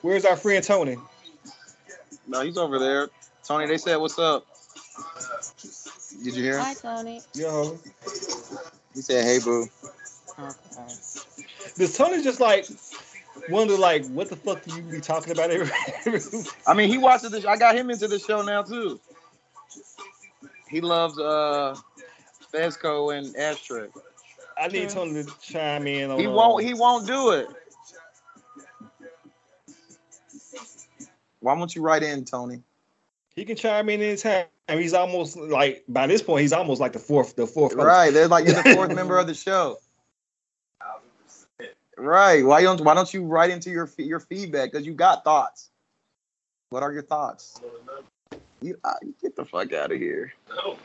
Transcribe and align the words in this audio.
Where's 0.00 0.24
our 0.24 0.36
friend 0.36 0.64
Tony? 0.64 0.96
No, 2.26 2.40
he's 2.40 2.56
over 2.56 2.78
there. 2.78 3.08
Tony, 3.46 3.66
they 3.66 3.78
said, 3.78 3.96
"What's 3.96 4.18
up?" 4.18 4.46
Did 6.24 6.34
you 6.34 6.42
hear 6.42 6.58
him? 6.58 6.64
Hi, 6.64 6.74
Tony. 6.74 7.22
Yo. 7.34 7.78
He 8.94 9.02
said, 9.02 9.24
"Hey, 9.24 9.38
boo." 9.38 9.68
Okay. 10.38 10.94
Does 11.76 11.96
Tony 11.96 12.22
just 12.22 12.40
like 12.40 12.66
wonder 13.48 13.76
like 13.76 14.06
what 14.06 14.28
the 14.28 14.36
fuck 14.36 14.62
do 14.64 14.74
you 14.76 14.82
be 14.82 15.00
talking 15.00 15.32
about 15.32 15.50
every, 15.50 15.70
every 16.06 16.20
I 16.66 16.74
mean, 16.74 16.88
he 16.88 16.98
watches 16.98 17.30
this. 17.30 17.44
I 17.44 17.56
got 17.56 17.76
him 17.76 17.90
into 17.90 18.08
the 18.08 18.18
show 18.18 18.42
now 18.42 18.62
too. 18.62 19.00
He 20.68 20.80
loves 20.80 21.18
uh 21.18 21.76
Fezco 22.52 23.16
and 23.16 23.36
Ashtray. 23.36 23.88
I 24.58 24.68
need 24.68 24.90
Tony 24.90 25.24
to 25.24 25.30
chime 25.40 25.86
in 25.86 26.10
on 26.10 26.18
He 26.18 26.26
won't. 26.26 26.64
He 26.64 26.74
won't 26.74 27.06
do 27.06 27.30
it. 27.32 27.48
Why 31.42 31.54
won't 31.54 31.74
you 31.74 31.82
write 31.82 32.02
in, 32.02 32.24
Tony? 32.24 32.62
he 33.34 33.44
can 33.44 33.56
chime 33.56 33.88
in 33.88 34.00
anytime. 34.00 34.46
I 34.68 34.74
mean, 34.74 34.82
he's 34.82 34.94
almost 34.94 35.36
like 35.36 35.84
by 35.88 36.06
this 36.06 36.22
point 36.22 36.42
he's 36.42 36.52
almost 36.52 36.80
like 36.80 36.92
the 36.92 36.98
fourth 36.98 37.36
the 37.36 37.46
fourth 37.46 37.74
Right, 37.74 38.12
they're 38.12 38.28
like 38.28 38.46
you're 38.46 38.60
the 38.62 38.74
fourth 38.74 38.94
member 38.94 39.18
of 39.18 39.26
the 39.26 39.34
show. 39.34 39.78
Right. 41.98 42.44
Why 42.44 42.62
don't 42.62 42.80
Why 42.80 42.94
don't 42.94 43.12
you 43.12 43.24
write 43.24 43.50
into 43.50 43.70
your 43.70 43.90
your 43.98 44.20
feedback? 44.20 44.72
Because 44.72 44.86
you 44.86 44.94
got 44.94 45.24
thoughts. 45.24 45.70
What 46.70 46.82
are 46.82 46.92
your 46.92 47.02
thoughts? 47.02 47.60
You, 48.62 48.78
uh, 48.84 48.94
get 49.20 49.36
the 49.36 49.44
fuck 49.44 49.72
out 49.72 49.92
of 49.92 49.98
here. 49.98 50.32
No. 50.48 50.78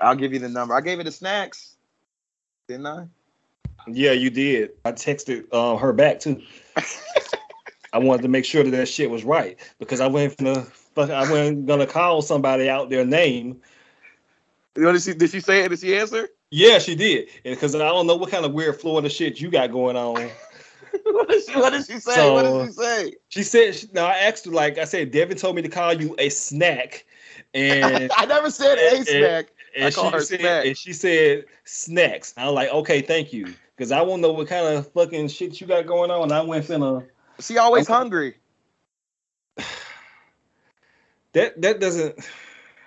I'll 0.00 0.16
give 0.16 0.32
you 0.32 0.40
the 0.40 0.48
number. 0.48 0.74
I 0.74 0.80
gave 0.80 0.98
it 0.98 1.04
to 1.04 1.12
snacks, 1.12 1.76
didn't 2.68 2.86
I? 2.86 3.06
Yeah, 3.86 4.12
you 4.12 4.28
did. 4.28 4.72
I 4.84 4.92
texted 4.92 5.46
uh, 5.52 5.76
her 5.76 5.92
back 5.92 6.20
too. 6.20 6.42
I 7.92 7.98
wanted 7.98 8.22
to 8.22 8.28
make 8.28 8.44
sure 8.44 8.62
that 8.62 8.70
that 8.70 8.86
shit 8.88 9.10
was 9.10 9.24
right 9.24 9.58
because 9.78 10.00
I 10.00 10.06
went 10.06 10.36
gonna 10.36 10.62
fuck. 10.62 11.10
I 11.10 11.20
wasn't 11.30 11.66
gonna 11.66 11.86
call 11.86 12.22
somebody 12.22 12.68
out 12.68 12.90
their 12.90 13.04
name. 13.04 13.60
You 14.76 14.82
know, 14.82 14.92
did 14.92 15.02
she 15.02 15.14
did 15.14 15.30
she 15.30 15.40
say 15.40 15.62
it? 15.64 15.68
Did 15.68 15.80
she 15.80 15.96
answer? 15.96 16.28
Yeah, 16.50 16.78
she 16.78 16.94
did. 16.94 17.28
Because 17.44 17.74
I 17.74 17.78
don't 17.80 18.06
know 18.06 18.16
what 18.16 18.30
kind 18.30 18.44
of 18.44 18.52
weird 18.52 18.80
Florida 18.80 19.08
shit 19.08 19.40
you 19.40 19.50
got 19.50 19.72
going 19.72 19.96
on. 19.96 20.14
what 21.04 21.28
did 21.28 21.44
she 21.44 21.54
What 21.56 21.70
did 21.72 21.86
she 21.86 21.98
say? 21.98 22.30
what 22.30 22.42
did 22.42 22.66
she 22.66 22.72
say? 22.72 23.12
She 23.28 23.42
said, 23.42 23.74
she, 23.74 23.86
"No, 23.92 24.04
I 24.04 24.16
asked 24.18 24.44
her 24.44 24.50
like 24.50 24.78
I 24.78 24.84
said. 24.84 25.10
Devin 25.10 25.36
told 25.38 25.56
me 25.56 25.62
to 25.62 25.68
call 25.68 25.92
you 25.92 26.14
a 26.18 26.28
snack, 26.28 27.04
and 27.54 28.10
I 28.16 28.26
never 28.26 28.50
said 28.50 28.78
a 28.78 28.96
and- 28.96 29.06
snack. 29.06 29.46
I 29.78 29.86
and 29.86 29.94
call 29.94 30.06
she 30.10 30.14
her 30.16 30.20
said, 30.22 30.40
snack. 30.40 30.64
and 30.66 30.76
she 30.78 30.92
said 30.94 31.44
snacks. 31.64 32.32
I 32.38 32.46
was 32.46 32.54
like, 32.54 32.70
okay, 32.70 33.02
thank 33.02 33.30
you, 33.34 33.52
because 33.76 33.92
I 33.92 34.00
won't 34.00 34.22
know 34.22 34.32
what 34.32 34.48
kind 34.48 34.66
of 34.74 34.90
fucking 34.92 35.28
shit 35.28 35.60
you 35.60 35.66
got 35.66 35.84
going 35.86 36.10
on. 36.10 36.32
I 36.32 36.40
went 36.40 36.64
finna. 36.64 37.06
She 37.40 37.58
always 37.58 37.88
I'm- 37.88 37.98
hungry. 37.98 38.36
That 41.32 41.60
that 41.60 41.80
doesn't. 41.80 42.18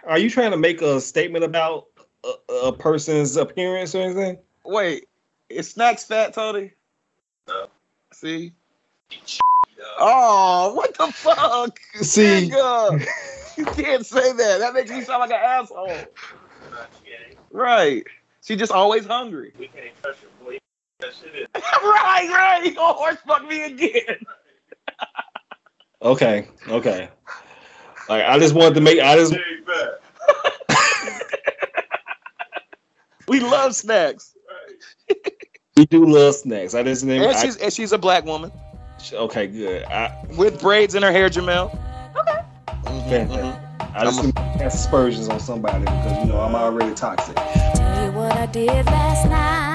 Are 0.07 0.17
you 0.17 0.27
trying 0.27 0.49
to 0.49 0.57
make 0.57 0.81
a 0.81 0.99
statement 0.99 1.43
about 1.43 1.85
a, 2.23 2.53
a 2.65 2.73
person's 2.73 3.37
appearance 3.37 3.93
or 3.93 3.99
anything? 4.01 4.39
Wait, 4.65 5.07
is 5.49 5.69
snacks 5.69 6.03
fat, 6.03 6.33
Tony? 6.33 6.71
No. 7.47 7.67
See? 8.11 8.53
Oh, 10.01 10.73
what 10.73 10.97
the 10.97 11.07
fuck? 11.07 11.79
See, 11.95 12.49
Nigga, 12.49 13.05
you 13.57 13.65
can't 13.65 14.05
say 14.05 14.33
that. 14.33 14.57
That 14.59 14.73
makes 14.73 14.89
me 14.91 15.01
sound 15.01 15.21
like 15.21 15.31
an 15.31 15.37
asshole. 15.41 15.95
Right. 17.51 18.03
She 18.43 18.55
just 18.57 18.71
always 18.73 19.05
hungry. 19.05 19.53
We 19.57 19.67
can't 19.67 19.91
trust 20.01 20.19
your 20.21 20.31
boy. 20.43 20.57
That 20.99 21.13
shit 21.13 21.33
is. 21.35 21.47
right, 21.55 22.29
right. 22.29 22.61
You 22.65 22.75
gonna 22.75 22.93
horse 22.93 23.17
fuck 23.25 23.47
me 23.47 23.63
again. 23.63 24.25
okay, 26.01 26.47
okay. 26.67 27.09
Like 28.07 28.23
I 28.25 28.39
just 28.39 28.55
wanted 28.55 28.75
to 28.75 28.81
make. 28.81 28.99
I 28.99 29.15
just 29.15 29.31
Very. 29.33 29.43
We 33.27 33.39
love 33.41 33.75
snacks. 33.75 34.33
we 35.77 35.85
do 35.85 36.03
love 36.03 36.33
snacks. 36.33 36.73
I 36.73 36.81
just 36.81 37.05
didn't. 37.05 37.21
And 37.23 37.35
I- 37.35 37.41
she's 37.43 37.57
and 37.57 37.71
she's 37.71 37.91
a 37.91 37.97
black 37.97 38.25
woman 38.25 38.51
okay, 39.13 39.47
good. 39.47 39.83
I, 39.85 40.25
with 40.37 40.61
braids 40.61 40.95
in 40.95 41.03
her 41.03 41.11
hair, 41.11 41.29
Jamel. 41.29 41.73
Okay. 42.17 42.39
Mhm, 42.83 43.09
Fantastic. 43.09 43.41
mhm. 43.41 43.95
I 43.95 44.03
just 44.03 44.21
didn't 44.21 44.35
cast 44.35 44.85
aspersions 44.85 45.29
on 45.29 45.39
somebody 45.39 45.79
because 45.79 46.25
you 46.25 46.31
know 46.31 46.39
I'm 46.41 46.55
already 46.55 46.93
toxic. 46.93 47.35
Tell 47.35 48.05
you 48.05 48.11
what 48.11 48.33
I 48.37 48.45
did 48.47 48.85
last 48.85 49.27
night. 49.27 49.68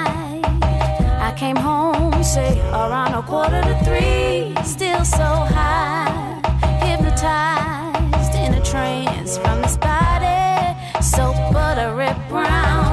Came 1.37 1.57
home, 1.57 2.23
say 2.23 2.59
around 2.71 3.13
a 3.13 3.23
quarter 3.23 3.61
to 3.61 3.85
three. 3.85 4.55
Still 4.65 5.05
so 5.05 5.25
high, 5.25 6.41
hypnotized 6.81 8.35
in 8.35 8.55
a 8.55 8.63
trance 8.65 9.37
from 9.39 9.61
this 9.61 9.77
body. 9.77 10.79
So 11.03 11.33
buttery 11.53 12.15
brown 12.29 12.84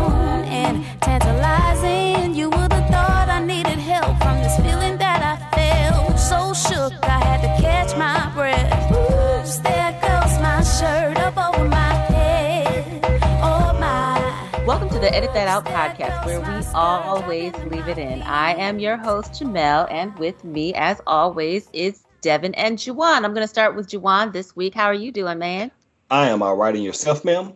the 15.12 15.18
Edit 15.18 15.34
That 15.34 15.50
Out 15.50 15.66
podcast, 15.66 16.26
where 16.26 16.40
we 16.40 16.66
always 16.74 17.54
leave 17.66 17.90
it 17.90 17.98
in. 17.98 18.22
I 18.22 18.56
am 18.56 18.80
your 18.80 18.96
host, 18.96 19.34
Jamel, 19.34 19.92
and 19.92 20.18
with 20.18 20.42
me, 20.46 20.74
as 20.74 21.02
always, 21.06 21.70
is 21.74 22.06
Devin 22.22 22.56
and 22.56 22.78
Juwan. 22.78 23.26
I'm 23.26 23.34
going 23.34 23.44
to 23.44 23.48
start 23.48 23.76
with 23.76 23.90
Juwan 23.90 24.32
this 24.32 24.56
week. 24.56 24.74
How 24.74 24.86
are 24.86 24.94
you 24.94 25.12
doing, 25.12 25.38
man? 25.38 25.70
I 26.10 26.30
am 26.30 26.42
all 26.42 26.56
right 26.56 26.74
in 26.74 26.82
yourself, 26.82 27.26
ma'am. 27.26 27.52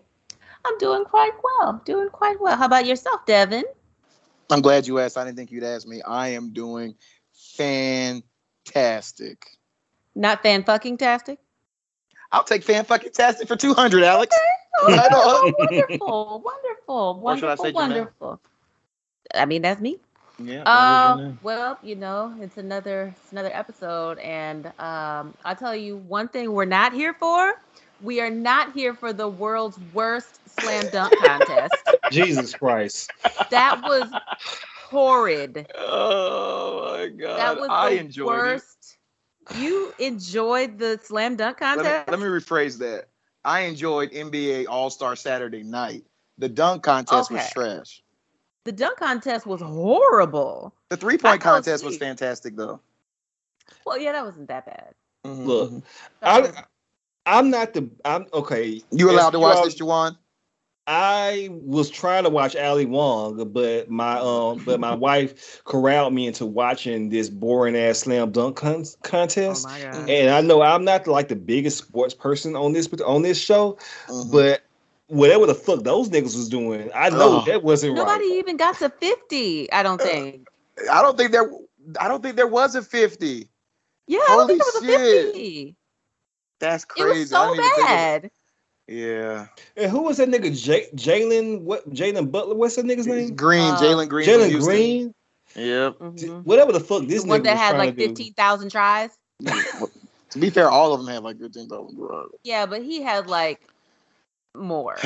I'm 0.66 0.78
doing 0.80 1.06
quite 1.06 1.32
well. 1.42 1.82
Doing 1.86 2.10
quite 2.10 2.42
well. 2.42 2.58
How 2.58 2.66
about 2.66 2.86
yourself, 2.86 3.26
Devin? 3.26 3.64
I'm 4.50 4.60
glad 4.62 4.86
you 4.86 5.00
asked. 5.00 5.18
I 5.18 5.24
didn't 5.24 5.38
think 5.38 5.50
you'd 5.50 5.64
ask 5.64 5.88
me. 5.88 6.02
I 6.02 6.28
am 6.30 6.52
doing 6.52 6.96
fantastic. 7.56 8.26
Not 10.14 10.44
fan 10.44 10.66
fucking 10.66 10.98
tastic? 10.98 11.40
I'll 12.34 12.44
take 12.44 12.64
fan 12.64 12.84
fucking 12.84 13.14
tastic 13.14 13.48
for 13.48 13.56
200, 13.56 14.04
Alex. 14.04 14.36
Oh, 14.82 14.88
Right 14.88 15.56
wonderful, 15.58 16.42
wonderful, 16.46 17.20
I 17.20 17.22
wonderful, 17.22 17.72
wonderful. 17.72 18.40
I 19.34 19.46
mean, 19.46 19.62
that's 19.62 19.82
me. 19.82 20.00
Yeah. 20.38 20.64
Uh, 20.66 21.34
well, 21.42 21.78
you 21.82 21.96
know, 21.96 22.36
it's 22.42 22.58
another 22.58 23.14
it's 23.22 23.32
another 23.32 23.52
episode, 23.54 24.20
and 24.20 24.68
um, 24.80 25.34
I'll 25.46 25.56
tell 25.56 25.76
you 25.76 25.98
one 25.98 26.28
thing: 26.28 26.52
we're 26.52 26.66
not 26.66 26.94
here 26.94 27.14
for. 27.14 27.54
We 28.02 28.20
are 28.20 28.30
not 28.30 28.74
here 28.74 28.94
for 28.94 29.14
the 29.14 29.28
world's 29.28 29.80
worst 29.94 30.40
slam 30.50 30.90
dunk 30.92 31.14
contest. 31.24 31.76
Jesus 32.12 32.54
Christ. 32.54 33.10
That 33.50 33.82
was 33.84 34.12
horrid. 34.90 35.68
oh 35.78 36.98
my 36.98 37.08
god. 37.10 37.38
That 37.38 37.60
was 37.60 37.70
I 37.70 37.92
the 37.92 38.00
enjoyed 38.00 38.28
worst. 38.28 38.98
You 39.56 39.94
enjoyed 40.00 40.78
the 40.80 41.00
slam 41.02 41.36
dunk 41.38 41.58
it. 41.58 41.62
Let 41.62 41.78
contest? 41.78 42.08
me, 42.08 42.12
let 42.12 42.20
me 42.20 42.26
rephrase 42.28 42.78
that. 42.80 43.08
I 43.46 43.62
enjoyed 43.62 44.12
NBA 44.12 44.66
All 44.68 44.90
Star 44.90 45.16
Saturday 45.16 45.64
night. 45.64 46.04
The 46.40 46.50
dunk 46.50 46.84
contest 46.84 47.32
was 47.32 47.50
trash. 47.52 48.02
the 48.66 48.72
dunk 48.72 48.98
contest 48.98 49.46
was 49.46 49.62
horrible. 49.62 50.74
The 50.90 50.98
three 50.98 51.18
point 51.18 51.42
I 51.42 51.44
fell 51.44 51.54
contest 51.54 51.86
was 51.86 51.98
fantastic 51.98 52.56
though. 52.58 52.82
Well, 53.86 53.98
yeah, 54.00 54.12
that 54.12 54.26
wasn't 54.26 54.48
that 54.50 54.66
bad. 54.66 54.94
Mhm, 55.24 55.46
Look, 55.46 55.72
mhm. 55.72 55.84
That 56.22 56.42
was- 56.42 56.56
I, 56.56 57.38
I'm 57.40 57.50
not 57.50 57.74
the. 57.74 57.90
I'm 58.04 58.26
okay. 58.34 58.82
you 58.92 59.10
as 59.10 59.14
allowed 59.16 59.30
to 59.32 59.40
watch 59.40 59.58
all- 59.58 59.64
this, 59.66 59.80
Juwan? 59.80 60.18
I 60.88 61.50
was 61.52 61.90
trying 61.90 62.26
to 62.26 62.30
watch 62.30 62.56
Ali 62.56 62.86
Wong, 62.86 63.50
but 63.52 63.90
my 63.90 64.20
um, 64.20 64.62
but 64.66 64.80
my 64.80 64.94
wife 64.94 65.64
corralled 65.64 66.14
me 66.14 66.28
into 66.28 66.46
watching 66.46 67.10
this 67.10 67.28
boring 67.30 67.76
ass 67.76 68.00
slam 68.00 68.32
dunk 68.32 68.58
con- 68.58 68.84
oh 68.86 68.98
contest. 69.02 69.66
my 69.66 69.82
god. 69.82 70.10
And 70.10 70.30
I 70.30 70.42
know 70.42 70.62
I'm 70.62 70.86
not 70.86 71.08
like 71.08 71.28
the 71.28 71.36
biggest 71.36 71.80
sports 71.80 72.14
person 72.14 72.56
on 72.56 72.74
this 72.74 72.88
on 73.06 73.24
this 73.24 73.40
show, 73.40 73.78
Mhm. 74.08 74.32
but 74.32 74.62
whatever 75.08 75.48
the 75.48 75.56
fuck 75.56 75.84
those 75.84 76.10
niggas 76.10 76.36
was 76.36 76.50
doing, 76.50 76.92
I 76.94 77.10
know 77.10 77.38
Ugh. 77.40 77.46
that 77.48 77.64
wasn't 77.64 77.96
Nobody 77.96 78.26
right. 78.30 78.38
even 78.38 78.56
got 78.58 78.78
to 78.80 78.90
50, 78.90 79.72
I 79.72 79.82
don't 79.82 80.00
think. 80.02 80.48
I 80.92 81.02
don't 81.02 81.18
think 81.18 81.32
there. 81.32 81.50
I 82.00 82.08
don't 82.08 82.22
think 82.22 82.36
there 82.36 82.48
was 82.48 82.76
a 82.76 82.82
fifty. 82.84 83.48
Yeah, 84.08 84.20
I 84.30 84.36
don't 84.36 84.48
think 84.48 84.62
Holy 84.64 84.88
it 84.88 85.00
was 85.00 85.00
a 85.00 85.04
shit. 85.08 85.26
50. 85.34 85.76
That's 86.60 86.86
crazy. 86.86 87.04
It 87.04 87.06
crazy. 87.12 87.20
was 87.22 87.30
so 87.32 87.56
didn't 87.56 87.56
even 87.56 87.64
think 87.76 87.80
of- 87.80 87.88
bad. 87.88 88.32
Yeah, 88.88 89.48
And 89.76 89.90
who 89.90 90.04
was 90.04 90.18
that 90.18 90.30
nigga? 90.30 90.56
J- 90.56 90.90
Jalen 90.96 91.62
what? 91.62 91.90
Jalen 91.90 92.32
Butler? 92.32 92.54
What's 92.54 92.76
that 92.76 92.86
nigga's 92.86 93.08
name? 93.08 93.36
Green, 93.36 93.62
Uh, 93.62 93.78
Jalen 93.82 94.10
Green. 94.10 94.26
from 94.30 94.34
Jalen 94.42 94.50
Houston. 94.50 94.74
Green. 94.74 95.14
Yep. 95.56 95.98
Mhm. 96.00 96.44
Whatever 96.46 96.72
the 96.72 96.80
fuck 96.80 97.08
this 97.08 97.24
The 97.24 97.30
one 97.30 97.42
that 97.44 97.52
was 97.54 97.60
had 97.60 97.78
like 97.78 97.96
to 97.96 98.02
do. 98.02 98.08
15,000 98.08 98.70
tries. 98.70 99.10
to 100.30 100.40
be 100.40 100.50
fair, 100.52 100.70
all 100.70 100.94
of 100.94 101.00
them 101.00 101.08
had 101.08 101.24
like 101.24 101.40
fifteen 101.40 101.68
thousand. 101.68 101.98
tries. 101.98 102.28
Yeah, 102.44 102.66
but 102.68 102.84
he 102.84 103.02
had 103.02 103.28
like 103.28 103.60
more. 104.56 104.96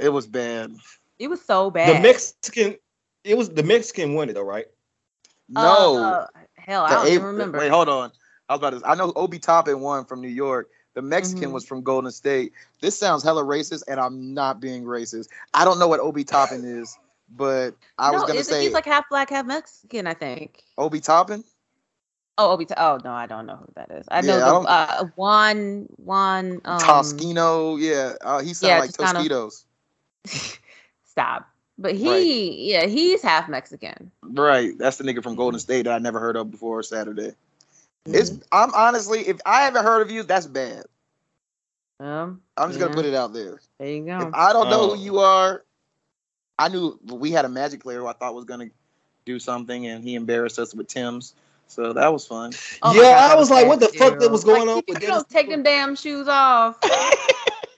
it 0.00 0.12
was 0.12 0.26
bad. 0.26 0.72
It 1.18 1.28
was 1.28 1.42
so 1.42 1.70
bad. 1.70 1.96
The 1.96 2.02
Mexican. 2.02 2.76
It 3.24 3.36
was 3.36 3.50
the 3.50 3.62
Mexican 3.62 4.14
won 4.14 4.30
it 4.30 4.32
though, 4.32 4.42
right? 4.42 4.66
No, 5.48 6.04
Uh, 6.04 6.26
hell, 6.56 6.84
I 6.84 6.94
don't 6.94 7.06
Ab- 7.06 7.12
even 7.12 7.26
remember. 7.26 7.58
Wait, 7.58 7.68
hold 7.70 7.88
on. 7.88 8.12
I 8.48 8.54
was 8.54 8.58
about 8.60 8.80
to. 8.80 8.88
I 8.88 8.94
know 8.94 9.12
Obi 9.14 9.38
Toppin 9.38 9.80
won 9.80 10.04
from 10.06 10.20
New 10.20 10.28
York. 10.28 10.68
The 10.94 11.02
Mexican 11.02 11.50
Mhm. 11.50 11.52
was 11.52 11.64
from 11.64 11.82
Golden 11.82 12.10
State. 12.10 12.52
This 12.80 12.98
sounds 12.98 13.22
hella 13.22 13.44
racist, 13.44 13.84
and 13.88 14.00
I'm 14.00 14.34
not 14.34 14.60
being 14.60 14.84
racist. 14.84 15.28
I 15.54 15.64
don't 15.64 15.78
know 15.78 15.86
what 15.88 16.00
Obi 16.00 16.24
Toppin 16.24 16.64
is, 16.64 16.98
but 17.36 17.74
I 17.98 18.10
was 18.10 18.24
gonna 18.24 18.42
say 18.44 18.64
he's 18.64 18.72
like 18.72 18.86
half 18.86 19.08
black, 19.08 19.30
half 19.30 19.46
Mexican, 19.46 20.06
I 20.06 20.14
think. 20.14 20.64
Obi 20.78 21.00
Toppin. 21.00 21.44
Oh, 22.38 22.52
Obi. 22.52 22.66
Oh 22.76 22.98
no, 23.04 23.12
I 23.12 23.26
don't 23.26 23.46
know 23.46 23.56
who 23.56 23.66
that 23.76 23.90
is. 23.90 24.06
I 24.10 24.22
know 24.22 24.38
Yeah, 24.38 24.44
I 24.44 24.46
the 24.46 24.52
don't- 24.52 24.66
uh, 24.66 25.04
Juan 25.16 25.86
Juan. 25.98 26.60
Um, 26.64 26.80
Toscano, 26.80 27.76
yeah, 27.76 28.14
uh, 28.22 28.40
he 28.40 28.54
sounds 28.54 28.62
yeah, 28.62 28.78
like 28.78 28.92
Toscano. 28.92 29.20
Tostitos. 29.28 29.64
Stop. 31.04 31.46
But 31.78 31.94
he, 31.94 32.70
yeah, 32.72 32.86
he's 32.86 33.22
half 33.22 33.48
Mexican. 33.48 34.10
Right, 34.22 34.76
that's 34.78 34.98
the 34.98 35.04
nigga 35.04 35.22
from 35.22 35.34
Golden 35.34 35.58
State 35.60 35.82
that 35.84 35.92
I 35.94 35.98
never 35.98 36.18
heard 36.20 36.36
of 36.36 36.50
before 36.50 36.82
Saturday. 36.82 37.34
Mm-hmm. 38.06 38.14
It's 38.16 38.30
I'm 38.50 38.72
honestly, 38.74 39.20
if 39.20 39.40
I 39.44 39.62
haven't 39.62 39.84
heard 39.84 40.02
of 40.02 40.10
you, 40.10 40.22
that's 40.22 40.46
bad. 40.46 40.84
Um, 41.98 42.40
I'm 42.56 42.68
just 42.70 42.80
gonna 42.80 42.94
put 42.94 43.04
it 43.04 43.14
out 43.14 43.32
there. 43.34 43.60
there 43.78 43.88
you 43.88 44.02
If 44.04 44.20
go. 44.20 44.30
I 44.32 44.52
don't 44.52 44.70
know 44.70 44.92
Oh. 44.92 44.96
who 44.96 45.02
you 45.02 45.18
are, 45.18 45.64
I 46.58 46.68
knew 46.68 46.98
we 47.04 47.30
had 47.30 47.44
a 47.44 47.48
Magic 47.48 47.82
player 47.82 48.00
who 48.00 48.06
I 48.06 48.14
thought 48.14 48.34
was 48.34 48.46
gonna 48.46 48.70
do 49.26 49.38
something, 49.38 49.86
and 49.86 50.02
he 50.02 50.14
embarrassed 50.14 50.58
us 50.58 50.74
with 50.74 50.88
Tim's. 50.88 51.34
So 51.66 51.92
that 51.92 52.12
was 52.12 52.26
fun. 52.26 52.52
Oh 52.82 52.94
yeah, 52.94 53.02
God, 53.12 53.30
I 53.30 53.34
was 53.36 53.50
like, 53.50 53.66
what 53.66 53.80
the 53.80 53.88
fuck 53.88 54.18
that 54.18 54.30
was 54.30 54.44
going 54.44 54.66
Like, 54.66 54.68
on 54.68 54.82
You 54.88 54.94
with 54.94 55.00
don't 55.02 55.28
take 55.28 55.48
them 55.50 55.62
damn 55.62 55.94
shoes 55.94 56.26
off. 56.28 56.78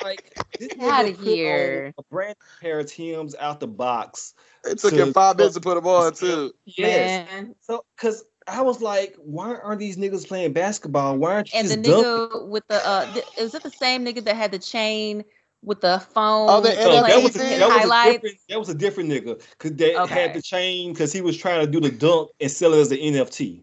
Like, 0.02 0.34
this 0.58 0.68
Get 0.68 0.78
nigga 0.78 0.90
outta 0.90 1.10
put 1.12 1.18
on 1.18 1.24
here. 1.24 1.94
A 1.96 2.02
brand 2.10 2.34
new 2.40 2.68
pair 2.68 2.80
of 2.80 2.86
Tim's 2.86 3.36
out 3.36 3.60
the 3.60 3.68
box. 3.68 4.34
It 4.64 4.78
took 4.78 4.90
To- 4.94 5.00
him 5.00 5.12
five 5.12 5.36
minutes 5.36 5.54
to 5.54 5.60
put 5.60 5.76
them 5.76 5.86
on 5.86 6.12
too. 6.12 6.52
Yes. 6.64 7.28
Man. 7.30 7.54
So, 7.60 7.84
cause 7.96 8.24
I 8.48 8.60
was 8.62 8.82
like, 8.82 9.14
why 9.18 9.54
aren't 9.56 9.78
these 9.80 9.96
niggas 9.96 10.26
playing 10.26 10.52
basketball? 10.52 11.16
Why 11.16 11.34
aren't 11.34 11.52
you 11.52 11.60
And 11.60 11.68
the 11.68 11.76
just 11.76 11.88
dunking? 11.88 12.04
nigga 12.04 12.48
with 12.48 12.66
the 12.68 12.86
uh, 12.86 13.12
th- 13.12 13.24
is 13.38 13.54
it 13.54 13.62
the 13.62 13.70
same 13.70 14.04
nigga 14.04 14.24
that 14.24 14.36
had 14.36 14.50
the 14.52 14.58
chain 14.58 15.24
with 15.62 15.80
the 15.80 16.00
phone? 16.12 16.48
Oh, 16.50 16.60
the 16.60 16.70
No, 16.74 17.02
that 17.06 17.22
was, 17.22 17.36
a, 17.36 17.38
that, 17.38 17.68
was 17.68 17.84
a 17.84 18.12
different, 18.12 18.38
that 18.48 18.58
was 18.58 18.68
a 18.68 18.74
different 18.74 19.10
nigga. 19.10 19.40
Cause 19.58 19.72
they 19.74 19.96
Okay. 19.96 20.14
had 20.14 20.34
the 20.34 20.42
chain 20.42 20.92
because 20.92 21.12
he 21.12 21.20
was 21.20 21.36
trying 21.36 21.64
to 21.64 21.70
do 21.70 21.80
the 21.80 21.90
dunk 21.90 22.30
and 22.40 22.50
sell 22.50 22.74
it 22.74 22.80
as 22.80 22.90
an 22.90 22.98
NFT. 22.98 23.62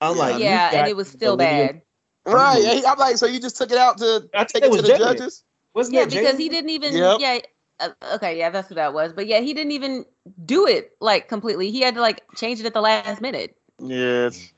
I'm 0.00 0.16
like, 0.16 0.40
yeah, 0.40 0.70
and 0.74 0.88
it 0.88 0.96
was 0.96 1.08
still 1.08 1.36
believe- 1.36 1.48
bad. 1.50 1.82
Right. 2.26 2.62
and 2.64 2.78
he- 2.78 2.86
I'm 2.86 2.98
like, 2.98 3.16
so 3.16 3.26
you 3.26 3.40
just 3.40 3.56
took 3.56 3.70
it 3.72 3.78
out 3.78 3.98
to 3.98 4.28
I 4.34 4.38
think 4.44 4.48
take 4.50 4.62
it 4.62 4.66
it 4.66 4.70
was 4.70 4.80
to 4.82 4.86
the 4.86 4.92
Jalen. 4.94 4.98
judges? 4.98 5.44
Wasn't 5.74 5.94
Yeah, 5.94 6.04
because 6.06 6.34
Jalen? 6.34 6.38
he 6.40 6.48
didn't 6.48 6.70
even. 6.70 6.94
Yep. 6.94 7.16
Yeah. 7.20 7.38
Uh, 7.80 7.90
okay, 8.14 8.36
yeah, 8.36 8.50
that's 8.50 8.68
what 8.70 8.74
that 8.76 8.92
was. 8.92 9.12
But 9.12 9.26
yeah, 9.28 9.40
he 9.40 9.54
didn't 9.54 9.72
even 9.72 10.04
do 10.44 10.66
it 10.66 10.92
like 11.00 11.28
completely. 11.28 11.70
He 11.70 11.80
had 11.80 11.94
to 11.94 12.00
like 12.00 12.22
change 12.36 12.58
it 12.60 12.66
at 12.66 12.74
the 12.74 12.80
last 12.80 13.20
minute. 13.20 13.56
Yes. 13.80 14.52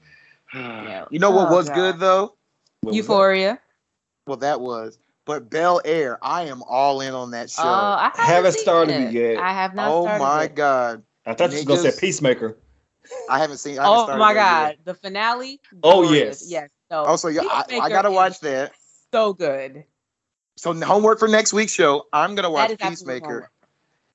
Mm. 0.55 0.85
Yeah. 0.85 1.05
You 1.11 1.19
know 1.19 1.31
what 1.31 1.49
Oh, 1.51 1.57
was 1.57 1.69
God. 1.69 1.75
good 1.75 1.99
though? 1.99 2.23
What 2.23 2.35
was 2.87 2.93
that? 2.93 2.97
Euphoria. 2.97 3.61
Well, 4.27 4.37
that 4.39 4.61
was. 4.61 4.99
But 5.27 5.51
Bel 5.51 5.81
Air, 5.85 6.19
I 6.23 6.45
am 6.45 6.63
all 6.63 7.01
in 7.03 7.15
on 7.15 7.31
that 7.33 7.51
show. 7.51 7.63
Oh, 7.63 7.67
I 7.67 8.11
haven't, 8.15 8.25
Haven't 8.25 8.53
seen 8.55 8.63
started 8.63 8.95
it 8.95 9.15
it 9.15 9.35
yet. 9.35 9.39
I 9.43 9.53
have 9.53 9.75
not 9.75 9.91
oh 9.91 10.03
started 10.05 10.25
my 10.25 10.45
it. 10.45 10.55
god, 10.57 11.03
I 11.27 11.35
thought 11.35 11.53
you 11.53 11.59
were 11.59 11.65
gonna 11.65 11.91
say 11.93 12.01
Peacemaker. 12.01 12.57
I 13.29 13.39
haven't 13.39 13.59
seen. 13.59 13.79
I 13.79 13.85
haven't 13.85 14.15
Oh 14.15 14.19
my 14.19 14.35
god, 14.35 14.69
yet. 14.71 14.85
the 14.85 14.95
finale. 14.95 15.61
Oh, 15.83 16.03
glorious. 16.03 16.43
yes. 16.43 16.51
yes. 16.51 16.71
No. 16.91 17.05
Oh, 17.07 17.17
so 17.17 17.29
yeah, 17.29 17.43
I, 17.43 17.65
I 17.81 17.89
gotta 17.89 18.11
watch 18.11 18.41
that. 18.41 18.73
So 19.13 19.33
good. 19.33 19.85
So 20.57 20.73
homework 20.75 21.19
for 21.19 21.29
next 21.29 21.53
week's 21.53 21.73
show. 21.73 22.07
I'm 22.13 22.35
gonna 22.35 22.51
watch 22.51 22.77
Peacemaker. 22.79 23.51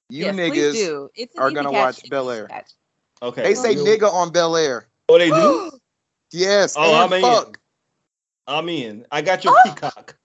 You 0.10 0.26
yes, 0.26 0.36
niggas, 0.36 0.74
do. 0.74 1.10
Are 1.38 1.50
gonna 1.52 1.70
catch. 1.72 1.74
watch 1.82 2.00
It's 2.00 2.10
Bel 2.10 2.30
Air. 2.30 2.50
Okay. 3.22 3.44
they 3.44 3.56
say 3.56 3.76
We'll- 3.76 3.86
nigga 3.86 4.12
on 4.12 4.32
Bel 4.32 4.56
Air. 4.58 4.88
Oh, 5.10 5.18
they 5.18 5.32
do. 5.32 5.72
Yes. 6.32 6.76
Oh, 6.78 6.84
and 6.84 7.14
I'm 7.14 7.14
in. 7.14 7.22
fuck. 7.22 7.60
I'm 8.48 8.70
in. 8.70 9.06
I 9.12 9.22
got 9.22 9.44
your 9.44 9.56
peacock. 9.64 10.18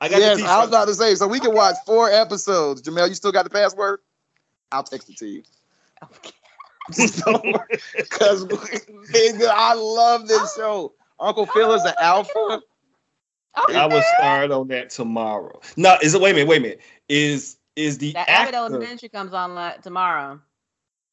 I 0.00 0.08
got 0.08 0.20
Yes, 0.20 0.40
the 0.40 0.46
I 0.46 0.60
was 0.60 0.68
about 0.68 0.88
to 0.88 0.94
say. 0.94 1.14
So 1.14 1.26
we 1.26 1.40
can 1.40 1.54
watch 1.54 1.76
four 1.86 2.10
episodes. 2.10 2.82
Jamel, 2.82 3.08
you 3.08 3.14
still 3.14 3.32
got 3.32 3.44
the 3.44 3.50
password? 3.50 4.00
I'll 4.70 4.82
text 4.82 5.10
it 5.10 5.16
to 5.18 5.26
you. 5.26 5.42
Because 6.88 7.22
I 9.50 9.74
love 9.74 10.28
this 10.28 10.54
show. 10.54 10.94
Uncle 11.18 11.46
Phil 11.46 11.72
is 11.74 11.84
an 11.84 11.94
alpha. 12.00 12.62
I 13.54 13.86
will 13.86 14.02
start 14.02 14.50
on 14.50 14.68
that 14.68 14.90
tomorrow. 14.90 15.60
No, 15.76 15.96
is 16.02 16.14
it? 16.14 16.20
Wait 16.20 16.30
a 16.30 16.34
minute. 16.34 16.48
Wait 16.48 16.56
a 16.56 16.60
minute. 16.60 16.80
Is 17.08 17.58
is 17.76 17.98
the 17.98 18.12
That 18.14 18.28
Abbott? 18.28 18.54
Elementary 18.54 19.08
comes 19.08 19.32
on 19.32 19.54
like, 19.54 19.82
tomorrow. 19.82 20.40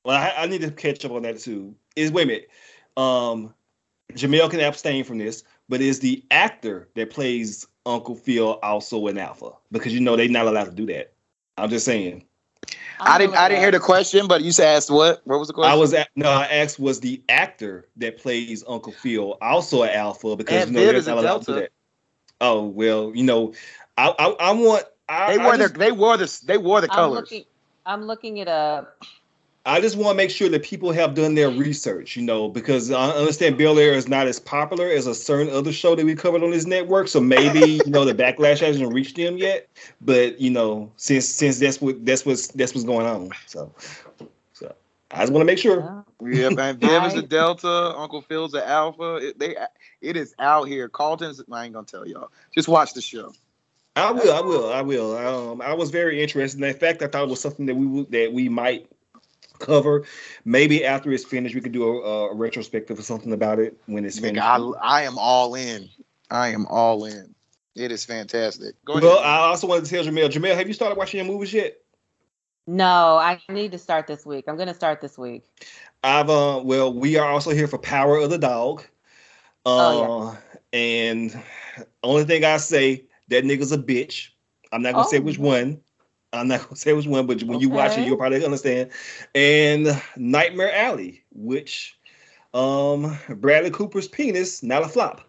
Well, 0.06 0.18
I, 0.18 0.44
I 0.44 0.48
need 0.48 0.62
to 0.62 0.71
catch 0.71 1.04
up 1.06 1.12
on 1.12 1.24
that 1.24 1.39
too. 1.39 1.75
Is 1.95 2.12
wait 2.12 2.24
a 2.24 2.27
minute. 2.27 2.50
Um, 2.98 3.54
Jamel 4.14 4.50
can 4.50 4.60
abstain 4.60 5.04
from 5.04 5.18
this, 5.20 5.44
but 5.68 5.82
is 5.82 6.00
the 6.00 6.24
actor 6.32 6.90
that 6.96 7.10
plays 7.12 7.68
Uncle 7.86 8.16
Phil 8.16 8.60
also 8.64 9.08
an 9.08 9.18
alpha? 9.18 9.52
Because 9.72 9.94
you 9.94 10.00
know 10.00 10.16
they're 10.16 10.28
not 10.28 10.48
allowed 10.48 10.66
to 10.66 10.72
do 10.72 10.86
that. 10.88 11.14
I'm 11.58 11.70
just 11.70 11.86
saying. 11.86 12.26
I 13.00 13.18
didn't. 13.18 13.36
I 13.36 13.48
didn't 13.48 13.62
hear 13.62 13.72
the 13.72 13.80
question, 13.80 14.28
but 14.28 14.42
you 14.42 14.52
said 14.52 14.76
asked 14.76 14.92
what? 14.92 15.22
What 15.26 15.40
was 15.40 15.48
the 15.48 15.54
question? 15.54 15.72
I 15.72 15.76
was 15.76 15.94
at 15.94 16.10
no. 16.16 16.30
I 16.30 16.46
asked 16.46 16.80
was 16.80 17.00
the 17.00 17.22
actor 17.30 17.88
that 17.98 18.18
plays 18.18 18.64
Uncle 18.68 18.92
Phil 18.92 19.38
also 19.42 19.84
an 19.84 19.92
alpha 19.92 20.36
because 20.36 20.62
Aunt 20.62 20.70
you 20.70 20.76
know 20.76 20.92
Viv 20.92 21.06
they're 21.06 21.16
not 21.16 21.24
allowed 21.24 21.40
to 21.42 21.46
do 21.46 21.60
that. 21.62 21.72
Oh 22.42 22.66
well, 22.66 23.12
you 23.16 23.24
know, 23.24 23.54
I 23.98 24.14
I, 24.20 24.26
I 24.50 24.52
want. 24.52 24.84
I, 25.08 25.34
They 25.36 25.42
I 25.42 25.46
wore 25.46 25.58
just, 25.58 25.74
the. 25.74 25.80
They 25.80 25.92
wore 25.92 26.18
the. 26.18 26.42
They 26.46 26.58
wore 26.58 26.82
the 26.82 26.92
I'm 26.92 26.96
colors. 26.96 27.22
looking. 27.22 27.46
I'm 27.86 28.04
looking 28.04 28.38
it 28.38 28.48
up. 28.48 29.04
I 29.66 29.82
just 29.82 29.98
want 29.98 30.10
to 30.12 30.16
make 30.16 30.32
sure 30.32 30.48
that 30.50 30.64
people 30.64 30.92
have 30.92 31.16
done 31.16 31.36
their 31.36 31.50
research, 31.50 32.16
you 32.16 32.24
know, 32.24 32.48
because 32.48 32.92
I 32.92 33.10
understand 33.10 33.58
Bel 33.58 33.78
Air 33.78 33.94
is 33.94 34.08
not 34.08 34.26
as 34.26 34.40
popular 34.40 34.88
as 34.88 35.06
a 35.06 35.14
certain 35.14 35.54
other 35.54 35.74
show 35.74 35.96
that 35.96 36.06
we 36.06 36.16
covered 36.16 36.44
on 36.44 36.52
this 36.52 36.66
network. 36.66 37.08
So 37.10 37.20
maybe 37.20 37.82
you 37.86 37.92
know 37.92 38.06
the 38.06 38.14
backlash 38.14 38.60
hasn't 38.60 38.94
reached 38.94 39.18
them 39.18 39.38
yet. 39.38 39.68
But 40.02 40.40
you 40.40 40.50
know, 40.50 40.92
since 40.96 41.28
since 41.28 41.60
that's 41.60 41.82
what 41.82 42.06
that's 42.06 42.26
what's 42.26 42.48
that's 42.48 42.74
what's 42.74 42.86
going 42.86 43.06
on. 43.06 43.32
So 43.48 43.74
so 44.54 44.74
I 45.12 45.20
just 45.20 45.34
want 45.34 45.42
to 45.42 45.46
make 45.46 45.60
sure. 45.60 46.06
Yeah, 46.22 46.50
man. 46.56 46.78
Viv 46.78 47.04
is 47.04 47.14
a 47.16 47.18
I- 47.18 47.22
Delta. 47.22 47.94
Uncle 47.98 48.22
Phil's 48.22 48.54
a 48.54 48.68
Alpha. 48.68 49.16
It, 49.18 49.40
they. 49.40 49.56
It 50.02 50.16
is 50.16 50.34
out 50.40 50.70
here. 50.70 50.88
Carlton's. 50.88 51.42
I 51.52 51.66
ain't 51.66 51.74
gonna 51.74 51.86
tell 51.86 52.08
y'all. 52.08 52.32
Just 52.56 52.70
watch 52.70 52.94
the 52.94 53.02
show. 53.02 53.34
I 53.96 54.12
will, 54.12 54.34
I 54.34 54.40
will, 54.40 54.72
I 54.72 54.82
will. 54.82 55.18
Um, 55.18 55.62
I 55.62 55.74
was 55.74 55.90
very 55.90 56.22
interested. 56.24 56.64
In 56.64 56.74
fact, 56.74 57.02
I 57.02 57.08
thought 57.08 57.24
it 57.24 57.30
was 57.30 57.42
something 57.42 57.66
that 57.66 57.76
we 57.76 57.86
would, 57.86 58.12
that 58.12 58.32
we 58.32 58.48
might 58.48 58.90
cover. 59.60 60.04
Maybe 60.46 60.86
after 60.86 61.12
it's 61.12 61.24
finished, 61.24 61.56
we 61.56 61.62
could 61.62 61.72
do 61.72 61.84
a, 61.88 62.30
a 62.30 62.34
retrospective 62.36 62.98
or 62.98 63.02
something 63.04 63.34
about 63.34 63.60
it 63.60 63.78
when 63.86 64.06
it's 64.06 64.20
finished. 64.20 64.44
I, 64.44 64.58
I 64.82 65.02
am 65.04 65.18
all 65.18 65.56
in. 65.56 65.90
I 66.32 66.50
am 66.50 66.66
all 66.68 67.06
in. 67.06 67.34
It 67.76 67.92
is 67.92 68.04
fantastic. 68.06 68.76
Go 68.86 68.94
ahead. 68.94 69.04
well, 69.04 69.19
I 69.19 69.38
also 69.38 69.68
wanted 69.68 69.86
to 69.86 69.92
tell 69.92 70.04
Jamel. 70.04 70.30
Jamel, 70.30 70.56
have 70.56 70.68
you 70.68 70.74
started 70.74 70.98
watching 70.98 71.19
your 71.19 71.28
movies 71.31 71.54
yet? 71.54 71.78
No, 72.68 73.18
I 73.18 73.40
need 73.50 73.72
to 73.72 73.78
start 73.80 74.06
this 74.06 74.26
week. 74.26 74.45
I'm 74.48 74.57
gonna 74.57 74.74
start 74.74 75.02
this 75.02 75.18
week. 75.18 75.44
I've 76.04 76.30
uh 76.30 76.62
well, 76.64 76.94
we 76.94 77.18
are 77.18 77.30
also 77.30 77.52
here 77.52 77.68
for 77.68 77.78
Power 77.80 78.18
of 78.18 78.30
the 78.30 78.38
Dog. 78.38 78.83
Uh 79.66 79.69
Oh, 79.69 80.38
and 80.72 81.42
only 82.04 82.26
thing 82.26 82.44
I 82.45 82.57
say, 82.57 83.06
that 83.30 83.44
nigga's 83.44 83.72
a 83.72 83.78
bitch. 83.78 84.30
I'm 84.72 84.81
not 84.83 84.94
gonna 84.94 85.07
say 85.07 85.18
Oh. 85.18 85.22
which 85.22 85.40
one. 85.40 85.81
I'm 86.33 86.48
not 86.48 86.62
gonna 86.64 86.76
say 86.76 86.94
which 86.94 87.07
one, 87.07 87.26
but 87.26 87.42
when 87.44 87.59
you 87.59 87.69
watch 87.69 87.98
it, 87.98 88.02
you'll 88.02 88.18
probably 88.18 88.44
understand. 88.44 88.92
And 89.36 90.02
Nightmare 90.18 90.74
Alley, 90.74 91.24
which 91.31 91.98
um 92.54 93.18
Bradley 93.30 93.71
Cooper's 93.71 94.07
penis, 94.07 94.64
not 94.64 94.83
a 94.83 94.88
flop. 94.88 95.21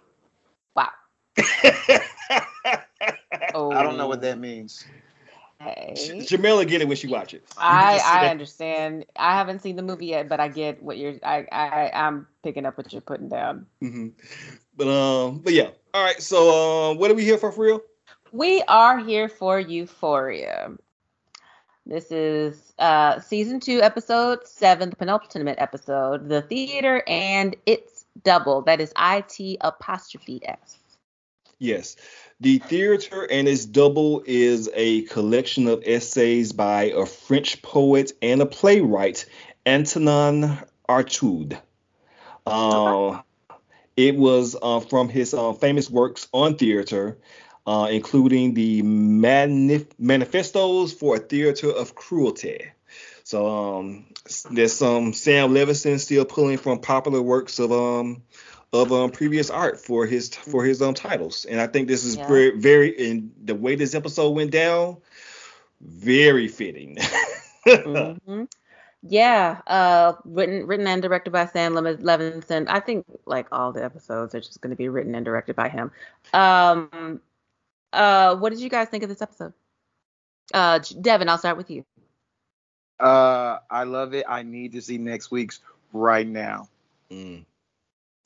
Wow. 0.74 0.90
Oh, 3.52 3.72
I 3.72 3.82
don't 3.82 3.96
know 3.96 4.06
what 4.06 4.20
that 4.22 4.38
means. 4.38 4.84
Okay. 5.60 6.24
Jamila 6.24 6.64
get 6.64 6.80
it 6.80 6.88
when 6.88 6.96
she 6.96 7.08
watches. 7.08 7.42
it. 7.42 7.48
I 7.56 7.98
I 8.04 8.30
understand. 8.30 9.06
I 9.16 9.34
haven't 9.34 9.60
seen 9.60 9.76
the 9.76 9.82
movie 9.82 10.06
yet, 10.06 10.28
but 10.28 10.40
I 10.40 10.48
get 10.48 10.82
what 10.82 10.96
you're. 10.98 11.14
I 11.22 11.46
I 11.52 11.90
I'm 11.94 12.26
picking 12.42 12.66
up 12.66 12.76
what 12.76 12.92
you're 12.92 13.02
putting 13.02 13.28
down. 13.28 13.66
Mhm. 13.82 14.12
But 14.76 14.88
um, 14.88 15.38
but 15.40 15.52
yeah. 15.52 15.70
All 15.94 16.02
right. 16.04 16.20
So 16.22 16.90
um, 16.90 16.98
what 16.98 17.10
are 17.10 17.14
we 17.14 17.24
here 17.24 17.38
for 17.38 17.52
for 17.52 17.64
real? 17.64 17.80
We 18.32 18.62
are 18.68 18.98
here 18.98 19.28
for 19.28 19.58
Euphoria. 19.58 20.72
This 21.90 22.12
is 22.12 22.72
uh 22.78 23.18
season 23.18 23.58
two, 23.58 23.82
episode 23.82 24.46
seven, 24.46 24.90
the 24.90 24.96
penultimate 24.96 25.58
episode, 25.58 26.28
the 26.28 26.40
theater 26.40 27.02
and 27.04 27.56
its 27.66 28.04
double. 28.22 28.62
That 28.62 28.80
is 28.80 28.92
I 28.94 29.22
T 29.22 29.58
apostrophe 29.60 30.40
S. 30.44 30.78
Yes. 31.58 31.96
The 32.38 32.58
Theater 32.58 33.26
and 33.28 33.48
its 33.48 33.64
Double 33.66 34.22
is 34.24 34.70
a 34.72 35.02
collection 35.02 35.66
of 35.66 35.82
essays 35.84 36.52
by 36.52 36.84
a 36.84 37.04
French 37.06 37.60
poet 37.60 38.12
and 38.22 38.40
a 38.40 38.46
playwright, 38.46 39.26
Antonin 39.66 40.58
Artaud. 40.88 41.60
Uh, 42.46 43.20
it 43.96 44.14
was 44.14 44.56
uh, 44.62 44.78
from 44.78 45.08
his 45.08 45.34
uh, 45.34 45.54
famous 45.54 45.90
works 45.90 46.28
on 46.32 46.56
theater, 46.56 47.18
uh, 47.66 47.88
including 47.90 48.54
the 48.54 48.82
manif- 48.82 49.90
manifestos 49.98 50.92
for 50.92 51.16
a 51.16 51.18
theater 51.18 51.70
of 51.70 51.94
cruelty. 51.94 52.70
So 53.24 53.46
um, 53.46 54.06
there's 54.50 54.72
some 54.72 55.12
Sam 55.12 55.50
Levinson 55.50 56.00
still 56.00 56.24
pulling 56.24 56.58
from 56.58 56.80
popular 56.80 57.22
works 57.22 57.58
of 57.58 57.70
um, 57.72 58.22
of 58.72 58.92
um 58.92 59.10
previous 59.10 59.50
art 59.50 59.80
for 59.80 60.06
his 60.06 60.28
for 60.34 60.64
his 60.64 60.80
um 60.82 60.94
titles, 60.94 61.44
and 61.44 61.60
I 61.60 61.66
think 61.66 61.88
this 61.88 62.04
is 62.04 62.16
Yeah. 62.16 62.26
very 62.26 62.58
very 62.58 62.88
in 62.90 63.32
the 63.44 63.54
way 63.54 63.74
this 63.76 63.94
episode 63.94 64.30
went 64.30 64.50
down, 64.50 64.98
very 65.80 66.48
fitting. 66.48 66.98
Mhm. 67.66 68.48
Yeah, 69.02 69.60
uh, 69.66 70.14
written 70.24 70.66
written 70.66 70.86
and 70.86 71.00
directed 71.00 71.30
by 71.30 71.46
Sam 71.46 71.74
Levinson. 71.74 72.66
I 72.68 72.80
think 72.80 73.06
like 73.26 73.46
all 73.50 73.72
the 73.72 73.82
episodes 73.84 74.34
are 74.34 74.40
just 74.40 74.60
going 74.60 74.70
to 74.70 74.76
be 74.76 74.88
written 74.88 75.14
and 75.14 75.24
directed 75.24 75.56
by 75.56 75.68
him. 75.68 75.90
Um, 76.34 77.20
uh, 77.92 78.36
what 78.36 78.50
did 78.50 78.60
you 78.60 78.68
guys 78.68 78.88
think 78.88 79.02
of 79.02 79.08
this 79.08 79.22
episode? 79.22 79.52
Uh, 80.52 80.78
Devin, 81.00 81.28
I'll 81.28 81.38
start 81.38 81.56
with 81.56 81.70
you. 81.70 81.84
Uh, 82.98 83.58
I 83.70 83.84
love 83.84 84.14
it. 84.14 84.26
I 84.28 84.42
need 84.42 84.72
to 84.72 84.82
see 84.82 84.98
next 84.98 85.30
week's 85.30 85.60
right 85.92 86.26
now, 86.26 86.68
Mm. 87.10 87.44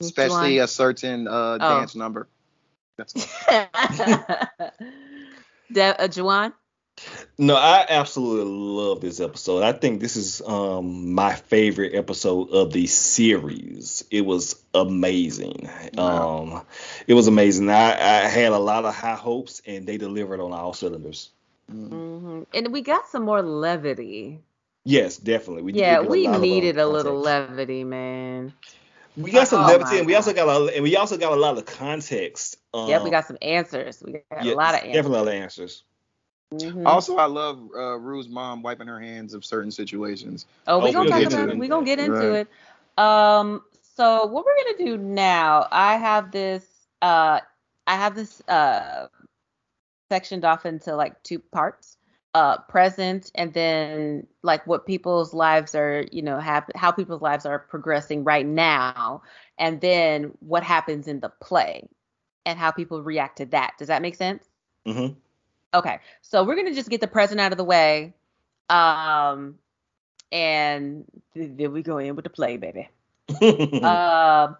especially 0.01 0.57
a 0.59 0.67
certain 0.67 1.27
uh 1.27 1.57
Oh. 1.61 1.79
dance 1.79 1.95
number. 1.95 2.27
That's 2.97 3.13
De- 5.71 6.01
uh, 6.01 6.07
Juwan? 6.07 6.53
No, 7.37 7.55
I 7.55 7.85
absolutely 7.89 8.45
love 8.51 9.01
this 9.01 9.19
episode. 9.19 9.63
I 9.63 9.73
think 9.73 9.99
this 9.99 10.15
is 10.15 10.41
um 10.45 11.13
my 11.13 11.35
favorite 11.35 11.93
episode 11.93 12.49
of 12.51 12.71
the 12.71 12.87
series. 12.87 14.05
It 14.09 14.21
was 14.21 14.63
amazing. 14.73 15.69
Wow. 15.93 16.39
Um 16.39 16.65
it 17.07 17.13
was 17.13 17.27
amazing. 17.27 17.69
I, 17.69 17.91
I 17.91 18.27
had 18.27 18.53
a 18.53 18.59
lot 18.59 18.85
of 18.85 18.95
high 18.95 19.15
hopes 19.15 19.61
and 19.65 19.85
they 19.85 19.97
delivered 19.97 20.39
on 20.39 20.53
all 20.53 20.73
cylinders. 20.73 21.31
Mm. 21.71 21.89
hmm 21.89 22.43
And 22.53 22.71
we 22.71 22.81
got 22.81 23.07
some 23.07 23.23
more 23.23 23.41
levity. 23.41 24.41
Yes, 24.85 25.17
definitely. 25.17 25.63
We 25.63 25.73
yeah, 25.73 26.01
get 26.01 26.05
a 26.05 26.09
we 26.09 26.27
of, 26.27 26.39
needed 26.41 26.77
a 26.77 26.87
little 26.87 27.21
context. 27.21 27.49
levity, 27.49 27.83
man. 27.83 28.53
We 29.17 29.31
got 29.31 29.47
some 29.47 29.63
Oh 29.63 29.67
levity 29.67 29.97
and 29.97 30.07
we 30.07 30.15
also 30.15 30.33
got 30.33 30.47
a 30.47 30.75
and 30.75 30.83
we 30.83 30.95
also 30.95 31.17
got 31.17 31.33
a 31.33 31.35
lot 31.35 31.57
of 31.57 31.65
context. 31.65 32.57
Um, 32.73 32.87
yep, 32.89 33.03
we 33.03 33.09
got 33.09 33.25
some 33.25 33.37
answers. 33.41 34.01
We 34.05 34.21
got 34.31 34.45
yeah, 34.45 34.53
a 34.53 34.55
lot 34.55 34.75
of 34.75 34.81
answers. 34.81 34.93
Definitely 34.93 35.17
a 35.17 35.23
lot 35.23 35.27
of 35.27 35.41
answers. 35.41 35.83
Mhm. 36.53 36.85
Also, 36.85 37.17
I 37.17 37.25
love 37.25 37.59
uh, 37.75 37.97
Rue's 37.97 38.29
mom 38.29 38.61
wiping 38.61 38.87
her 38.87 38.99
hands 38.99 39.33
of 39.33 39.43
certain 39.43 39.71
situations. 39.71 40.45
Oh, 40.67 40.79
we 40.79 40.89
Oh, 40.89 40.93
gonna 40.93 41.09
we'll 41.09 41.21
talk 41.21 41.33
about 41.33 41.49
it. 41.49 41.53
it. 41.53 41.57
We 41.57 41.67
gonna 41.67 41.85
get 41.85 41.99
into 41.99 42.33
Right. 42.33 42.47
it. 42.97 43.03
Um, 43.03 43.63
so 43.81 44.25
what 44.25 44.45
we're 44.45 44.55
gonna 44.63 44.85
do 44.85 44.97
now? 44.97 45.67
I 45.71 45.97
have 45.97 46.31
this. 46.31 46.87
Uh, 47.01 47.39
I 47.87 47.95
have 47.95 48.15
this 48.15 48.41
uh 48.47 49.07
sectioned 50.09 50.45
off 50.45 50.65
into 50.65 50.95
like 50.95 51.21
two 51.23 51.39
parts. 51.39 51.97
Uh, 52.33 52.57
present 52.67 53.31
and 53.35 53.53
then 53.53 54.27
like 54.43 54.67
what 54.67 54.85
people's 54.85 55.33
lives 55.33 55.73
are, 55.73 56.05
you 56.11 56.21
know, 56.21 56.37
hap- 56.37 56.75
how 56.75 56.91
people's 56.91 57.21
lives 57.21 57.45
are 57.45 57.59
progressing 57.59 58.25
right 58.25 58.45
now, 58.45 59.21
and 59.57 59.79
then 59.79 60.33
what 60.41 60.61
happens 60.61 61.07
in 61.07 61.21
the 61.21 61.29
play 61.41 61.87
and 62.45 62.59
how 62.59 62.71
people 62.71 63.01
react 63.01 63.37
to 63.37 63.45
that. 63.45 63.73
Does 63.79 63.87
that 63.87 64.01
make 64.01 64.15
sense? 64.15 64.49
hmm 64.85 65.07
Okay, 65.75 65.99
so 66.21 66.43
we're 66.43 66.55
gonna 66.55 66.73
just 66.73 66.89
get 66.89 67.01
the 67.01 67.07
present 67.07 67.41
out 67.41 67.51
of 67.51 67.57
the 67.57 67.63
way, 67.63 68.13
um, 68.69 69.59
and 70.31 71.05
th- 71.33 71.51
then 71.55 71.73
we 71.73 71.83
go 71.83 71.97
in 71.97 72.15
with 72.15 72.23
the 72.23 72.29
play, 72.29 72.57
baby. 72.57 72.89
Um, 73.83 74.57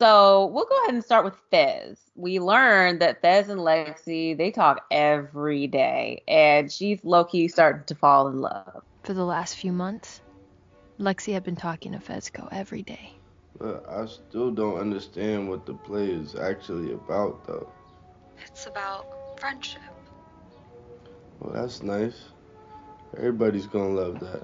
so 0.00 0.46
we'll 0.46 0.64
go 0.64 0.82
ahead 0.82 0.94
and 0.94 1.04
start 1.04 1.26
with 1.26 1.34
Fez. 1.50 2.00
We 2.14 2.40
learned 2.40 3.00
that 3.00 3.20
Fez 3.20 3.50
and 3.50 3.60
Lexi 3.60 4.36
they 4.36 4.50
talk 4.50 4.86
every 4.90 5.66
day, 5.66 6.22
and 6.26 6.72
she's 6.72 7.04
low 7.04 7.24
key 7.24 7.48
starting 7.48 7.84
to 7.84 7.94
fall 7.94 8.28
in 8.28 8.40
love. 8.40 8.82
For 9.02 9.12
the 9.12 9.24
last 9.24 9.56
few 9.56 9.72
months, 9.72 10.22
Lexi 10.98 11.34
had 11.34 11.44
been 11.44 11.56
talking 11.56 11.92
to 11.92 11.98
Fezco 11.98 12.48
every 12.50 12.82
day. 12.82 13.12
But 13.58 13.84
I 13.90 14.06
still 14.06 14.50
don't 14.50 14.78
understand 14.78 15.50
what 15.50 15.66
the 15.66 15.74
play 15.74 16.06
is 16.06 16.34
actually 16.34 16.92
about, 16.92 17.46
though. 17.46 17.70
It's 18.46 18.66
about 18.66 19.38
friendship. 19.38 19.82
Well, 21.40 21.54
that's 21.54 21.82
nice. 21.82 22.16
Everybody's 23.16 23.66
gonna 23.66 23.88
love 23.88 24.20
that. 24.20 24.42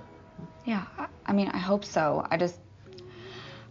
Yeah, 0.65 0.85
I, 0.99 1.07
I 1.27 1.33
mean, 1.33 1.49
I 1.49 1.59
hope 1.59 1.85
so. 1.85 2.27
I 2.31 2.37
just, 2.37 2.59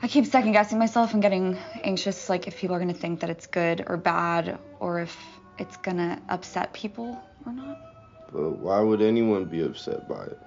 I 0.01 0.08
keep 0.08 0.25
second 0.25 0.53
guessing 0.53 0.79
myself 0.79 1.13
and 1.13 1.22
getting 1.22 1.58
anxious, 1.84 2.29
like 2.29 2.48
if 2.48 2.58
people 2.58 2.75
are 2.75 2.79
gonna 2.79 2.94
think 2.94 3.20
that 3.22 3.29
it's 3.29 3.48
good 3.48 3.84
or 3.88 3.98
bad, 3.98 4.60
or 4.79 5.00
if 5.01 5.17
it's 5.58 5.77
gonna 5.77 6.22
upset 6.29 6.72
people 6.74 7.22
or 7.46 7.51
not. 7.51 7.77
But 8.32 8.51
why 8.60 8.79
would 8.79 9.01
anyone 9.01 9.46
be 9.46 9.62
upset 9.62 10.08
by 10.08 10.24
it? 10.24 10.39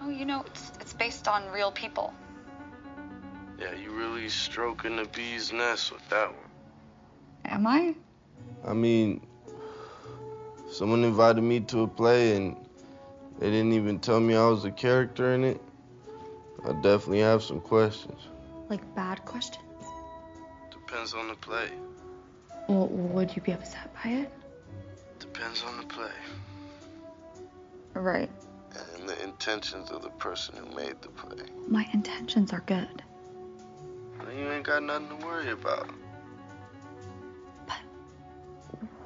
Oh, 0.00 0.10
you 0.10 0.24
know, 0.24 0.42
it's 0.46 0.72
it's 0.80 0.92
based 0.92 1.28
on 1.28 1.48
real 1.52 1.70
people. 1.70 2.12
Yeah, 3.58 3.74
you 3.74 3.90
really 3.90 4.28
stroking 4.28 4.96
the 4.96 5.04
bee's 5.06 5.52
nest 5.52 5.92
with 5.92 6.08
that 6.10 6.28
one. 6.28 6.50
Am 7.44 7.66
I? 7.66 7.94
I 8.64 8.72
mean, 8.72 9.26
someone 10.70 11.04
invited 11.04 11.42
me 11.42 11.60
to 11.60 11.82
a 11.82 11.88
play 11.88 12.36
and 12.36 12.56
they 13.38 13.50
didn't 13.50 13.72
even 13.72 13.98
tell 13.98 14.20
me 14.20 14.34
I 14.34 14.46
was 14.48 14.64
a 14.64 14.70
character 14.70 15.34
in 15.34 15.44
it. 15.44 15.60
I 16.64 16.72
definitely 16.72 17.20
have 17.20 17.42
some 17.42 17.60
questions. 17.60 18.20
Like 18.68 18.82
bad 18.94 19.24
questions? 19.24 19.64
Depends 20.70 21.14
on 21.14 21.28
the 21.28 21.34
play. 21.34 21.70
Well, 22.68 22.88
would 22.88 23.34
you 23.34 23.42
be 23.42 23.52
upset 23.52 23.94
by 24.02 24.10
it? 24.10 24.32
Depends 25.20 25.62
on 25.62 25.78
the 25.78 25.86
play. 25.86 26.10
Right. 27.94 28.30
And 28.96 29.08
the 29.08 29.22
intentions 29.22 29.90
of 29.90 30.02
the 30.02 30.10
person 30.10 30.56
who 30.56 30.76
made 30.76 31.00
the 31.00 31.08
play. 31.08 31.44
My 31.66 31.86
intentions 31.92 32.52
are 32.52 32.62
good. 32.66 33.02
Then 34.24 34.38
you 34.38 34.50
ain't 34.50 34.64
got 34.64 34.82
nothing 34.82 35.08
to 35.08 35.26
worry 35.26 35.50
about. 35.50 35.88
But 37.66 37.78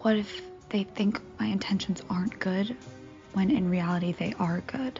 What 0.00 0.16
if 0.16 0.42
they 0.72 0.84
think 0.84 1.20
my 1.38 1.46
intentions 1.46 2.02
aren't 2.08 2.38
good, 2.38 2.74
when 3.34 3.50
in 3.50 3.68
reality 3.68 4.12
they 4.12 4.34
are 4.40 4.62
good? 4.66 4.98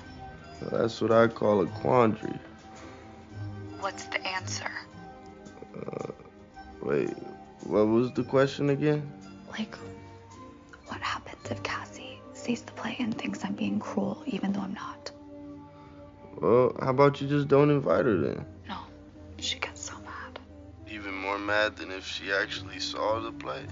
Well, 0.60 0.82
that's 0.82 1.00
what 1.00 1.10
I 1.10 1.26
call 1.26 1.62
a 1.62 1.66
quandary. 1.66 2.38
What's 3.80 4.04
the 4.04 4.24
answer? 4.24 4.70
Uh, 5.74 6.12
wait, 6.82 7.10
what 7.64 7.86
was 7.86 8.12
the 8.12 8.22
question 8.22 8.70
again? 8.70 9.10
Like, 9.50 9.74
what 10.86 11.00
happens 11.00 11.50
if 11.50 11.62
Cassie 11.62 12.20
sees 12.34 12.62
the 12.62 12.72
play 12.72 12.94
and 13.00 13.16
thinks 13.16 13.42
I'm 13.44 13.54
being 13.54 13.80
cruel, 13.80 14.22
even 14.26 14.52
though 14.52 14.60
I'm 14.60 14.74
not? 14.74 15.10
Well, 16.36 16.76
how 16.80 16.90
about 16.90 17.20
you 17.20 17.28
just 17.28 17.48
don't 17.48 17.70
invite 17.70 18.04
her 18.04 18.18
then? 18.18 18.44
No, 18.68 18.76
she 19.38 19.58
gets 19.58 19.82
so 19.82 19.94
mad. 20.04 20.38
Even 20.90 21.14
more 21.14 21.38
mad 21.38 21.76
than 21.76 21.90
if 21.90 22.06
she 22.06 22.30
actually 22.30 22.78
saw 22.78 23.20
the 23.20 23.32
play? 23.32 23.64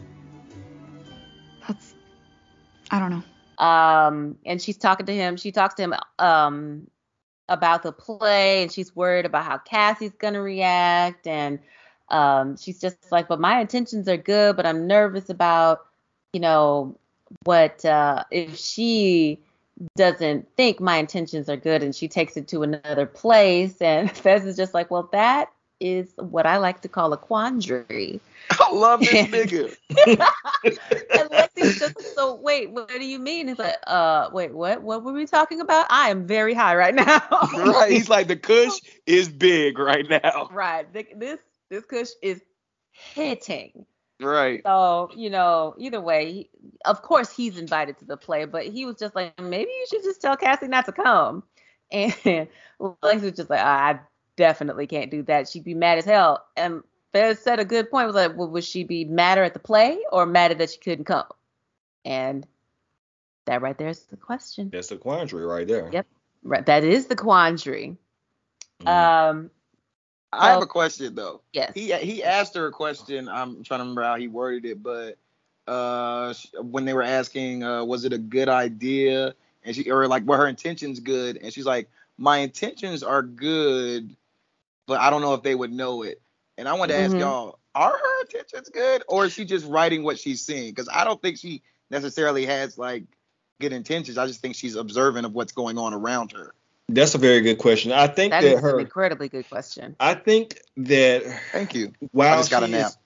I 2.91 2.99
don't 2.99 3.11
know. 3.11 3.65
Um, 3.65 4.39
and 4.47 4.61
she's 4.61 4.77
talking 4.77 5.07
to 5.07 5.15
him. 5.15 5.37
She 5.37 5.53
talks 5.53 5.75
to 5.75 5.83
him 5.83 5.95
um 6.19 6.87
about 7.49 7.83
the 7.83 7.93
play, 7.93 8.63
and 8.63 8.73
she's 8.73 8.95
worried 8.95 9.27
about 9.27 9.45
how 9.45 9.59
Cassie's 9.59 10.15
gonna 10.19 10.41
react, 10.41 11.27
and 11.27 11.59
um, 12.09 12.57
she's 12.57 12.81
just 12.81 12.97
like, 13.11 13.29
but 13.29 13.41
my 13.41 13.61
intentions 13.61 14.09
are 14.09 14.17
good, 14.17 14.57
but 14.57 14.67
I'm 14.67 14.87
nervous 14.87 15.31
about, 15.31 15.87
you 16.33 16.41
know, 16.41 16.97
what 17.45 17.85
uh, 17.85 18.25
if 18.31 18.57
she 18.57 19.39
doesn't 19.97 20.49
think 20.57 20.81
my 20.81 20.97
intentions 20.97 21.49
are 21.49 21.57
good 21.57 21.83
and 21.83 21.95
she 21.95 22.09
takes 22.09 22.37
it 22.37 22.49
to 22.49 22.63
another 22.63 23.07
place, 23.07 23.81
and 23.81 24.11
Fez 24.17 24.45
is 24.45 24.57
just 24.57 24.75
like, 24.75 24.91
well, 24.91 25.09
that 25.13 25.51
is 25.81 26.13
what 26.17 26.47
I 26.47 26.59
like 26.59 26.83
to 26.83 26.89
call 26.89 27.13
a 27.13 27.17
quandary. 27.17 28.21
I 28.51 28.73
love 28.73 29.01
this 29.01 29.11
nigga. 29.29 29.77
and 30.07 31.31
Lexi's 31.31 31.79
just 31.79 31.97
like, 31.97 32.07
so 32.15 32.35
wait, 32.35 32.71
what 32.71 32.89
do 32.89 33.05
you 33.05 33.19
mean? 33.19 33.49
It's 33.49 33.59
like, 33.59 33.77
uh, 33.87 34.29
wait, 34.33 34.53
what? 34.55 34.83
What 34.83 35.03
were 35.05 35.13
we 35.13 35.27
talking 35.27 35.61
about? 35.61 35.87
I 35.91 36.11
am 36.11 36.27
very 36.27 36.55
high 36.55 36.77
right 36.77 36.95
now. 36.95 37.23
right. 37.57 37.91
He's 37.91 38.09
like 38.09 38.29
the 38.29 38.37
Kush 38.37 38.81
is 39.07 39.29
big 39.29 39.79
right 39.79 40.09
now. 40.09 40.49
right. 40.53 40.93
Th- 40.93 41.09
This 41.17 41.39
this 41.71 41.85
kush 41.85 42.11
is 42.23 42.41
hitting. 42.93 43.87
Right. 44.21 44.63
So 44.65 45.11
you 45.17 45.31
know, 45.31 45.75
either 45.79 46.01
way, 46.01 46.33
he, 46.33 46.51
of 46.85 47.03
course 47.03 47.31
he's 47.31 47.57
invited 47.59 47.99
to 47.99 48.05
the 48.05 48.17
play, 48.17 48.45
but 48.45 48.67
he 48.67 48.85
was 48.85 48.97
just 48.97 49.15
like, 49.15 49.39
maybe 49.41 49.71
you 49.71 49.87
should 49.89 50.03
just 50.03 50.21
tell 50.21 50.37
Cassie 50.37 50.69
not 50.69 50.87
to 50.87 50.93
come. 50.93 51.43
And 51.93 52.13
Lexi 52.81 53.23
was 53.23 53.33
just 53.33 53.51
like, 53.51 53.59
I 53.59 53.99
definitely 54.41 54.87
can't 54.87 55.11
do 55.11 55.23
that. 55.25 55.49
She'd 55.49 55.65
be 55.65 55.75
mad 55.75 55.99
as 55.99 56.07
hell. 56.07 56.47
And 56.57 56.83
Fez 57.13 57.39
said 57.39 57.61
a 57.61 57.65
good 57.65 57.91
point. 57.91 58.07
Was 58.07 58.17
like, 58.17 58.37
well, 58.37 58.49
would 58.49 58.65
she 58.65 58.85
be 58.85 59.05
madder 59.05 59.45
at 59.45 59.53
the 59.53 59.61
play 59.61 59.99
or 60.11 60.25
madder 60.25 60.55
that 60.55 60.71
she 60.71 60.79
couldn't 60.79 61.05
come? 61.05 61.27
And 62.07 62.47
that 63.45 63.61
right 63.61 63.77
there 63.77 63.89
is 63.89 64.01
the 64.05 64.17
question. 64.17 64.71
That's 64.73 64.89
the 64.89 64.97
quandary 64.97 65.45
right 65.45 65.69
there. 65.69 65.91
Yep. 65.93 66.07
Right, 66.43 66.65
that 66.65 66.85
is 66.85 67.07
the 67.07 67.17
quandary. 67.17 67.99
Mm. 68.81 68.89
Um, 68.89 69.51
I 70.33 70.53
have 70.53 70.63
a 70.63 70.67
question 70.67 71.15
though. 71.15 71.43
yes. 71.53 71.73
He 71.75 71.93
he 71.93 72.25
asked 72.25 72.55
her 72.55 72.67
a 72.67 72.73
question. 72.73 73.29
I'm 73.29 73.63
trying 73.63 73.81
to 73.81 73.83
remember 73.83 74.05
how 74.05 74.17
he 74.17 74.29
worded 74.29 74.65
it, 74.65 74.83
but 74.83 75.19
uh, 75.67 76.33
when 76.63 76.87
they 76.87 76.95
were 76.95 77.03
asking, 77.03 77.63
uh, 77.63 77.85
was 77.85 78.07
it 78.07 78.15
a 78.15 78.19
good 78.19 78.49
idea? 78.49 79.35
And 79.65 79.77
she 79.77 79.91
or 79.91 80.09
like 80.09 80.25
were 80.25 80.39
her 80.39 80.49
intentions 80.49 80.99
good? 80.99 81.37
And 81.37 81.53
she's 81.53 81.67
like, 81.67 81.91
my 82.17 82.39
intentions 82.39 83.03
are 83.03 83.23
good, 83.23 84.17
but 84.91 85.01
I 85.01 85.11
don't 85.11 85.23
know 85.23 85.35
if 85.35 85.45
they 85.45 85.55
would 85.55 85.71
know 85.73 86.03
it. 86.03 86.21
And 86.59 86.69
I 86.69 86.73
wanted 86.73 86.95
to 86.95 86.99
ask 86.99 87.15
Mhm. 87.15 87.21
y'all, 87.21 87.61
are 87.77 87.97
her 87.97 88.21
intentions 88.23 88.71
good, 88.71 89.05
or 89.07 89.25
is 89.25 89.33
she 89.33 89.45
just 89.45 89.65
writing 89.65 90.03
what 90.03 90.19
she's 90.19 90.45
seeing? 90.45 90.73
Because 90.75 90.89
I 90.93 91.05
don't 91.05 91.23
think 91.23 91.39
she 91.39 91.63
necessarily 91.93 92.45
has 92.47 92.77
like 92.77 93.05
good 93.61 93.73
intentions. 93.73 94.19
I 94.19 94.27
just 94.27 94.41
think 94.41 94.57
she's 94.57 94.75
observant 94.75 95.27
of 95.27 95.33
what's 95.33 95.53
going 95.53 95.79
on 95.79 95.95
around 95.95 96.33
her. 96.33 96.53
That's 96.89 97.15
a 97.15 97.19
very 97.19 97.41
good 97.41 97.59
question. 97.59 97.93
I 97.93 98.09
think 98.09 98.33
That 98.33 98.43
that, 98.43 98.49
is 98.49 98.59
an 98.59 98.65
her. 98.65 98.81
incredibly 98.81 99.29
good 99.29 99.49
question. 99.49 99.95
I 100.01 100.15
think 100.15 100.61
that 100.79 101.23
Thank 101.53 101.77
you. 101.77 101.93
Wow, 102.13 102.33
I 102.33 102.37
just 102.39 102.51
got 102.51 102.65
a 102.65 102.69
nap. 102.69 102.89
is, 102.89 102.99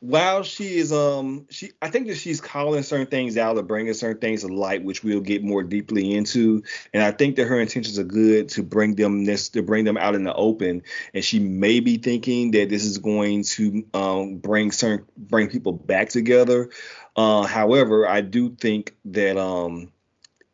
while 0.00 0.44
she 0.44 0.76
is 0.76 0.92
um 0.92 1.46
she 1.50 1.72
I 1.82 1.90
think 1.90 2.06
that 2.06 2.16
she's 2.16 2.40
calling 2.40 2.82
certain 2.84 3.08
things 3.08 3.36
out 3.36 3.56
or 3.58 3.62
bringing 3.62 3.94
certain 3.94 4.20
things 4.20 4.42
to 4.42 4.48
light, 4.48 4.84
which 4.84 5.02
we'll 5.02 5.20
get 5.20 5.42
more 5.42 5.64
deeply 5.64 6.14
into. 6.14 6.62
And 6.94 7.02
I 7.02 7.10
think 7.10 7.36
that 7.36 7.46
her 7.46 7.60
intentions 7.60 7.98
are 7.98 8.04
good 8.04 8.48
to 8.50 8.62
bring 8.62 8.94
them 8.94 9.24
this 9.24 9.48
to 9.50 9.62
bring 9.62 9.84
them 9.84 9.96
out 9.96 10.14
in 10.14 10.22
the 10.22 10.34
open. 10.34 10.82
And 11.14 11.24
she 11.24 11.40
may 11.40 11.80
be 11.80 11.96
thinking 11.96 12.52
that 12.52 12.68
this 12.68 12.84
is 12.84 12.98
going 12.98 13.42
to 13.44 13.84
um 13.92 14.36
bring 14.36 14.70
certain 14.70 15.06
bring 15.16 15.48
people 15.48 15.72
back 15.72 16.10
together. 16.10 16.70
Uh, 17.16 17.42
however, 17.42 18.06
I 18.06 18.20
do 18.20 18.50
think 18.50 18.94
that 19.06 19.36
um 19.36 19.90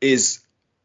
is 0.00 0.40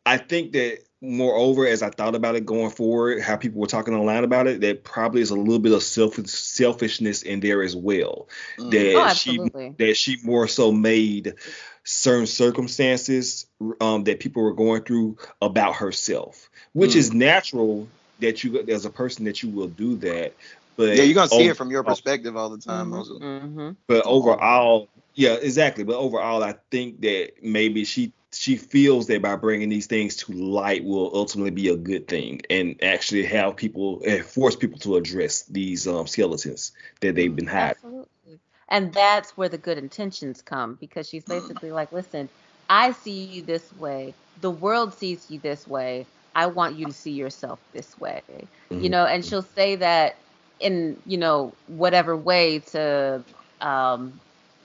I 0.06 0.18
think 0.18 0.52
that 0.54 0.80
moreover, 1.02 1.66
as 1.66 1.82
I 1.82 1.90
thought 1.90 2.16
about 2.16 2.36
it 2.36 2.46
going 2.46 2.70
forward, 2.72 3.22
how 3.22 3.38
people 3.38 3.62
were 3.62 3.68
talking 3.68 3.94
online 3.94 4.24
about 4.24 4.48
it, 4.48 4.62
that 4.62 4.84
probably 4.84 5.22
is 5.22 5.32
a 5.32 5.36
little 5.36 5.60
bit 5.60 5.72
of 5.74 5.84
self 5.84 6.16
selfishness 6.28 7.24
in 7.24 7.40
there 7.40 7.62
as 7.64 7.76
well. 7.76 8.28
Mm. 8.60 8.72
That 8.72 8.96
Oh, 8.96 9.14
she 9.14 9.38
that 9.78 9.96
she 9.96 10.18
more 10.24 10.48
so 10.48 10.72
made 10.72 11.36
certain 11.84 12.28
circumstances 12.28 13.48
um, 13.82 14.04
that 14.04 14.20
people 14.20 14.44
were 14.44 14.54
going 14.54 14.84
through 14.84 15.18
about 15.42 15.76
herself, 15.76 16.50
which 16.74 16.92
Mm. 16.92 16.98
is 16.98 17.14
natural 17.14 17.88
that 18.20 18.44
you 18.44 18.60
as 18.68 18.86
a 18.86 18.90
person 18.90 19.26
that 19.26 19.42
you 19.42 19.50
will 19.50 19.68
do 19.68 19.96
that. 19.98 20.36
But 20.76 20.96
Yeah, 20.98 21.04
you're 21.04 21.14
gonna 21.16 21.30
see 21.30 21.48
oh, 21.48 21.50
it 21.50 21.58
from 21.58 21.72
your 21.72 21.84
perspective 21.84 22.36
all 22.36 22.50
the 22.50 22.58
time. 22.58 22.92
Mhm, 22.92 22.98
also. 22.98 23.20
mhm. 23.20 23.76
but 23.88 24.06
overall, 24.06 24.90
yeah, 25.16 25.34
exactly. 25.34 25.84
But 25.84 25.96
overall, 25.98 26.44
I 26.44 26.56
think 26.72 27.02
that 27.02 27.32
maybe 27.42 27.84
she 27.86 28.14
she 28.34 28.58
feels 28.58 29.08
that 29.08 29.22
by 29.22 29.36
bringing 29.36 29.70
these 29.70 29.88
things 29.88 30.16
to 30.18 30.32
light 30.34 30.84
will 30.84 31.12
ultimately 31.16 31.52
be 31.52 31.70
a 31.70 31.76
good 31.78 32.08
thing 32.08 32.42
and 32.50 32.82
actually 32.84 33.26
have 33.26 33.56
people 33.58 34.02
and 34.08 34.24
force 34.26 34.56
people 34.56 34.80
to 34.80 34.96
address 34.98 35.44
these 35.46 35.88
um, 35.88 36.08
skeletons 36.08 36.72
that 37.02 37.16
they've 37.16 37.36
been 37.36 37.48
hiding. 37.48 37.76
Absolutely. 37.82 38.40
And 38.70 38.94
that's 38.94 39.36
where 39.38 39.50
the 39.50 39.58
good 39.58 39.78
intentions 39.78 40.42
come 40.42 40.78
because 40.80 41.08
she's 41.08 41.26
basically 41.26 41.72
like, 41.72 41.92
listen, 41.92 42.30
I 42.70 42.92
see 42.92 43.26
you 43.26 43.44
this 43.44 43.72
way. 43.74 44.16
The 44.38 44.52
world 44.52 44.94
sees 44.94 45.30
you 45.30 45.40
this 45.40 45.68
way. 45.68 46.08
I 46.36 46.48
want 46.48 46.78
you 46.78 46.86
to 46.86 46.94
see 46.94 47.12
yourself 47.12 47.60
this 47.74 47.98
way. 47.98 48.50
You 48.78 48.90
Mhm. 48.90 48.90
know, 48.90 49.06
and 49.06 49.26
she'll 49.26 49.42
say 49.42 49.76
that 49.78 50.16
in, 50.60 51.02
you 51.06 51.18
know, 51.18 51.58
whatever 51.66 52.16
way 52.16 52.60
to 52.72 53.26
um, 53.62 54.22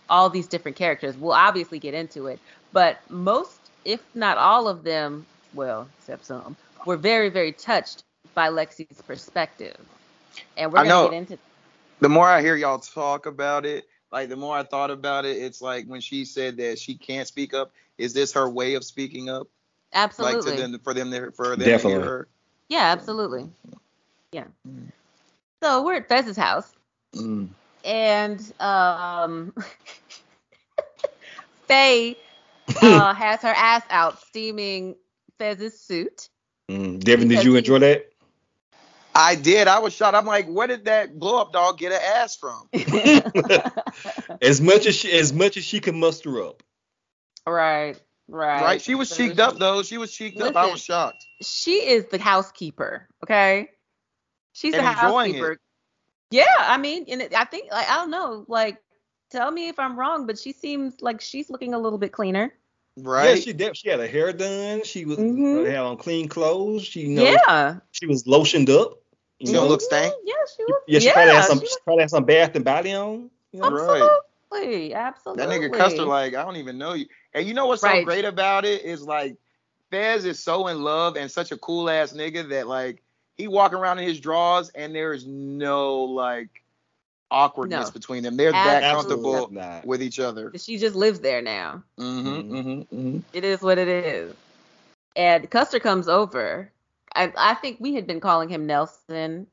all 0.09 0.31
these 0.31 0.49
different 0.49 0.77
characters. 0.77 1.17
We'll 1.17 1.33
obviously 1.33 1.79
get 1.79 1.95
into 1.95 2.27
it. 2.27 2.41
But 2.75 2.99
most, 3.09 3.71
if 3.87 4.03
not 4.15 4.37
all 4.37 4.69
of 4.69 4.85
them, 4.85 5.27
well, 5.55 5.89
except 5.99 6.27
some, 6.27 6.57
were 6.85 6.99
very, 6.99 7.31
very 7.31 7.53
touched 7.53 8.05
by 8.35 8.51
Lexi's 8.51 9.01
perspective. 9.03 9.77
And 10.57 10.73
we're 10.73 10.81
I 10.81 10.83
going 10.83 10.89
know. 10.89 11.05
to 11.05 11.11
get 11.11 11.17
into 11.17 11.37
that. 11.37 11.41
The 12.01 12.09
more 12.09 12.29
I 12.29 12.43
hear 12.43 12.57
y'all 12.57 12.81
talk 12.81 13.27
about 13.27 13.65
it, 13.65 13.87
like 14.13 14.29
the 14.29 14.37
more 14.37 14.57
I 14.57 14.65
thought 14.65 14.91
about 14.91 15.25
it, 15.25 15.37
it's 15.39 15.63
like 15.63 15.87
when 15.87 16.01
she 16.01 16.25
said 16.25 16.57
that 16.59 16.79
she 16.79 16.97
can't 16.97 17.29
speak 17.29 17.55
up. 17.55 17.73
Is 17.97 18.13
this 18.13 18.33
her 18.33 18.49
way 18.51 18.75
of 18.75 18.85
speaking 18.85 19.31
up? 19.31 19.47
Absolutely. 19.93 20.51
Like 20.51 20.57
to 20.57 20.63
them 20.63 20.79
for 20.81 20.95
them 20.95 21.11
to 21.13 21.31
for 21.33 21.51
them 21.57 21.61
to 21.61 21.65
Definitely. 21.65 21.93
hear 21.93 22.03
her. 22.03 22.29
Yeah, 22.69 22.93
absolutely. 22.93 23.49
Yeah. 24.33 24.45
So 25.63 25.85
we're 25.85 25.97
at 25.97 26.09
Fez's 26.09 26.37
house, 26.37 26.73
Mm. 27.15 27.49
and 27.85 28.53
um, 28.61 29.55
Faye 31.69 32.17
uh, 32.83 33.15
has 33.15 33.41
her 33.43 33.49
ass 33.57 33.83
out 33.91 34.21
steaming 34.23 34.97
Fez's 35.39 35.79
suit. 35.81 36.29
Mm. 36.71 37.01
Devin, 37.01 37.29
did 37.29 37.31
Because 37.31 37.45
you 37.45 37.53
he- 37.53 37.59
enjoy 37.59 37.79
that? 37.81 38.11
I 39.17 39.37
did. 39.37 39.69
I 39.69 39.79
was 39.79 39.93
shocked. 39.95 40.17
I'm 40.17 40.27
like, 40.27 40.47
where 40.49 40.67
did 40.67 40.87
that 40.87 41.19
blow 41.21 41.41
up 41.41 41.53
dog 41.53 41.79
get 41.79 41.93
an 41.93 42.01
ass 42.03 42.37
from? 42.37 42.69
as 44.43 44.61
much 44.61 44.87
as 44.87 44.97
she 44.97 45.13
as 45.13 45.33
much 45.33 45.57
as 45.57 45.65
she 45.65 45.79
can 45.81 46.01
muster 46.01 46.43
up. 46.43 46.63
right, 47.47 47.95
right. 48.29 48.63
Right? 48.63 48.83
She 48.83 48.95
was 48.97 49.09
So 49.09 49.17
cheeked 49.17 49.37
she- 49.37 49.43
up 49.43 49.59
though. 49.59 49.83
She 49.83 49.99
was 49.99 50.13
cheeked 50.13 50.41
up. 50.41 50.57
I 50.57 50.67
was 50.71 50.83
shocked. 50.83 51.25
She 51.43 51.75
is 51.87 52.07
the 52.07 52.19
housekeeper. 52.19 53.09
Okay, 53.23 53.69
she's 54.53 54.75
And 54.75 54.85
the 54.85 54.91
housekeeper. 54.91 55.53
it. 55.53 55.59
Yeah, 56.31 56.47
I 56.59 56.79
mean, 56.79 57.05
and 57.09 57.23
it, 57.23 57.35
I 57.37 57.45
think 57.45 57.71
like 57.71 57.89
I 57.89 57.97
don't 57.97 58.11
know, 58.11 58.45
like 58.49 58.79
tell 59.31 59.51
me 59.51 59.69
if 59.69 59.79
I'm 59.79 59.97
wrong, 59.97 60.27
but 60.27 60.39
she 60.39 60.53
seems 60.53 61.01
like 61.01 61.21
she's 61.21 61.51
looking 61.51 61.73
a 61.75 61.79
little 61.79 61.99
bit 61.99 62.11
cleaner. 62.11 62.53
Right? 62.97 63.31
Yeah, 63.31 63.35
she 63.37 63.53
did. 63.53 63.77
She 63.77 63.89
had 63.89 64.01
her 64.01 64.07
hair 64.07 64.33
done. 64.33 64.83
She 64.85 65.05
was 65.05 65.19
Mhm. 65.19 65.67
had 65.67 65.79
on 65.79 65.97
clean 65.97 66.29
clothes. 66.29 66.85
She 66.85 67.01
you 67.01 67.09
know 67.17 67.37
yeah. 67.49 67.79
she 67.93 68.07
was 68.07 68.25
lotioned 68.25 68.69
up. 68.71 69.01
You 69.41 69.49
She 69.49 69.53
know, 69.53 69.61
don't 69.61 69.69
look 69.69 69.81
stank. 69.81 70.15
Yeah, 70.25 70.35
she 70.57 70.63
was. 70.65 70.83
yeah, 70.87 70.99
she 71.01 71.07
yeah, 71.07 71.13
probably 71.13 71.35
had 71.35 71.45
some. 71.45 71.61
she 71.61 71.67
She 71.67 71.75
probably 71.85 72.03
had 72.03 72.11
some 72.11 72.25
bath 72.25 72.55
and 72.55 72.65
body 72.65 72.93
on. 72.93 73.31
You 73.53 73.61
know? 73.61 73.71
Right. 73.71 74.03
Absolutely, 74.53 74.89
That 74.91 74.97
absolutely. 74.99 75.45
nigga 75.47 75.73
Custer, 75.73 76.05
like, 76.05 76.35
I 76.35 76.45
don't 76.45 76.57
even 76.57 76.79
know 76.79 76.93
you. 76.95 77.07
And 77.33 77.47
you 77.47 77.55
know 77.55 77.67
what's 77.67 77.83
so 77.83 78.05
great 78.05 78.25
about 78.25 78.65
it 78.65 78.83
is 78.85 79.03
like 79.03 79.37
Fez 79.91 80.25
is 80.25 80.43
so 80.43 80.69
in 80.69 80.83
love 80.83 81.17
and 81.17 81.31
such 81.31 81.51
a 81.53 81.57
cool 81.57 81.91
ass 81.91 82.13
nigga 82.13 82.49
that 82.51 82.67
like 82.69 83.03
he 83.37 83.49
walking 83.49 83.79
around 83.79 83.99
in 83.99 84.09
his 84.09 84.21
drawers 84.21 84.71
and 84.71 84.95
there 84.95 85.13
is 85.13 85.27
no 85.27 86.03
like 86.05 86.64
awkwardness 87.35 87.89
No. 87.89 87.93
between 87.93 88.23
them. 88.23 88.37
They're 88.37 88.53
that 88.53 88.83
comfortable 88.95 89.49
not. 89.51 89.85
with 89.85 90.03
each 90.03 90.21
other. 90.21 90.53
she 90.57 90.79
just 90.79 90.95
lives 90.95 91.21
there 91.21 91.43
now. 91.43 91.83
Mm-hmm, 91.99 92.29
Mhm. 92.29 92.51
mm-hmm, 92.51 92.97
mm-hmm. 92.97 93.19
It 93.33 93.45
is 93.45 93.61
what 93.61 93.79
it 93.79 93.89
is. 93.89 94.35
And 95.17 95.49
Custer 95.51 95.81
comes 95.81 96.09
over. 96.09 96.71
I, 97.15 97.33
I 97.37 97.55
think 97.55 97.79
we 97.81 97.95
had 97.95 98.07
been 98.07 98.21
calling 98.21 98.49
him 98.49 98.67
Nelson. 98.67 99.47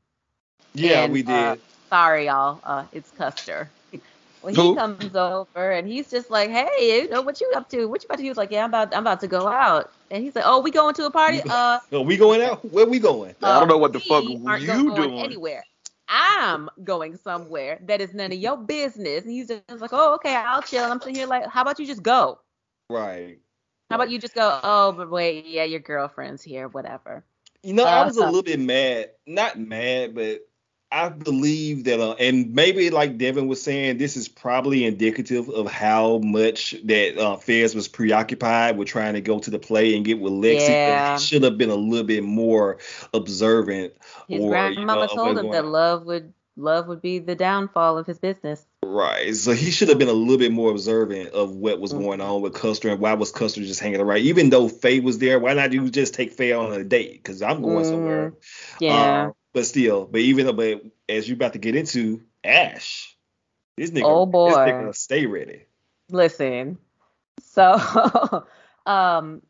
Yeah, 0.74 1.04
and, 1.04 1.12
we 1.12 1.22
did. 1.22 1.34
uh, 1.34 1.56
sorry, 1.90 2.26
y'all. 2.26 2.60
Uh, 2.64 2.84
it's 2.92 3.10
Custer. 3.12 3.68
Well, 4.42 4.52
he 4.52 4.60
Who? 4.60 4.74
comes 4.74 5.14
over 5.14 5.70
and 5.70 5.86
he's 5.86 6.10
just 6.10 6.28
like, 6.28 6.50
"Hey, 6.50 7.02
you 7.02 7.08
know 7.08 7.22
what 7.22 7.40
you 7.40 7.48
up 7.54 7.68
to? 7.68 7.86
What 7.86 8.02
you 8.02 8.06
about 8.08 8.16
to 8.16 8.22
do?" 8.22 8.24
He 8.24 8.28
was 8.28 8.36
like, 8.36 8.50
"Yeah, 8.50 8.64
I'm 8.64 8.70
about, 8.70 8.92
I'm 8.92 9.04
about 9.04 9.20
to 9.20 9.28
go 9.28 9.46
out." 9.46 9.92
And 10.10 10.24
he's 10.24 10.34
like, 10.34 10.42
"Oh, 10.44 10.58
we 10.58 10.72
going 10.72 10.94
to 10.94 11.06
a 11.06 11.12
party? 11.12 11.40
Uh, 11.48 11.78
Are 11.92 12.00
we 12.00 12.16
going 12.16 12.42
out? 12.42 12.58
Where 12.72 12.84
we 12.86 12.98
going? 12.98 13.36
I 13.40 13.60
don't 13.60 13.68
know 13.68 13.78
what 13.78 13.92
the 13.92 14.00
fuck 14.00 14.24
you 14.24 14.38
doing. 14.96 15.20
Anywhere. 15.20 15.62
I'm 16.12 16.70
going 16.84 17.16
somewhere 17.16 17.80
that 17.86 18.02
is 18.02 18.14
none 18.14 18.32
of 18.32 18.38
your 18.38 18.58
business. 18.58 19.24
And 19.24 19.32
he's 19.32 19.48
just 19.48 19.80
like, 19.80 19.92
"Oh, 19.94 20.14
okay, 20.16 20.34
I'll 20.36 20.62
chill." 20.62 20.84
And 20.84 20.92
I'm 20.92 21.00
sitting 21.00 21.14
here 21.16 21.26
like, 21.26 21.46
"How 21.48 21.62
about 21.62 21.78
you 21.80 21.86
just 21.86 22.02
go? 22.02 22.40
Right. 22.90 23.40
How 23.90 23.96
about 23.96 24.10
you 24.10 24.18
just 24.18 24.34
go? 24.34 24.60
Oh, 24.62 24.92
but 24.92 25.10
wait, 25.10 25.46
yeah, 25.46 25.64
your 25.64 25.80
girlfriend's 25.80 26.42
here, 26.42 26.68
whatever." 26.68 27.24
You 27.62 27.74
know, 27.74 27.86
I 27.86 28.04
was 28.04 28.16
a 28.16 28.22
Uh, 28.22 28.26
little 28.26 28.42
bit 28.42 28.60
mad. 28.60 29.12
Not 29.26 29.58
mad, 29.58 30.14
but 30.14 30.42
I 30.92 31.08
believe 31.08 31.84
that, 31.84 32.00
uh, 32.00 32.12
and 32.18 32.52
maybe 32.52 32.90
like 32.90 33.16
Devin 33.16 33.48
was 33.48 33.62
saying, 33.62 33.96
this 33.96 34.16
is 34.16 34.28
probably 34.28 34.84
indicative 34.84 35.48
of 35.48 35.70
how 35.70 36.18
much 36.18 36.74
that 36.84 37.16
uh, 37.16 37.36
Fez 37.36 37.74
was 37.74 37.88
preoccupied 37.88 38.76
with 38.76 38.88
trying 38.88 39.14
to 39.14 39.22
go 39.22 39.38
to 39.38 39.50
the 39.50 39.58
play 39.58 39.96
and 39.96 40.04
get 40.04 40.20
with 40.20 40.34
Lexi. 40.34 40.68
Yeah. 40.68 41.16
Should 41.16 41.44
have 41.44 41.56
been 41.56 41.70
a 41.70 41.74
little 41.74 42.06
bit 42.06 42.22
more 42.22 42.78
observant. 43.14 43.94
His 44.28 44.40
or, 44.40 44.70
you 44.70 44.84
know, 44.84 45.06
told 45.06 45.38
him 45.38 45.50
that 45.50 45.64
love 45.64 46.04
would 46.04 46.34
love 46.56 46.86
would 46.88 47.00
be 47.00 47.18
the 47.18 47.34
downfall 47.34 47.96
of 47.96 48.06
his 48.06 48.18
business. 48.18 48.66
Right. 48.84 49.34
So 49.34 49.52
he 49.52 49.70
should 49.70 49.88
have 49.88 49.98
been 49.98 50.08
a 50.08 50.12
little 50.12 50.36
bit 50.36 50.52
more 50.52 50.70
observant 50.70 51.30
of 51.30 51.56
what 51.56 51.80
was 51.80 51.92
Mm-hmm. 51.92 52.02
going 52.02 52.20
on 52.20 52.42
with 52.42 52.52
Custer 52.52 52.90
and 52.90 53.00
why 53.00 53.14
was 53.14 53.32
Custer 53.32 53.62
just 53.62 53.80
hanging 53.80 54.00
around. 54.00 54.18
Even 54.18 54.50
though 54.50 54.68
Faye 54.68 55.00
was 55.00 55.18
there, 55.18 55.38
why 55.38 55.54
not 55.54 55.72
you 55.72 55.90
just 55.90 56.12
take 56.12 56.32
Faye 56.32 56.52
on 56.52 56.72
a 56.72 56.84
date? 56.84 57.22
Because 57.22 57.40
I'm 57.40 57.62
going 57.62 57.84
somewhere. 57.86 58.34
Yeah. 58.80 59.28
Um, 59.28 59.32
but 59.52 59.66
still, 59.66 60.06
but 60.06 60.20
even 60.20 60.46
though, 60.46 60.52
but 60.52 60.82
as 61.08 61.28
you 61.28 61.34
about 61.34 61.52
to 61.52 61.58
get 61.58 61.76
into 61.76 62.22
Ash, 62.44 63.16
this 63.76 63.90
nigga, 63.90 64.02
Oh, 64.04 64.26
boy. 64.26 64.48
this 64.50 64.56
nigga 64.58 64.94
stay 64.94 65.26
ready. 65.26 65.66
Listen. 66.10 66.78
So 67.40 68.44
um 68.86 69.42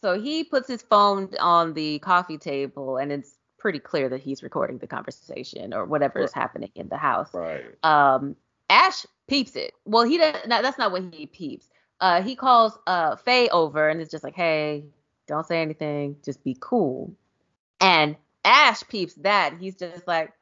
so 0.00 0.20
he 0.20 0.44
puts 0.44 0.68
his 0.68 0.82
phone 0.82 1.30
on 1.38 1.74
the 1.74 1.98
coffee 2.00 2.38
table 2.38 2.96
and 2.96 3.12
it's 3.12 3.34
pretty 3.58 3.78
clear 3.78 4.08
that 4.08 4.20
he's 4.20 4.42
recording 4.42 4.78
the 4.78 4.86
conversation 4.86 5.72
or 5.72 5.84
whatever 5.84 6.20
is 6.20 6.32
happening 6.32 6.70
in 6.74 6.88
the 6.88 6.96
house. 6.96 7.32
Right. 7.32 7.64
Um 7.82 8.36
Ash 8.68 9.06
peeps 9.28 9.54
it. 9.56 9.72
Well, 9.84 10.04
he 10.04 10.18
does 10.18 10.34
no, 10.46 10.62
that's 10.62 10.78
not 10.78 10.92
what 10.92 11.02
he 11.14 11.26
peeps. 11.26 11.68
Uh 12.00 12.22
he 12.22 12.36
calls 12.36 12.78
uh 12.86 13.16
Faye 13.16 13.48
over 13.50 13.88
and 13.88 14.00
is 14.00 14.10
just 14.10 14.24
like, 14.24 14.34
"Hey, 14.34 14.84
don't 15.26 15.46
say 15.46 15.60
anything, 15.62 16.16
just 16.24 16.42
be 16.44 16.56
cool." 16.58 17.14
And 17.80 18.16
Ash 18.46 18.82
peeps 18.88 19.14
that. 19.16 19.54
He's 19.60 19.76
just 19.76 20.06
like, 20.08 20.32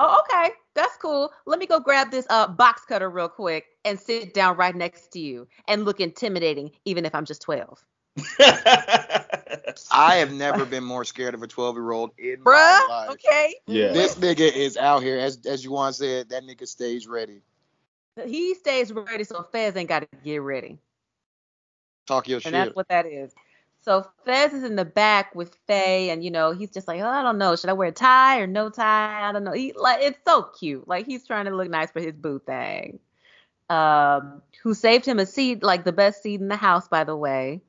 Oh, 0.00 0.22
okay, 0.30 0.52
that's 0.76 0.96
cool. 0.96 1.32
Let 1.44 1.58
me 1.58 1.66
go 1.66 1.80
grab 1.80 2.12
this 2.12 2.24
uh 2.30 2.46
box 2.46 2.84
cutter 2.88 3.10
real 3.10 3.28
quick 3.28 3.66
and 3.84 3.98
sit 3.98 4.32
down 4.32 4.56
right 4.56 4.74
next 4.74 5.08
to 5.12 5.20
you 5.20 5.48
and 5.66 5.84
look 5.84 6.00
intimidating, 6.00 6.70
even 6.84 7.04
if 7.04 7.14
I'm 7.16 7.24
just 7.24 7.42
12. 7.42 7.84
I 8.40 10.16
have 10.16 10.32
never 10.32 10.64
been 10.64 10.84
more 10.84 11.04
scared 11.04 11.34
of 11.34 11.42
a 11.42 11.48
12 11.48 11.76
year 11.76 11.90
old 11.90 12.10
in 12.16 12.40
my 12.42 12.50
Bruh, 12.50 12.88
life. 12.88 13.10
okay. 13.10 13.56
yeah. 13.66 13.88
This 13.92 14.14
nigga 14.14 14.52
is 14.52 14.76
out 14.76 15.02
here, 15.02 15.18
as 15.18 15.44
as 15.46 15.66
Juwan 15.66 15.92
said. 15.94 16.28
That 16.30 16.44
nigga 16.44 16.68
stays 16.68 17.08
ready. 17.08 17.42
He 18.24 18.54
stays 18.54 18.92
ready, 18.92 19.24
so 19.24 19.42
Fez 19.50 19.76
ain't 19.76 19.88
got 19.88 20.00
to 20.00 20.08
get 20.24 20.42
ready. 20.42 20.78
Talk 22.06 22.28
your 22.28 22.36
and 22.36 22.44
shit. 22.44 22.54
And 22.54 22.66
that's 22.66 22.76
what 22.76 22.88
that 22.88 23.06
is. 23.06 23.32
So 23.88 24.06
Fez 24.26 24.52
is 24.52 24.64
in 24.64 24.76
the 24.76 24.84
back 24.84 25.34
with 25.34 25.56
Faye, 25.66 26.10
and 26.10 26.22
you 26.22 26.30
know 26.30 26.52
he's 26.52 26.70
just 26.70 26.86
like, 26.86 27.00
oh, 27.00 27.08
I 27.08 27.22
don't 27.22 27.38
know, 27.38 27.56
should 27.56 27.70
I 27.70 27.72
wear 27.72 27.88
a 27.88 27.92
tie 27.92 28.40
or 28.40 28.46
no 28.46 28.68
tie? 28.68 29.26
I 29.26 29.32
don't 29.32 29.44
know. 29.44 29.52
He 29.52 29.72
like 29.72 30.02
it's 30.02 30.18
so 30.26 30.42
cute. 30.42 30.86
Like 30.86 31.06
he's 31.06 31.26
trying 31.26 31.46
to 31.46 31.56
look 31.56 31.70
nice 31.70 31.90
for 31.90 32.00
his 32.00 32.14
boo 32.14 32.38
thing. 32.38 32.98
Um, 33.70 34.42
who 34.62 34.74
saved 34.74 35.06
him 35.06 35.18
a 35.18 35.24
seat, 35.24 35.62
like 35.62 35.84
the 35.84 35.92
best 35.92 36.22
seat 36.22 36.38
in 36.38 36.48
the 36.48 36.56
house, 36.56 36.86
by 36.86 37.04
the 37.04 37.16
way. 37.16 37.62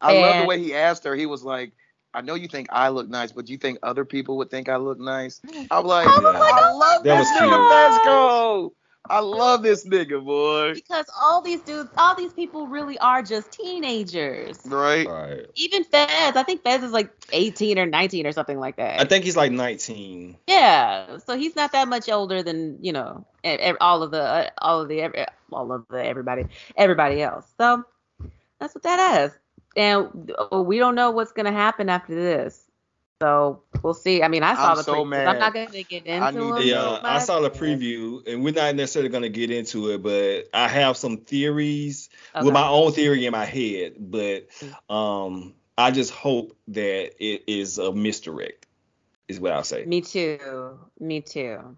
I 0.00 0.20
love 0.20 0.38
the 0.38 0.46
way 0.46 0.58
he 0.58 0.74
asked 0.74 1.04
her. 1.04 1.14
He 1.14 1.26
was 1.26 1.44
like, 1.44 1.74
I 2.12 2.22
know 2.22 2.34
you 2.34 2.48
think 2.48 2.66
I 2.72 2.88
look 2.88 3.08
nice, 3.08 3.30
but 3.30 3.46
do 3.46 3.52
you 3.52 3.58
think 3.58 3.78
other 3.84 4.04
people 4.04 4.38
would 4.38 4.50
think 4.50 4.68
I 4.68 4.78
look 4.78 4.98
nice? 4.98 5.40
I'm 5.70 5.84
like, 5.84 6.08
I 6.08 6.18
was 6.18 6.24
Yeah. 6.24 6.40
like, 6.40 6.52
I 6.54 6.72
oh 6.72 6.76
love 6.76 7.04
That 7.04 7.18
this 7.18 7.30
was 7.30 7.40
nigga 7.40 7.50
cute. 7.50 7.70
Fezco. 7.70 8.72
I 9.10 9.18
love 9.18 9.62
this 9.62 9.84
nigga, 9.84 10.24
boy. 10.24 10.74
because 10.74 11.06
all 11.20 11.42
these 11.42 11.60
dudes, 11.62 11.90
all 11.98 12.14
these 12.14 12.32
people 12.32 12.68
really 12.68 12.96
are 12.98 13.22
just 13.22 13.50
teenagers. 13.50 14.60
Right? 14.64 15.06
Right. 15.06 15.46
Even 15.56 15.82
Fez, 15.82 16.36
I 16.36 16.44
think 16.44 16.62
Fez 16.62 16.84
is 16.84 16.92
like 16.92 17.10
18 17.32 17.78
or 17.80 17.86
19 17.86 18.26
or 18.26 18.32
something 18.32 18.60
like 18.60 18.76
that. 18.76 19.00
I 19.00 19.04
think 19.04 19.24
he's 19.24 19.36
like 19.36 19.50
19. 19.50 20.36
Yeah, 20.46 21.18
so 21.18 21.36
he's 21.36 21.56
not 21.56 21.72
that 21.72 21.88
much 21.88 22.08
older 22.08 22.44
than 22.44 22.78
you 22.80 22.92
know 22.92 23.26
all 23.80 24.04
of 24.04 24.12
the 24.12 24.22
uh, 24.22 24.50
all 24.58 24.82
of 24.82 24.88
the 24.88 25.26
all 25.50 25.72
of 25.72 25.86
the 25.90 26.04
everybody 26.04 26.44
everybody 26.76 27.20
else. 27.20 27.46
So 27.58 27.84
that's 28.60 28.74
what 28.74 28.84
that 28.84 29.24
is, 29.24 29.32
and 29.76 30.32
uh, 30.52 30.62
we 30.62 30.78
don't 30.78 30.94
know 30.94 31.10
what's 31.10 31.32
gonna 31.32 31.52
happen 31.52 31.88
after 31.88 32.14
this. 32.14 32.69
So 33.20 33.62
we'll 33.82 33.92
see. 33.94 34.22
I 34.22 34.28
mean, 34.28 34.42
I 34.42 34.54
saw 34.54 34.70
I'm 34.70 34.76
the 34.76 34.82
so 34.82 34.94
previews. 35.04 35.08
mad. 35.08 35.28
I'm 35.28 35.38
not 35.38 35.52
gonna 35.54 35.82
get 35.82 36.06
into 36.06 36.12
I 36.24 36.30
need 36.30 36.40
them 36.40 36.56
to 36.56 36.64
Yeah, 36.64 36.98
I 37.02 37.18
saw 37.18 37.40
the 37.40 37.50
preview, 37.50 38.26
and 38.26 38.42
we're 38.42 38.54
not 38.54 38.74
necessarily 38.74 39.10
going 39.10 39.24
to 39.24 39.28
get 39.28 39.50
into 39.50 39.90
it, 39.90 40.02
but 40.02 40.48
I 40.54 40.68
have 40.68 40.96
some 40.96 41.18
theories 41.18 42.08
Okay. 42.34 42.44
with 42.44 42.54
my 42.54 42.66
own 42.66 42.92
theory 42.92 43.26
in 43.26 43.32
my 43.32 43.44
head. 43.44 43.94
But 43.98 44.46
um, 44.88 45.54
I 45.76 45.90
just 45.90 46.12
hope 46.12 46.56
that 46.68 47.12
it 47.22 47.44
is 47.46 47.78
a 47.78 47.92
misdirect, 47.92 48.66
is 49.28 49.38
what 49.38 49.52
I'll 49.52 49.64
say. 49.64 49.84
Me 49.84 50.00
too. 50.00 50.78
Me 50.98 51.20
too. 51.20 51.76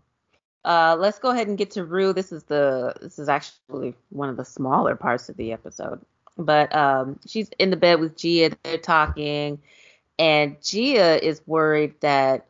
Uh, 0.65 0.97
let's 0.97 1.19
go 1.19 1.31
ahead 1.31 1.49
and 1.49 1.59
get 1.59 1.73
to 1.73 1.85
Rue. 1.85 2.13
This 2.13 2.31
is 2.31 2.45
the 2.45 2.95
this 3.03 3.19
is 3.19 3.29
actually 3.29 3.95
one 4.11 4.29
of 4.29 4.37
the 4.37 4.45
smaller 4.45 4.95
parts 4.95 5.29
of 5.29 5.37
the 5.37 5.53
episode. 5.53 6.01
But 6.39 6.73
um, 6.75 7.19
she's 7.27 7.51
in 7.59 7.71
the 7.71 7.77
bed 7.77 7.99
with 7.99 8.17
Gia. 8.17 8.57
They're 8.63 8.79
talking, 8.79 9.61
and 10.19 10.63
Gia 10.63 11.25
is 11.25 11.43
worried 11.47 12.01
that 12.01 12.47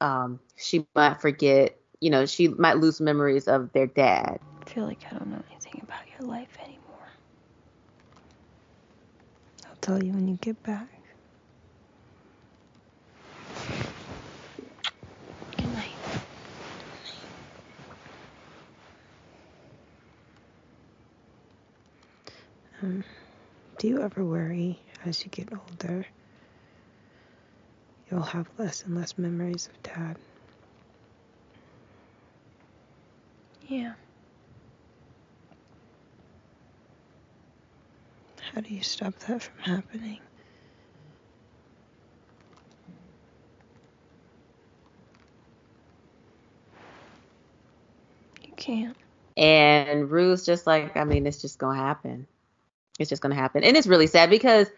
um, 0.00 0.40
she 0.56 0.86
might 0.94 1.20
forget. 1.20 1.76
You 2.00 2.10
know, 2.10 2.26
she 2.26 2.48
might 2.48 2.78
lose 2.78 3.00
memories 3.00 3.46
of 3.48 3.72
their 3.72 3.86
dad. 3.86 4.38
I 4.66 4.70
feel 4.70 4.84
like 4.86 5.04
I 5.10 5.16
don't 5.16 5.28
know 5.28 5.42
anything 5.50 5.80
about 5.82 6.00
your 6.18 6.28
life 6.28 6.56
anymore. 6.62 7.08
I'll 9.68 9.76
tell 9.80 10.02
you 10.02 10.12
when 10.12 10.28
you 10.28 10.36
get 10.40 10.62
back. 10.62 10.88
Good 15.56 15.68
night. 15.72 15.90
Um, 22.82 23.04
do 23.78 23.88
you 23.88 24.00
ever 24.00 24.24
worry 24.24 24.80
as 25.04 25.24
you 25.24 25.30
get 25.30 25.48
older? 25.52 26.06
You'll 28.10 28.22
have 28.22 28.50
less 28.58 28.84
and 28.84 28.96
less 28.96 29.16
memories 29.18 29.68
of 29.68 29.82
dad. 29.82 30.18
Yeah. 33.62 33.94
How 38.54 38.60
do 38.62 38.74
you 38.74 38.82
stop 38.82 39.14
that 39.20 39.42
from 39.42 39.58
happening? 39.60 40.20
You 48.42 48.52
can't. 48.56 48.96
And 49.36 50.10
Rue's 50.10 50.44
just 50.44 50.66
like, 50.66 50.96
I 50.96 51.04
mean, 51.04 51.26
it's 51.26 51.40
just 51.40 51.58
gonna 51.58 51.78
happen. 51.78 52.26
It's 52.98 53.10
just 53.10 53.22
gonna 53.22 53.36
happen, 53.36 53.64
and 53.64 53.76
it's 53.76 53.86
really 53.86 54.08
sad 54.08 54.30
because 54.30 54.68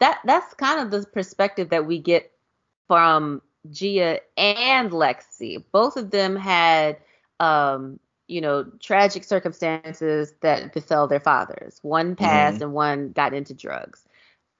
that 0.00 0.20
that's 0.26 0.54
kind 0.54 0.80
of 0.80 0.90
the 0.90 1.06
perspective 1.08 1.70
that 1.70 1.86
we 1.86 2.00
get 2.00 2.33
from 2.88 3.42
Gia 3.70 4.20
and 4.36 4.90
Lexi. 4.90 5.62
Both 5.72 5.96
of 5.96 6.10
them 6.10 6.36
had, 6.36 6.98
um, 7.40 7.98
you 8.28 8.40
know, 8.40 8.64
tragic 8.80 9.24
circumstances 9.24 10.34
that 10.40 10.72
befell 10.72 11.06
their 11.06 11.20
fathers. 11.20 11.78
One 11.82 12.16
passed, 12.16 12.60
and 12.60 12.72
one 12.72 13.12
got 13.12 13.34
into 13.34 13.54
drugs. 13.54 14.04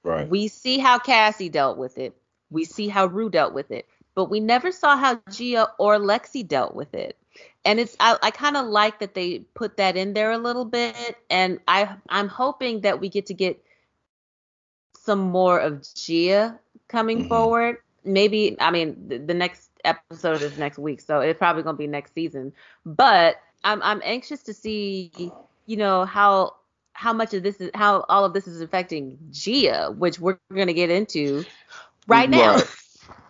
Right. 0.03 0.29
We 0.29 0.47
see 0.47 0.77
how 0.79 0.99
Cassie 0.99 1.49
dealt 1.49 1.77
with 1.77 1.97
it. 1.97 2.15
We 2.51 2.65
see 2.65 2.87
how 2.87 3.07
Rue 3.07 3.29
dealt 3.29 3.53
with 3.53 3.71
it, 3.71 3.87
but 4.15 4.29
we 4.29 4.39
never 4.39 4.71
saw 4.71 4.97
how 4.97 5.19
Gia 5.31 5.67
or 5.77 5.97
Lexi 5.97 6.47
dealt 6.47 6.75
with 6.75 6.93
it. 6.93 7.17
And 7.65 7.79
it's 7.79 7.95
I, 7.99 8.17
I 8.21 8.31
kind 8.31 8.55
of 8.55 8.65
like 8.67 8.99
that 8.99 9.13
they 9.13 9.39
put 9.55 9.77
that 9.77 9.97
in 9.97 10.13
there 10.13 10.31
a 10.31 10.37
little 10.37 10.65
bit, 10.65 11.17
and 11.29 11.59
I 11.67 11.95
I'm 12.09 12.27
hoping 12.27 12.81
that 12.81 12.99
we 12.99 13.09
get 13.09 13.27
to 13.27 13.33
get 13.33 13.61
some 14.97 15.19
more 15.19 15.59
of 15.59 15.83
Gia 15.95 16.59
coming 16.87 17.21
Mhm. 17.21 17.27
forward. 17.27 17.77
Maybe 18.05 18.55
I 18.59 18.71
mean 18.71 19.07
the, 19.07 19.17
the 19.17 19.33
next 19.33 19.69
episode 19.83 20.41
is 20.41 20.57
next 20.57 20.77
week, 20.77 21.01
so 21.01 21.19
it's 21.19 21.37
probably 21.37 21.63
gonna 21.63 21.77
be 21.77 21.87
next 21.87 22.13
season. 22.13 22.53
But 22.85 23.37
I'm 23.63 23.81
I'm 23.83 24.01
anxious 24.03 24.43
to 24.43 24.53
see 24.53 25.11
you 25.65 25.77
know 25.77 26.05
how 26.05 26.55
how 26.93 27.11
much 27.13 27.33
of 27.33 27.43
this 27.43 27.59
is 27.59 27.71
how 27.73 28.05
all 28.07 28.25
of 28.25 28.33
this 28.33 28.47
is 28.47 28.61
affecting 28.61 29.17
Gia, 29.31 29.91
which 29.91 30.19
we're 30.19 30.37
gonna 30.53 30.73
get 30.73 30.89
into 30.89 31.43
right 32.07 32.29
now. 32.29 32.55
Right. 32.55 32.75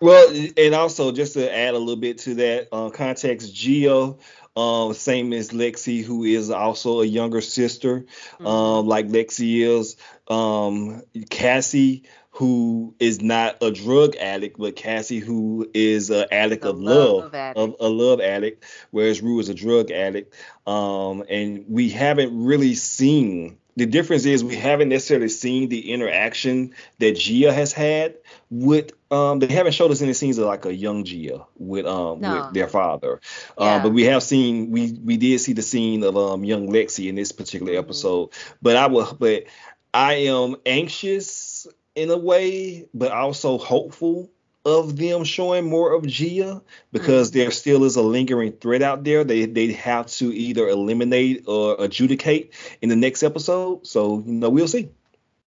Well, 0.00 0.50
and 0.56 0.74
also 0.74 1.10
just 1.12 1.34
to 1.34 1.54
add 1.54 1.74
a 1.74 1.78
little 1.78 1.96
bit 1.96 2.18
to 2.18 2.34
that 2.34 2.68
uh, 2.70 2.90
context, 2.90 3.54
Gio, 3.54 4.18
um, 4.56 4.94
same 4.94 5.32
as 5.32 5.50
Lexi, 5.50 6.02
who 6.02 6.24
is 6.24 6.50
also 6.50 7.02
a 7.02 7.04
younger 7.06 7.40
sister, 7.40 8.00
Mm-hmm. 8.34 8.46
um, 8.46 8.86
like 8.86 9.06
Lexi 9.08 9.60
is. 9.60 9.96
Um, 10.28 11.02
Cassie, 11.30 12.02
who 12.30 12.94
is 12.98 13.22
not 13.22 13.62
a 13.62 13.70
drug 13.70 14.16
addict, 14.16 14.58
but 14.58 14.74
Cassie, 14.76 15.20
who 15.20 15.70
is 15.72 16.10
an 16.10 16.26
addict 16.32 16.64
A 16.64 16.70
of 16.70 16.80
love, 16.80 17.16
love 17.24 17.34
addict. 17.34 17.58
of 17.58 17.76
a 17.80 17.88
love 17.88 18.20
addict, 18.20 18.64
whereas 18.90 19.22
Rue 19.22 19.38
is 19.40 19.48
a 19.48 19.54
drug 19.54 19.90
addict. 19.90 20.34
Um, 20.66 21.22
and 21.28 21.64
we 21.68 21.90
haven't 21.90 22.44
really 22.44 22.74
seen. 22.74 23.58
The 23.76 23.84
difference 23.86 24.24
is 24.24 24.42
we 24.42 24.56
haven't 24.56 24.88
necessarily 24.88 25.28
seen 25.28 25.68
the 25.68 25.92
interaction 25.92 26.74
that 26.98 27.16
Gia 27.16 27.52
has 27.52 27.72
had 27.72 28.16
with 28.50 28.92
um 29.10 29.38
they 29.38 29.48
haven't 29.48 29.72
showed 29.72 29.90
us 29.90 30.00
any 30.02 30.14
scenes 30.14 30.38
of 30.38 30.46
like 30.46 30.64
a 30.64 30.74
young 30.74 31.04
Gia 31.04 31.44
with 31.58 31.86
um 31.86 32.20
No. 32.20 32.34
with 32.44 32.54
their 32.54 32.68
father. 32.68 33.20
Yeah. 33.60 33.76
Um 33.76 33.82
but 33.82 33.90
we 33.90 34.04
have 34.04 34.22
seen 34.22 34.70
we 34.70 34.92
we 35.04 35.16
did 35.18 35.38
see 35.40 35.52
the 35.52 35.62
scene 35.62 36.02
of 36.04 36.16
um 36.16 36.42
young 36.44 36.68
Lexi 36.68 37.08
in 37.08 37.14
this 37.16 37.32
particular 37.32 37.74
Mhm. 37.74 37.78
episode. 37.80 38.30
But 38.62 38.76
I 38.76 38.86
will 38.86 39.14
but 39.18 39.44
I 39.92 40.14
am 40.28 40.56
anxious 40.64 41.66
in 41.94 42.10
a 42.10 42.16
way, 42.18 42.88
but 42.94 43.10
also 43.12 43.58
hopeful 43.58 44.30
of 44.66 44.96
them 44.96 45.22
showing 45.22 45.70
more 45.70 45.94
of 45.94 46.04
Gia 46.04 46.60
because 46.90 47.30
there 47.30 47.52
still 47.52 47.84
is 47.84 47.94
a 47.94 48.02
lingering 48.02 48.50
threat 48.52 48.82
out 48.82 49.04
there. 49.04 49.22
They 49.22 49.46
they 49.46 49.72
have 49.72 50.08
to 50.18 50.36
either 50.36 50.68
eliminate 50.68 51.44
or 51.46 51.76
adjudicate 51.78 52.52
in 52.82 52.88
the 52.88 52.96
next 52.96 53.22
episode. 53.22 53.86
So 53.86 54.18
you 54.26 54.32
know 54.32 54.50
we'll 54.50 54.66
see. 54.66 54.90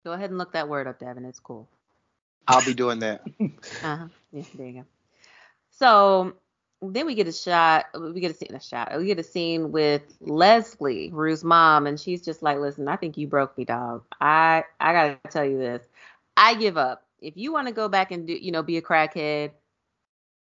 Go 0.03 0.11
ahead 0.11 0.29
and 0.29 0.37
look 0.37 0.51
that 0.51 0.67
word 0.67 0.87
up, 0.87 0.99
Devin. 0.99 1.23
It's 1.23 1.39
cool. 1.39 1.69
I'll 2.47 2.63
be 2.63 2.73
doing 2.73 2.99
that. 2.99 3.23
Uh-huh. 3.39 4.07
Yeah, 4.31 4.43
there 4.55 4.67
you 4.67 4.73
go. 4.81 4.85
So 5.71 6.33
then 6.81 7.05
we 7.05 7.15
get 7.15 7.27
a 7.27 7.31
shot. 7.31 7.85
We 7.97 8.19
get 8.19 8.31
a 8.31 8.33
scene. 8.33 8.55
A 8.55 8.59
shot. 8.59 8.97
We 8.97 9.05
get 9.05 9.19
a 9.19 9.23
scene 9.23 9.71
with 9.71 10.01
Leslie, 10.19 11.11
Rue's 11.13 11.45
mom, 11.45 11.87
and 11.87 11.97
she's 11.97 12.23
just 12.23 12.43
like, 12.43 12.59
"Listen, 12.59 12.89
I 12.89 12.97
think 12.97 13.17
you 13.17 13.27
broke 13.27 13.57
me, 13.57 13.63
dog. 13.63 14.03
I 14.19 14.65
I 14.81 14.91
gotta 14.91 15.19
tell 15.29 15.45
you 15.45 15.57
this. 15.57 15.83
I 16.35 16.55
give 16.55 16.77
up. 16.77 17.06
If 17.21 17.35
you 17.35 17.51
want 17.51 17.67
to 17.67 17.73
go 17.73 17.89
back 17.89 18.11
and 18.11 18.27
do, 18.27 18.33
you 18.33 18.51
know, 18.51 18.63
be 18.63 18.77
a 18.77 18.81
crackhead, 18.81 19.51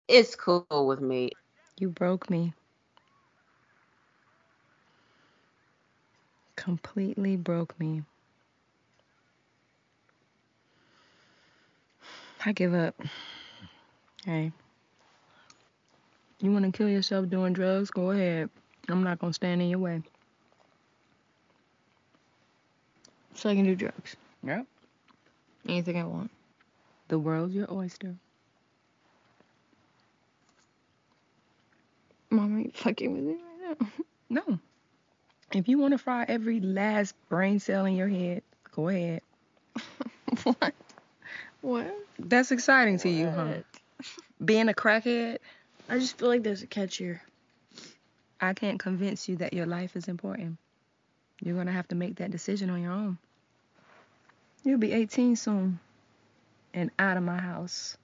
it's 0.08 0.36
cool 0.36 0.66
with 0.70 1.02
me. 1.02 1.32
You 1.78 1.90
broke 1.90 2.30
me. 2.30 2.54
Completely 6.56 7.38
broke 7.38 7.80
me. 7.80 8.04
I 12.46 12.52
give 12.52 12.74
up. 12.74 12.96
Hey. 14.26 14.52
You 16.40 16.52
want 16.52 16.66
to 16.66 16.72
kill 16.72 16.90
yourself 16.90 17.30
doing 17.30 17.54
drugs? 17.54 17.90
Go 17.92 18.12
ahead. 18.12 18.50
I'm 18.90 19.04
not 19.04 19.20
going 19.20 19.32
to 19.32 19.36
stand 19.36 19.62
in 19.62 19.70
your 19.70 19.80
way. 19.80 20.02
So 23.34 23.50
I 23.50 23.56
can 23.56 23.66
do 23.66 23.76
drugs. 23.76 24.16
Yeah. 24.44 24.64
Anything 25.68 25.98
I 25.98 26.04
want. 26.06 26.32
The 27.08 27.17
world's 27.17 27.56
your 27.56 27.72
oyster. 27.72 28.15
Mama, 32.30 32.62
you 32.63 32.72
fucking 32.74 33.13
with 33.13 33.24
me 33.24 33.34
right 33.36 33.80
now? 33.80 33.88
No. 34.30 34.60
If 35.54 35.70
you 35.70 35.78
want 35.78 35.93
to 35.93 35.98
fry 35.98 36.26
every 36.28 36.60
last 36.60 37.15
brain 37.30 37.62
cell 37.62 37.86
in 37.86 37.96
your 37.96 38.10
head, 38.10 38.43
go 38.76 38.89
ahead. 38.89 39.22
what? 40.43 40.74
What? 41.62 41.96
That's 42.20 42.52
exciting 42.52 42.98
to 43.00 43.10
you, 43.10 43.30
huh? 43.30 43.54
Being 44.43 44.67
a 44.67 44.74
crackhead, 44.74 45.38
I 45.88 45.98
just 45.98 46.17
feel 46.17 46.28
like 46.28 46.43
there's 46.43 46.62
a 46.62 46.67
catch 46.67 46.98
here. 46.98 47.22
I 48.41 48.54
can't 48.54 48.80
convince 48.80 49.30
you 49.30 49.38
that 49.38 49.54
your 49.54 49.65
life 49.65 49.96
is 49.96 50.10
important. 50.10 50.58
You're 51.41 51.56
going 51.56 51.67
to 51.67 51.72
have 51.72 51.88
to 51.88 51.96
make 51.96 52.17
that 52.17 52.32
decision 52.32 52.70
on 52.70 52.82
your 52.82 52.91
own. 52.91 53.17
You'll 54.65 54.78
be 54.78 54.91
18 54.91 55.38
soon 55.38 55.80
and 56.74 56.92
out 57.00 57.18
of 57.18 57.24
my 57.24 57.40
house. 57.40 57.98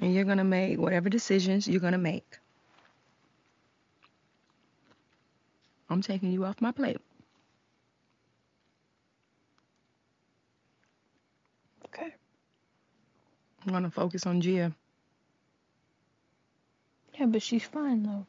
And 0.00 0.14
you're 0.14 0.24
going 0.24 0.38
to 0.38 0.44
make 0.44 0.78
whatever 0.78 1.08
decisions 1.08 1.66
you're 1.66 1.80
going 1.80 1.92
to 1.92 1.98
make. 1.98 2.38
I'm 5.88 6.02
taking 6.02 6.32
you 6.32 6.44
off 6.44 6.60
my 6.60 6.72
plate. 6.72 6.98
Okay. 11.86 12.12
I'm 13.64 13.70
going 13.70 13.84
to 13.84 13.90
focus 13.90 14.26
on 14.26 14.40
Gia. 14.40 14.72
Yeah, 17.18 17.26
but 17.26 17.42
she's 17.42 17.64
fine 17.64 18.02
though. 18.02 18.26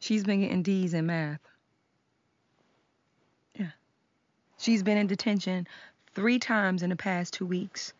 She's 0.00 0.24
been 0.24 0.40
getting 0.40 0.62
D's 0.62 0.94
in 0.94 1.06
math. 1.06 1.40
Yeah. 3.54 3.70
She's 4.58 4.82
been 4.82 4.96
in 4.96 5.06
detention 5.06 5.68
three 6.14 6.38
times 6.38 6.82
in 6.82 6.90
the 6.90 6.96
past 6.96 7.34
two 7.34 7.46
weeks. 7.46 7.92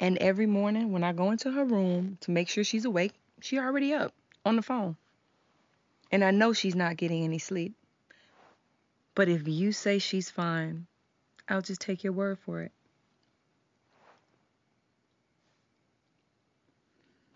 And 0.00 0.18
every 0.18 0.46
morning 0.46 0.92
when 0.92 1.04
I 1.04 1.12
go 1.12 1.30
into 1.30 1.50
her 1.50 1.64
room 1.64 2.18
to 2.22 2.30
make 2.30 2.48
sure 2.48 2.64
she's 2.64 2.84
awake, 2.84 3.12
she 3.40 3.58
already 3.58 3.94
up 3.94 4.12
on 4.44 4.56
the 4.56 4.62
phone. 4.62 4.96
And 6.10 6.24
I 6.24 6.30
know 6.30 6.52
she's 6.52 6.74
not 6.74 6.96
getting 6.96 7.24
any 7.24 7.38
sleep. 7.38 7.74
But 9.14 9.28
if 9.28 9.46
you 9.46 9.72
say 9.72 9.98
she's 9.98 10.30
fine, 10.30 10.86
I'll 11.48 11.62
just 11.62 11.80
take 11.80 12.02
your 12.02 12.12
word 12.12 12.38
for 12.38 12.62
it. 12.62 12.72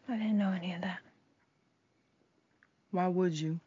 I 0.08 0.12
didn't 0.12 0.38
know 0.38 0.52
any 0.52 0.72
of 0.72 0.82
that. 0.82 0.98
Why 2.90 3.08
would 3.08 3.38
you? 3.38 3.60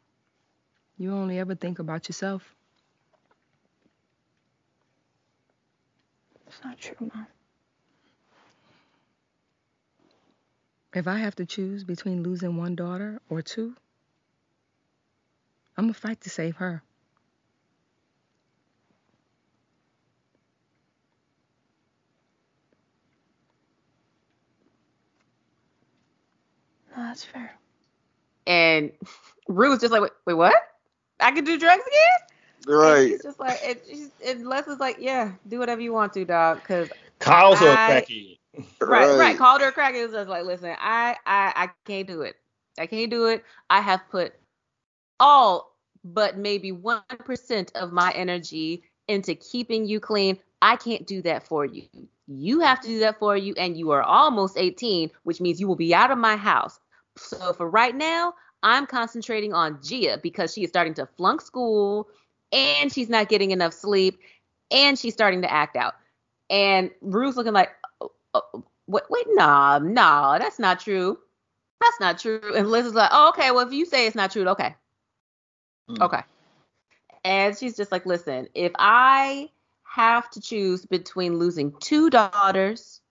You 0.97 1.13
only 1.13 1.37
ever 1.37 1.55
think 1.55 1.79
about 1.79 2.07
yourself. 2.09 2.55
It's 6.59 6.65
not 6.65 6.77
true, 6.77 7.09
Mom. 7.15 7.27
If 10.93 11.07
I 11.07 11.19
have 11.19 11.35
to 11.35 11.45
choose 11.45 11.85
between 11.85 12.21
losing 12.21 12.57
one 12.57 12.75
daughter 12.75 13.21
or 13.29 13.41
two, 13.41 13.77
I'm 15.77 15.85
going 15.85 15.93
to 15.93 15.99
fight 15.99 16.19
to 16.21 16.29
save 16.29 16.57
her. 16.57 16.83
No, 26.91 27.03
that's 27.03 27.23
fair. 27.23 27.57
And 28.45 28.91
Rue 29.47 29.69
was 29.69 29.79
just 29.79 29.93
like, 29.93 30.01
wait, 30.01 30.11
wait, 30.25 30.33
what? 30.33 30.55
I 31.21 31.31
can 31.31 31.45
do 31.45 31.57
drugs 31.57 31.83
again? 31.87 32.28
And 32.67 32.75
Right. 32.75 33.09
she's 33.09 33.23
just 33.23 33.39
like, 33.39 33.59
and, 33.65 33.79
she's, 33.87 34.11
and 34.25 34.45
Leslie's 34.47 34.79
like, 34.79 34.97
yeah, 34.99 35.31
do 35.47 35.59
whatever 35.59 35.81
you 35.81 35.93
want 35.93 36.13
to, 36.13 36.25
dog. 36.25 36.61
Because 36.61 36.89
Kyle's 37.19 37.61
a 37.61 37.69
I- 37.71 38.01
crackhead. 38.07 38.37
right, 38.81 39.17
right, 39.17 39.37
called 39.37 39.61
her 39.61 39.69
a 39.69 39.71
crackhead. 39.73 40.01
It 40.01 40.05
was 40.05 40.13
just 40.13 40.29
like, 40.29 40.45
listen, 40.45 40.75
I, 40.79 41.15
I, 41.25 41.53
I 41.55 41.69
can't 41.85 42.07
do 42.07 42.21
it. 42.21 42.35
I 42.77 42.87
can't 42.87 43.09
do 43.11 43.27
it. 43.27 43.43
I 43.69 43.81
have 43.81 44.01
put 44.09 44.33
all 45.19 45.75
but 46.03 46.37
maybe 46.37 46.71
one 46.71 47.01
percent 47.25 47.71
of 47.75 47.91
my 47.91 48.11
energy 48.11 48.83
into 49.07 49.35
keeping 49.35 49.85
you 49.85 49.99
clean. 49.99 50.37
I 50.61 50.75
can't 50.77 51.05
do 51.05 51.21
that 51.23 51.43
for 51.47 51.65
you. 51.65 51.83
You 52.27 52.61
have 52.61 52.79
to 52.81 52.87
do 52.87 52.99
that 52.99 53.19
for 53.19 53.35
you, 53.35 53.53
and 53.57 53.75
you 53.77 53.91
are 53.91 54.03
almost 54.03 54.57
18, 54.57 55.09
which 55.23 55.41
means 55.41 55.59
you 55.59 55.67
will 55.67 55.75
be 55.75 55.93
out 55.95 56.11
of 56.11 56.17
my 56.17 56.35
house. 56.37 56.79
So 57.17 57.53
for 57.53 57.69
right 57.69 57.95
now, 57.95 58.33
I'm 58.63 58.85
concentrating 58.85 59.53
on 59.53 59.79
Gia 59.83 60.19
because 60.21 60.53
she 60.53 60.63
is 60.63 60.69
starting 60.69 60.93
to 60.95 61.05
flunk 61.17 61.41
school, 61.41 62.07
and 62.51 62.91
she's 62.91 63.09
not 63.09 63.29
getting 63.29 63.51
enough 63.51 63.73
sleep, 63.73 64.19
and 64.71 64.97
she's 64.97 65.13
starting 65.13 65.41
to 65.41 65.51
act 65.51 65.75
out. 65.75 65.95
And 66.49 66.91
Rue's 67.01 67.37
looking 67.37 67.53
like, 67.53 67.69
oh, 68.01 68.11
oh, 68.33 68.63
wait, 68.87 69.03
wait, 69.09 69.25
nah, 69.29 69.79
nah, 69.79 70.39
that's 70.39 70.59
not 70.59 70.79
true. 70.79 71.19
That's 71.79 71.99
not 71.99 72.19
true. 72.19 72.41
And 72.55 72.69
Liz 72.69 72.85
is 72.85 72.93
like, 72.93 73.09
oh, 73.13 73.29
okay, 73.29 73.51
well, 73.51 73.65
if 73.65 73.73
you 73.73 73.85
say 73.85 74.07
it's 74.07 74.15
not 74.15 74.31
true, 74.31 74.47
okay. 74.49 74.75
Mm. 75.89 76.01
Okay. 76.01 76.21
And 77.23 77.57
she's 77.57 77.75
just 77.75 77.91
like, 77.91 78.05
listen, 78.05 78.47
if 78.53 78.71
I 78.77 79.49
have 79.83 80.29
to 80.31 80.41
choose 80.41 80.85
between 80.85 81.37
losing 81.37 81.73
two 81.79 82.09
daughters 82.09 83.01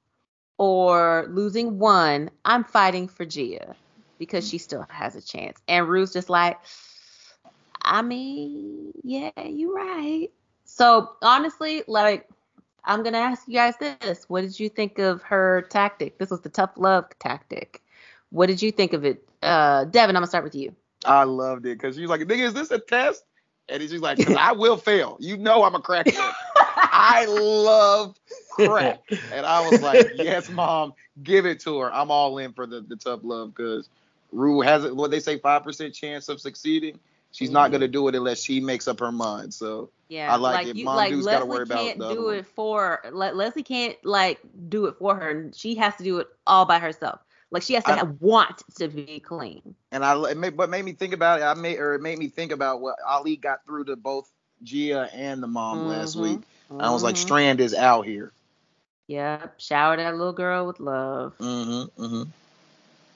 or 0.59 1.27
losing 1.31 1.79
one, 1.79 2.31
I'm 2.45 2.65
fighting 2.65 3.09
for 3.09 3.25
Gia 3.25 3.77
because 4.19 4.49
she 4.49 4.59
still 4.59 4.87
has 4.89 5.15
a 5.15 5.23
chance. 5.23 5.61
And 5.69 5.89
Rue's 5.89 6.13
just 6.13 6.29
like, 6.29 6.59
I 7.89 8.03
mean, 8.03 8.93
yeah, 9.03 9.31
you're 9.45 9.75
right. 9.75 10.29
So 10.65 11.13
honestly, 11.23 11.83
like, 11.89 12.29
I'm 12.85 13.03
gonna 13.03 13.19
ask 13.19 13.49
you 13.49 13.55
guys 13.55 13.75
this: 13.79 14.27
What 14.29 14.43
did 14.43 14.61
you 14.61 14.69
think 14.69 14.99
of 14.99 15.23
her 15.23 15.67
tactic? 15.71 16.19
This 16.19 16.31
was 16.31 16.43
the 16.43 16.51
tough 16.51 16.73
love 16.77 17.07
tactic. 17.19 17.83
What 18.31 18.47
did 18.47 18.61
you 18.61 18.71
think 18.71 18.93
of 18.93 19.07
it, 19.07 19.27
uh, 19.43 19.85
Devin? 19.87 20.15
I'm 20.15 20.21
gonna 20.21 20.27
start 20.27 20.45
with 20.45 20.55
you. 20.55 20.75
I 21.05 21.25
loved 21.25 21.65
it 21.65 21.79
because 21.79 21.97
she's 21.97 22.09
like, 22.09 22.21
nigga, 22.21 22.41
is 22.41 22.55
this 22.55 22.71
a 22.71 22.79
test? 22.79 23.25
And 23.71 23.81
he's 23.81 23.91
just 23.91 24.03
like, 24.03 24.19
because 24.19 24.37
I 24.37 24.53
will 24.53 24.77
fail. 24.77 25.17
You 25.21 25.37
know 25.39 25.63
I'm 25.63 25.75
a 25.75 25.81
crackhead. 25.81 26.33
I 26.57 27.27
love 27.27 28.17
crack. 28.51 29.01
And 29.31 29.45
I 29.45 29.61
was 29.61 29.83
like, 29.83 30.11
yes, 30.15 30.49
mom, 30.49 30.95
give 31.23 31.45
it 31.45 31.61
to 31.61 31.81
her. 31.81 31.93
I'm 31.93 32.11
all 32.11 32.39
in 32.39 32.55
for 32.55 32.67
the, 32.67 32.81
the 32.81 32.97
tough 32.97 33.21
love 33.23 33.55
because 33.55 33.91
Rue 34.33 34.63
has 34.63 34.85
it, 34.85 34.97
what 34.97 35.11
they 35.11 35.21
say, 35.21 35.39
5% 35.39 35.93
chance 35.93 36.31
of 36.31 36.41
succeeding. 36.41 36.99
She's 37.33 37.51
not 37.51 37.71
going 37.71 37.81
to 37.81 37.89
do 37.89 38.09
it 38.09 38.15
unless 38.15 38.43
she 38.43 38.61
makes 38.61 38.89
up 38.89 39.01
her 39.01 39.13
mind. 39.13 39.55
So 39.55 39.91
Yeah, 40.09 40.33
I 40.33 40.37
like 40.37 40.65
it. 40.67 40.77
Mom 40.77 40.97
like 40.97 41.11
Leslie 41.11 41.31
gotta 41.31 41.47
worry 41.47 41.63
about 41.63 41.85
can't 41.85 42.09
do 42.09 42.29
it 42.31 42.47
for 42.47 43.01
Le- 43.13 43.33
Leslie 43.33 43.63
can't 43.63 43.97
like 44.05 44.39
do 44.69 44.87
it 44.87 44.97
for 44.97 45.15
her. 45.17 45.51
She 45.55 45.75
has 45.77 45.97
to 45.97 46.05
do 46.05 46.19
it 46.19 46.29
all 46.47 46.67
by 46.67 46.79
herself. 46.79 47.21
Like 47.51 47.63
she 47.63 47.75
has 47.75 47.85
to 47.87 47.93
I- 47.93 47.97
have, 47.97 48.21
want 48.21 48.63
to 48.77 48.89
be 48.89 49.21
clean. 49.21 49.75
And 49.93 50.05
I, 50.05 50.31
it 50.31 50.37
made, 50.37 50.57
what 50.57 50.69
made 50.71 50.85
me 50.85 50.93
think 50.93 51.13
about 51.13 51.41
it, 51.41 51.45
I 51.45 51.55
made, 51.55 51.79
or 51.79 51.95
it 51.95 52.01
made 52.01 52.19
me 52.19 52.29
think 52.29 52.53
about 52.53 52.81
what 52.81 52.97
Ali 53.07 53.37
got 53.37 53.65
through 53.65 53.85
to 53.85 53.97
both 53.97 54.31
Gia 54.63 55.09
and 55.13 55.43
the 55.43 55.47
mom 55.47 55.85
last 55.85 56.17
Mhm, 56.17 56.21
week. 56.21 56.43
I 56.79 56.91
was 56.91 57.03
like, 57.03 57.17
mhm. 57.17 57.19
Strand 57.19 57.61
is 57.61 57.75
out 57.75 58.07
here. 58.07 58.33
Yep, 59.09 59.61
shower 59.61 59.97
that 59.97 60.17
little 60.17 60.33
girl 60.33 60.67
with 60.67 60.81
love. 60.81 61.35
Mm-hmm, 61.41 62.03
mm-hmm. 62.03 62.23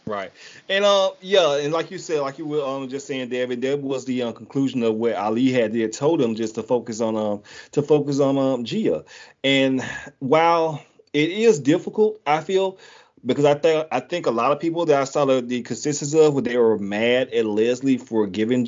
Right. 0.04 0.32
And 0.68 0.84
uh 0.84 1.12
yeah, 1.20 1.58
and 1.58 1.72
like 1.72 1.90
you 1.92 1.98
said, 1.98 2.20
like 2.20 2.36
you 2.38 2.46
were 2.46 2.64
um 2.64 2.88
just 2.88 3.06
saying, 3.06 3.28
David, 3.28 3.62
that 3.62 3.80
was 3.80 4.04
the 4.04 4.22
uh, 4.22 4.32
conclusion 4.32 4.82
of 4.82 4.96
what 4.96 5.14
Ali 5.14 5.52
had 5.52 5.72
there 5.72 5.88
told 5.88 6.20
him 6.20 6.34
just 6.34 6.56
to 6.56 6.62
focus 6.64 7.00
on 7.00 7.16
um 7.16 7.42
to 7.72 7.82
focus 7.82 8.18
on 8.18 8.36
um 8.36 8.64
Gia. 8.64 9.04
And 9.44 9.80
while 10.18 10.84
it 11.12 11.30
is 11.30 11.60
difficult, 11.60 12.20
I 12.26 12.40
feel 12.40 12.78
because 13.24 13.44
I 13.44 13.54
think 13.54 13.86
I 13.92 14.00
think 14.00 14.26
a 14.26 14.32
lot 14.32 14.50
of 14.50 14.58
people 14.58 14.84
that 14.86 15.00
I 15.00 15.04
saw 15.04 15.24
the, 15.24 15.40
the 15.40 15.62
consensus 15.62 16.14
of 16.14 16.42
they 16.42 16.56
were 16.56 16.78
mad 16.78 17.28
at 17.28 17.46
Leslie 17.46 17.98
for 17.98 18.26
giving 18.26 18.66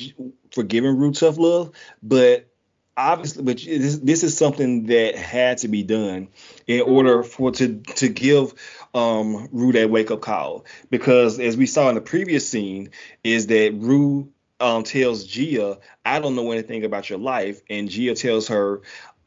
for 0.53 0.63
giving 0.63 0.97
Rue 0.97 1.13
tough 1.13 1.37
love, 1.39 1.73
but 2.01 2.49
obviously, 2.97 3.43
but 3.43 3.59
this, 3.59 3.99
this 3.99 4.23
is 4.23 4.37
something 4.37 4.87
that 4.87 5.17
had 5.17 5.59
to 5.59 5.69
be 5.69 5.83
done 5.83 6.29
in 6.67 6.83
order 6.83 7.23
for 7.23 7.51
to 7.53 7.81
to 7.81 8.09
give 8.09 8.55
um 8.95 9.49
Rue 9.53 9.73
that 9.73 9.91
wake 9.91 10.11
up 10.11 10.21
call. 10.21 10.65
Because 10.91 11.39
as 11.41 11.57
we 11.57 11.67
saw 11.67 11.89
in 11.89 11.95
the 11.95 12.01
previous 12.01 12.49
scene 12.49 12.91
is 13.23 13.49
that 13.49 13.75
Rue 13.75 14.33
um 14.61 14.85
tells 14.85 15.25
Gia 15.25 15.79
I 16.05 16.21
don't 16.21 16.37
know 16.37 16.53
anything 16.53 16.85
about 16.85 17.11
your 17.11 17.19
life 17.19 17.61
and 17.69 17.89
Gia 17.89 18.15
tells 18.15 18.49
her 18.49 18.83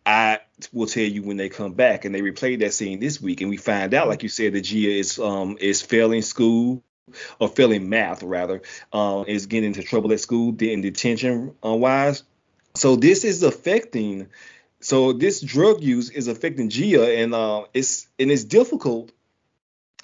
I 0.05 0.39
will 0.71 0.87
tell 0.87 1.03
you 1.03 1.21
when 1.23 1.37
they 1.37 1.49
come 1.49 1.73
back 1.73 2.05
and 2.05 2.15
they 2.15 2.21
replayed 2.21 2.59
that 2.59 2.73
scene 2.73 2.99
this 2.99 3.21
week 3.21 3.41
and 3.41 3.49
we 3.49 3.57
find 3.57 3.93
out 3.93 4.07
like 4.07 4.23
you 4.23 4.29
said 4.29 4.53
that 4.53 4.61
Gia 4.61 4.91
is 4.91 5.19
um 5.19 5.57
is 5.59 5.81
failing 5.81 6.21
school 6.21 6.83
or 7.39 7.47
failing 7.49 7.89
math 7.89 8.23
rather 8.23 8.61
um 8.93 9.25
is 9.27 9.47
getting 9.47 9.67
into 9.67 9.83
trouble 9.83 10.11
at 10.13 10.19
school 10.19 10.55
in 10.59 10.81
detention 10.81 11.55
uh, 11.65 11.73
wise 11.73 12.23
so 12.77 12.95
this 12.95 13.23
is 13.23 13.43
affecting 13.43 14.27
so 14.79 15.11
this 15.13 15.41
drug 15.41 15.81
use 15.81 16.09
is 16.09 16.27
affecting 16.27 16.69
Gia 16.69 17.17
and 17.17 17.33
uh 17.33 17.65
it's 17.73 18.07
and 18.19 18.31
it's 18.31 18.43
difficult 18.43 19.11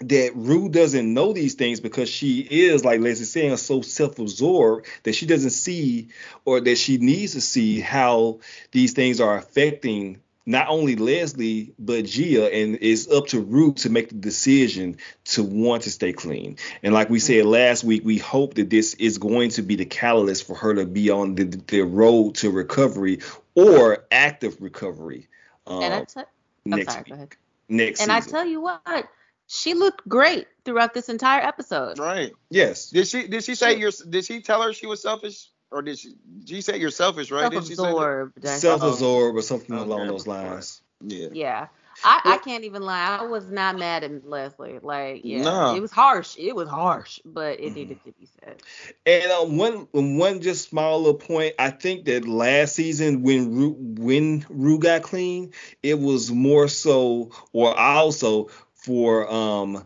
that 0.02 0.32
Rue 0.36 0.70
doesn't 0.70 1.14
know 1.14 1.34
these 1.34 1.54
things 1.54 1.80
because 1.80 2.10
she 2.10 2.40
is, 2.40 2.84
like 2.84 3.00
Leslie 3.00 3.26
saying, 3.26 3.56
so 3.58 3.82
self-absorbed 3.82 4.88
that 5.04 5.14
she 5.14 5.26
doesn't 5.26 5.52
see 5.52 6.10
or 6.46 6.60
that 6.62 6.78
she 6.78 6.98
needs 6.98 7.34
to 7.34 7.42
see 7.42 7.80
how 7.80 8.40
these 8.72 8.94
things 8.94 9.22
are 9.22 9.38
affecting 9.38 10.20
not 10.46 10.68
only 10.70 10.96
Leslie 10.96 11.74
but 11.80 12.06
Gia, 12.06 12.54
and 12.54 12.78
it's 12.82 13.10
up 13.10 13.28
to 13.28 13.40
Rue 13.40 13.74
to 13.76 13.90
make 13.90 14.10
the 14.10 14.16
decision 14.16 14.98
to 15.26 15.44
want 15.44 15.84
to 15.84 15.92
stay 15.92 16.14
clean. 16.14 16.58
And 16.82 16.94
like 16.94 17.10
we 17.10 17.20
said 17.20 17.46
last 17.46 17.84
week, 17.84 18.04
we 18.04 18.18
hope 18.18 18.56
that 18.56 18.70
this 18.70 18.94
is 18.96 19.18
going 19.18 19.52
to 19.52 19.62
be 19.62 19.76
the 19.76 19.86
catalyst 19.86 20.46
for 20.46 20.56
her 20.56 20.76
to 20.76 20.86
be 20.86 21.10
on 21.10 21.36
the, 21.36 21.44
the 21.46 21.82
road 21.82 22.36
to 22.36 22.50
recovery 22.52 23.20
or 23.56 24.06
active 24.12 24.62
recovery. 24.62 25.28
Um, 25.66 25.82
and 25.84 25.94
I 25.94 26.04
t- 26.04 26.20
I'm 26.20 26.26
next 26.66 26.94
sorry, 26.94 27.04
go 27.04 27.12
week, 27.12 27.14
ahead. 27.16 27.36
next 27.70 28.02
And 28.02 28.12
I 28.12 28.20
tell 28.20 28.46
you 28.46 28.62
what, 28.62 29.08
she 29.48 29.74
looked 29.74 30.08
great 30.08 30.48
throughout 30.66 30.94
this 30.94 31.10
entire 31.10 31.42
episode. 31.42 32.00
Right. 32.00 32.32
yes, 32.50 32.90
Did 32.90 33.08
she 33.08 33.28
did 33.28 33.44
she 33.44 33.56
say 33.56 33.78
you're 33.78 33.92
did 34.10 34.26
she 34.26 34.42
tell 34.42 34.62
her 34.62 34.74
she 34.74 34.88
was 34.88 35.02
selfish 35.02 35.48
or 35.74 35.82
did 35.82 36.00
she 36.00 36.10
Did 36.40 36.50
she 36.50 36.62
say 36.62 36.78
you're 36.80 36.92
selfish 36.92 37.32
right? 37.32 37.52
Did 37.52 37.64
she 37.64 37.76
say? 37.76 37.76
Self-absorbed. 37.76 38.46
I- 38.46 38.58
self-absorbed 38.58 39.38
or 39.38 39.42
something 39.42 39.76
Okay. 39.76 39.84
along 39.84 40.08
those 40.08 40.28
lines. 40.28 40.82
Yeah. 41.02 41.28
Yeah. 41.34 41.68
I, 42.04 42.22
I 42.26 42.38
can't 42.38 42.64
even 42.64 42.82
lie. 42.82 43.20
I 43.20 43.24
was 43.26 43.48
not 43.52 43.78
mad 43.78 44.04
at 44.04 44.28
Leslie. 44.28 44.80
Like, 44.82 45.22
yeah, 45.24 45.44
No. 45.44 45.76
it 45.76 45.80
was 45.80 45.92
harsh. 45.92 46.36
It 46.40 46.56
was 46.56 46.68
harsh, 46.68 47.20
but 47.24 47.60
Mm-hmm. 47.60 47.68
it 47.68 47.76
needed 47.76 48.04
to 48.06 48.12
be 48.14 48.28
said. 48.42 48.62
And 49.06 49.32
um, 49.32 49.58
one 49.58 49.88
one 49.92 50.42
just 50.42 50.70
small 50.70 50.98
little 51.00 51.14
point. 51.14 51.54
I 51.60 51.70
think 51.70 52.06
that 52.06 52.28
last 52.28 52.74
season 52.76 53.22
when 53.22 53.56
Rue, 53.56 53.76
when 53.78 54.44
Rue 54.50 54.80
got 54.80 55.04
clean, 55.04 55.52
it 55.84 56.00
was 56.00 56.32
more 56.32 56.68
so, 56.68 57.32
or 57.52 57.78
also 57.78 58.50
for 58.74 59.32
um 59.32 59.86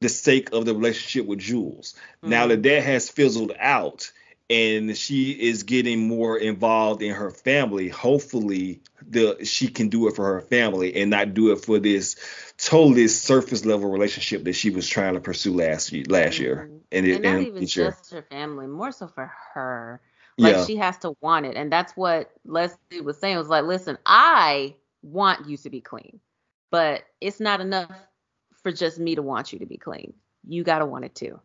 the 0.00 0.08
sake 0.08 0.52
of 0.52 0.64
the 0.64 0.74
relationship 0.74 1.26
with 1.26 1.40
Jules. 1.40 1.96
Now 2.22 2.46
that 2.48 2.62
that 2.62 2.82
has 2.84 3.08
fizzled 3.08 3.52
out, 3.58 4.12
and 4.50 4.96
she 4.96 5.30
is 5.32 5.62
getting 5.62 6.06
more 6.08 6.36
involved 6.38 7.02
in 7.02 7.14
her 7.14 7.30
family, 7.30 7.88
hopefully 7.88 8.80
the 9.08 9.44
she 9.44 9.68
can 9.68 9.88
do 9.88 10.08
it 10.08 10.16
for 10.16 10.34
her 10.34 10.40
family 10.40 10.94
and 11.00 11.10
not 11.10 11.34
do 11.34 11.52
it 11.52 11.64
for 11.64 11.78
this 11.78 12.16
totally 12.58 13.08
surface 13.08 13.64
level 13.64 13.90
relationship 13.90 14.44
that 14.44 14.52
she 14.54 14.70
was 14.70 14.88
trying 14.88 15.14
to 15.14 15.20
pursue 15.20 15.54
last 15.54 15.92
year. 15.92 16.04
Last 16.08 16.38
year, 16.38 16.68
mm-hmm. 16.68 16.76
and, 16.92 17.06
it, 17.06 17.14
and 17.14 17.22
not 17.24 17.34
and 17.36 17.46
even 17.46 17.62
year. 17.62 17.66
just 17.66 18.12
her 18.12 18.22
family, 18.22 18.66
more 18.66 18.92
so 18.92 19.06
for 19.08 19.32
her. 19.54 20.00
Like 20.38 20.56
Yeah. 20.56 20.64
she 20.64 20.76
has 20.76 20.98
to 20.98 21.14
want 21.20 21.46
it, 21.46 21.56
and 21.56 21.70
that's 21.70 21.92
what 21.96 22.30
Leslie 22.44 23.00
was 23.02 23.18
saying. 23.18 23.34
It 23.34 23.38
Was 23.38 23.48
like, 23.48 23.64
listen, 23.64 23.98
I 24.06 24.74
want 25.02 25.48
you 25.48 25.56
to 25.58 25.70
be 25.70 25.80
clean, 25.80 26.20
but 26.70 27.02
it's 27.20 27.40
not 27.40 27.60
enough 27.60 27.90
for 28.62 28.72
just 28.72 28.98
me 28.98 29.14
to 29.14 29.22
want 29.22 29.52
you 29.52 29.58
to 29.58 29.66
be 29.66 29.76
clean. 29.76 30.14
You 30.46 30.64
gotta 30.64 30.86
want 30.86 31.04
it 31.04 31.14
too. 31.14 31.40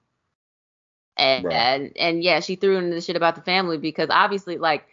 And 1.18 1.46
Right. 1.46 1.54
and, 1.54 1.92
and 1.98 2.24
yeah, 2.24 2.40
she 2.40 2.56
threw 2.56 2.78
in 2.78 2.90
the 2.92 3.02
shit 3.02 3.16
about 3.16 3.36
the 3.36 3.42
family 3.42 3.78
because 3.78 4.10
obviously, 4.10 4.58
like, 4.58 4.86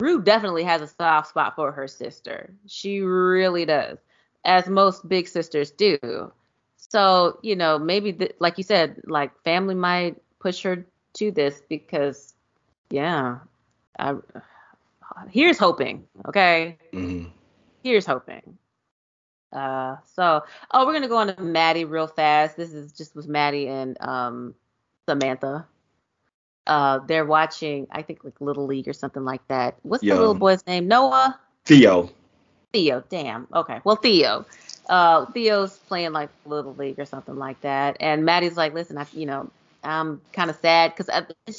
Rue 0.00 0.22
definitely 0.22 0.64
has 0.64 0.82
a 0.82 0.86
soft 0.88 1.28
spot 1.28 1.54
for 1.56 1.72
her 1.72 1.88
sister. 1.88 2.52
She 2.66 3.00
really 3.00 3.64
does, 3.66 3.98
as 4.44 4.68
most 4.68 5.08
big 5.08 5.28
sisters 5.28 5.70
do. 5.72 6.32
So, 6.76 7.38
you 7.42 7.56
know, 7.56 7.78
maybe, 7.78 8.12
th- 8.12 8.36
like 8.40 8.58
you 8.58 8.64
said, 8.64 9.00
like 9.06 9.30
family 9.44 9.74
might 9.74 10.16
push 10.40 10.62
her 10.62 10.86
to 11.14 11.30
this 11.32 11.62
because, 11.68 12.34
yeah, 12.90 13.38
I, 13.98 14.14
here's 15.30 15.58
hoping, 15.58 16.06
okay? 16.28 16.78
Mhm. 16.92 17.30
Here's 17.82 18.06
hoping. 18.06 18.58
Uh, 19.52 19.96
so, 20.04 20.42
oh, 20.72 20.86
we're 20.86 20.92
gonna 20.92 21.08
go 21.08 21.18
on 21.18 21.34
to 21.34 21.42
Maddie 21.42 21.84
real 21.84 22.06
fast. 22.06 22.56
This 22.56 22.72
is 22.72 22.92
just 22.92 23.14
with 23.14 23.28
Maddie 23.28 23.68
and 23.68 23.96
um 24.00 24.54
Samantha. 25.08 25.66
Uh, 26.66 27.00
they're 27.06 27.26
watching, 27.26 27.86
I 27.90 28.02
think, 28.02 28.24
like 28.24 28.40
Little 28.40 28.66
League 28.66 28.88
or 28.88 28.92
something 28.94 29.24
like 29.24 29.46
that. 29.48 29.76
What's 29.82 30.02
Yeah. 30.02 30.14
the 30.14 30.20
little 30.20 30.34
boy's 30.34 30.66
name? 30.66 30.88
Noah. 30.88 31.38
Theo. 31.66 32.10
Theo, 32.72 33.04
damn. 33.08 33.46
Okay. 33.54 33.80
Well, 33.84 33.96
Theo. 33.96 34.46
Uh, 34.88 35.26
Theo's 35.26 35.76
playing 35.88 36.12
like 36.12 36.30
Little 36.46 36.74
League 36.74 36.98
or 36.98 37.04
something 37.04 37.36
like 37.36 37.60
that. 37.60 37.96
And 38.00 38.24
Maddie's 38.24 38.56
like, 38.56 38.74
listen, 38.74 38.98
I, 38.98 39.06
you 39.12 39.26
know, 39.26 39.50
I'm 39.82 40.20
kind 40.32 40.48
of 40.48 40.56
sad 40.56 40.94
because 40.96 41.10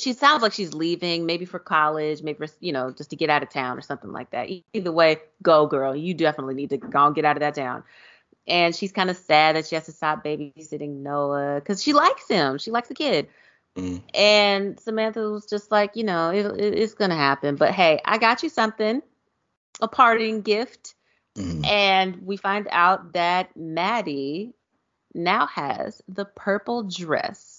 she 0.02 0.14
sounds 0.14 0.42
like 0.42 0.52
she's 0.54 0.74
leaving, 0.74 1.28
maybe 1.28 1.46
for 1.46 1.60
college, 1.60 2.24
maybe 2.24 2.46
for, 2.46 2.52
you 2.60 2.74
know, 2.74 2.92
just 2.92 3.12
to 3.12 3.16
get 3.16 3.30
out 3.30 3.44
of 3.44 3.50
town 3.50 3.78
or 3.78 3.82
something 3.82 4.12
like 4.12 4.32
that. 4.32 4.50
Either 4.74 4.92
way, 4.92 5.18
go, 5.44 5.68
girl. 5.68 5.96
You 5.96 6.16
definitely 6.16 6.56
need 6.56 6.72
to 6.72 6.78
go 6.78 7.06
and 7.06 7.16
get 7.16 7.26
out 7.26 7.36
of 7.36 7.42
that 7.42 7.56
town. 7.56 7.84
And 8.48 8.76
she's 8.76 8.92
kind 8.92 9.10
of 9.10 9.18
sad 9.18 9.56
that 9.56 9.66
she 9.68 9.76
has 9.76 9.86
to 9.86 9.92
stop 9.92 10.24
babysitting 10.24 11.02
Noah 11.02 11.56
because 11.56 11.82
she 11.82 11.94
likes 11.94 12.28
him. 12.28 12.58
She 12.58 12.72
likes 12.72 12.90
the 12.90 12.96
kid. 12.96 13.28
Mhm. 13.76 14.02
And 14.14 14.80
Samantha 14.80 15.30
was 15.30 15.46
just 15.46 15.72
like, 15.72 15.96
you 15.96 16.04
know, 16.04 16.30
it, 16.32 16.46
it, 16.46 16.74
it's 16.76 16.94
going 16.94 17.10
to 17.10 17.16
happen. 17.16 17.56
But 17.56 17.72
hey, 17.72 18.00
I 18.06 18.18
got 18.18 18.44
you 18.44 18.50
something, 18.50 19.02
a 19.82 19.88
parting 19.88 20.42
gift. 20.42 20.96
Mhm. 21.38 21.66
And 21.66 22.16
we 22.26 22.38
find 22.38 22.68
out 22.72 23.14
that 23.14 23.56
Maddie 23.58 24.54
now 25.14 25.48
has 25.48 26.02
the 26.08 26.26
purple 26.26 26.84
dress 26.84 27.55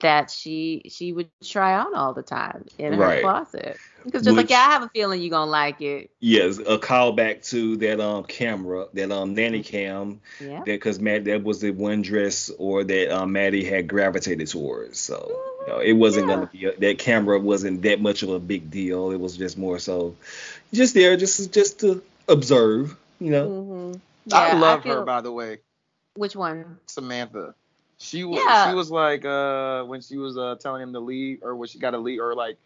that 0.00 0.30
she 0.30 0.82
she 0.90 1.12
would 1.12 1.30
try 1.44 1.74
on 1.78 1.94
all 1.94 2.14
the 2.14 2.22
time 2.22 2.66
in 2.78 2.92
her 2.94 2.96
Right. 2.96 3.20
closet. 3.20 3.80
Because 4.04 4.22
just 4.24 4.36
like, 4.36 4.50
yeah, 4.50 4.58
I 4.58 4.70
have 4.72 4.82
a 4.82 4.88
feeling 4.88 5.20
you're 5.20 5.30
gonna 5.30 5.50
like 5.50 5.80
it. 5.80 6.10
Yes, 6.20 6.58
a 6.58 6.78
callback 6.78 7.44
to 7.50 7.76
that 7.78 8.00
um 8.00 8.24
camera, 8.24 8.86
that 8.94 9.10
um 9.12 9.34
nanny 9.34 9.62
cam, 9.62 10.20
Yeah. 10.38 10.64
that 10.64 10.72
because 10.72 10.98
Matt 11.00 11.24
that 11.26 11.42
was 11.44 11.60
the 11.60 11.70
one 11.70 12.02
dress 12.02 12.50
or 12.58 12.84
that 12.84 13.10
um 13.14 13.32
Maddie 13.32 13.64
had 13.64 13.88
gravitated 13.88 14.48
towards. 14.48 14.98
So 14.98 15.40
you 15.60 15.72
know, 15.72 15.78
it 15.80 15.92
wasn't 15.92 16.28
Yeah. 16.28 16.34
gonna 16.34 16.46
be 16.46 16.64
a, 16.66 16.76
that 16.78 16.98
camera 16.98 17.38
wasn't 17.38 17.82
that 17.82 18.00
much 18.00 18.22
of 18.22 18.30
a 18.30 18.40
big 18.40 18.70
deal. 18.70 19.10
It 19.12 19.20
was 19.20 19.36
just 19.36 19.58
more 19.58 19.78
so 19.78 20.16
just 20.72 20.94
there, 20.94 21.16
just 21.16 21.52
just 21.52 21.80
to 21.80 22.02
observe. 22.28 22.96
You 23.20 23.30
know, 23.30 23.52
hmm 23.52 23.92
I 24.32 24.48
love 24.48 24.82
feel, 24.82 25.00
her 25.00 25.02
by 25.02 25.20
the 25.20 25.32
way, 25.32 25.60
Which 26.14 26.36
one? 26.36 26.78
Samantha. 26.86 27.54
She 27.98 28.24
was 28.24 28.38
Yeah. 28.38 28.70
she 28.70 28.74
was 28.74 28.90
like 28.90 29.24
uh 29.24 29.84
when 29.84 30.00
she 30.00 30.16
was 30.16 30.38
uh 30.38 30.56
telling 30.60 30.82
him 30.82 30.92
to 30.92 31.00
leave 31.00 31.42
or 31.42 31.56
when 31.56 31.68
she 31.68 31.78
got 31.78 31.90
to 31.90 31.98
leave 31.98 32.20
or 32.20 32.34
like 32.34 32.56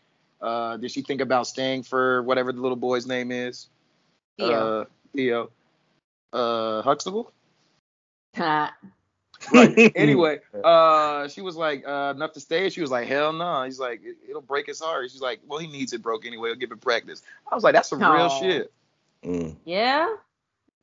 uh 0.40 0.76
did 0.76 0.90
she 0.90 1.02
think 1.02 1.20
about 1.20 1.46
staying 1.46 1.84
for 1.84 2.22
whatever 2.22 2.52
the 2.52 2.60
little 2.60 2.76
boy's 2.76 3.06
name 3.06 3.30
is? 3.30 3.68
Theo. 4.38 4.80
Uh 4.80 4.84
Theo. 5.14 5.50
Uh 6.32 6.82
Huxtable? 6.82 7.32
Ha. 8.36 8.74
Right. 9.52 9.92
anyway, 9.96 10.38
uh, 10.62 11.26
she 11.26 11.40
was 11.40 11.56
like, 11.56 11.84
uh, 11.84 12.12
enough 12.14 12.32
to 12.34 12.40
stay. 12.40 12.70
She 12.70 12.80
was 12.80 12.92
like, 12.92 13.08
hell 13.08 13.32
no. 13.32 13.64
He's 13.64 13.80
like, 13.80 14.00
it, 14.04 14.16
it'll 14.28 14.40
break 14.40 14.66
his 14.66 14.80
heart. 14.80 15.10
She's 15.10 15.20
like, 15.20 15.40
well, 15.48 15.58
he 15.58 15.66
needs 15.66 15.92
it 15.92 16.00
broke 16.00 16.24
anyway. 16.24 16.50
He'll 16.50 16.56
give 16.58 16.70
it 16.70 16.80
practice. 16.80 17.22
I 17.50 17.54
was 17.56 17.64
like, 17.64 17.74
that's 17.74 17.88
some 17.88 18.00
real 18.00 18.28
shit. 18.28 18.72
Mm. 19.24 19.56
yeah. 19.64 20.14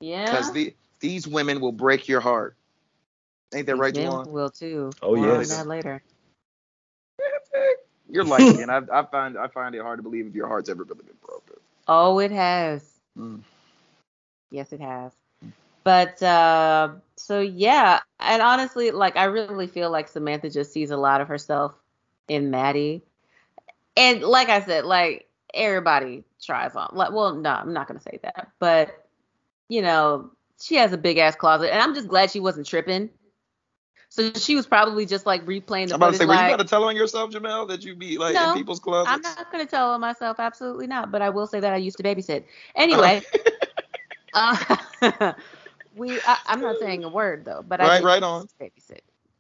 Yeah. 0.02 0.26
Because 0.26 0.52
the, 0.52 0.76
these 1.00 1.26
women 1.26 1.62
will 1.62 1.72
break 1.72 2.10
your 2.10 2.20
heart. 2.20 2.58
Ain't 3.54 3.66
that 3.68 3.74
These 3.74 3.80
right, 3.80 3.94
men 3.94 4.12
Juwan? 4.12 4.28
will 4.28 4.50
too. 4.50 4.92
Oh, 5.02 5.16
More 5.16 5.32
on 5.32 5.40
yes. 5.40 5.50
that 5.50 5.68
later. 5.68 6.04
You're 8.12 8.24
like 8.24 8.42
me, 8.42 8.62
and 8.62 8.72
I, 8.72 8.82
I 8.92 9.04
find 9.06 9.38
I 9.38 9.48
find 9.48 9.76
it 9.76 9.82
hard 9.82 10.00
to 10.00 10.04
believe 10.04 10.26
if 10.26 10.34
your 10.34 10.48
heart's 10.48 10.70
ever 10.70 10.84
really 10.84 11.04
been 11.04 11.16
broken. 11.26 11.58
Oh, 11.88 12.20
it 12.20 12.32
has. 12.32 13.00
Mm. 13.18 13.42
Yes, 14.52 14.74
it 14.74 14.82
has. 14.82 15.12
But 15.84 16.22
uh, 16.22 16.90
so 17.16 17.40
yeah, 17.40 18.00
and 18.20 18.42
honestly, 18.42 18.92
like 18.92 19.16
I 19.16 19.26
really 19.26 19.68
feel 19.68 19.92
like 19.92 20.08
Samantha 20.08 20.50
just 20.50 20.74
sees 20.74 20.92
a 20.92 20.98
lot 20.98 21.22
of 21.22 21.28
herself 21.28 21.74
in 22.28 22.52
Maddie, 22.52 23.04
and 23.96 24.24
like 24.24 24.50
I 24.50 24.62
said, 24.62 24.86
like 24.86 25.28
everybody 25.54 26.24
tries 26.42 26.76
on. 26.76 26.90
Like, 26.94 27.12
well, 27.12 27.36
no, 27.36 27.50
I'm 27.50 27.74
not 27.74 27.88
gonna 27.88 28.02
say 28.02 28.20
that, 28.24 28.50
but 28.60 29.06
you 29.68 29.82
know, 29.82 30.32
she 30.62 30.76
has 30.76 30.94
a 30.94 30.98
big 30.98 31.18
ass 31.18 31.36
closet, 31.36 31.72
and 31.72 31.82
I'm 31.82 31.96
just 31.96 32.08
glad 32.08 32.32
she 32.32 32.40
wasn't 32.40 32.68
tripping. 32.68 33.10
So 34.20 34.34
she 34.34 34.56
was 34.58 34.68
probably 34.68 35.06
just 35.06 35.26
like 35.26 35.46
replaying 35.46 35.88
the 35.88 35.94
I'm 35.96 36.02
about 36.02 36.12
to 36.12 36.18
say, 36.18 36.26
were 36.26 36.34
you 36.34 36.40
like, 36.40 36.54
about 36.54 36.60
to 36.60 36.68
tell 36.68 36.84
on 36.84 36.96
yourself, 36.98 37.32
Jamel, 37.32 37.70
that 37.70 37.86
you 37.86 37.96
be 37.96 38.18
like 38.18 38.36
No, 38.36 38.52
in 38.52 38.58
people's 38.58 38.82
closets? 38.82 39.10
I'm 39.10 39.22
not 39.22 39.50
gonna 39.50 39.66
tell 39.66 39.92
on 39.92 40.02
myself, 40.02 40.42
absolutely 40.42 40.88
not. 40.88 41.10
But 41.10 41.22
I 41.22 41.30
will 41.30 41.48
say 41.48 41.62
that 41.62 41.72
I 41.72 41.78
used 41.78 41.96
to 42.00 42.04
babysit. 42.04 42.44
Anyway, 42.76 43.22
uh, 44.34 44.58
we. 45.96 46.20
I, 46.26 46.38
I'm 46.48 46.62
not 46.62 46.80
saying 46.80 47.06
a 47.06 47.10
word 47.10 47.46
though, 47.46 47.64
but 47.66 47.80
I 47.80 47.88
Right, 47.88 47.98
did 48.00 48.06
right 48.06 48.24
on. 48.24 48.48
babysit. 48.62 49.00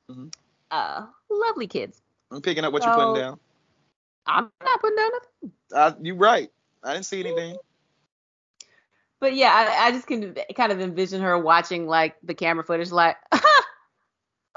Mhm. 0.09 0.33
Uh, 0.71 1.07
lovely 1.29 1.67
kids. 1.67 2.01
I'm 2.31 2.41
picking 2.41 2.63
up 2.63 2.71
what 2.71 2.83
you're 2.83 2.93
putting 2.93 3.15
down. 3.15 3.37
I'm 4.27 4.49
not 4.63 4.79
putting 4.79 4.95
down 4.95 5.11
nothing. 5.11 5.51
Uh, 5.73 5.91
you 6.01 6.15
right. 6.15 6.49
I 6.85 6.93
didn't 6.93 7.05
see 7.05 7.19
anything. 7.19 7.57
But 9.19 9.35
yeah, 9.35 9.51
I, 9.53 9.87
I 9.87 9.91
just 9.91 10.07
can 10.07 10.37
kind 10.55 10.71
of 10.71 10.79
envision 10.79 11.21
her 11.21 11.37
watching 11.37 11.85
like 11.85 12.15
the 12.23 12.33
camera 12.33 12.63
footage, 12.63 12.91
like, 12.91 13.17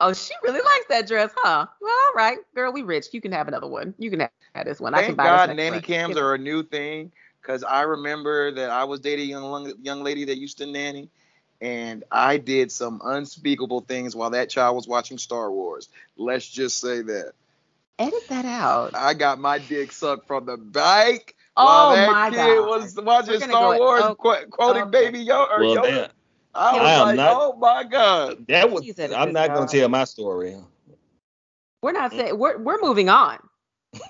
oh, 0.03 0.15
she 0.15 0.35
really 0.45 0.61
likes 0.61 0.87
that 0.91 1.09
dress, 1.09 1.33
huh? 1.37 1.67
Well, 1.81 1.93
all 2.09 2.15
right, 2.17 2.39
girl, 2.55 2.73
we 2.73 2.83
rich. 2.83 3.07
You 3.13 3.23
can 3.23 3.33
have 3.33 3.49
another 3.49 3.69
one. 3.69 3.95
You 3.99 4.11
can 4.11 4.21
have, 4.21 4.31
have 4.55 4.67
this 4.67 4.81
one. 4.81 4.95
I 4.95 5.03
can 5.03 5.17
Thank 5.17 5.17
buy 5.17 5.31
God 5.31 5.51
this 5.51 5.57
nanny 5.57 5.81
one. 5.81 5.83
cams 5.83 6.17
are 6.17 6.35
a 6.35 6.39
new 6.39 6.63
thing 6.63 7.13
because 7.41 7.65
I 7.65 7.83
remember 7.83 8.53
that 8.53 8.71
I 8.71 8.85
was 8.85 9.01
dating 9.01 9.27
a 9.29 9.41
young 9.41 9.73
young 9.83 10.03
lady 10.03 10.25
that 10.27 10.39
used 10.39 10.59
to 10.59 10.67
nanny, 10.67 11.11
and 11.61 12.05
I 12.11 12.39
did 12.39 12.73
some 12.73 13.01
unspeakable 13.05 13.83
things 13.83 14.15
while 14.17 14.31
that 14.31 14.51
child 14.51 14.77
was 14.77 14.89
watching 14.89 15.19
Star 15.19 15.51
Wars. 15.51 15.89
Let's 16.17 16.49
just 16.49 16.81
say 16.81 17.03
that 17.03 17.33
edit 17.99 18.29
that 18.29 18.45
out. 18.47 18.95
I 18.95 19.15
got 19.15 19.39
my 19.39 19.59
dick 19.59 19.93
sucked 19.93 20.27
from 20.27 20.47
the 20.47 20.57
back 20.57 21.35
Oh 21.57 21.65
While 21.65 21.89
that 21.89 22.07
my 22.07 22.31
kid 22.31 22.37
god. 22.37 22.59
was 22.61 22.97
watching 22.97 23.41
Star 23.41 23.73
go- 23.73 23.79
Wars, 23.79 24.09
oh, 24.09 24.15
qu- 24.19 24.47
quoting 24.51 24.91
okay. 24.91 24.91
Baby 24.91 25.25
Yoda. 25.27 25.51
Or 25.51 25.65
Well, 25.65 25.77
Yoda. 25.77 25.81
that, 25.81 26.13
I 26.55 26.73
was 26.73 26.83
I 26.83 26.93
am 26.93 27.07
like, 27.07 27.17
not- 27.17 27.37
oh 27.37 27.57
my 27.59 27.85
god. 27.85 28.47
that 28.49 28.71
was. 28.71 28.85
She 28.85 28.93
said 28.93 29.11
a 29.11 29.19
I'm 29.19 29.29
good 29.29 29.35
not 29.35 29.55
gonna 29.55 29.67
tell 29.69 29.89
my 29.89 30.05
story. 30.05 30.57
We're 31.83 31.93
not 31.93 32.13
mm. 32.13 32.17
saying 32.17 32.39
we're 32.39 32.59
we're 32.59 32.81
moving 32.81 33.09
on. 33.09 33.39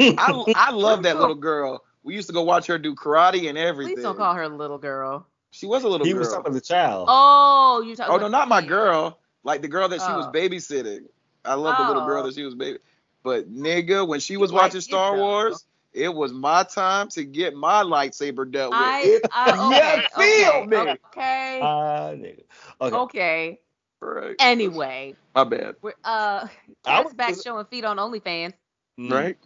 I 0.01 0.45
I 0.57 0.71
love 0.73 1.05
that 1.05 1.19
little 1.19 1.35
girl. 1.35 1.85
We 2.03 2.15
used 2.15 2.27
to 2.29 2.33
go 2.33 2.43
watch 2.43 2.67
her 2.67 2.79
do 2.79 2.95
karate 2.95 3.49
and 3.49 3.57
everything. 3.57 3.95
Please 3.95 4.03
don't 4.03 4.17
call 4.17 4.35
her 4.35 4.49
little 4.49 4.79
girl. 4.79 5.27
She 5.51 5.67
was 5.67 5.85
a 5.85 5.89
little 5.89 6.07
he 6.07 6.13
girl. 6.13 6.21
was 6.21 6.29
talking 6.33 6.53
to 6.53 6.59
the 6.59 6.65
child. 6.65 7.07
Oh, 7.09 7.83
you 7.87 7.95
talking 7.95 8.13
oh 8.15 8.19
no, 8.19 8.29
not 8.29 8.49
my 8.49 8.65
girl. 8.65 9.19
Like 9.45 9.63
the 9.63 9.69
girl 9.69 9.89
that 9.89 10.01
she 10.01 10.13
was 10.13 10.27
Oh. 10.27 10.33
babysitting. 10.33 11.07
I 11.45 11.55
love 11.55 11.77
the 11.79 11.87
little 11.87 12.07
girl 12.07 12.23
Oh. 12.23 12.27
that 12.27 12.35
she 12.35 12.43
was 12.43 12.55
baby. 12.55 12.79
But 13.23 13.53
nigga, 13.53 14.07
when 14.07 14.21
she 14.21 14.37
was 14.37 14.53
like 14.53 14.63
watching 14.63 14.79
it, 14.79 14.83
Star 14.83 15.17
though. 15.17 15.23
Wars, 15.23 15.65
it 15.95 16.15
was 16.15 16.33
my 16.33 16.63
time 16.65 17.09
to 17.09 17.25
get 17.25 17.55
my 17.55 17.83
lightsaber 17.83 18.51
dealt 18.51 18.73
with. 18.73 18.81
I, 18.81 19.01
It- 19.05 19.23
I 19.33 20.03
okay, 20.17 20.25
you 20.27 20.45
feel 20.45 20.53
okay, 20.53 20.67
me? 20.67 20.77
Okay. 21.07 21.61
Nigga. 21.63 22.43
Okay. 22.81 22.97
okay. 22.97 23.59
Right. 24.01 24.37
Anyway, 24.41 25.15
My 25.35 25.45
bad. 25.45 25.77
we're 25.81 25.93
uh 26.05 26.47
I 26.47 26.49
Kat's 26.85 27.05
was 27.05 27.15
back 27.15 27.35
showing 27.43 27.67
feet 27.67 27.85
on 27.85 27.99
OnlyFans. 27.99 28.53
Mm. 28.99 29.13
Right. 29.13 29.39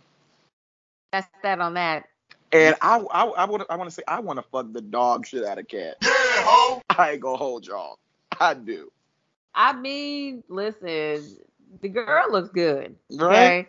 That's 1.13 1.29
that 1.43 1.61
on 1.61 1.75
that. 1.75 2.05
And 2.53 2.75
I 2.81 2.99
I 3.11 3.25
I 3.25 3.45
want 3.45 3.65
I 3.69 3.77
want 3.77 3.91
to 3.91 3.95
say 3.95 4.03
I 4.09 4.21
want 4.21 4.39
to 4.39 4.43
fuck 4.43 4.73
the 4.73 4.81
dog 4.81 5.27
shit 5.27 5.45
out 5.45 5.59
of 5.59 5.69
Kat. 5.69 5.97
Yeah, 6.03 6.79
I 6.91 7.11
ain't 7.13 7.21
gonna 7.21 7.37
hold 7.37 7.67
y'all. 7.67 7.99
I 8.41 8.55
do. 8.55 8.91
I 9.55 9.73
mean, 9.75 10.43
listen, 10.49 11.37
the 11.81 11.89
girl 11.89 12.31
looks 12.31 12.51
good. 12.51 12.95
Right. 13.11 13.35
Okay? 13.37 13.69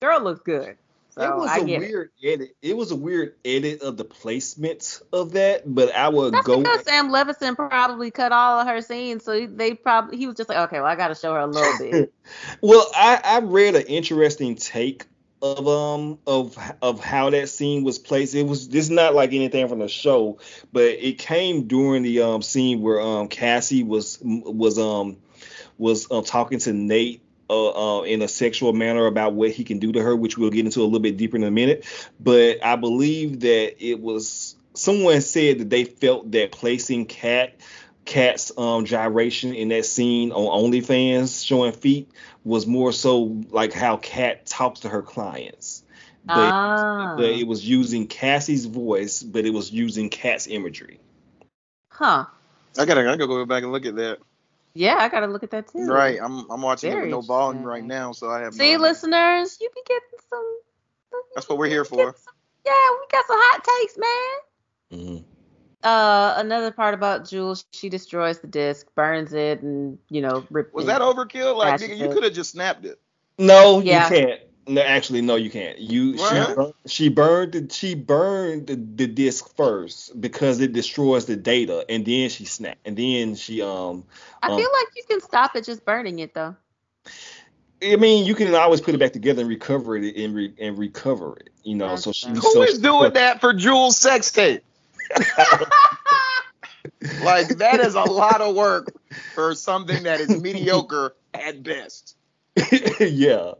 Girl 0.00 0.20
looks 0.20 0.40
good. 0.40 0.76
So 1.14 1.22
it 1.22 1.36
was 1.36 1.50
I 1.50 1.58
a 1.58 1.64
get 1.64 1.82
it. 1.82 1.88
weird 1.88 2.10
edit. 2.24 2.56
It 2.62 2.74
was 2.74 2.90
a 2.90 2.96
weird 2.96 3.34
edit 3.44 3.82
of 3.82 3.98
the 3.98 4.04
placement 4.04 5.02
of 5.12 5.32
that, 5.32 5.62
but 5.66 5.94
I 5.94 6.08
would 6.08 6.32
That's 6.32 6.46
go. 6.46 6.58
because 6.58 6.84
Sam 6.84 7.10
Levinson 7.10 7.54
probably 7.54 8.10
cut 8.10 8.32
all 8.32 8.58
of 8.60 8.66
her 8.66 8.80
scenes, 8.80 9.22
so 9.22 9.46
they 9.46 9.74
probably 9.74 10.16
he 10.16 10.26
was 10.26 10.36
just 10.36 10.48
like, 10.48 10.56
okay, 10.58 10.78
well, 10.78 10.86
I 10.86 10.96
got 10.96 11.08
to 11.08 11.14
show 11.14 11.34
her 11.34 11.40
a 11.40 11.46
little 11.46 11.78
bit. 11.90 12.14
Well, 12.62 12.90
I, 12.94 13.20
I 13.22 13.40
read 13.40 13.76
an 13.76 13.82
interesting 13.82 14.54
take 14.54 15.04
of 15.42 15.68
um 15.68 16.18
of 16.26 16.56
of 16.80 17.04
how 17.04 17.28
that 17.28 17.50
scene 17.50 17.84
was 17.84 17.98
placed. 17.98 18.34
It 18.34 18.46
was 18.46 18.68
this 18.68 18.84
is 18.84 18.90
not 18.90 19.14
like 19.14 19.34
anything 19.34 19.68
from 19.68 19.80
the 19.80 19.88
show, 19.88 20.38
but 20.72 20.84
it 20.84 21.18
came 21.18 21.66
during 21.66 22.04
the 22.04 22.22
um 22.22 22.40
scene 22.40 22.80
where 22.80 23.00
um 23.02 23.28
Cassie 23.28 23.82
was 23.82 24.18
was 24.22 24.78
um 24.78 25.18
was 25.76 26.10
um, 26.10 26.24
talking 26.24 26.60
to 26.60 26.72
Nate. 26.72 27.22
Uh, 27.52 27.98
uh, 27.98 28.02
in 28.04 28.22
a 28.22 28.28
sexual 28.28 28.72
manner 28.72 29.04
about 29.04 29.34
what 29.34 29.50
he 29.50 29.62
can 29.62 29.78
do 29.78 29.92
to 29.92 30.00
her, 30.00 30.16
which 30.16 30.38
we'll 30.38 30.48
get 30.48 30.64
into 30.64 30.80
a 30.80 30.84
little 30.84 31.00
bit 31.00 31.18
deeper 31.18 31.36
in 31.36 31.44
a 31.44 31.50
minute. 31.50 31.84
But 32.18 32.64
I 32.64 32.76
believe 32.76 33.40
that 33.40 33.84
it 33.86 34.00
was 34.00 34.56
someone 34.72 35.20
said 35.20 35.58
that 35.58 35.68
they 35.68 35.84
felt 35.84 36.30
that 36.30 36.50
placing 36.50 37.04
Kat 37.04 37.60
Kat's 38.06 38.52
um, 38.56 38.86
gyration 38.86 39.54
in 39.54 39.68
that 39.68 39.84
scene 39.84 40.32
on 40.32 40.72
OnlyFans 40.72 41.46
showing 41.46 41.72
feet 41.72 42.10
was 42.42 42.66
more 42.66 42.90
so 42.90 43.42
like 43.50 43.74
how 43.74 43.98
Kat 43.98 44.46
talks 44.46 44.80
to 44.80 44.88
her 44.88 45.02
clients. 45.02 45.84
But, 46.24 46.34
ah, 46.38 47.14
but 47.18 47.26
it 47.26 47.46
was 47.46 47.68
using 47.68 48.06
Cassie's 48.06 48.64
voice, 48.64 49.22
but 49.22 49.44
it 49.44 49.52
was 49.52 49.70
using 49.70 50.08
Kat's 50.08 50.46
imagery. 50.46 51.00
huh? 51.90 52.24
I 52.78 52.84
gotta 52.86 53.00
I 53.00 53.04
gotta 53.04 53.26
go 53.26 53.44
back 53.44 53.62
and 53.62 53.72
look 53.72 53.84
at 53.84 53.96
that. 53.96 54.20
Yeah, 54.74 54.96
I 54.98 55.08
gotta 55.08 55.26
look 55.26 55.42
at 55.42 55.50
that 55.50 55.68
too. 55.68 55.86
Right. 55.86 56.18
I'm 56.22 56.50
I'm 56.50 56.62
watching 56.62 56.92
it 56.92 56.96
with 57.00 57.10
no 57.10 57.20
volume 57.20 57.62
right 57.62 57.84
now, 57.84 58.12
so 58.12 58.30
I 58.30 58.40
have. 58.40 58.54
no 58.54 58.58
See, 58.58 58.64
idea. 58.74 58.78
listeners, 58.78 59.58
you 59.60 59.68
be 59.74 59.82
getting 59.86 60.18
some. 60.30 60.58
That's 61.34 61.48
what 61.48 61.58
we're 61.58 61.68
here 61.68 61.84
for. 61.84 61.96
some- 62.16 62.34
yeah, 62.64 62.72
we 63.00 63.06
got 63.10 63.26
some 63.26 63.36
hot 63.38 63.64
takes, 63.80 63.98
man. 63.98 65.00
Mhm. 65.06 65.24
Uh, 65.82 66.34
another 66.36 66.70
part 66.70 66.94
about 66.94 67.28
Jules, 67.28 67.64
she 67.72 67.88
destroys 67.88 68.38
the 68.38 68.46
disc, 68.46 68.86
burns 68.94 69.32
it, 69.32 69.62
and 69.62 69.98
you 70.08 70.22
know, 70.22 70.46
rip. 70.50 70.72
Was 70.72 70.84
and- 70.84 70.90
that 70.90 71.00
overkill? 71.02 71.56
Like 71.56 71.80
nigga, 71.80 71.98
you 71.98 72.08
could 72.10 72.22
have 72.22 72.32
just 72.32 72.52
snapped 72.52 72.84
it. 72.84 73.00
No, 73.38 73.80
Yeah. 73.80 74.08
you 74.08 74.16
can't. 74.26 74.40
No, 74.66 74.80
actually, 74.80 75.22
no, 75.22 75.34
you 75.34 75.50
can't. 75.50 75.78
You 75.78 76.16
she 76.16 76.22
What? 76.22 76.54
bur- 76.54 76.72
she 76.86 77.08
burned 77.08 77.52
the, 77.52 77.74
she 77.74 77.94
burned 77.94 78.68
the, 78.68 78.76
the 78.76 79.06
disc 79.06 79.56
first 79.56 80.20
because 80.20 80.60
it 80.60 80.72
destroys 80.72 81.26
the 81.26 81.36
data, 81.36 81.84
and 81.88 82.04
then 82.04 82.28
she 82.28 82.44
snapped, 82.44 82.86
and 82.86 82.96
then 82.96 83.34
she 83.34 83.60
um. 83.60 84.04
I 84.42 84.48
um, 84.48 84.56
feel 84.56 84.70
like 84.72 84.88
you 84.96 85.02
can 85.08 85.20
stop 85.20 85.56
it 85.56 85.64
just 85.64 85.84
burning 85.84 86.20
it 86.20 86.34
though. 86.34 86.54
I 87.82 87.96
mean, 87.96 88.24
you 88.24 88.36
can 88.36 88.54
always 88.54 88.80
put 88.80 88.94
it 88.94 88.98
back 88.98 89.12
together 89.12 89.40
and 89.40 89.48
recover 89.48 89.96
it 89.96 90.16
and 90.16 90.34
re- 90.34 90.54
and 90.60 90.78
recover 90.78 91.36
it. 91.38 91.50
You 91.64 91.74
know, 91.74 91.88
That's 91.88 92.04
so 92.04 92.12
she 92.12 92.26
true. 92.26 92.34
Who 92.36 92.52
so 92.52 92.62
is 92.62 92.78
doing 92.78 93.12
that 93.14 93.40
for 93.40 93.52
Jules 93.52 93.96
sex 93.96 94.30
tape? 94.30 94.62
Like 97.22 97.48
that 97.58 97.80
is 97.80 97.94
a 97.94 98.04
lot 98.04 98.40
of 98.40 98.54
work 98.54 98.92
for 99.34 99.54
something 99.54 100.04
that 100.04 100.20
is 100.20 100.30
mediocre 100.42 101.14
at 101.34 101.62
best. 101.62 102.16
yeah, 103.00 103.52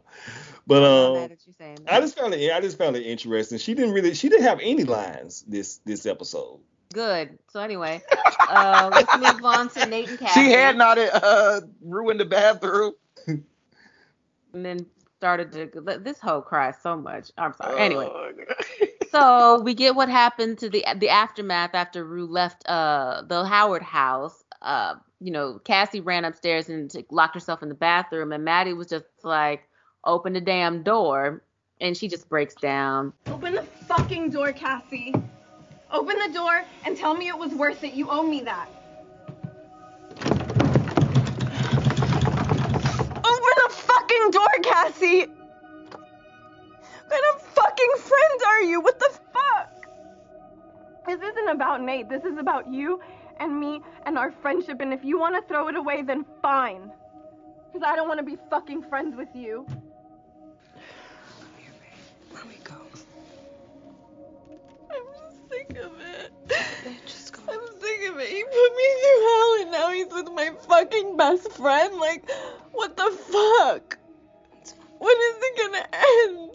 but 0.67 0.83
um, 0.83 1.13
mad 1.13 1.31
at 1.31 1.45
you 1.47 1.53
saying 1.53 1.77
I 1.89 1.99
just 1.99 2.17
found 2.17 2.33
it. 2.33 2.51
I 2.51 2.61
just 2.61 2.77
found 2.77 2.95
it 2.95 3.03
interesting. 3.05 3.57
She 3.57 3.73
didn't 3.73 3.93
really. 3.93 4.13
She 4.13 4.29
didn't 4.29 4.45
have 4.45 4.59
any 4.61 4.83
lines 4.83 5.43
this 5.47 5.77
this 5.85 6.05
episode. 6.05 6.59
Good. 6.93 7.39
So 7.49 7.59
anyway, 7.59 8.01
uh, 8.49 8.91
let's 8.93 9.17
move 9.17 9.43
on 9.43 9.69
to 9.69 9.85
Nate 9.87 10.09
and 10.09 10.19
Cassie. 10.19 10.41
She 10.41 10.51
had 10.51 10.77
not 10.77 10.97
uh, 10.99 11.61
ruined 11.81 12.19
the 12.19 12.25
bathroom. 12.25 12.93
and 13.27 13.43
then 14.53 14.85
started 15.17 15.51
to. 15.53 15.81
This 15.99 16.19
hoe 16.19 16.41
cries 16.41 16.75
so 16.81 16.95
much. 16.95 17.31
I'm 17.37 17.53
sorry. 17.53 17.79
Anyway, 17.79 18.07
Oh, 18.09 18.31
so 19.11 19.61
we 19.61 19.73
get 19.73 19.95
what 19.95 20.09
happened 20.09 20.59
to 20.59 20.69
the 20.69 20.85
the 20.97 21.09
aftermath 21.09 21.71
after 21.73 22.03
Rue 22.03 22.27
left 22.27 22.67
uh 22.67 23.23
the 23.27 23.45
Howard 23.45 23.83
house. 23.83 24.43
Uh, 24.61 24.95
you 25.19 25.31
know, 25.31 25.59
Cassie 25.63 25.99
ran 26.01 26.25
upstairs 26.25 26.69
and 26.69 26.89
t- 26.89 27.05
locked 27.09 27.33
herself 27.33 27.63
in 27.63 27.69
the 27.69 27.75
bathroom, 27.75 28.31
and 28.31 28.43
Maddie 28.45 28.73
was 28.73 28.87
just 28.87 29.05
like, 29.23 29.67
"Open 30.05 30.33
the 30.33 30.41
damn 30.41 30.83
door," 30.83 31.41
and 31.79 31.95
she 31.95 32.07
just 32.07 32.27
breaks 32.27 32.55
down. 32.55 33.13
Open 33.27 33.53
the 33.53 33.63
fucking 33.63 34.31
door, 34.31 34.51
Cassie. 34.51 35.13
Open 35.91 36.17
the 36.17 36.33
door 36.33 36.63
and 36.85 36.97
tell 36.97 37.13
me 37.13 37.27
it 37.27 37.37
was 37.37 37.53
worth 37.53 37.83
it. 37.83 37.93
You 37.93 38.09
owe 38.09 38.23
me 38.23 38.41
that. 38.41 38.67
Open 43.15 43.53
the 43.63 43.69
fucking 43.69 44.31
door, 44.31 44.49
Cassie. 44.63 45.25
What 45.25 47.09
kind 47.09 47.23
of 47.35 47.41
fucking 47.41 47.91
friends 47.97 48.43
are 48.47 48.61
you? 48.63 48.81
What 48.81 48.99
the 48.99 49.09
fuck? 49.31 49.87
This 51.05 51.21
isn't 51.21 51.49
about 51.49 51.81
Nate. 51.81 52.09
This 52.09 52.23
is 52.23 52.37
about 52.37 52.67
you 52.67 52.99
and 53.39 53.59
me 53.59 53.81
and 54.05 54.17
our 54.17 54.31
friendship. 54.31 54.81
And 54.81 54.93
if 54.93 55.05
you 55.05 55.19
want 55.19 55.35
to 55.35 55.41
throw 55.47 55.67
it 55.67 55.75
away, 55.75 56.01
then 56.01 56.25
fine. 56.41 56.91
Because 57.71 57.87
I 57.87 57.95
don't 57.95 58.07
want 58.07 58.19
to 58.19 58.25
be 58.25 58.37
fucking 58.49 58.83
friends 58.83 59.15
with 59.15 59.29
you. 59.35 59.65
Sick 65.67 65.77
of 65.77 65.91
it. 65.99 66.31
I'm 66.87 67.67
sick 67.79 68.09
of 68.09 68.19
it. 68.19 68.29
He 68.29 68.43
put 68.43 68.75
me 68.75 68.87
through 69.01 69.21
hell 69.27 69.61
and 69.61 69.71
now 69.71 69.91
he's 69.91 70.11
with 70.11 70.29
my 70.33 70.51
fucking 70.67 71.17
best 71.17 71.51
friend. 71.53 71.95
Like, 71.99 72.29
what 72.71 72.97
the 72.97 73.11
fuck? 73.31 73.97
When 74.99 75.15
is 75.15 75.35
it 75.41 75.57
gonna 75.57 75.85
end? 76.25 76.49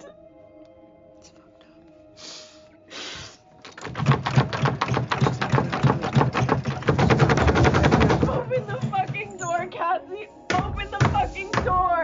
Open 8.28 8.66
the 8.66 8.78
fucking 8.90 9.36
door, 9.36 9.66
Cassie. 9.66 10.28
Open 10.54 10.90
the 10.90 11.08
fucking 11.12 11.50
door. 11.64 11.97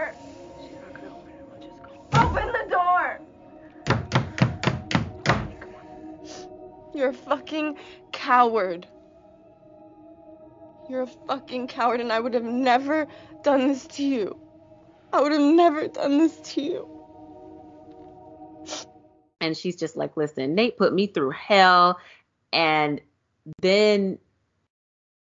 You're 6.95 7.09
a 7.09 7.13
fucking 7.13 7.77
coward. 8.13 8.87
You're 10.89 11.01
a 11.01 11.07
fucking 11.07 11.67
coward, 11.67 11.99
and 11.99 12.11
I 12.11 12.19
would 12.19 12.33
have 12.33 12.43
never 12.43 13.07
done 13.43 13.67
this 13.67 13.85
to 13.87 14.03
you. 14.03 14.39
I 15.11 15.21
would 15.21 15.33
have 15.33 15.41
never 15.41 15.87
done 15.89 16.17
this 16.17 16.37
to 16.53 16.61
you. 16.61 16.89
and 19.41 19.57
she's 19.57 19.75
just 19.75 19.95
like, 19.97 20.15
listen, 20.17 20.55
Nate 20.55 20.77
put 20.77 20.93
me 20.93 21.07
through 21.07 21.31
hell 21.31 21.99
and 22.53 23.01
then 23.61 24.17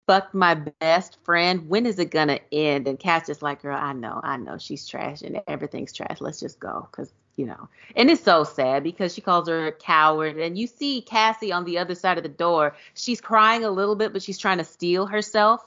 fucked 0.07 0.33
my 0.33 0.55
best 0.55 1.17
friend. 1.23 1.69
When 1.69 1.85
is 1.85 1.99
it 1.99 2.09
gonna 2.09 2.39
end? 2.51 2.87
And 2.87 2.97
Kat's 2.97 3.27
just 3.27 3.41
like, 3.41 3.61
girl, 3.61 3.77
I 3.77 3.93
know, 3.93 4.19
I 4.23 4.37
know 4.37 4.57
she's 4.57 4.87
trash 4.87 5.21
and 5.21 5.41
everything's 5.47 5.93
trash. 5.93 6.21
Let's 6.21 6.39
just 6.39 6.59
go, 6.59 6.87
cause 6.91 7.13
you 7.39 7.45
know. 7.45 7.69
And 7.95 8.09
it's 8.09 8.21
so 8.21 8.43
sad 8.43 8.83
because 8.83 9.13
she 9.13 9.21
calls 9.21 9.47
her 9.47 9.67
a 9.67 9.71
coward, 9.71 10.37
and 10.37 10.57
you 10.57 10.67
see 10.67 11.01
Cassie 11.01 11.53
on 11.53 11.63
the 11.63 11.77
other 11.77 11.95
side 11.95 12.17
of 12.17 12.23
the 12.23 12.29
door. 12.29 12.75
She's 12.93 13.21
crying 13.21 13.63
a 13.63 13.71
little 13.71 13.95
bit, 13.95 14.11
but 14.11 14.21
she's 14.21 14.37
trying 14.37 14.57
to 14.57 14.65
steel 14.65 15.05
herself. 15.05 15.63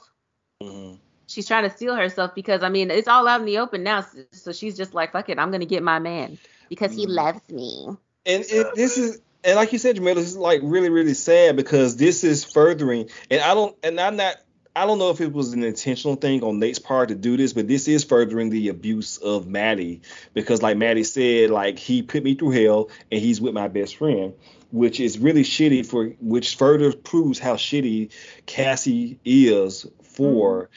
Mhm. 0.61 0.99
She's 1.25 1.47
trying 1.47 1.63
to 1.63 1.75
steel 1.75 1.95
herself 1.95 2.35
because 2.35 2.61
I 2.61 2.69
mean 2.69 2.91
it's 2.91 3.07
all 3.07 3.27
out 3.27 3.39
in 3.39 3.47
the 3.47 3.57
open 3.57 3.81
now. 3.81 4.05
So 4.31 4.51
she's 4.51 4.77
just 4.77 4.93
like, 4.93 5.13
fuck 5.13 5.29
it, 5.29 5.39
I'm 5.39 5.51
gonna 5.51 5.65
get 5.65 5.81
my 5.81 5.97
man 5.97 6.37
because 6.69 6.93
he 6.93 7.07
Mhm. 7.07 7.15
loves 7.15 7.49
me. 7.49 7.87
And 8.25 8.45
it, 8.47 8.75
this 8.75 8.97
is 8.97 9.19
and 9.43 9.55
like 9.55 9.73
you 9.73 9.79
said, 9.79 9.95
Jamila, 9.95 10.15
this 10.15 10.29
is 10.29 10.37
like 10.37 10.61
really, 10.63 10.89
really 10.89 11.15
sad 11.15 11.55
because 11.55 11.97
this 11.97 12.23
is 12.23 12.45
furthering, 12.45 13.09
and 13.31 13.41
I 13.41 13.53
don't, 13.55 13.75
and 13.83 13.99
I'm 13.99 14.15
not, 14.15 14.35
I 14.75 14.87
don't 14.87 14.97
know 14.97 15.11
if 15.11 15.21
it 15.21 15.31
was 15.31 15.53
an 15.53 15.63
intentional 15.63 16.15
thing 16.15 16.43
on 16.43 16.59
Nate's 16.59 16.79
part 16.79 17.09
to 17.09 17.15
do 17.15 17.37
this, 17.37 17.53
but 17.53 17.67
this 17.67 17.87
is 17.87 18.03
furthering 18.03 18.49
the 18.49 18.69
abuse 18.69 19.17
of 19.17 19.47
Maddie. 19.47 20.01
Because, 20.33 20.63
like 20.63 20.77
Maddie 20.77 21.03
said, 21.03 21.51
like 21.51 21.77
he 21.77 22.01
put 22.01 22.23
me 22.23 22.33
through 22.33 22.51
hell, 22.51 22.89
and 23.11 23.21
he's 23.21 23.39
with 23.39 23.53
my 23.53 23.67
best 23.67 23.97
friend, 23.97 24.33
which 24.71 24.99
is 24.99 25.19
really 25.19 25.43
shitty 25.43 25.85
for, 25.85 26.07
which 26.19 26.55
further 26.55 26.91
proves 26.91 27.37
how 27.37 27.55
shitty 27.55 28.11
Cassie 28.47 29.19
is 29.23 29.85
for 30.01 30.71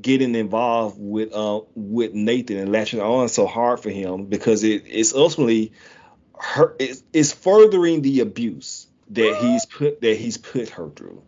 getting 0.00 0.34
involved 0.34 0.96
with 0.98 1.34
uh 1.34 1.60
with 1.74 2.14
Nathan 2.14 2.56
and 2.56 2.72
latching 2.72 3.00
on 3.00 3.28
so 3.28 3.46
hard 3.46 3.80
for 3.80 3.90
him. 3.90 4.26
Because 4.26 4.62
it, 4.62 4.84
it's 4.86 5.14
ultimately 5.14 5.72
her 6.38 6.76
it's, 6.78 7.02
it's 7.12 7.32
furthering 7.32 8.02
the 8.02 8.20
abuse 8.20 8.86
that 9.10 9.36
he's 9.40 9.66
put 9.66 10.00
that 10.00 10.16
he's 10.16 10.38
put 10.38 10.68
her 10.70 10.88
through 10.90 11.22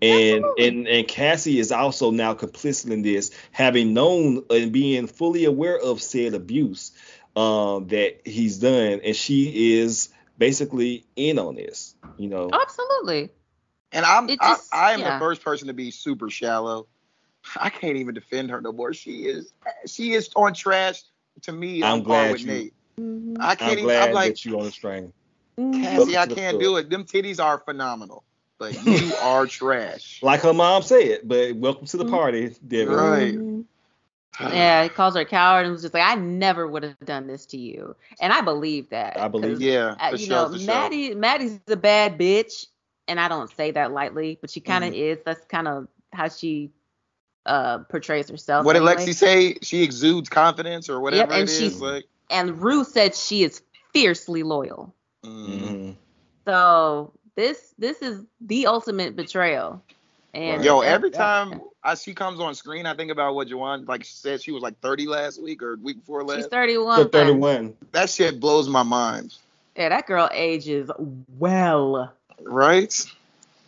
and 0.00 0.44
and 0.58 0.88
and 0.88 1.08
Cassie 1.08 1.58
is 1.58 1.72
also 1.72 2.10
now 2.10 2.34
complicit 2.34 2.90
in 2.90 3.02
this 3.02 3.30
having 3.52 3.92
known 3.94 4.44
and 4.50 4.72
being 4.72 5.06
fully 5.06 5.44
aware 5.44 5.78
of 5.78 6.00
said 6.00 6.34
abuse 6.34 6.92
um 7.34 7.88
that 7.88 8.20
he's 8.24 8.58
done 8.58 9.00
and 9.04 9.14
she 9.16 9.74
is 9.78 10.08
basically 10.38 11.04
in 11.16 11.38
on 11.38 11.54
this 11.56 11.94
you 12.16 12.28
know 12.28 12.48
Absolutely. 12.52 13.30
And 13.92 14.04
I'm 14.04 14.28
It 14.28 14.38
I, 14.42 14.56
I 14.72 14.92
am 14.92 15.00
yeah. 15.00 15.14
the 15.14 15.18
first 15.18 15.42
person 15.42 15.68
to 15.68 15.74
be 15.74 15.90
super 15.90 16.28
shallow. 16.28 16.86
I 17.56 17.70
can't 17.70 17.96
even 17.96 18.14
defend 18.14 18.50
her 18.50 18.60
no 18.60 18.72
more. 18.72 18.92
She 18.92 19.26
is 19.26 19.52
she 19.86 20.12
is 20.12 20.28
on 20.36 20.54
trash 20.54 21.02
to 21.42 21.52
me 21.52 21.82
I'm 21.82 21.98
on 21.98 22.02
glad 22.02 22.32
with 22.32 22.40
you- 22.42 22.46
Nate. 22.46 22.74
Mhm. 23.00 23.36
I 23.38 23.54
can't 23.54 23.62
I'm 23.62 23.72
even 23.72 23.84
glad 23.84 24.08
I'm 24.08 24.14
like 24.14 24.30
that 24.32 24.44
you 24.44 24.58
on 24.58 24.64
the 24.64 24.70
train 24.70 25.12
Cassie, 25.56 25.86
I 25.86 25.96
Welcome 25.98 26.28
to 26.28 26.34
the 26.34 26.34
can't 26.40 26.60
do 26.60 26.76
it. 26.76 26.90
Them 26.90 27.04
titties 27.04 27.42
are 27.42 27.58
phenomenal. 27.58 28.24
But 28.58 28.84
you 28.86 29.14
are 29.22 29.46
trash. 29.46 30.22
like 30.22 30.40
her 30.40 30.54
mom 30.54 30.82
said 30.82 31.20
but 31.24 31.54
welcome 31.56 31.86
to 31.86 31.96
the 31.98 32.04
Mhm. 32.06 32.10
party 32.10 32.54
Devin. 32.66 32.94
Right. 32.94 33.34
Mhm. 33.34 33.64
Yeah, 34.40 34.82
he 34.82 34.88
calls 34.90 35.14
her 35.14 35.20
a 35.22 35.24
coward 35.24 35.64
and 35.64 35.72
was 35.72 35.80
just 35.82 35.94
like, 35.94 36.02
I 36.02 36.14
never 36.14 36.66
would 36.66 36.82
have 36.82 36.98
done 37.04 37.26
this 37.26 37.46
to 37.46 37.56
you. 37.58 37.96
And 38.20 38.32
I 38.34 38.42
believe 38.42 38.90
that. 38.90 39.18
I 39.18 39.28
believe 39.28 39.60
Yeah, 39.62 39.94
uh, 39.98 40.10
you 40.12 40.18
sure, 40.18 40.28
know, 40.28 40.52
for 40.52 40.58
sure. 40.58 40.66
Maddie 40.66 41.14
Maddie's 41.14 41.58
a 41.68 41.76
bad 41.76 42.18
bitch, 42.18 42.66
and 43.08 43.18
I 43.18 43.28
don't 43.28 43.50
say 43.56 43.70
that 43.70 43.92
lightly, 43.92 44.36
but 44.40 44.50
she 44.50 44.60
kind 44.60 44.84
of 44.84 44.92
is. 44.94 45.18
That's 45.24 45.44
kind 45.46 45.68
of 45.68 45.88
how 46.12 46.28
she 46.28 46.70
uh 47.46 47.78
portrays 47.90 48.28
herself. 48.28 48.64
What 48.66 48.72
did 48.74 48.82
anyway. 48.86 48.96
Lexi 49.06 49.14
say? 49.14 49.56
She 49.62 49.82
exudes 49.82 50.28
confidence 50.28 50.88
or 50.90 51.00
whatever 51.00 51.32
and 51.32 51.42
it 51.42 51.48
is. 51.50 51.58
she's- 51.58 51.80
Like, 51.80 52.04
And 52.30 52.60
Rue 52.62 52.84
said 52.84 53.14
she 53.14 53.42
is 53.44 53.62
fiercely 53.92 54.42
loyal. 54.42 54.92
Mm, 55.26 55.58
Mhm. 55.60 55.94
So 56.46 57.12
this 57.34 57.74
this 57.78 58.02
is 58.02 58.22
the 58.40 58.66
ultimate 58.66 59.16
betrayal. 59.16 59.82
And 60.32 60.62
yo, 60.64 60.80
every 60.80 61.10
that- 61.10 61.16
time 61.16 61.60
I, 61.82 61.94
she 61.94 62.14
comes 62.14 62.40
on 62.40 62.54
screen, 62.54 62.84
I 62.86 62.94
think 62.94 63.10
about 63.10 63.34
what 63.34 63.48
Juwan 63.48 63.86
like 63.88 64.04
she 64.04 64.12
said 64.14 64.42
she 64.42 64.52
was 64.52 64.62
like 64.62 64.78
30 64.80 65.06
last 65.06 65.42
week 65.42 65.62
or 65.62 65.76
week 65.76 65.98
before 66.00 66.22
last. 66.24 66.36
she's 66.36 66.44
last. 66.44 66.50
31. 66.50 66.96
So 66.96 67.08
31 67.08 67.76
That 67.92 68.10
shit 68.10 68.38
blows 68.40 68.68
my 68.68 68.82
mind. 68.82 69.34
Yeah, 69.76 69.88
that 69.90 70.06
girl 70.06 70.28
ages 70.32 70.90
well. 71.38 72.12
Right? 72.42 72.94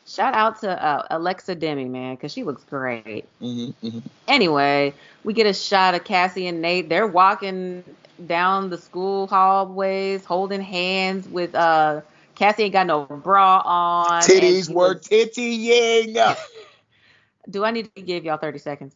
Shout 0.07 0.35
out 0.35 0.61
to 0.61 0.71
uh, 0.83 1.07
Alexa 1.11 1.55
Demie, 1.57 1.85
man, 1.85 2.15
because 2.15 2.33
she 2.33 2.45
looks 2.45 2.65
great. 2.65 3.27
hmm 3.41 3.71
hmm 3.83 3.99
Anyway, 4.27 4.95
we 5.25 5.33
get 5.35 5.47
a 5.47 5.55
shot 5.55 5.95
of 5.95 6.05
Cassie 6.05 6.47
and 6.47 6.63
Nate. 6.63 6.89
They're 6.89 7.07
walking 7.07 7.83
down 8.27 8.71
the 8.71 8.79
school 8.79 9.27
hallways, 9.27 10.25
holding 10.25 10.61
hands 10.61 11.29
with 11.29 11.55
uh 11.55 12.01
Cassie 12.35 12.65
ain't 12.65 12.73
got 12.73 12.87
no 12.87 13.05
bra 13.07 13.61
on. 13.65 14.23
Titties 14.23 14.69
were 14.69 14.95
was- 14.95 15.07
tittying. 15.09 16.37
Do 17.51 17.65
I 17.65 17.71
need 17.71 17.95
to 17.95 18.03
give 18.03 18.25
y'all 18.25 18.37
30 18.37 18.59
seconds? 18.59 18.95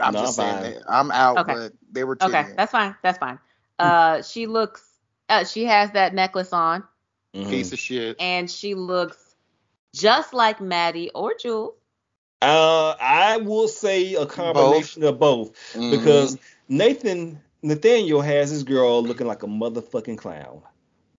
I'm 0.00 0.14
No, 0.14 0.20
just 0.22 0.38
I'm 0.40 0.62
saying 0.62 0.74
fine. 0.74 0.82
I'm 0.88 1.10
out, 1.10 1.38
Okay. 1.38 1.52
but 1.54 1.72
they 1.92 2.04
were 2.04 2.16
Okay, 2.20 2.46
that's 2.56 2.72
fine. 2.72 2.96
That's 3.02 3.18
fine. 3.18 3.38
Uh, 3.78 4.22
she 4.22 4.46
looks. 4.46 4.82
Uh, 5.28 5.44
she 5.44 5.64
has 5.66 5.90
that 5.92 6.14
necklace 6.14 6.52
on, 6.52 6.82
Mhm. 7.34 7.50
Piece 7.50 7.72
of 7.72 7.78
shit. 7.78 8.16
and 8.20 8.50
she 8.50 8.74
looks 8.74 9.34
just 9.94 10.32
like 10.34 10.60
Maddie 10.60 11.10
or 11.14 11.34
Jules. 11.34 11.74
Uh, 12.42 12.94
I 13.00 13.36
will 13.36 13.68
say 13.68 14.14
a 14.14 14.24
combination 14.26 15.04
of 15.04 15.18
both 15.18 15.52
Mhm. 15.74 15.90
because 15.90 16.38
Nathan 16.68 17.40
Nathaniel 17.62 18.20
has 18.22 18.50
his 18.50 18.62
girl 18.64 19.02
looking 19.02 19.26
like 19.26 19.42
a 19.42 19.46
motherfucking 19.46 20.18
clown. 20.18 20.62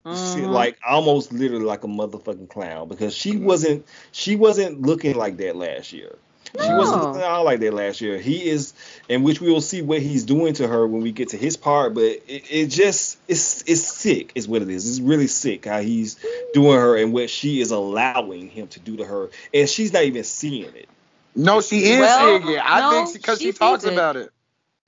She, 0.05 0.41
Mhm. 0.41 0.49
like 0.49 0.77
almost 0.87 1.31
literally 1.31 1.63
like 1.65 1.83
a 1.83 1.87
motherfucking 1.87 2.49
clown 2.49 2.87
because 2.87 3.15
she 3.15 3.33
Mhm. 3.33 3.43
wasn't 3.43 3.85
she 4.11 4.35
wasn't 4.35 4.81
looking 4.81 5.15
like 5.15 5.37
that 5.37 5.55
last 5.55 5.93
year. 5.93 6.15
She 6.59 6.73
wasn't 6.73 7.01
looking 7.03 7.21
all 7.21 7.45
like 7.45 7.61
that 7.61 7.73
last 7.73 8.01
year. 8.01 8.17
He 8.17 8.49
is, 8.49 8.73
in 9.07 9.23
which 9.23 9.39
we 9.39 9.49
will 9.51 9.61
see 9.61 9.81
what 9.81 10.01
he's 10.01 10.23
doing 10.25 10.53
to 10.55 10.67
her 10.67 10.85
when 10.85 11.01
we 11.01 11.11
get 11.13 11.29
to 11.29 11.37
his 11.37 11.55
part. 11.55 11.93
But 11.93 12.03
it, 12.03 12.43
it 12.49 12.65
just 12.67 13.17
it's 13.27 13.63
it's 13.67 13.81
sick, 13.83 14.31
is 14.35 14.47
what 14.49 14.61
it 14.61 14.69
is. 14.69 14.89
It's 14.89 14.99
really 14.99 15.27
sick 15.27 15.65
how 15.65 15.79
he's 15.81 16.17
doing 16.53 16.77
her 16.77 16.97
and 16.97 17.13
what 17.13 17.29
she 17.29 17.61
is 17.61 17.71
allowing 17.71 18.49
him 18.49 18.67
to 18.69 18.79
do 18.81 18.97
to 18.97 19.05
her, 19.05 19.29
and 19.53 19.69
she's 19.69 19.93
not 19.93 20.03
even 20.03 20.23
seeing 20.25 20.65
it. 20.75 20.89
No, 21.35 21.61
she 21.61 21.85
is 21.85 21.99
Well, 22.01 22.39
seeing 22.41 22.55
it. 22.55 22.61
I 22.61 22.79
no, 22.81 23.05
think 23.05 23.13
because 23.13 23.39
she 23.39 23.45
she, 23.45 23.53
talks 23.53 23.85
it. 23.85 23.93
about 23.93 24.17
it. 24.17 24.29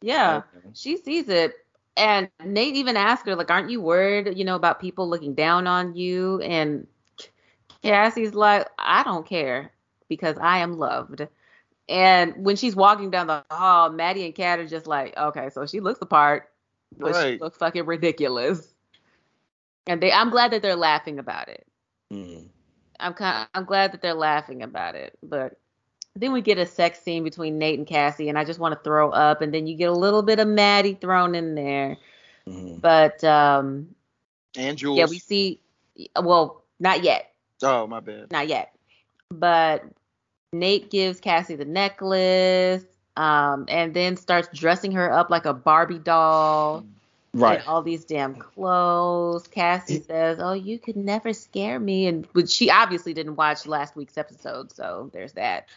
Yeah, 0.03 0.43
Okay. 0.53 0.67
she 0.73 0.97
sees 0.97 1.29
it. 1.29 1.55
And 1.95 2.29
Nate 2.43 2.75
even 2.75 2.97
asked 2.97 3.25
her, 3.27 3.35
like, 3.35 3.51
aren't 3.51 3.69
you 3.69 3.81
worried, 3.81 4.37
you 4.37 4.43
know, 4.43 4.55
about 4.55 4.79
people 4.79 5.07
looking 5.09 5.33
down 5.33 5.67
on 5.67 5.95
you? 5.95 6.41
And 6.41 6.87
Cassie's 7.83 8.33
like, 8.33 8.67
I 8.77 9.03
don't 9.03 9.25
care 9.25 9.71
because 10.09 10.37
I 10.39 10.59
am 10.59 10.77
loved. 10.77 11.27
And 11.87 12.45
when 12.45 12.55
she's 12.57 12.75
walking 12.75 13.11
down 13.11 13.27
the 13.27 13.43
hall, 13.51 13.89
Maddie 13.89 14.25
and 14.25 14.35
Kat 14.35 14.59
are 14.59 14.67
just 14.67 14.87
like, 14.87 15.15
okay, 15.17 15.49
so 15.49 15.65
she 15.65 15.79
looks 15.79 15.99
the 15.99 16.05
part, 16.05 16.51
but 17.01 17.15
she 17.15 17.25
Right. 17.25 17.39
looks 17.39 17.57
fucking 17.57 17.85
ridiculous. 17.85 18.73
And 19.87 20.01
they, 20.01 20.11
I'm 20.11 20.29
glad 20.29 20.51
that 20.51 20.61
they're 20.61 20.75
laughing 20.75 21.19
about 21.19 21.49
it. 21.49 21.65
Mm. 22.11 22.49
I'm 22.99 23.13
kind, 23.13 23.47
I'm 23.53 23.65
glad 23.65 23.93
that 23.93 24.01
they're 24.01 24.13
laughing 24.13 24.61
about 24.63 24.95
it. 24.95 25.17
But 25.23 25.59
then 26.15 26.31
we 26.31 26.41
get 26.41 26.57
a 26.57 26.65
sex 26.65 26.99
scene 27.01 27.23
between 27.23 27.57
Nate 27.57 27.77
and 27.79 27.87
Cassie, 27.87 28.29
and 28.29 28.37
I 28.37 28.43
just 28.43 28.59
want 28.59 28.73
to 28.77 28.83
throw 28.83 29.09
up. 29.11 29.41
And 29.41 29.53
then 29.53 29.65
you 29.67 29.75
get 29.75 29.89
a 29.89 29.93
little 29.93 30.21
bit 30.21 30.39
of 30.39 30.47
Maddie 30.47 30.93
thrown 30.93 31.33
in 31.35 31.55
there. 31.55 31.97
Mhm. 32.47 32.79
But 32.81 33.23
um, 33.23 33.95
And 34.57 34.77
Jules. 34.77 34.97
yeah, 34.97 35.05
we 35.09 35.19
see. 35.19 35.59
Well, 36.21 36.63
not 36.79 37.03
yet, 37.03 37.31
oh, 37.63 37.87
my 37.87 37.99
bad. 37.99 38.31
not 38.31 38.47
yet. 38.47 38.73
But 39.29 39.83
Nate 40.51 40.89
gives 40.91 41.19
Cassie 41.19 41.55
the 41.55 41.65
necklace, 41.65 42.83
um, 43.17 43.65
and 43.67 43.93
then 43.93 44.15
starts 44.17 44.47
dressing 44.53 44.91
her 44.93 45.11
up 45.11 45.29
like 45.29 45.45
a 45.45 45.53
Barbie 45.53 45.99
doll. 45.99 46.85
Right. 47.33 47.61
in 47.61 47.65
all 47.67 47.81
these 47.81 48.05
damn 48.05 48.35
clothes. 48.35 49.47
Cassie 49.47 50.01
says, 50.03 50.37
"Oh, 50.39 50.53
you 50.53 50.77
could 50.77 50.95
never 50.95 51.33
scare 51.33 51.79
me," 51.79 52.05
and 52.07 52.27
but 52.33 52.49
she 52.49 52.69
obviously 52.69 53.13
didn't 53.13 53.35
watch 53.35 53.65
last 53.65 53.95
week's 53.95 54.17
episode, 54.17 54.71
so 54.71 55.09
there's 55.13 55.33
that. 55.33 55.67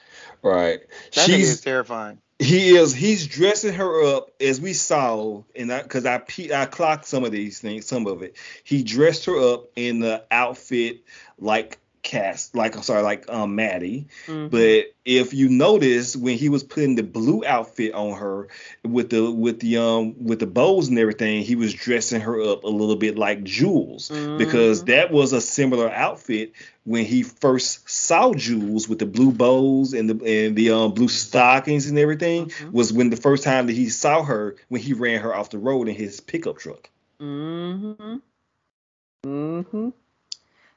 Right. 0.42 0.80
That 1.14 1.28
nigga 1.28 1.38
is 1.38 1.48
She's 1.48 1.60
terrifying. 1.62 2.18
he 2.38 2.76
is 2.76 2.94
he's 2.94 3.26
dressing 3.26 3.72
her 3.72 4.04
up 4.16 4.30
as 4.40 4.60
we 4.60 4.74
saw 4.74 5.42
and 5.54 5.72
I 5.72 5.82
because 5.82 6.04
I 6.04 6.18
pe- 6.18 6.52
I 6.52 6.66
clocked 6.66 7.06
some 7.06 7.24
of 7.24 7.32
these 7.32 7.58
things 7.60 7.86
some 7.86 8.06
of 8.06 8.22
it 8.22 8.36
he 8.62 8.82
dressed 8.82 9.24
her 9.24 9.54
up 9.54 9.70
in 9.74 10.00
the 10.00 10.22
outfit 10.30 11.00
like 11.38 11.78
Cass 12.06 12.50
like 12.54 12.76
I'm 12.76 12.82
sorry 12.82 13.02
like 13.02 13.28
um 13.28 13.56
Maddie 13.56 14.06
Mhm. 14.26 14.50
but 14.50 14.94
if 15.04 15.34
you 15.34 15.48
notice 15.48 16.14
when 16.16 16.38
he 16.38 16.48
was 16.48 16.62
putting 16.62 16.94
the 16.94 17.02
blue 17.02 17.44
outfit 17.44 17.94
on 17.94 18.16
her 18.16 18.46
with 18.84 19.10
the 19.10 19.28
with 19.30 19.58
the 19.58 19.78
um 19.78 20.24
with 20.24 20.38
the 20.38 20.46
bows 20.46 20.86
and 20.88 20.98
everything 21.00 21.42
he 21.42 21.56
was 21.56 21.74
dressing 21.74 22.20
her 22.20 22.40
up 22.40 22.62
a 22.62 22.68
little 22.68 22.94
bit 22.94 23.18
like 23.18 23.42
Jules 23.42 24.08
because 24.38 24.84
Mhm. 24.84 24.86
that 24.86 25.10
was 25.10 25.32
a 25.32 25.40
similar 25.40 25.90
outfit 25.90 26.52
when 26.84 27.04
he 27.04 27.24
first 27.24 27.90
saw 27.90 28.32
Jules 28.32 28.88
with 28.88 29.00
the 29.00 29.06
blue 29.06 29.32
bows 29.32 29.92
and 29.92 30.08
the 30.08 30.24
and 30.24 30.54
the 30.54 30.70
um 30.70 30.94
blue 30.94 31.08
stockings 31.08 31.88
and 31.88 31.98
everything 31.98 32.46
Mhm. 32.46 32.72
was 32.72 32.92
when 32.92 33.10
the 33.10 33.16
first 33.16 33.42
time 33.42 33.66
that 33.66 33.72
he 33.72 33.88
saw 33.88 34.22
her 34.22 34.54
when 34.68 34.80
he 34.80 34.92
ran 34.92 35.20
her 35.20 35.34
off 35.34 35.50
the 35.50 35.58
road 35.58 35.88
in 35.88 35.96
his 35.96 36.20
pickup 36.20 36.58
truck. 36.58 36.88
Mhm. 37.20 38.22
Mhm. 39.24 39.92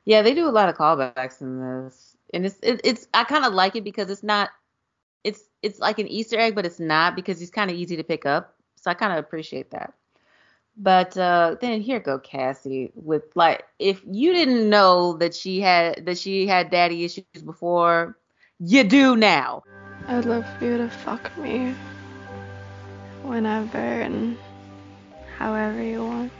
Yeah, 0.05 0.21
they 0.21 0.33
do 0.33 0.47
a 0.47 0.49
lot 0.49 0.69
of 0.69 0.75
callbacks 0.75 1.41
in 1.41 1.59
this, 1.59 2.17
and 2.33 2.45
it's 2.45 2.57
it, 2.63 2.81
it's 2.83 3.07
I 3.13 3.23
kind 3.23 3.45
of 3.45 3.53
like 3.53 3.75
it 3.75 3.83
because 3.83 4.09
it's 4.09 4.23
not 4.23 4.49
it's 5.23 5.41
it's 5.61 5.79
like 5.79 5.99
an 5.99 6.07
Easter 6.07 6.39
egg, 6.39 6.55
but 6.55 6.65
it's 6.65 6.79
not 6.79 7.15
because 7.15 7.41
it's 7.41 7.51
kind 7.51 7.69
of 7.69 7.77
easy 7.77 7.97
to 7.97 8.03
pick 8.03 8.25
up. 8.25 8.55
So 8.77 8.89
I 8.89 8.93
kind 8.93 9.13
of 9.13 9.19
appreciate 9.19 9.71
that. 9.71 9.93
But 10.77 11.17
uh, 11.17 11.57
then 11.59 11.81
here 11.81 11.99
go 11.99 12.19
Cassie 12.19 12.91
with 12.95 13.35
like 13.35 13.65
if 13.79 14.01
you 14.09 14.33
didn't 14.33 14.69
know 14.69 15.17
that 15.17 15.35
she 15.35 15.59
had 15.59 16.05
that 16.05 16.17
she 16.17 16.47
had 16.47 16.69
daddy 16.69 17.03
issues 17.03 17.25
before, 17.43 18.17
you 18.59 18.85
do 18.85 19.17
now. 19.17 19.63
I'd 20.07 20.25
love 20.25 20.45
for 20.57 20.65
you 20.65 20.77
to 20.77 20.89
fuck 20.89 21.37
me 21.37 21.75
whenever 23.23 23.77
and 23.77 24.37
however 25.37 25.83
you 25.83 26.05
want. 26.05 26.31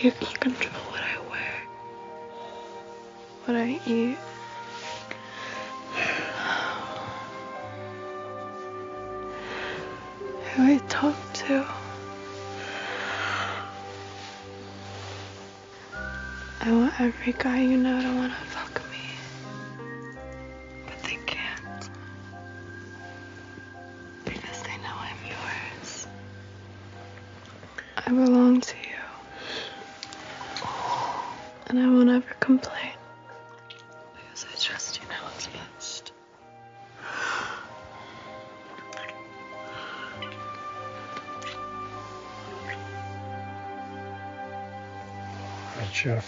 You 0.00 0.10
can 0.10 0.52
control 0.52 0.82
what 0.90 1.00
I 1.00 1.18
wear, 1.30 1.62
what 3.44 3.56
I 3.56 3.80
eat. 3.86 4.18
Who 10.54 10.62
I 10.64 10.78
talk 10.88 11.16
to. 11.34 11.66
I 16.60 16.72
want 16.72 17.00
every 17.00 17.32
guy 17.32 17.60
you 17.60 17.76
know 17.76 18.00
to 18.02 18.14
want 18.14 18.32
to 18.32 18.51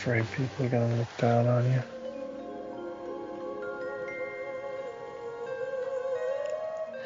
afraid 0.05 0.31
people 0.33 0.67
are 0.67 0.69
gonna 0.69 0.97
look 0.99 1.17
down 1.17 1.47
on 1.49 1.73
you? 1.73 1.83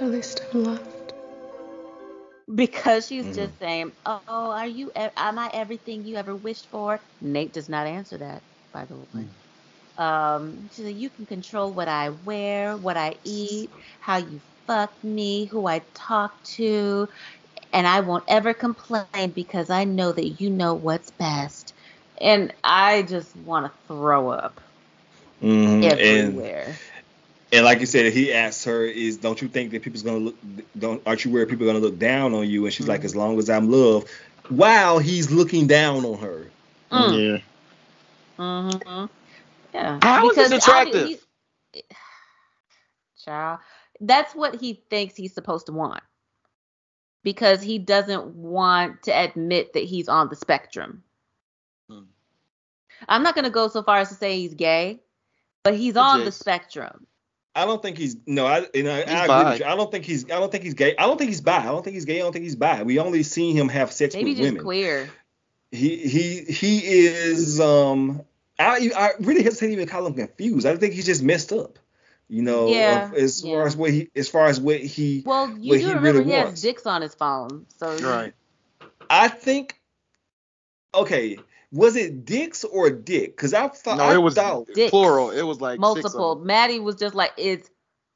At 0.01 0.11
least 0.11 0.42
I'm 0.53 0.64
loved. 0.64 1.12
because 2.55 3.07
she's 3.07 3.26
Mhm. 3.26 3.34
just 3.34 3.59
saying, 3.59 3.92
"Oh, 4.07 4.22
are 4.53 4.66
you? 4.66 4.90
e- 4.99 5.11
Am 5.16 5.38
I 5.38 5.51
everything 5.53 6.05
you 6.05 6.16
ever 6.16 6.36
wished 6.36 6.68
for?" 6.70 7.01
Nate 7.20 7.53
does 7.53 7.68
not 7.68 7.86
answer 7.86 8.18
that, 8.18 8.44
by 8.72 8.86
the 8.86 8.99
way. 8.99 9.30
Um, 9.99 10.68
she 10.72 10.82
said, 10.82 10.94
"You 10.96 11.11
can 11.11 11.26
control 11.26 11.74
what 11.74 11.88
I 11.88 12.11
wear, 12.11 12.76
what 12.76 12.96
I 12.96 13.16
eat, 13.24 13.70
how 14.01 14.18
you 14.18 14.42
fuck 14.66 14.92
me, 15.05 15.46
who 15.46 15.66
I 15.66 15.82
talk 15.94 16.32
to, 16.57 17.09
and 17.72 17.86
I 17.86 18.01
won't 18.01 18.24
ever 18.28 18.55
complain 18.55 19.32
because 19.34 19.70
I 19.70 19.84
know 19.84 20.12
that 20.12 20.28
you 20.40 20.51
know 20.51 20.74
what's 20.74 21.11
best." 21.11 21.57
And 22.20 22.52
I 22.64 23.02
just 23.02 23.34
want 23.36 23.66
to 23.66 23.72
throw 23.86 24.30
up 24.30 24.60
Mhm. 25.42 25.84
And 25.84 26.02
everywhere. 26.02 26.74
and 27.52 27.64
like 27.64 27.80
you 27.80 27.86
said, 27.86 28.12
he 28.12 28.32
asked 28.32 28.64
her, 28.64 28.84
"Is 28.84 29.16
don't 29.18 29.40
you 29.40 29.48
think 29.48 29.70
that 29.70 29.82
people's 29.82 30.02
gonna 30.02 30.18
look? 30.18 30.36
Don't 30.78 31.00
aren't 31.06 31.24
you 31.24 31.30
worried 31.30 31.48
people 31.48 31.68
are 31.68 31.72
gonna 31.72 31.84
look 31.84 31.98
down 31.98 32.34
on 32.34 32.48
you?" 32.48 32.64
And 32.64 32.74
she's 32.74 32.88
like, 32.88 33.04
"As 33.04 33.14
long 33.14 33.38
as 33.38 33.48
I'm 33.48 33.70
loved." 33.70 34.08
While 34.48 34.98
he's 34.98 35.30
looking 35.30 35.66
down 35.66 36.04
on 36.04 36.18
her. 36.18 36.50
Mm. 36.90 37.42
Yeah. 38.38 38.72
hmm 38.76 39.04
Yeah. 39.74 39.98
How 40.02 40.30
is 40.30 40.36
this 40.36 40.52
attractive? 40.52 41.08
obvi- 41.08 41.20
he- 41.72 41.82
Child, 43.24 43.60
that's 44.00 44.34
what 44.34 44.56
he 44.56 44.82
thinks 44.90 45.16
he's 45.16 45.34
supposed 45.34 45.66
to 45.66 45.72
want. 45.72 46.02
Because 47.22 47.60
he 47.60 47.78
doesn't 47.78 48.26
want 48.26 49.02
to 49.02 49.10
admit 49.12 49.74
that 49.74 49.84
he's 49.84 50.08
on 50.08 50.28
the 50.28 50.36
spectrum. 50.36 51.02
I'm 53.09 53.22
not 53.22 53.34
gonna 53.34 53.51
go 53.51 53.68
so 53.68 53.82
far 53.82 53.99
as 53.99 54.09
to 54.09 54.14
say 54.14 54.38
he's 54.38 54.55
gay, 54.55 55.01
but 55.62 55.74
he's 55.74 55.94
But 55.94 56.01
on 56.01 56.24
the 56.24 56.32
spectrum. 56.32 57.07
I 57.55 57.64
don't 57.64 57.82
think 57.82 57.99
he's 57.99 58.16
no. 58.26 58.46
I 58.46 58.66
you 58.72 58.84
know, 58.84 58.92
I 58.94 58.99
agree 59.01 59.26
bi. 59.26 59.51
with 59.51 59.61
you. 59.61 59.66
I 59.66 59.74
don't 59.76 59.90
think 59.90 60.05
he's. 60.05 60.24
I 60.26 60.38
don't 60.38 60.51
think 60.53 60.62
he's 60.64 60.74
gay. 60.74 60.94
I 60.96 61.07
don't 61.07 61.18
think 61.18 61.30
he's 61.30 61.40
bi. 61.40 61.57
I 61.59 61.64
don't 61.64 61.82
think 61.82 61.94
he's 61.94 62.05
gay. 62.05 62.16
I 62.20 62.22
don't 62.22 62.32
think 62.32 62.44
he's 62.44 62.57
bi. 62.57 62.82
We 62.84 62.99
only 63.01 63.22
seen 63.24 63.57
him 63.57 63.68
have 63.68 63.92
sex 63.92 64.14
Maybe 64.14 64.30
with 64.30 64.38
just 64.38 64.51
women. 64.51 64.62
queer. 64.64 65.09
He 65.72 65.96
he 65.96 66.44
he 66.44 66.78
is. 67.07 67.61
Um, 67.61 68.22
I 68.59 68.90
I 68.96 69.11
really 69.20 69.42
hesitate 69.42 69.66
to 69.68 69.72
even 69.72 69.88
call 69.88 70.07
him 70.07 70.14
confused. 70.14 70.66
I 70.66 70.76
think 70.76 70.94
he's 70.94 71.07
just 71.07 71.22
messed 71.22 71.53
up. 71.53 71.78
You 72.28 72.42
know, 72.42 72.68
Yeah, 72.68 73.07
of- 73.07 73.14
as 73.14 73.40
far 73.40 73.66
as 73.66 73.76
what 73.76 73.90
he 73.90 74.09
as 74.14 74.28
far 74.28 74.46
as 74.46 74.61
what 74.61 74.78
he 74.80 75.22
Well, 75.26 75.49
you 75.59 75.70
what 75.70 75.78
do 75.78 75.86
he 75.86 75.86
remember 75.88 76.12
really 76.12 76.24
he 76.26 76.30
has 76.32 76.46
wants. 76.46 76.61
dicks 76.62 76.86
on 76.86 77.03
his 77.03 77.14
phone, 77.14 77.66
so 77.78 77.96
Right. 77.99 78.34
I 79.11 79.28
think. 79.28 79.80
Okay, 80.94 81.38
was 81.72 81.96
it 81.96 82.24
dicks 82.24 82.64
or 82.64 82.90
dick? 82.90 83.36
Because 83.36 83.52
I 83.54 83.68
thought 83.68 83.98
No, 83.98 84.10
it 84.10 84.22
was 84.22 84.34
thought 84.34 84.66
Dicks. 84.74 84.90
plural. 84.90 85.30
It 85.30 85.42
was 85.42 85.60
like 85.60 85.78
multiple. 85.78 86.36
them. 86.36 86.46
Maddie 86.46 86.80
was 86.80 86.96
just 86.96 87.14
like, 87.14 87.32
it's 87.36 87.68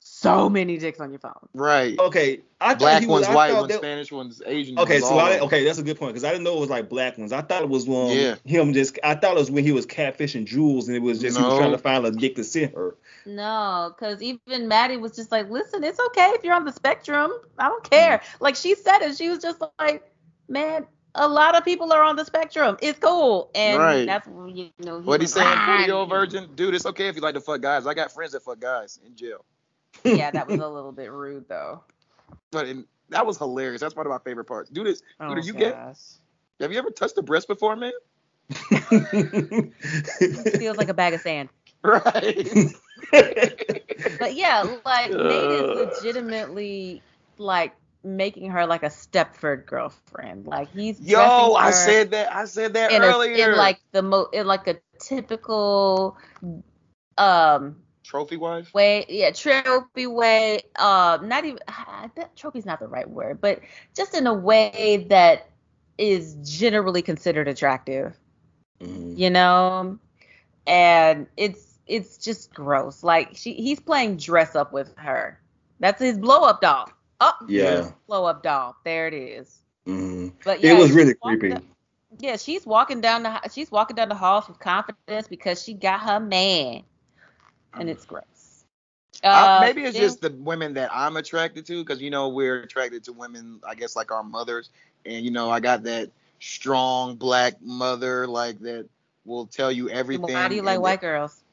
so 0.05 0.49
many 0.49 0.79
dicks 0.79 1.01
on 1.01 1.11
your 1.11 1.19
phone. 1.21 1.49
Right. 1.55 1.99
okay. 1.99 2.41
I 2.61 2.71
thought 2.71 2.79
Black 2.79 3.01
he 3.03 3.07
was, 3.09 3.23
ones, 3.23 3.27
I 3.27 3.35
white 3.35 3.51
thought 3.51 3.61
ones, 3.63 3.73
that- 3.73 3.79
Spanish 3.81 4.13
ones, 4.13 4.43
Asian 4.47 4.79
Okay, 4.79 4.95
ones. 5.01 5.05
so 5.09 5.19
I 5.19 5.23
of 5.23 5.29
didn't- 5.29 5.41
them. 5.41 5.47
okay, 5.49 5.65
that's 5.65 5.79
a 5.79 5.83
good 5.83 5.99
point 5.99 6.13
because 6.15 6.25
I 6.25 6.31
didn't 6.31 6.45
know 6.45 6.57
it 6.57 6.61
was 6.61 6.71
like 6.71 6.89
black 6.89 7.19
ones. 7.19 7.33
I 7.33 7.41
thought 7.43 7.63
it 7.63 7.69
was 7.69 7.89
um 7.89 8.09
Yeah. 8.11 8.37
him 8.45 8.73
just. 8.73 8.99
I 9.03 9.15
thought 9.17 9.37
it 9.37 9.41
was 9.41 9.51
when 9.51 9.65
he 9.65 9.73
was 9.73 9.85
catfishing 9.87 10.45
Jules 10.45 10.87
and 10.89 10.97
it 10.97 11.01
was 11.03 11.19
just 11.21 11.37
he 11.37 11.43
was 11.43 11.59
trying 11.59 11.73
to 11.73 11.79
find 11.79 12.07
a 12.07 12.11
dick 12.13 12.37
to 12.37 12.45
send 12.45 12.73
her. 12.75 12.97
No, 13.27 13.93
because 13.95 14.23
even 14.23 14.69
Maddie 14.69 14.97
was 14.97 15.15
just 15.17 15.31
like, 15.33 15.51
listen, 15.51 15.83
it's 15.85 15.99
okay 16.01 16.31
if 16.35 16.45
you're 16.45 16.55
on 16.55 16.65
the 16.65 16.73
spectrum. 16.73 17.33
I 17.59 17.69
don't 17.69 17.89
care. 17.89 18.19
Mm. 18.19 18.41
Like 18.41 18.57
she 18.57 18.75
said 18.77 19.01
it. 19.03 19.17
She 19.17 19.29
was 19.29 19.41
just 19.41 19.61
like, 19.81 20.05
man, 20.49 20.87
a 21.15 21.29
lot 21.29 21.55
of 21.57 21.65
people 21.65 21.93
are 21.93 22.03
on 22.03 22.17
the 22.17 22.25
spectrum. 22.25 22.77
It's 22.81 22.99
cool. 22.99 23.51
And 23.55 23.79
Right. 23.79 24.07
that's 24.07 24.27
you 24.27 24.71
know. 24.79 25.01
What 25.01 25.21
he's 25.21 25.33
saying? 25.33 25.47
like, 25.49 25.59
Pretty 25.77 25.91
old 25.93 26.09
virgin, 26.09 26.49
dude. 26.55 26.75
It's 26.75 26.87
okay 26.87 27.09
if 27.09 27.17
you 27.17 27.23
like 27.23 27.35
to 27.35 27.41
fuck 27.41 27.61
guys. 27.61 27.87
I 27.87 27.95
got 27.95 28.11
friends 28.13 28.33
that 28.33 28.43
fuck 28.43 28.61
guys 28.61 28.99
in 29.07 29.15
jail. 29.15 29.45
Yeah, 30.05 30.31
that 30.31 30.47
was 30.49 30.59
a 30.61 30.69
little 30.69 30.93
bit 30.93 31.13
rude 31.13 31.49
though. 31.49 31.83
But 32.51 32.67
in, 32.69 32.87
that 33.11 33.27
was 33.27 33.37
hilarious. 33.39 33.81
That's 33.81 33.95
one 33.95 34.07
of 34.07 34.11
my 34.11 34.19
favorite 34.19 34.47
parts. 34.47 34.71
Dude, 34.71 34.87
is 34.87 35.03
Oh, 35.21 35.29
dude, 35.29 35.39
are 35.39 35.41
you 35.47 35.53
gay? 35.53 35.73
Have 36.61 36.73
you 36.73 36.79
ever 36.79 36.91
touched 36.91 37.19
a 37.19 37.23
breast 37.23 37.47
before, 37.49 37.77
man? 37.77 37.93
Feels 40.59 40.77
like 40.77 40.89
a 40.89 40.95
bag 40.95 41.15
of 41.15 41.21
sand. 41.21 41.49
Right. 41.83 42.49
But 44.19 44.35
yeah, 44.35 44.63
like 44.85 45.11
Nate 45.11 45.21
Uh. 45.21 45.51
is 45.89 45.97
legitimately 46.03 47.03
like 47.39 47.73
making 48.05 48.51
her 48.51 48.67
like 48.67 48.83
a 48.83 48.89
Stepford 48.89 49.67
girlfriend. 49.67 50.47
Like 50.47 50.71
he's 50.73 51.01
Yo, 51.01 51.19
I 51.55 51.71
said 51.71 52.11
that. 52.13 52.33
I 52.35 52.45
said 52.47 52.75
that 52.75 52.93
in, 52.93 53.03
a, 53.03 53.07
earlier. 53.07 53.53
in 53.53 53.57
like 53.57 53.81
the 53.93 54.03
mo 54.03 54.29
in 54.33 54.47
like 54.47 54.67
a 54.69 54.77
typical 54.99 56.17
um 57.19 57.77
trophy 58.03 58.37
wife. 58.37 58.73
way 58.75 59.05
yeah 59.09 59.31
trophy 59.31 60.07
way 60.07 60.61
uh 60.77 61.19
not 61.23 61.45
even 61.45 61.59
I 61.69 62.11
bet 62.15 62.35
trophy's 62.37 62.67
not 62.67 62.81
the 62.81 62.89
right 62.89 63.09
word 63.09 63.41
but 63.41 63.61
just 63.97 64.15
in 64.15 64.27
a 64.27 64.35
way 64.35 65.07
that 65.11 65.49
is 65.99 66.35
generally 66.43 67.03
considered 67.03 67.49
attractive 67.49 68.17
Mhm. 68.81 69.17
you 69.19 69.31
know 69.31 69.99
and 70.67 71.27
it's 71.37 71.79
it's 71.87 72.19
just 72.19 72.53
gross 72.55 73.03
like 73.03 73.31
she 73.37 73.53
he's 73.55 73.79
playing 73.81 74.17
dress 74.17 74.57
up 74.57 74.73
with 74.73 74.93
her 74.97 75.39
that's 75.81 76.01
his 76.01 76.19
blow 76.19 76.43
up 76.43 76.61
doll 76.61 76.89
oh 77.23 77.47
Yeah. 77.49 77.91
blow 78.07 78.25
up 78.27 78.43
doll 78.43 78.77
there 78.85 79.07
it 79.09 79.15
is 79.15 79.61
Mhm. 79.87 80.33
but 80.45 80.63
It 80.63 80.77
was 80.79 80.93
really 80.93 81.15
creepy. 81.15 81.51
down- 81.51 81.67
yeah 82.19 82.37
she's 82.37 82.67
walking 82.67 83.01
down 83.01 83.23
the 83.23 83.41
she's 83.49 83.71
walking 83.71 83.97
down 83.97 84.09
the 84.09 84.15
halls 84.15 84.47
with 84.49 84.59
confidence 84.59 85.29
because 85.29 85.63
she 85.63 85.73
got 85.75 86.01
her 86.01 86.21
man 86.21 86.83
and 87.75 87.89
it's 87.89 88.05
gross 88.05 88.27
Uh, 89.25 89.29
Uh, 89.29 89.59
maybe 89.61 89.83
it's 89.85 89.93
then- 89.93 90.03
just 90.03 90.21
the 90.21 90.31
women 90.31 90.75
that 90.75 90.91
I'm 90.93 91.17
attracted 91.17 91.65
to, 91.67 91.85
because 91.85 92.01
you 92.03 92.11
know 92.11 92.31
we're 92.31 92.63
attracted 92.63 93.05
to 93.05 93.13
women, 93.13 93.61
I 93.65 93.75
guess 93.77 93.95
like 93.95 94.11
our 94.11 94.25
mothers, 94.25 94.71
and 95.07 95.25
you 95.25 95.31
know 95.31 95.49
I 95.49 95.61
got 95.61 95.85
that 95.85 96.11
strong 96.41 97.15
black 97.17 97.61
mother 97.63 98.27
like 98.27 98.59
that 98.61 98.89
will 99.25 99.47
tell 99.47 99.71
you 99.71 99.89
everything. 99.91 100.35
Why 100.35 100.49
do 100.49 100.57
you 100.57 100.63
like 100.63 100.81
white 100.81 101.01
that- 101.01 101.07
girls? 101.07 101.45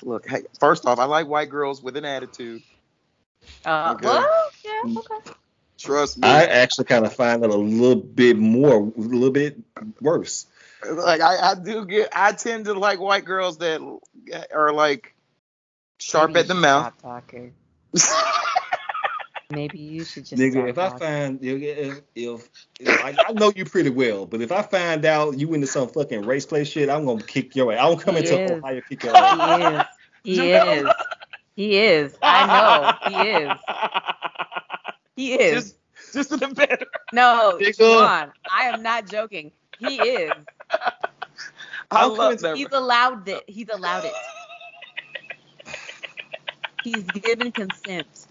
Look, 0.00 0.26
hey, 0.26 0.44
first 0.58 0.86
off, 0.86 0.98
I 0.98 1.04
like 1.04 1.26
white 1.26 1.50
girls 1.50 1.82
with 1.82 1.96
an 1.98 2.04
attitude. 2.06 2.62
Uh, 3.64 3.94
Okay. 3.94 4.06
Well, 4.06 4.50
yeah, 4.64 4.82
okay. 4.98 5.32
Trust 5.78 6.18
me. 6.18 6.28
I 6.28 6.44
actually 6.44 6.86
kind 6.86 7.06
of 7.06 7.14
find 7.14 7.44
it 7.44 7.50
a 7.50 7.56
little 7.56 8.02
bit 8.02 8.36
more, 8.36 8.74
a 8.74 9.00
little 9.00 9.30
bit 9.30 9.58
worse. 10.00 10.46
like 10.84 11.20
I, 11.20 11.52
I 11.52 11.54
do 11.54 11.86
get 11.86 12.08
I 12.12 12.32
tend 12.32 12.64
to 12.66 12.74
like 12.74 13.00
white 13.00 13.24
girls 13.24 13.58
that 13.58 13.80
are 14.52 14.72
like 14.72 15.14
sharp 15.98 16.30
Maybe 16.30 16.40
at 16.40 16.48
the 16.48 16.54
mouth. 16.54 16.92
Stop 16.98 17.22
talking. 17.22 17.54
Maybe 19.50 19.78
you 19.78 20.04
should 20.04 20.26
just 20.26 20.40
Nigga, 20.40 20.52
stop 20.52 20.68
if 20.68 20.78
I 20.78 20.98
find 20.98 21.42
if, 21.42 22.02
if, 22.14 22.50
if 22.74 23.04
I, 23.04 23.16
I 23.28 23.32
know 23.32 23.52
you 23.54 23.64
pretty 23.64 23.90
well, 23.90 24.26
but 24.26 24.42
if 24.42 24.52
I 24.52 24.62
find 24.62 25.04
out 25.04 25.38
you 25.38 25.54
into 25.54 25.66
some 25.66 25.88
fucking 25.88 26.22
race 26.22 26.44
play 26.44 26.64
shit, 26.64 26.90
I'm 26.90 27.06
gonna 27.06 27.22
kick 27.22 27.56
your 27.56 27.72
ass. 27.72 27.78
I'm 27.80 27.92
gonna 27.92 28.04
come 28.04 28.16
He 28.16 28.20
into 28.20 28.44
is. 28.44 28.50
Ohio 28.50 28.80
kick 28.88 29.04
your 29.04 29.16
ass. 29.16 29.86
He 30.22 30.50
is. 30.50 30.86
He 31.58 31.76
is. 31.76 32.16
I 32.22 32.46
know. 32.46 33.10
He 33.10 33.28
is. 33.30 33.52
He 35.16 35.34
is. 35.34 35.74
Just 36.12 36.12
just 36.14 36.30
in 36.30 36.38
the 36.38 36.54
better. 36.54 36.86
no. 37.12 37.58
Sean, 37.76 38.30
I 38.48 38.68
am 38.68 38.84
not 38.84 39.08
joking. 39.08 39.50
He 39.80 39.96
is. 39.96 40.30
I 41.90 42.06
love 42.06 42.38
that. 42.42 42.56
He's 42.56 42.68
allowed 42.70 43.28
it. 43.28 43.42
He's 43.48 43.68
allowed 43.68 44.04
it. 44.04 44.12
He's 46.84 47.02
given 47.02 47.50
consent. 47.50 48.28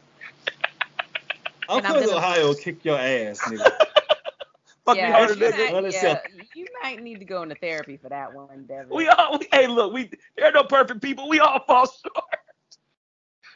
I'm 1.68 1.84
And 1.84 2.06
to 2.06 2.16
Ohio 2.16 2.54
kick 2.54 2.86
your 2.86 2.98
ass, 2.98 3.42
nigga. 3.42 3.70
Fuck 4.86 4.96
me 4.96 5.02
yeah, 5.02 5.12
harder, 5.12 5.34
you 5.34 5.40
nigga. 5.52 5.82
might, 5.84 5.92
yeah, 5.92 6.20
you 6.56 6.66
might 6.82 7.04
need 7.04 7.20
to 7.20 7.26
go 7.26 7.42
into 7.44 7.56
therapy 7.56 7.98
for 7.98 8.08
that 8.08 8.34
one, 8.34 8.64
Devin. 8.70 8.88
We 8.90 9.10
all, 9.10 9.38
we, 9.38 9.48
hey, 9.52 9.68
look, 9.68 9.92
we 9.92 10.10
there 10.38 10.48
are 10.48 10.54
no 10.54 10.64
perfect 10.64 11.02
people. 11.02 11.28
We 11.28 11.42
all 11.42 11.62
fall 11.68 11.88
short. 11.88 12.24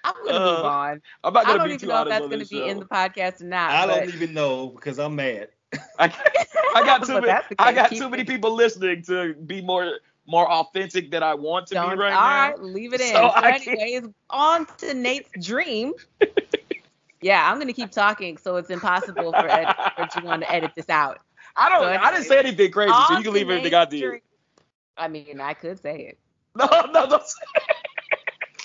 I'm 0.03 0.15
gonna 0.23 0.39
move 0.39 0.63
uh, 0.63 0.63
on. 0.63 1.01
I'm 1.23 1.33
not 1.33 1.47
gonna 1.47 1.59
don't 1.59 1.69
be 1.69 1.73
even 1.73 1.89
know 1.89 2.01
if 2.01 2.07
that's 2.09 2.27
gonna 2.27 2.37
this 2.37 2.49
be 2.49 2.59
show. 2.59 2.65
in 2.65 2.79
the 2.79 2.85
podcast 2.85 3.41
or 3.41 3.45
not. 3.45 3.71
I 3.71 3.85
don't 3.85 4.05
even 4.05 4.33
know 4.33 4.69
because 4.69 4.99
I'm 4.99 5.15
mad. 5.15 5.49
I, 5.99 6.11
I 6.73 6.83
got 6.83 7.03
too 7.05 7.19
many. 7.19 7.37
I 7.59 7.71
got 7.73 7.89
Keep 7.89 7.99
too 7.99 8.09
many 8.09 8.23
people 8.23 8.53
listening 8.55 9.03
to 9.03 9.33
be 9.35 9.61
more 9.61 9.99
more 10.25 10.49
authentic 10.49 11.11
than 11.11 11.23
I 11.23 11.35
want 11.35 11.67
to 11.67 11.75
Don't, 11.75 11.89
be 11.89 11.93
right 11.93 12.13
all 12.13 12.19
now. 12.19 12.51
right, 12.51 12.59
leave 12.61 12.93
it 12.93 13.01
in. 13.01 13.13
So 13.13 13.29
So, 13.29 13.29
anyways, 13.43 14.03
on 14.29 14.65
to 14.77 14.93
Nate's 14.93 15.31
dream. 15.41 15.93
yeah, 17.21 17.49
I'm 17.51 17.59
gonna 17.59 17.73
keep 17.73 17.91
talking, 17.91 18.37
so 18.37 18.55
it's 18.57 18.69
impossible 18.69 19.33
for 19.33 19.47
Ed, 19.49 19.73
for 19.95 20.05
Juwan 20.05 20.39
to 20.41 20.51
edit 20.51 20.71
this 20.75 20.89
out. 20.89 21.19
I 21.55 21.69
don't. 21.69 21.81
So 21.81 21.87
I 21.87 22.11
didn't 22.11 22.25
say 22.25 22.39
anything 22.39 22.71
crazy, 22.71 23.03
so 23.03 23.13
you 23.13 23.23
can 23.23 23.33
leave 23.33 23.49
everything 23.49 23.73
Nate's 23.73 23.75
I 23.75 23.85
did. 23.85 24.17
I 24.97 25.07
mean, 25.07 25.39
I 25.41 25.53
could 25.53 25.79
say 25.79 25.99
it. 26.01 26.19
No, 26.55 26.65
no, 26.91 27.07
don't 27.07 27.25
say 27.27 27.45
I 27.55 27.80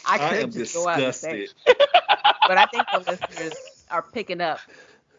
I 0.06 0.18
could 0.18 0.42
am 0.44 0.50
just 0.52 0.74
go 0.74 0.88
out 0.88 1.00
and 1.00 1.14
say 1.14 1.40
disgusted. 1.40 1.56
it. 1.66 1.90
But 2.48 2.58
I 2.58 2.66
think 2.66 2.84
the 2.92 2.98
listeners 3.00 3.54
are 3.90 4.02
picking 4.02 4.40
up 4.40 4.60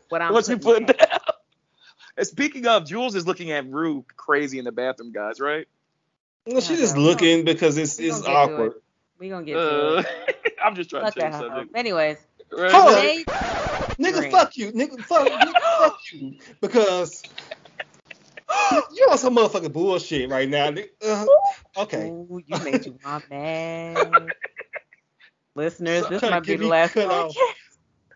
what 0.08 0.22
I'm 0.22 0.32
what 0.32 0.48
you 0.48 0.58
putting 0.58 0.86
put 0.86 0.98
down. 0.98 1.10
down. 1.10 1.20
And 2.18 2.26
speaking 2.26 2.66
of, 2.66 2.88
Jules 2.88 3.14
is 3.14 3.28
looking 3.28 3.52
at 3.52 3.68
Rue 3.70 4.04
crazy 4.16 4.58
in 4.58 4.66
the 4.66 4.72
bathroom, 4.72 5.12
guys. 5.12 5.40
Right? 5.40 5.68
No, 6.48 6.60
she's 6.62 6.72
Yeah, 6.72 6.76
just 6.78 6.98
looking 6.98 7.46
because 7.46 7.78
it's 7.78 8.00
we 8.00 8.08
it's 8.10 8.22
gonna 8.22 8.34
awkward. 8.34 8.74
We 9.20 9.30
gonna 9.30 9.46
get 9.46 9.58
Uh. 9.58 10.04
I'm 10.64 10.74
just 10.74 10.90
trying 10.90 11.04
Fuck 11.04 11.14
to 11.16 11.20
change 11.22 11.34
that 11.34 11.44
the 11.44 11.50
hoe. 11.52 11.66
Anyways, 11.76 12.18
Right? 12.52 12.72
Hold 12.72 12.94
on. 12.94 13.04
Nigga, 13.98 14.18
Dream. 14.20 14.32
fuck 14.32 14.58
you. 14.58 14.72
Nigga, 14.72 15.00
fuck, 15.02 15.28
nigga, 15.28 15.62
fuck 15.78 16.00
you. 16.12 16.38
Because 16.62 17.24
you're 18.94 19.12
on 19.12 19.18
some 19.18 19.36
motherfucking 19.36 19.74
bullshit 19.74 20.30
right 20.30 20.48
now. 20.48 20.70
nigga. 20.72 20.88
Uh, 21.06 21.26
okay. 21.82 22.08
Ooh, 22.08 22.42
you 22.46 22.58
made 22.64 22.86
you 22.86 22.98
want 23.04 23.30
mad. 23.30 24.34
Listeners, 25.58 26.00
Stop 26.06 26.10
this 26.12 26.22
might 26.22 26.44
be 26.44 26.56
the 26.56 26.68
last 26.68 26.94
cut 26.94 27.08
one. 27.08 27.16
off. 27.16 27.36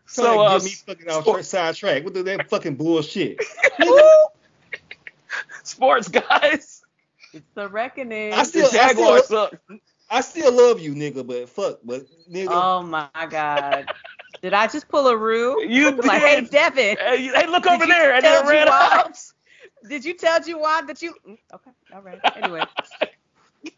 So, 0.08 0.24
So 0.24 0.42
uh, 0.42 0.58
get 0.60 0.64
me 0.66 0.72
fucking 0.72 1.10
off 1.10 1.22
sport- 1.24 1.46
sidetrack. 1.46 2.04
What 2.04 2.14
the 2.14 2.24
that 2.24 2.50
fucking 2.50 2.76
bullshit? 2.76 3.42
Sports 5.64 6.08
guys. 6.10 6.82
It's 7.34 7.46
the 7.56 7.70
reckoning. 7.70 8.34
I 8.34 8.38
The 8.39 8.44
still, 8.44 8.66
I 8.82 8.92
still, 8.94 9.24
suck. 9.24 9.56
I 10.10 10.20
still 10.20 10.52
love 10.52 10.82
you, 10.82 10.94
nigga. 10.94 11.26
But 11.26 11.48
fuck, 11.48 11.80
but 11.86 12.02
nigga. 12.30 12.48
Oh 12.52 12.82
my 12.84 13.08
god. 13.30 13.89
Did 14.42 14.54
I 14.54 14.68
just 14.68 14.89
pull 14.89 15.08
a 15.08 15.16
rue? 15.16 15.64
You 15.66 15.92
Like, 15.92 16.22
hey. 16.22 16.42
Devin, 16.42 16.98
Hey, 17.00 17.24
you- 17.24 17.34
hey, 17.34 17.48
look 17.48 17.64
Did 17.64 17.72
over 17.74 17.86
you 17.86 17.94
there, 17.94 18.14
and 18.14 18.24
tell 18.24 18.42
then 18.44 18.50
ran 18.52 18.68
out. 18.68 19.18
did 19.88 20.04
you 20.04 20.14
tell 20.14 20.42
you 20.42 20.58
Juwan 20.58 20.88
that 20.88 21.02
you? 21.02 21.14
Mm, 21.26 21.38
Okay, 21.54 21.72
all 21.94 22.02
right. 22.02 22.20
Anyway, 22.36 22.64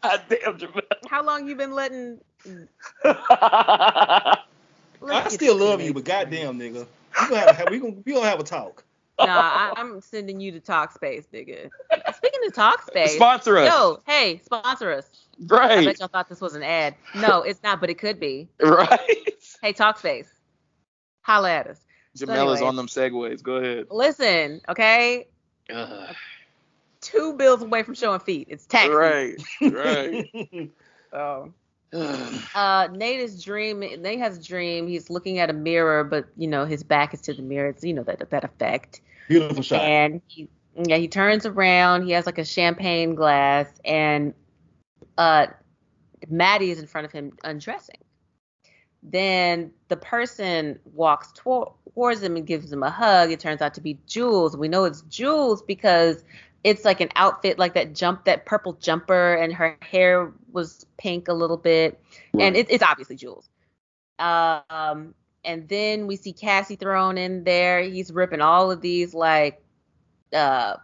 God 0.02 0.22
damn, 0.28 0.58
Jamel. 0.58 0.82
how 1.08 1.22
long 1.24 1.46
you 1.46 1.54
been 1.54 1.72
letting? 1.72 2.18
Mm. 2.46 2.68
I 5.10 5.28
still 5.28 5.56
love 5.56 5.80
you, 5.80 5.92
but 5.94 6.04
dream. 6.04 6.16
goddamn, 6.16 6.58
nigga, 6.58 6.86
we 7.20 7.28
gonna 7.28 7.52
have, 7.52 7.70
we 7.70 7.78
gonna 7.78 7.94
we 8.04 8.12
gonna 8.12 8.28
have 8.28 8.40
a 8.40 8.44
talk. 8.44 8.84
Nah, 9.18 9.26
I, 9.26 9.72
I'm 9.76 10.00
sending 10.00 10.40
you 10.40 10.52
to 10.52 10.60
Talkspace, 10.60 11.26
nigga. 11.32 11.70
Speaking 12.16 12.40
of 12.46 12.52
Talkspace, 12.52 13.16
Sponsor 13.16 13.58
us. 13.58 13.68
yo, 13.72 14.00
hey, 14.06 14.40
sponsor 14.44 14.92
us. 14.92 15.08
Right. 15.46 15.78
I 15.78 15.84
bet 15.84 16.00
y'all 16.00 16.08
thought 16.08 16.28
this 16.28 16.40
was 16.40 16.54
an 16.54 16.62
ad. 16.62 16.94
No, 17.14 17.42
it's 17.42 17.62
not, 17.62 17.80
but 17.80 17.90
it 17.90 17.98
could 17.98 18.18
be. 18.18 18.48
Right. 18.60 19.28
Hey, 19.62 19.72
Talkspace, 19.72 20.26
holla 21.22 21.50
at 21.52 21.66
us. 21.68 21.80
So 22.16 22.26
Jamel 22.26 22.54
is 22.54 22.62
on 22.62 22.76
them 22.76 22.86
segues. 22.86 23.42
Go 23.42 23.56
ahead. 23.56 23.86
Listen, 23.90 24.60
okay, 24.68 25.26
Ugh. 25.72 26.14
two 27.00 27.34
bills 27.34 27.62
away 27.62 27.82
from 27.82 27.94
showing 27.94 28.20
feet. 28.20 28.48
It's 28.50 28.66
taxi. 28.66 28.94
right. 28.94 29.36
Right. 29.60 30.30
So, 31.14 31.44
Ugh. 31.44 31.52
uh, 32.54 32.88
Nate 32.92 33.20
is 33.20 33.42
dreaming. 33.42 34.02
Nate 34.02 34.18
has 34.18 34.38
a 34.38 34.42
dream. 34.42 34.88
He's 34.88 35.10
looking 35.10 35.38
at 35.38 35.50
a 35.50 35.52
mirror, 35.52 36.02
but 36.04 36.26
you 36.36 36.48
know 36.48 36.64
his 36.64 36.82
back 36.82 37.14
is 37.14 37.20
to 37.22 37.34
the 37.34 37.42
mirror. 37.42 37.68
It's 37.68 37.84
you 37.84 37.94
know 37.94 38.02
that 38.02 38.30
that 38.30 38.44
effect. 38.44 39.00
Beautiful 39.28 39.62
shot. 39.62 39.80
And 39.80 40.20
he, 40.26 40.48
yeah, 40.76 40.96
he 40.96 41.08
turns 41.08 41.46
around. 41.46 42.04
He 42.04 42.12
has 42.12 42.26
like 42.26 42.38
a 42.38 42.44
champagne 42.44 43.14
glass, 43.14 43.68
and 43.84 44.34
uh, 45.16 45.46
Maddie 46.28 46.70
is 46.70 46.80
in 46.80 46.86
front 46.86 47.04
of 47.04 47.12
him 47.12 47.32
undressing. 47.44 47.98
Then 49.02 49.70
the 49.88 49.96
person 49.96 50.78
walks 50.94 51.32
towards 51.34 52.22
him 52.22 52.36
and 52.36 52.46
gives 52.46 52.72
him 52.72 52.82
a 52.82 52.90
hug. 52.90 53.30
It 53.30 53.38
turns 53.38 53.60
out 53.60 53.74
to 53.74 53.80
be 53.80 53.98
Jules. 54.06 54.56
We 54.56 54.66
know 54.66 54.84
it's 54.84 55.02
Jules 55.02 55.62
because 55.62 56.24
it's 56.64 56.84
like 56.84 57.00
an 57.00 57.10
outfit, 57.14 57.58
like 57.58 57.74
that 57.74 57.94
jump, 57.94 58.24
that 58.24 58.46
purple 58.46 58.72
jumper, 58.72 59.34
and 59.34 59.52
her 59.52 59.76
hair 59.82 60.32
was 60.50 60.86
pink 60.96 61.28
a 61.28 61.34
little 61.34 61.58
bit, 61.58 62.00
and 62.40 62.56
it, 62.56 62.66
it's 62.70 62.82
obviously 62.82 63.16
Jules. 63.16 63.48
Um, 64.18 65.14
and 65.44 65.68
then 65.68 66.06
we 66.06 66.16
see 66.16 66.32
Cassie 66.32 66.76
thrown 66.76 67.18
in 67.18 67.44
there. 67.44 67.82
He's 67.82 68.10
ripping 68.10 68.40
all 68.40 68.70
of 68.70 68.80
these 68.80 69.12
like, 69.12 69.62
uh, 70.32 70.76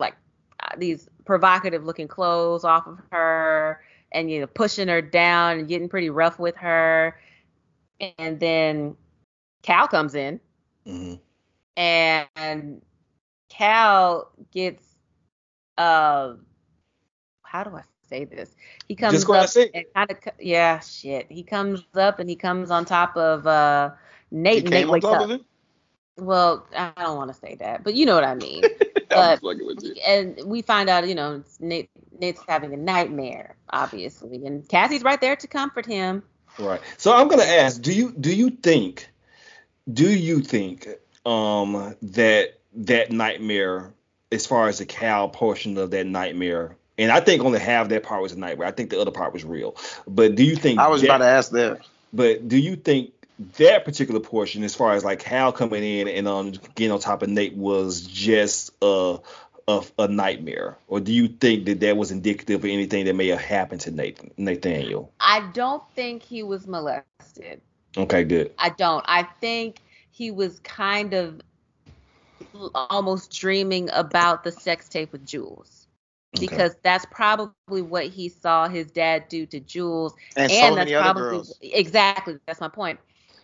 like 0.00 0.16
uh, 0.60 0.74
these 0.76 1.08
provocative 1.24 1.84
looking 1.84 2.08
clothes 2.08 2.64
off 2.64 2.88
of 2.88 2.98
her, 3.12 3.80
and 4.10 4.28
you 4.30 4.40
know 4.40 4.46
pushing 4.48 4.88
her 4.88 5.00
down 5.02 5.60
and 5.60 5.68
getting 5.68 5.88
pretty 5.88 6.10
rough 6.10 6.38
with 6.40 6.56
her. 6.56 7.16
And 8.18 8.40
then 8.40 8.96
Cal 9.62 9.86
comes 9.86 10.14
in, 10.16 10.40
Mhm. 10.84 11.20
and 11.76 12.82
Cal 13.48 14.30
gets 14.52 14.85
uh 15.78 16.34
how 17.42 17.64
do 17.64 17.76
I 17.76 17.82
say 18.08 18.24
this? 18.24 18.54
He 18.88 18.94
comes 18.94 19.14
Just 19.14 19.28
up 19.28 19.36
and 19.36 19.48
say 19.50 19.62
it. 19.62 19.70
and 19.74 19.84
kind 19.94 20.10
of 20.10 20.18
yeah, 20.40 20.78
shit. 20.80 21.26
He 21.30 21.42
comes 21.42 21.84
up 21.94 22.18
and 22.18 22.28
he 22.28 22.36
comes 22.36 22.70
on 22.70 22.84
top 22.84 23.16
of 23.16 23.46
uh 23.46 23.90
Nate. 24.30 24.64
He 24.64 24.68
Nate 24.70 24.88
wakes 24.88 25.04
top 25.04 25.28
up. 25.28 25.40
Well, 26.18 26.66
I 26.74 26.92
don't 26.96 27.16
want 27.16 27.32
to 27.32 27.38
say 27.38 27.56
that, 27.56 27.84
but 27.84 27.94
you 27.94 28.06
know 28.06 28.14
what 28.14 28.24
I 28.24 28.34
mean. 28.34 28.62
But- 29.08 29.34
just 29.40 29.42
fucking 29.44 29.64
with 29.66 29.84
you. 29.84 29.94
and 30.04 30.36
we 30.46 30.62
find 30.62 30.88
out, 30.90 31.06
you 31.06 31.14
know, 31.14 31.36
it's 31.36 31.60
Nate 31.60 31.88
Nate's 32.18 32.42
having 32.48 32.74
a 32.74 32.76
nightmare, 32.76 33.54
obviously, 33.70 34.44
and 34.44 34.68
Cassie's 34.68 35.04
right 35.04 35.20
there 35.20 35.36
to 35.36 35.46
comfort 35.46 35.86
him. 35.86 36.24
Right. 36.58 36.80
So 36.96 37.14
I'm 37.14 37.28
gonna 37.28 37.44
ask, 37.44 37.80
do 37.80 37.92
you 37.92 38.12
do 38.18 38.34
you 38.34 38.50
think 38.50 39.08
do 39.92 40.10
you 40.12 40.40
think 40.40 40.88
um 41.24 41.94
that 42.02 42.54
that 42.74 43.12
nightmare 43.12 43.94
as 44.36 44.46
far 44.46 44.68
as 44.68 44.78
the 44.78 44.86
Cal 44.86 45.28
portion 45.28 45.76
of 45.78 45.90
that 45.90 46.06
nightmare 46.06 46.76
and 46.98 47.10
I 47.10 47.20
think 47.20 47.42
only 47.42 47.58
half 47.58 47.88
that 47.88 48.02
part 48.02 48.22
was 48.22 48.32
a 48.32 48.38
nightmare. 48.38 48.66
I 48.66 48.70
think 48.70 48.90
the 48.90 49.00
other 49.00 49.10
part 49.10 49.32
was 49.32 49.44
real. 49.44 49.76
But 50.06 50.34
do 50.34 50.44
you 50.44 50.56
think 50.56 50.78
I 50.78 50.88
was 50.88 51.02
that, 51.02 51.08
about 51.08 51.18
to 51.18 51.24
ask 51.26 51.50
that. 51.52 51.80
but 52.12 52.48
do 52.48 52.56
you 52.56 52.76
think 52.76 53.12
that 53.58 53.84
particular 53.84 54.20
portion 54.20 54.62
as 54.62 54.74
far 54.74 54.94
as 54.94 55.04
like 55.04 55.18
Cal 55.20 55.52
coming 55.52 55.84
in 55.84 56.08
and 56.08 56.26
um 56.26 56.52
getting 56.74 56.90
on 56.90 57.00
top 57.00 57.22
of 57.22 57.28
Nate 57.28 57.54
was 57.54 58.02
just 58.02 58.70
a 58.80 59.18
a, 59.68 59.84
a 59.98 60.08
nightmare 60.08 60.78
or 60.86 61.00
do 61.00 61.12
you 61.12 61.28
think 61.28 61.66
that 61.66 61.80
that 61.80 61.96
was 61.96 62.10
indicative 62.10 62.60
of 62.60 62.70
anything 62.70 63.04
that 63.06 63.14
may 63.14 63.26
have 63.28 63.40
happened 63.40 63.82
to 63.82 63.90
Nathan 63.90 64.30
Nathaniel? 64.36 65.12
I 65.20 65.50
don't 65.52 65.82
think 65.94 66.22
he 66.22 66.42
was 66.42 66.66
molested. 66.66 67.60
Okay, 67.96 68.24
good. 68.24 68.52
I 68.58 68.70
don't. 68.70 69.04
I 69.08 69.24
think 69.40 69.80
he 70.10 70.30
was 70.30 70.60
kind 70.60 71.12
of 71.14 71.40
almost 72.74 73.32
dreaming 73.32 73.88
about 73.92 74.44
the 74.44 74.52
sex 74.52 74.88
tape 74.88 75.12
with 75.12 75.26
Jules. 75.26 75.86
Okay. 76.36 76.46
Because 76.46 76.76
that's 76.82 77.06
probably 77.10 77.82
what 77.82 78.06
he 78.06 78.28
saw 78.28 78.68
his 78.68 78.90
dad 78.90 79.28
do 79.28 79.46
to 79.46 79.60
Jules. 79.60 80.14
And, 80.36 80.50
so 80.50 80.74
that's 80.74 80.92
probably 80.92 81.42
exactly 81.62 82.38
that's 82.46 82.60
my 82.60 82.68
point. 82.68 82.98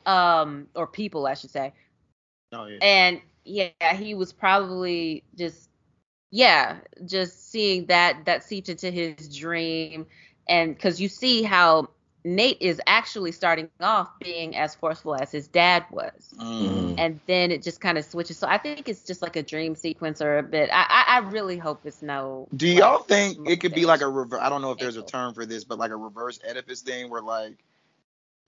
Um 0.05 0.67
or 0.75 0.87
people 0.87 1.27
I 1.27 1.35
should 1.35 1.51
say. 1.51 1.73
Oh, 2.53 2.67
yeah. 2.67 2.79
And 2.83 3.21
yeah, 3.45 3.95
he 3.95 4.15
was 4.15 4.33
probably 4.33 5.23
just 5.37 5.71
yeah, 6.31 6.79
just 7.07 7.51
seeing 7.51 7.87
that 7.87 8.25
that 8.27 8.43
seeped 8.43 8.69
into 8.69 8.91
his 8.91 9.35
dream 9.35 10.07
and 10.49 10.79
cuz 10.79 11.01
you 11.01 11.09
see 11.09 11.43
how 11.43 11.89
Nate 12.25 12.59
is 12.61 12.81
actually 12.87 13.33
starting 13.33 13.69
off 13.81 14.09
being 14.21 14.55
as 14.57 14.75
forceful 14.75 15.15
as 15.15 15.33
his 15.33 15.49
dad 15.49 15.85
was. 15.91 16.35
Mm. 16.39 16.95
And 16.99 17.21
then 17.27 17.51
it 17.51 17.63
just 17.63 17.81
kind 17.81 17.99
of 17.99 18.05
switches. 18.05 18.39
So 18.39 18.47
I 18.47 18.59
think 18.59 18.89
it's 18.89 19.05
just 19.05 19.23
like 19.23 19.37
a 19.37 19.43
dream 19.43 19.75
sequence 19.75 20.23
or 20.23 20.39
a 20.39 20.43
bit. 20.43 20.71
I 20.73 20.87
I, 20.89 21.17
I 21.17 21.19
really 21.31 21.59
hope 21.59 21.81
it's 21.85 22.03
no. 22.03 22.47
Do 22.55 22.69
y'all 22.69 23.03
think 23.03 23.39
it 23.49 23.61
could 23.61 23.75
be 23.75 23.87
like 23.87 24.01
a 24.01 24.05
molestation. 24.05 24.15
reverse? 24.17 24.41
I 24.43 24.49
don't 24.49 24.63
know 24.63 24.71
if 24.71 24.79
there's 24.79 24.97
a 24.97 25.03
term 25.03 25.35
for 25.35 25.45
this, 25.47 25.65
but 25.65 25.79
like 25.79 25.91
a 25.91 25.97
reverse 25.97 26.39
Oedipus 26.49 26.83
thing 26.83 27.11
where 27.11 27.23
like 27.23 27.65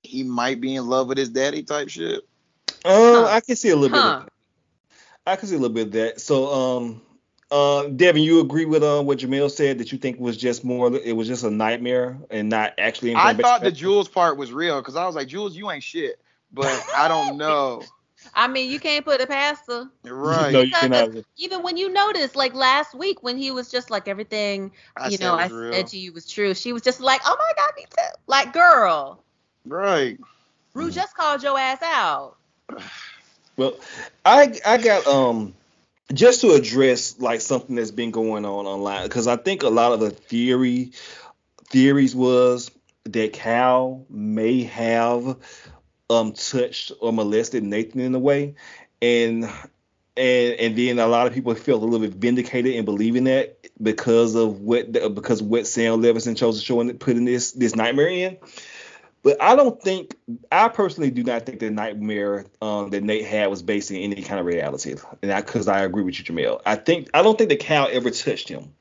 he 0.02 0.22
might 0.22 0.60
be 0.60 0.76
in 0.76 0.86
love 0.86 1.08
with 1.08 1.18
his 1.18 1.30
daddy 1.30 1.62
type 1.62 1.88
shit. 1.88 2.22
Uh, 2.84 3.24
Huh. 3.24 3.26
I 3.26 3.40
can 3.40 3.56
see 3.56 3.70
a 3.70 3.76
little 3.76 3.96
bit. 3.96 4.04
Of 4.04 4.20
that. 4.20 4.32
I 5.26 5.36
can 5.36 5.48
see 5.48 5.54
a 5.54 5.58
little 5.58 5.74
bit 5.74 5.86
of 5.86 5.92
that. 5.92 6.20
So, 6.20 6.52
um, 6.52 7.02
uh, 7.54 7.86
Devin, 7.86 8.22
you 8.22 8.40
agree 8.40 8.64
with 8.64 8.82
um 8.82 9.06
what 9.06 9.18
Jamil 9.18 9.48
said 9.48 9.78
that 9.78 9.92
you 9.92 9.98
think 9.98 10.18
was 10.18 10.36
just 10.36 10.64
more, 10.64 10.92
it 10.92 11.12
was 11.12 11.28
just 11.28 11.44
a 11.44 11.50
nightmare 11.50 12.18
and 12.28 12.48
not 12.48 12.74
actually. 12.78 13.14
I 13.14 13.32
but- 13.32 13.42
thought 13.42 13.62
the 13.62 13.70
Jules 13.70 14.08
part 14.08 14.36
was 14.36 14.52
real 14.52 14.80
because 14.80 14.96
I 14.96 15.06
was 15.06 15.14
like, 15.14 15.28
Jules, 15.28 15.56
you 15.56 15.70
ain't 15.70 15.84
shit. 15.84 16.20
But 16.52 16.84
I 16.96 17.06
don't 17.06 17.36
know. 17.38 17.82
I 18.34 18.48
mean, 18.48 18.70
you 18.70 18.80
can't 18.80 19.04
put 19.04 19.20
it 19.20 19.28
past 19.28 19.62
her. 19.68 19.88
Right. 20.04 20.52
No, 20.52 20.62
you 20.62 20.72
cannot. 20.72 21.10
even 21.36 21.62
when 21.62 21.76
you 21.76 21.92
noticed, 21.92 22.34
like 22.34 22.54
last 22.54 22.92
week 22.94 23.22
when 23.22 23.36
he 23.36 23.52
was 23.52 23.70
just 23.70 23.88
like 23.88 24.08
everything, 24.08 24.72
I 24.96 25.10
you 25.10 25.18
know, 25.18 25.34
I 25.34 25.46
real. 25.46 25.72
said 25.72 25.86
to 25.88 25.98
you 25.98 26.12
was 26.12 26.28
true. 26.28 26.54
She 26.54 26.72
was 26.72 26.82
just 26.82 26.98
like, 27.00 27.20
oh 27.24 27.36
my 27.38 27.52
god, 27.56 27.72
me 27.76 27.84
too. 27.88 28.02
Like, 28.26 28.52
girl, 28.52 29.22
Right. 29.64 30.18
Rue 30.72 30.90
just 30.90 31.14
called 31.16 31.42
your 31.44 31.56
ass 31.58 31.82
out. 31.82 32.36
Well, 33.56 33.76
I 34.24 34.58
I 34.66 34.78
got 34.78 35.06
um 35.06 35.54
just 36.12 36.42
to 36.42 36.52
address 36.52 37.18
like 37.18 37.40
something 37.40 37.76
that's 37.76 37.90
been 37.90 38.10
going 38.10 38.44
on 38.44 38.66
online 38.66 39.04
because 39.04 39.26
I 39.26 39.36
think 39.36 39.62
a 39.62 39.68
lot 39.68 39.92
of 39.92 40.00
the 40.00 40.10
theory 40.10 40.92
theories 41.70 42.14
was 42.14 42.70
that 43.04 43.32
Cal 43.32 44.04
may 44.08 44.64
have 44.64 45.36
um 46.10 46.32
touched 46.32 46.92
or 47.00 47.12
molested 47.12 47.62
Nathan 47.62 48.00
in 48.00 48.14
a 48.14 48.18
way, 48.18 48.54
and 49.00 49.44
and 50.16 50.54
and 50.54 50.76
then 50.76 50.98
a 50.98 51.06
lot 51.06 51.26
of 51.26 51.32
people 51.32 51.54
felt 51.54 51.82
a 51.82 51.84
little 51.84 52.06
bit 52.06 52.16
vindicated 52.16 52.74
in 52.74 52.84
believing 52.84 53.24
that 53.24 53.58
because 53.82 54.34
of 54.34 54.60
what 54.60 54.92
the, 54.92 55.08
because 55.08 55.42
what 55.42 55.66
Sam 55.66 56.02
Levinson 56.02 56.36
chose 56.36 56.58
to 56.58 56.64
show 56.64 56.80
and 56.80 56.98
put 57.00 57.16
in 57.16 57.24
this 57.24 57.52
this 57.52 57.74
nightmare 57.74 58.08
in. 58.08 58.38
But 59.24 59.40
I 59.40 59.56
don't 59.56 59.82
think 59.82 60.14
I 60.52 60.68
personally 60.68 61.10
do 61.10 61.24
not 61.24 61.46
think 61.46 61.58
the 61.58 61.70
nightmare 61.70 62.44
um, 62.60 62.90
that 62.90 63.02
Nate 63.02 63.24
had 63.24 63.48
was 63.48 63.62
based 63.62 63.90
in 63.90 63.96
any 63.96 64.22
kind 64.22 64.38
of 64.38 64.44
reality, 64.44 64.94
and 65.22 65.32
I 65.32 65.40
because 65.40 65.66
I, 65.66 65.80
agree 65.80 66.04
with 66.04 66.18
you, 66.18 66.24
Jamel. 66.26 66.60
I 66.64 66.76
think 66.76 67.08
I 67.14 67.22
don't 67.22 67.36
think 67.36 67.48
the 67.48 67.56
Cal 67.56 67.88
ever 67.90 68.10
touched 68.10 68.50
him 68.50 68.74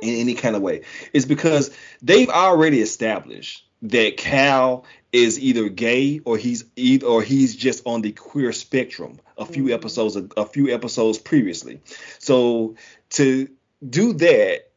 in 0.00 0.14
any 0.14 0.34
kind 0.34 0.54
of 0.54 0.62
way. 0.62 0.82
It's 1.12 1.26
because 1.26 1.72
they've 2.02 2.30
already 2.30 2.80
established 2.80 3.66
that 3.82 4.16
Cal 4.16 4.84
is 5.12 5.40
either 5.40 5.68
gay 5.68 6.20
or 6.24 6.36
he's 6.36 6.64
either 6.76 7.06
or 7.06 7.20
he's 7.20 7.56
just 7.56 7.82
on 7.84 8.00
the 8.00 8.12
queer 8.12 8.52
spectrum. 8.52 9.18
A 9.38 9.44
few 9.44 9.74
episodes 9.74 10.16
a 10.36 10.46
few 10.46 10.72
episodes 10.72 11.18
previously, 11.18 11.80
so 12.20 12.76
to 13.10 13.48
do 13.88 14.12
that 14.12 14.69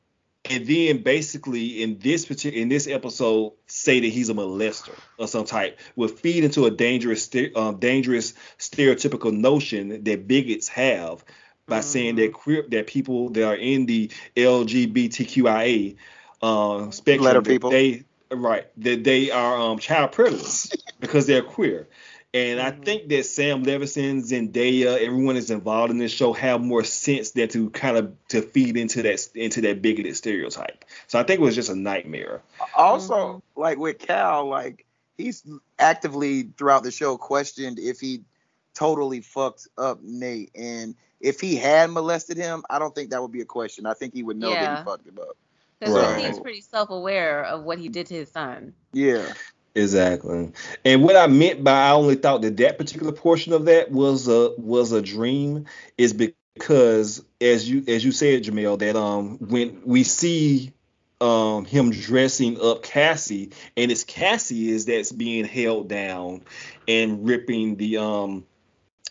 and 0.50 0.68
then 0.68 1.04
basically 1.04 1.82
in 1.82 2.00
this 2.00 2.26
particular 2.26 2.62
in 2.62 2.70
this 2.70 2.88
episode 2.88 3.54
say 3.68 4.00
that 4.00 4.08
he's 4.08 4.30
a 4.30 4.34
molester 4.34 4.98
of 5.18 5.30
some 5.30 5.46
type 5.46 5.80
would 5.96 6.12
feed 6.12 6.44
into 6.44 6.66
a 6.66 6.72
dangerous 6.72 7.24
ste- 7.24 7.56
um, 7.56 7.78
dangerous 7.78 8.34
stereotypical 8.60 9.32
notion 9.32 10.04
that 10.04 10.28
bigots 10.28 10.68
have 10.68 11.24
by 11.66 11.80
saying 11.80 12.16
that 12.18 12.34
queer 12.34 12.66
that 12.70 12.88
people 12.88 13.30
that 13.30 13.48
are 13.48 13.56
in 13.56 13.86
the 13.86 14.12
LGBTQIA 14.36 15.96
uh, 16.42 16.92
spectrum 16.92 17.26
Letter 17.26 17.42
people. 17.42 17.70
they 17.70 18.04
right 18.30 18.68
that 18.78 19.04
they 19.04 19.32
are 19.32 19.58
um, 19.58 19.80
child 19.80 20.12
predators 20.12 20.74
because 21.00 21.26
they're 21.26 21.42
queer. 21.44 21.88
And 22.34 22.60
I 22.60 22.72
mm-hmm. 22.72 22.82
think 22.82 23.10
that 23.10 23.26
Sam 23.28 23.64
Levinson, 23.64 24.22
Zendaya, 24.22 25.00
everyone 25.00 25.38
is 25.38 25.52
involved 25.52 25.92
in 25.92 26.00
this 26.00 26.12
show 26.12 26.34
have 26.34 26.62
more 26.62 26.84
sense 26.84 27.32
than 27.32 27.48
to 27.50 27.70
kind 27.70 27.96
of 27.96 28.16
to 28.30 28.42
feed 28.42 28.76
into 28.76 29.04
that 29.04 29.28
into 29.36 29.62
that 29.62 29.84
bigoted 29.84 30.16
stereotype. 30.16 30.84
So 31.08 31.20
I 31.20 31.24
think 31.24 31.42
it 31.42 31.44
was 31.44 31.56
just 31.56 31.70
a 31.70 31.76
nightmare. 31.76 32.42
Also, 32.76 33.14
mm-hmm. 33.14 33.62
like 33.62 33.78
with 33.78 34.00
Cal, 34.00 34.48
like 34.48 34.86
he's 35.16 35.46
actively 35.78 36.50
throughout 36.58 36.82
the 36.82 36.92
show 36.92 37.18
questioned 37.18 37.78
if 37.78 38.00
he 38.00 38.24
totally 38.74 39.22
fucked 39.22 39.68
up 39.78 40.02
Nate, 40.02 40.50
and 40.56 40.96
if 41.22 41.40
he 41.40 41.56
had 41.56 41.92
molested 41.92 42.38
him, 42.38 42.64
I 42.70 42.80
don't 42.80 42.96
think 42.96 43.12
that 43.12 43.22
would 43.22 43.32
be 43.32 43.42
a 43.42 43.46
question. 43.46 43.86
I 43.86 43.94
think 43.94 44.16
he 44.16 44.24
would 44.24 44.38
know 44.38 44.50
that 44.50 44.80
he 44.80 44.84
fucked 44.84 45.08
him 45.08 45.20
up. 45.20 45.38
Because 45.80 45.96
Right. 45.96 46.18
he 46.18 46.24
seems 46.26 46.40
pretty 46.40 46.62
self-aware 46.62 47.44
of 47.44 47.64
what 47.64 47.78
he 47.78 47.90
did 47.90 48.08
to 48.08 48.16
his 48.16 48.32
son. 48.32 48.74
Yeah. 48.94 49.34
Exactly. 49.76 50.52
And 50.86 51.04
what 51.04 51.16
I 51.16 51.28
meant 51.28 51.64
by 51.64 51.72
I 51.88 51.92
only 51.92 52.16
thought 52.16 52.44
that 52.44 52.58
that 52.58 52.78
particular 52.78 53.12
portion 53.12 53.54
of 53.54 53.66
that 53.66 53.92
was 53.92 54.28
a 54.28 54.54
was 54.58 54.92
a 54.92 55.02
dream 55.02 55.66
is 55.98 56.14
because 56.14 57.24
as 57.42 57.68
you 57.68 57.84
as 57.88 58.06
you 58.06 58.12
said, 58.12 58.44
Jamel, 58.44 58.78
that 58.80 58.96
um 58.96 59.40
when 59.40 59.82
we 59.84 60.04
see 60.04 60.74
um 61.22 61.66
him 61.66 61.90
dressing 61.90 62.62
up 62.62 62.84
Cassie 62.84 63.52
and 63.76 63.92
it's 63.92 64.04
Cassie 64.04 64.70
is 64.70 64.86
that's 64.86 65.12
being 65.12 65.46
held 65.46 65.90
down 65.90 66.44
and 66.88 67.28
ripping 67.28 67.76
the 67.78 67.98
um 67.98 68.46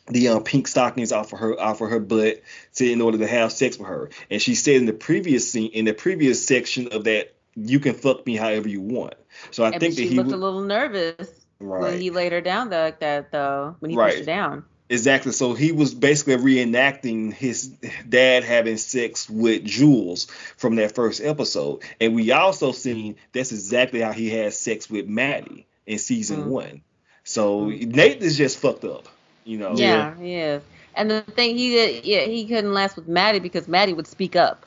the 0.08 0.28
um, 0.28 0.44
pink 0.44 0.68
stockings 0.68 1.12
off 1.12 1.32
of 1.32 1.40
her 1.40 1.60
off 1.60 1.80
of 1.80 1.90
her 1.90 2.00
butt 2.00 2.42
to 2.74 2.90
in 2.90 3.00
order 3.00 3.18
to 3.18 3.26
have 3.26 3.52
sex 3.52 3.78
with 3.78 3.88
her. 3.88 4.10
And 4.30 4.42
she 4.42 4.54
said 4.54 4.76
in 4.76 4.86
the 4.86 4.92
previous 4.92 5.50
scene 5.50 5.70
in 5.72 5.84
the 5.86 5.94
previous 5.94 6.46
section 6.46 6.88
of 6.92 7.04
that 7.04 7.34
you 7.56 7.80
can 7.80 7.94
fuck 7.94 8.26
me 8.26 8.36
however 8.36 8.68
you 8.68 8.80
want. 8.80 9.14
So 9.50 9.64
I 9.64 9.70
and 9.70 9.80
think 9.80 9.94
she 9.94 10.04
that 10.04 10.10
he 10.10 10.16
looked 10.16 10.28
would- 10.28 10.36
a 10.36 10.38
little 10.38 10.62
nervous 10.62 11.28
when 11.58 12.00
he 12.00 12.10
laid 12.10 12.32
her 12.32 12.40
down 12.40 12.70
like 12.70 13.00
that, 13.00 13.30
though. 13.32 13.76
When 13.80 13.90
he 13.90 13.96
Right. 13.96 14.10
pushed 14.10 14.20
her 14.20 14.24
down. 14.26 14.64
Exactly. 14.90 15.32
So 15.32 15.54
he 15.54 15.72
was 15.72 15.94
basically 15.94 16.36
reenacting 16.36 17.32
his 17.32 17.68
dad 18.08 18.44
having 18.44 18.76
sex 18.76 19.28
with 19.30 19.64
Jules 19.64 20.26
from 20.58 20.76
that 20.76 20.94
first 20.94 21.22
episode. 21.22 21.80
And 21.98 22.14
we 22.14 22.30
also 22.32 22.72
seen 22.72 23.16
that's 23.32 23.52
exactly 23.52 24.00
how 24.00 24.12
he 24.12 24.28
had 24.28 24.52
sex 24.52 24.90
with 24.90 25.06
Maddie 25.06 25.66
in 25.86 25.98
season 25.98 26.42
Mm. 26.42 26.46
one. 26.46 26.80
So 27.24 27.68
Nate 27.70 28.20
is 28.22 28.36
just 28.36 28.58
fucked 28.58 28.84
up, 28.84 29.08
you 29.44 29.56
know. 29.56 29.72
Yeah, 29.76 30.14
he 30.18 30.34
is. 30.34 30.62
And 30.94 31.10
the 31.10 31.22
thing 31.22 31.56
he 31.56 31.70
did, 31.70 32.04
yeah, 32.04 32.20
he 32.22 32.44
couldn't 32.44 32.74
last 32.74 32.96
with 32.96 33.08
Maddie 33.08 33.38
because 33.38 33.66
Maddie 33.68 33.94
would 33.94 34.06
speak 34.08 34.36
up, 34.36 34.66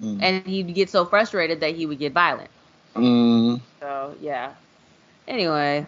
hmm 0.00 0.30
and 0.30 0.44
he'd 0.46 0.74
get 0.74 0.90
so 0.90 1.04
frustrated 1.04 1.60
that 1.60 1.74
he 1.76 1.86
would 1.86 1.98
get 1.98 2.12
violent. 2.12 2.50
Mm, 2.96 3.60
So 3.80 4.14
yeah. 4.20 4.54
Anyway, 5.26 5.86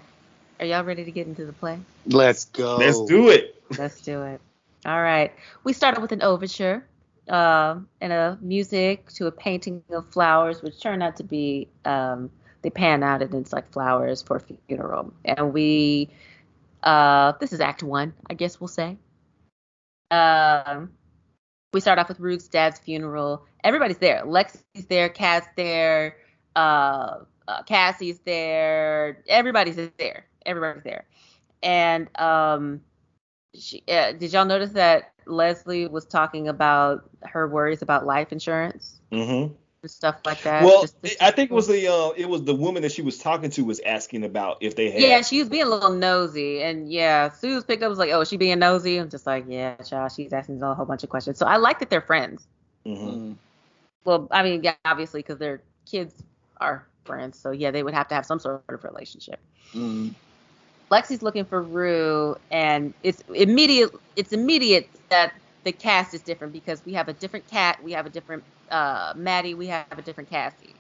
are 0.61 0.67
y'all 0.67 0.85
ready 0.85 1.05
to 1.05 1.13
get 1.13 1.27
into 1.27 1.47
the 1.47 1.53
play? 1.53 1.81
let's 2.07 2.45
go. 2.47 2.77
Let's 2.77 3.01
do 3.03 3.31
it. 3.31 3.57
Let's 3.79 4.01
do 4.03 4.23
it. 4.23 4.41
All 4.87 5.03
right. 5.03 5.33
We 5.65 5.73
started 5.73 6.01
with 6.01 6.13
an 6.13 6.23
overture 6.23 6.87
uh, 7.29 7.81
and 8.01 8.13
a 8.13 8.39
music 8.43 9.11
to 9.15 9.27
a 9.27 9.33
painting 9.33 9.83
of 9.91 9.99
flowers, 10.11 10.63
which 10.63 10.81
turned 10.81 11.03
out 11.03 11.17
to 11.17 11.25
be 11.25 11.69
um, 11.85 12.31
they 12.63 12.71
pan 12.71 13.03
out 13.03 13.23
and 13.23 13.35
it's 13.35 13.53
like 13.53 13.71
flowers 13.73 14.23
for 14.23 14.37
a 14.37 14.41
funeral. 14.41 15.13
And 15.25 15.53
we 15.53 16.11
uh, 16.83 17.33
this 17.41 17.53
is 17.53 17.61
Act 17.61 17.83
One, 17.83 18.15
I 18.31 18.35
guess 18.35 18.61
we'll 18.61 18.69
say. 18.69 18.99
Um, 20.11 20.93
we 21.73 21.81
start 21.81 21.99
off 21.99 22.09
with 22.09 22.21
Ruth's 22.21 22.49
dad's 22.49 22.79
funeral. 22.79 23.47
Everybody's 23.65 23.99
there. 23.99 24.25
Lexi's 24.25 24.87
there. 24.87 25.09
Kat's 25.09 25.49
there. 25.57 26.17
Uh, 26.55 27.21
uh, 27.49 27.63
Cassie's 27.65 28.21
there. 28.21 29.23
Everybody's 29.29 29.77
there. 29.99 30.27
Everybody's 30.45 30.85
there. 30.85 31.07
And 31.63 32.09
um, 32.19 32.83
she, 33.55 33.83
uh, 33.89 34.13
did 34.13 34.33
y'all 34.33 34.45
notice 34.45 34.73
that 34.73 35.13
Leslie 35.27 35.87
was 35.87 36.05
talking 36.07 36.49
about 36.49 37.11
her 37.23 37.49
worries 37.49 37.83
about 37.83 38.07
life 38.07 38.33
insurance 38.33 39.01
hmm 39.13 39.55
and 39.83 39.91
stuff 39.91 40.17
like 40.25 40.43
that? 40.43 40.63
Well, 40.65 40.83
Just- 40.83 41.03
just- 41.03 41.23
I 41.23 41.31
think 41.31 41.51
it 41.51 41.55
was 41.55 41.67
the 41.67 41.87
uh, 41.89 42.11
it 42.17 42.29
was 42.29 42.43
the 42.45 42.55
woman 42.55 42.83
that 42.83 42.93
she 42.93 43.03
was 43.03 43.19
talking 43.19 43.51
to 43.51 43.65
was 43.65 43.81
asking 43.81 44.25
about 44.25 44.59
if 44.61 44.77
they 44.77 44.91
had. 44.91 45.01
yeah, 45.01 45.21
she 45.23 45.41
was 45.41 45.49
being 45.49 45.65
a 45.65 45.69
little 45.69 45.91
nosy, 45.93 46.63
and 46.63 46.91
yeah, 46.91 47.31
Sue's 47.31 47.65
picked 47.65 47.83
up 47.83 47.89
was 47.91 47.99
like, 47.99 48.11
"Oh, 48.13 48.21
is 48.21 48.29
she 48.29 48.37
being 48.37 48.59
nosy?" 48.59 48.97
I'm 48.99 49.11
just 49.11 49.27
like, 49.27 49.45
"Yeah, 49.49 49.75
child, 49.77 50.13
she's 50.13 50.33
asking 50.33 50.63
a 50.63 50.75
whole 50.75 50.87
bunch 50.87 51.03
of 51.03 51.11
questions." 51.11 51.39
So 51.39 51.47
I 51.47 51.57
like 51.57 51.79
that 51.81 51.91
they're 51.91 52.01
friends. 52.01 52.47
Mhm. 52.87 53.35
Well, 54.05 54.29
I 54.31 54.43
mean, 54.43 54.63
yeah, 54.63 54.75
obviously 54.85 55.21
because 55.21 55.39
their 55.39 55.61
kids 55.87 56.15
are 56.61 56.87
friends, 57.05 57.39
so 57.39 57.51
yeah, 57.51 57.71
they 57.71 57.83
would 57.83 57.95
have 57.95 58.09
to 58.09 58.15
have 58.15 58.27
some 58.27 58.39
sort 58.39 58.63
of 58.69 58.85
relationship. 58.85 59.39
Mm. 59.75 60.15
Lexi's 60.91 61.23
looking 61.23 61.45
for 61.45 61.63
Rue, 61.63 62.37
and 62.51 62.93
it's 63.03 63.23
immediate. 63.35 63.91
It's 64.17 64.33
immediate 64.33 64.89
that 65.09 65.33
the 65.65 65.73
cast 65.73 66.15
is 66.15 66.23
different 66.23 66.53
because 66.53 66.85
we 66.85 66.95
have 66.95 67.09
a 67.09 67.13
different 67.13 67.49
Kat, 67.49 67.83
we 67.83 67.93
have 67.93 68.07
a 68.07 68.11
different 68.11 68.43
uh, 68.71 69.13
Maddie, 69.17 69.55
we 69.55 69.69
have 69.69 69.87
a 69.97 70.03
different 70.03 70.31
Cassie. 70.31 70.75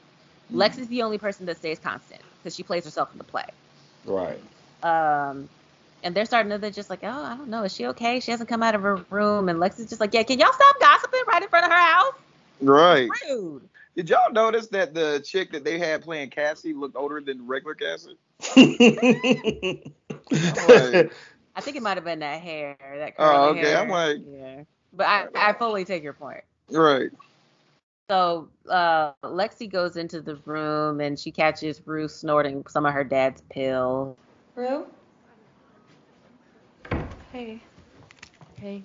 Lexi's 0.52 0.78
is 0.78 0.88
the 0.88 1.02
only 1.02 1.18
person 1.18 1.46
that 1.46 1.56
stays 1.56 1.78
constant 1.78 2.20
because 2.38 2.54
she 2.54 2.62
plays 2.62 2.84
herself 2.84 3.10
in 3.12 3.18
the 3.18 3.24
play. 3.24 3.46
Right. 4.04 4.40
Um, 4.82 5.48
and 6.02 6.14
they're 6.14 6.24
starting 6.24 6.50
to 6.50 6.58
they're 6.58 6.70
just 6.70 6.90
like, 6.90 7.00
oh, 7.02 7.08
I 7.24 7.36
don't 7.36 7.48
know, 7.48 7.62
is 7.62 7.74
she 7.74 7.86
okay? 7.86 8.20
She 8.20 8.30
hasn't 8.32 8.48
come 8.48 8.62
out 8.62 8.74
of 8.74 8.82
her 8.82 8.96
room, 9.10 9.48
and 9.48 9.58
Lexi's 9.58 9.80
is 9.80 9.88
just 9.88 10.00
like, 10.00 10.12
yeah, 10.12 10.24
can 10.24 10.38
y'all 10.38 10.52
stop 10.52 10.80
gossiping 10.80 11.22
right 11.28 11.42
in 11.42 11.48
front 11.48 11.64
of 11.64 11.72
her 11.72 11.78
house? 11.78 12.14
Right. 12.60 13.08
Rude. 13.28 13.68
Did 13.94 14.08
y'all 14.08 14.32
notice 14.32 14.68
that 14.68 14.94
the 14.94 15.22
chick 15.24 15.52
that 15.52 15.64
they 15.64 15.78
had 15.78 16.02
playing 16.02 16.30
Cassie 16.30 16.72
looked 16.72 16.96
older 16.96 17.20
than 17.20 17.46
regular 17.46 17.74
Cassie? 17.74 18.16
Like, 20.32 21.12
I 21.54 21.60
think 21.60 21.76
it 21.76 21.82
might 21.82 21.96
have 21.96 22.04
been 22.04 22.20
that 22.20 22.40
hair, 22.40 22.76
that 22.80 23.14
Oh, 23.18 23.24
curly 23.24 23.60
okay. 23.60 23.70
hair. 23.70 23.78
I'm 23.78 23.88
like- 23.88 24.18
yeah. 24.26 24.62
But 24.94 25.06
I, 25.06 25.26
I 25.34 25.52
fully 25.54 25.84
take 25.84 26.02
your 26.02 26.12
point. 26.12 26.42
right. 26.70 27.10
So 28.10 28.48
uh, 28.68 29.12
Lexi 29.24 29.70
goes 29.70 29.96
into 29.96 30.20
the 30.20 30.36
room 30.44 31.00
and 31.00 31.18
she 31.18 31.30
catches 31.30 31.80
Rue 31.86 32.08
snorting 32.08 32.62
some 32.68 32.84
of 32.84 32.92
her 32.92 33.04
dad's 33.04 33.42
pills. 33.50 34.16
Rue? 34.54 34.86
Hey. 37.32 37.62
Hey. 38.60 38.84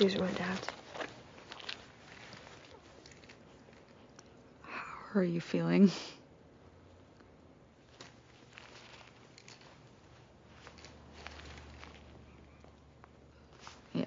These 0.00 0.16
are 0.16 0.20
my 0.20 0.30
dad's. 0.30 0.66
How 4.62 5.20
are 5.20 5.22
you 5.22 5.42
feeling? 5.42 5.90
Yeah. 13.92 14.06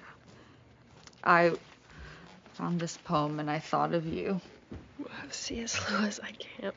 I 1.22 1.52
found 2.54 2.80
this 2.80 2.96
poem 2.96 3.38
and 3.38 3.48
I 3.48 3.60
thought 3.60 3.94
of 3.94 4.04
you. 4.04 4.40
C.S. 5.30 5.80
Lewis, 5.92 6.18
I 6.20 6.32
can't. 6.32 6.74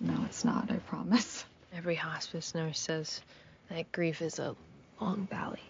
No, 0.00 0.24
it's 0.24 0.42
not, 0.42 0.70
I 0.70 0.76
promise. 0.76 1.44
Every 1.76 1.96
hospice 1.96 2.54
nurse 2.54 2.80
says 2.80 3.20
that 3.68 3.92
grief 3.92 4.22
is 4.22 4.38
a 4.38 4.56
long 5.02 5.28
valley. 5.30 5.60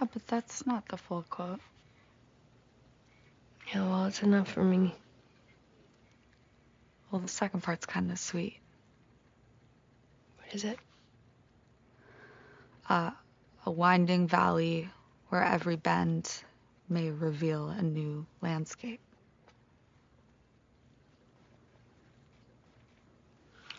Yeah, 0.00 0.08
but 0.12 0.26
that's 0.26 0.66
not 0.66 0.88
the 0.88 0.96
full 0.96 1.24
quote. 1.30 1.60
Yeah, 3.76 3.90
well, 3.90 4.06
it's 4.06 4.22
enough 4.22 4.50
for 4.50 4.64
me. 4.64 4.94
Well, 7.10 7.20
the 7.20 7.28
second 7.28 7.62
part's 7.62 7.84
kind 7.84 8.10
of 8.10 8.18
sweet. 8.18 8.58
What 10.38 10.54
is 10.54 10.64
it? 10.64 10.78
Uh, 12.88 13.10
a 13.66 13.70
winding 13.70 14.28
valley 14.28 14.88
where 15.28 15.44
every 15.44 15.76
bend 15.76 16.32
may 16.88 17.10
reveal 17.10 17.68
a 17.68 17.82
new 17.82 18.24
landscape. 18.40 19.00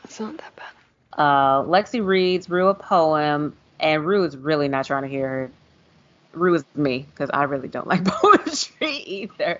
It's 0.03 0.19
not 0.19 0.37
that 0.37 0.55
bad. 0.55 1.19
Uh, 1.19 1.63
Lexi 1.63 2.05
reads 2.05 2.51
Rue 2.51 2.67
a 2.67 2.75
poem, 2.75 3.55
and 3.79 4.05
Rue 4.05 4.25
is 4.25 4.37
really 4.37 4.67
not 4.67 4.85
trying 4.85 5.01
to 5.01 5.09
hear 5.09 5.27
her. 5.27 5.51
Rue 6.33 6.53
is 6.53 6.63
me 6.75 7.07
because 7.09 7.31
I 7.33 7.45
really 7.45 7.67
don't 7.67 7.87
like 7.87 8.05
poetry 8.05 8.91
either, 8.91 9.59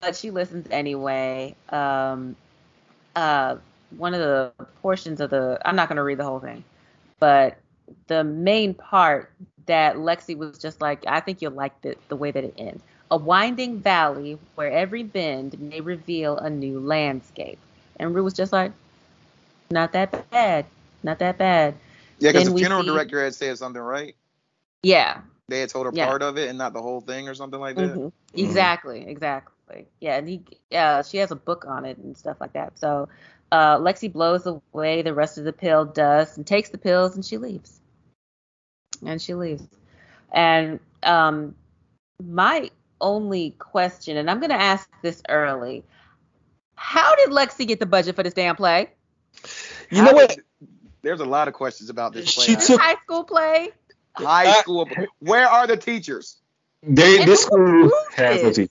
but 0.00 0.16
she 0.16 0.30
listens 0.30 0.66
anyway. 0.70 1.54
Um, 1.70 2.36
uh, 3.16 3.56
one 3.96 4.14
of 4.14 4.20
the 4.20 4.52
portions 4.82 5.20
of 5.20 5.30
the 5.30 5.58
I'm 5.64 5.76
not 5.76 5.88
going 5.88 5.96
to 5.96 6.02
read 6.02 6.18
the 6.18 6.24
whole 6.24 6.40
thing, 6.40 6.64
but 7.20 7.58
the 8.06 8.22
main 8.24 8.74
part 8.74 9.32
that 9.66 9.96
Lexi 9.96 10.36
was 10.36 10.58
just 10.58 10.80
like, 10.80 11.04
I 11.06 11.20
think 11.20 11.42
you'll 11.42 11.52
like 11.52 11.80
the, 11.82 11.96
the 12.08 12.16
way 12.16 12.30
that 12.30 12.44
it 12.44 12.54
ends. 12.58 12.82
A 13.10 13.16
winding 13.16 13.80
valley 13.80 14.38
where 14.54 14.70
every 14.70 15.02
bend 15.02 15.58
may 15.58 15.80
reveal 15.80 16.36
a 16.36 16.50
new 16.50 16.78
landscape. 16.80 17.58
And 17.98 18.14
Rue 18.14 18.24
was 18.24 18.34
just 18.34 18.52
like, 18.52 18.72
not 19.70 19.92
that 19.92 20.30
bad, 20.30 20.66
not 21.02 21.18
that 21.18 21.38
bad. 21.38 21.74
Yeah, 22.18 22.32
because 22.32 22.48
the 22.50 22.56
funeral 22.56 22.82
see- 22.82 22.88
director 22.88 23.22
had 23.22 23.34
said 23.34 23.56
something, 23.58 23.80
right? 23.80 24.14
Yeah, 24.82 25.20
They 25.48 25.60
had 25.60 25.70
told 25.70 25.86
her 25.86 25.92
Yeah. 25.94 26.06
part 26.06 26.22
of 26.22 26.36
it 26.36 26.48
and 26.50 26.58
not 26.58 26.74
the 26.74 26.82
whole 26.82 27.00
thing 27.00 27.28
or 27.28 27.34
something 27.34 27.58
like 27.58 27.76
that. 27.76 27.96
Mhm. 27.96 28.12
Exactly, 28.34 29.06
exactly. 29.08 29.54
Yeah, 30.00 30.16
and 30.16 30.28
he, 30.28 30.42
uh, 30.72 31.02
she 31.02 31.18
has 31.18 31.30
a 31.30 31.36
book 31.36 31.64
on 31.66 31.84
it 31.84 31.98
and 31.98 32.16
stuff 32.16 32.38
like 32.40 32.52
that. 32.54 32.78
So 32.78 33.08
uh, 33.52 33.78
Lexi 33.78 34.12
blows 34.12 34.46
away 34.46 35.02
the 35.02 35.14
rest 35.14 35.38
of 35.38 35.44
the 35.44 35.52
pill 35.52 35.84
dust 35.84 36.36
and 36.36 36.46
takes 36.46 36.70
the 36.70 36.78
pills 36.78 37.14
and 37.14 37.24
she 37.24 37.38
leaves. 37.38 37.80
And 39.04 39.20
she 39.20 39.34
leaves. 39.34 39.66
And 40.32 40.80
um, 41.02 41.54
my 42.22 42.70
only 43.00 43.50
question, 43.58 44.16
and 44.16 44.30
I'm 44.30 44.40
going 44.40 44.50
to 44.50 44.60
ask 44.60 44.88
this 45.02 45.22
early, 45.28 45.84
how 46.74 47.14
did 47.16 47.30
Lexi 47.30 47.66
get 47.66 47.80
the 47.80 47.86
budget 47.86 48.16
for 48.16 48.22
this 48.22 48.34
damn 48.34 48.56
play? 48.56 48.90
You 49.90 50.02
know 50.02 50.12
what? 50.12 50.36
There's 51.02 51.20
a 51.20 51.24
lot 51.24 51.48
of 51.48 51.54
questions 51.54 51.90
about 51.90 52.12
this 52.12 52.34
play. 52.34 52.46
She 52.46 52.56
took 52.56 52.80
high 52.80 52.96
school 53.04 53.24
play? 53.24 53.70
high 54.14 54.52
school. 54.60 54.88
Where 55.20 55.46
are 55.46 55.66
the 55.66 55.76
teachers? 55.76 56.36
they, 56.82 57.20
And 57.20 57.28
this 57.28 57.42
school 57.42 57.90
has 58.14 58.42
no 58.42 58.48
it? 58.48 58.70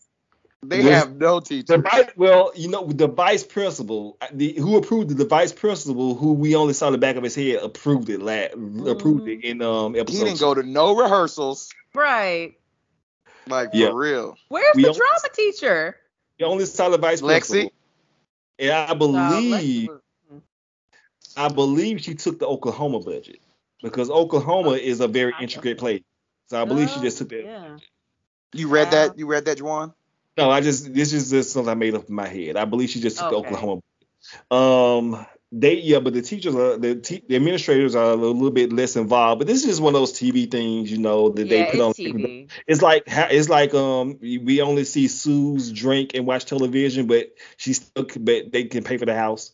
Teacher. 0.62 0.70
They 0.70 0.82
This- 0.82 0.94
have 1.00 1.16
no 1.18 1.40
teacher. 1.40 1.78
The 1.78 1.84
vice, 1.84 2.06
well, 2.16 2.52
you 2.56 2.68
know, 2.70 2.86
the 2.88 3.08
vice 3.08 3.44
principal, 3.44 4.18
the 4.34 4.54
who 4.54 4.78
approved 4.78 5.12
it, 5.12 5.16
the 5.16 5.26
vice 5.26 5.52
principal, 5.52 6.16
who 6.16 6.34
we 6.34 6.56
only 6.56 6.74
saw 6.74 6.90
the 6.90 6.98
back 6.98 7.16
of 7.16 7.24
his 7.24 7.36
head, 7.36 7.58
approved 7.62 8.10
it. 8.10 8.22
La, 8.22 8.46
approved 8.92 9.28
it 9.28 9.44
in 9.44 9.62
um 9.62 9.94
He 9.94 10.04
didn't 10.04 10.40
go 10.40 10.54
to 10.54 10.64
no 10.64 10.96
rehearsals. 10.96 11.70
Right. 11.94 12.56
Like 13.48 13.70
Yeah. 13.74 13.90
for 13.90 13.96
real. 13.98 14.38
Where's 14.50 14.76
We 14.76 14.84
the 14.84 14.90
only- 14.90 14.98
drama 15.00 15.30
teacher? 15.34 15.98
The 16.40 16.46
only 16.46 16.66
saw 16.66 16.90
the 16.90 16.98
vice 16.98 17.22
Lexi? 17.22 17.50
principal. 17.50 17.72
And 18.60 18.72
I 18.72 18.86
Uh, 18.88 18.94
believe, 18.96 19.54
Lexi 19.54 19.88
was- 19.90 20.42
I 21.38 21.48
believe 21.50 22.02
she 22.02 22.16
took 22.16 22.40
the 22.40 22.48
Oklahoma 22.48 23.00
budget 23.00 23.40
because 23.84 24.10
Oklahoma 24.10 24.72
is 24.72 25.00
a 25.00 25.08
very 25.08 25.34
intricate 25.40 25.78
place. 25.78 26.02
So 26.48 26.60
I 26.62 26.66
believe 26.66 26.90
she 26.90 27.00
just 27.00 27.20
took 27.20 27.30
that. 27.30 27.44
Yeah. 27.44 27.78
You 28.54 28.68
read 28.68 28.86
Wow. 28.86 28.92
that? 28.92 29.18
You 29.20 29.28
read 29.28 29.46
that, 29.46 29.60
Juwan? 29.60 29.94
No, 30.38 30.52
I 30.52 30.62
just 30.62 30.94
this 30.94 31.14
is 31.14 31.32
just 31.32 31.52
something 31.52 31.70
I 31.70 31.74
made 31.76 31.96
up 31.96 32.08
in 32.10 32.16
my 32.16 32.28
head. 32.28 32.58
I 32.58 32.66
believe 32.66 32.90
she 32.90 33.00
just 33.02 33.18
took 33.18 33.34
Okay. 33.34 33.48
Oklahoma. 33.48 33.82
Um, 34.52 35.26
they 35.52 35.76
yeah, 35.76 36.00
but 36.00 36.14
the 36.14 36.22
teachers 36.22 36.54
are 36.56 36.78
the 36.78 36.96
te- 36.96 37.24
the 37.28 37.36
administrators 37.38 37.96
are 37.96 38.12
a 38.12 38.16
little 38.16 38.52
bit 38.52 38.72
less 38.74 38.96
involved. 38.96 39.40
But 39.40 39.48
this 39.48 39.62
is 39.62 39.66
just 39.66 39.82
one 39.82 39.96
of 39.96 40.02
those 40.02 40.14
TV 40.14 40.50
things, 40.52 40.92
you 40.92 40.98
know, 41.00 41.30
that 41.30 41.48
Yeah, 41.48 41.50
they 41.50 41.72
put 41.72 41.80
on. 41.80 41.94
TV. 41.94 42.50
It's 42.68 42.82
like 42.82 43.04
it's 43.08 43.50
like 43.50 43.74
um 43.74 44.20
we 44.22 44.62
only 44.62 44.84
see 44.84 45.08
Suze 45.08 45.72
drink 45.72 46.12
and 46.14 46.26
watch 46.26 46.46
television, 46.46 47.08
but 47.08 47.32
she's 47.56 47.78
still 47.78 48.06
but 48.20 48.52
they 48.52 48.66
can 48.66 48.84
pay 48.84 48.98
for 48.98 49.06
the 49.06 49.16
house. 49.16 49.54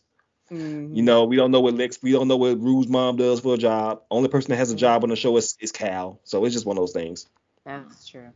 Mhm. 0.50 0.94
You 0.94 1.02
know, 1.02 1.24
we 1.24 1.36
don't 1.36 1.50
know 1.50 1.60
what 1.60 1.74
Lex, 1.74 1.98
we 2.02 2.12
don't 2.12 2.28
know 2.28 2.36
what 2.36 2.60
Rue's 2.60 2.88
mom 2.88 3.16
does 3.16 3.40
for 3.40 3.54
a 3.54 3.58
job. 3.58 4.02
Only 4.10 4.28
person 4.28 4.50
that 4.50 4.56
has 4.56 4.70
a 4.70 4.76
job 4.76 5.02
on 5.02 5.10
the 5.10 5.16
show 5.16 5.36
is, 5.36 5.56
is 5.60 5.72
Cal. 5.72 6.20
So 6.24 6.44
it's 6.44 6.54
just 6.54 6.66
one 6.66 6.76
of 6.76 6.82
those 6.82 6.92
things. 6.92 7.26
That's 7.64 8.06
true. 8.06 8.30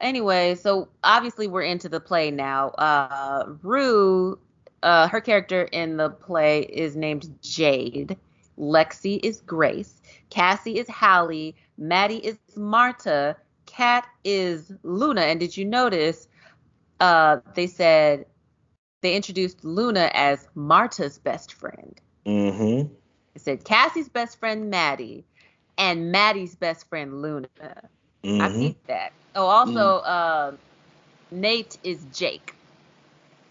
Anyway, 0.00 0.54
so 0.54 0.88
obviously 1.04 1.46
we're 1.46 1.62
into 1.62 1.88
the 1.88 2.00
play 2.00 2.30
now. 2.30 2.68
Uh, 2.70 3.44
Rue, 3.62 4.38
uh, 4.82 5.08
her 5.08 5.20
character 5.20 5.62
in 5.72 5.96
the 5.96 6.10
play 6.10 6.60
is 6.62 6.96
named 6.96 7.28
Jade. 7.42 8.16
Lexi 8.58 9.20
is 9.22 9.40
Grace. 9.40 10.00
Cassie 10.30 10.78
is 10.78 10.88
Hallie. 10.88 11.56
Maddie 11.78 12.24
is 12.24 12.38
Marta. 12.56 13.36
Kat 13.66 14.06
is 14.24 14.72
Luna. 14.82 15.22
And 15.22 15.40
did 15.40 15.56
you 15.56 15.64
notice 15.64 16.28
uh, 17.00 17.38
they 17.54 17.66
said 17.66 18.26
they 19.00 19.14
introduced 19.14 19.64
Luna 19.64 20.10
as 20.14 20.48
Marta's 20.54 21.18
best 21.18 21.52
friend? 21.54 22.00
Mm-hmm. 22.26 22.92
It 23.34 23.40
said 23.40 23.64
Cassie's 23.64 24.08
best 24.08 24.38
friend 24.38 24.70
Maddie 24.70 25.24
and 25.76 26.10
Maddie's 26.12 26.56
best 26.56 26.88
friend 26.88 27.22
Luna. 27.22 27.48
I 28.38 28.48
Mm-hmm. 28.48 28.58
see 28.58 28.76
that. 28.86 29.12
Oh, 29.38 29.46
also, 29.46 29.98
uh, 29.98 30.52
Nate 31.30 31.78
is 31.84 32.04
Jake. 32.12 32.52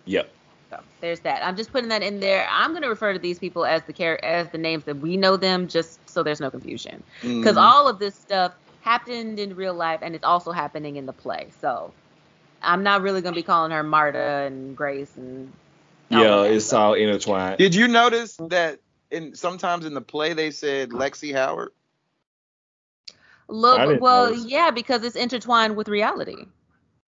Yep. 0.03 0.29
So 0.69 0.79
there's 0.99 1.21
that. 1.21 1.45
I'm 1.45 1.55
just 1.55 1.71
putting 1.71 1.87
that 1.89 2.03
in 2.03 2.19
there. 2.19 2.45
I'm 2.51 2.73
gonna 2.73 2.89
refer 2.89 3.13
to 3.13 3.19
these 3.19 3.39
people 3.39 3.65
as 3.65 3.83
the 3.83 3.93
char- 3.93 4.19
as 4.21 4.49
the 4.49 4.57
names 4.57 4.83
that 4.83 4.97
we 4.97 5.15
know 5.15 5.37
them, 5.37 5.69
just 5.69 5.97
so 6.09 6.23
there's 6.23 6.41
no 6.41 6.51
confusion. 6.51 7.01
Because 7.21 7.55
Mhm. 7.55 7.61
all 7.61 7.87
of 7.87 7.99
this 7.99 8.15
stuff 8.15 8.53
happened 8.81 9.39
in 9.39 9.55
real 9.55 9.73
life, 9.73 10.01
and 10.03 10.13
it's 10.13 10.25
also 10.25 10.51
happening 10.51 10.97
in 10.97 11.05
the 11.05 11.13
play. 11.13 11.47
So 11.61 11.93
I'm 12.61 12.83
not 12.83 13.01
really 13.01 13.21
gonna 13.21 13.35
be 13.35 13.43
calling 13.43 13.71
her 13.71 13.83
Marta 13.83 14.45
and 14.47 14.75
Grace 14.75 15.15
and. 15.15 15.53
Yeah, 16.09 16.43
it's 16.43 16.65
stuff. 16.65 16.79
all 16.79 16.93
intertwined. 16.95 17.59
Did 17.59 17.75
you 17.75 17.87
notice 17.87 18.37
that 18.49 18.79
in 19.09 19.35
sometimes 19.35 19.85
in 19.85 19.93
the 19.93 20.01
play 20.01 20.33
they 20.33 20.51
said 20.51 20.89
Lexi 20.89 21.33
Howard? 21.33 21.71
I 23.49 23.53
Look, 23.53 24.01
well, 24.01 24.29
notice. 24.29 24.45
yeah, 24.45 24.71
because 24.71 25.03
it's 25.03 25.15
intertwined 25.15 25.75
with 25.75 25.87
reality. 25.87 26.45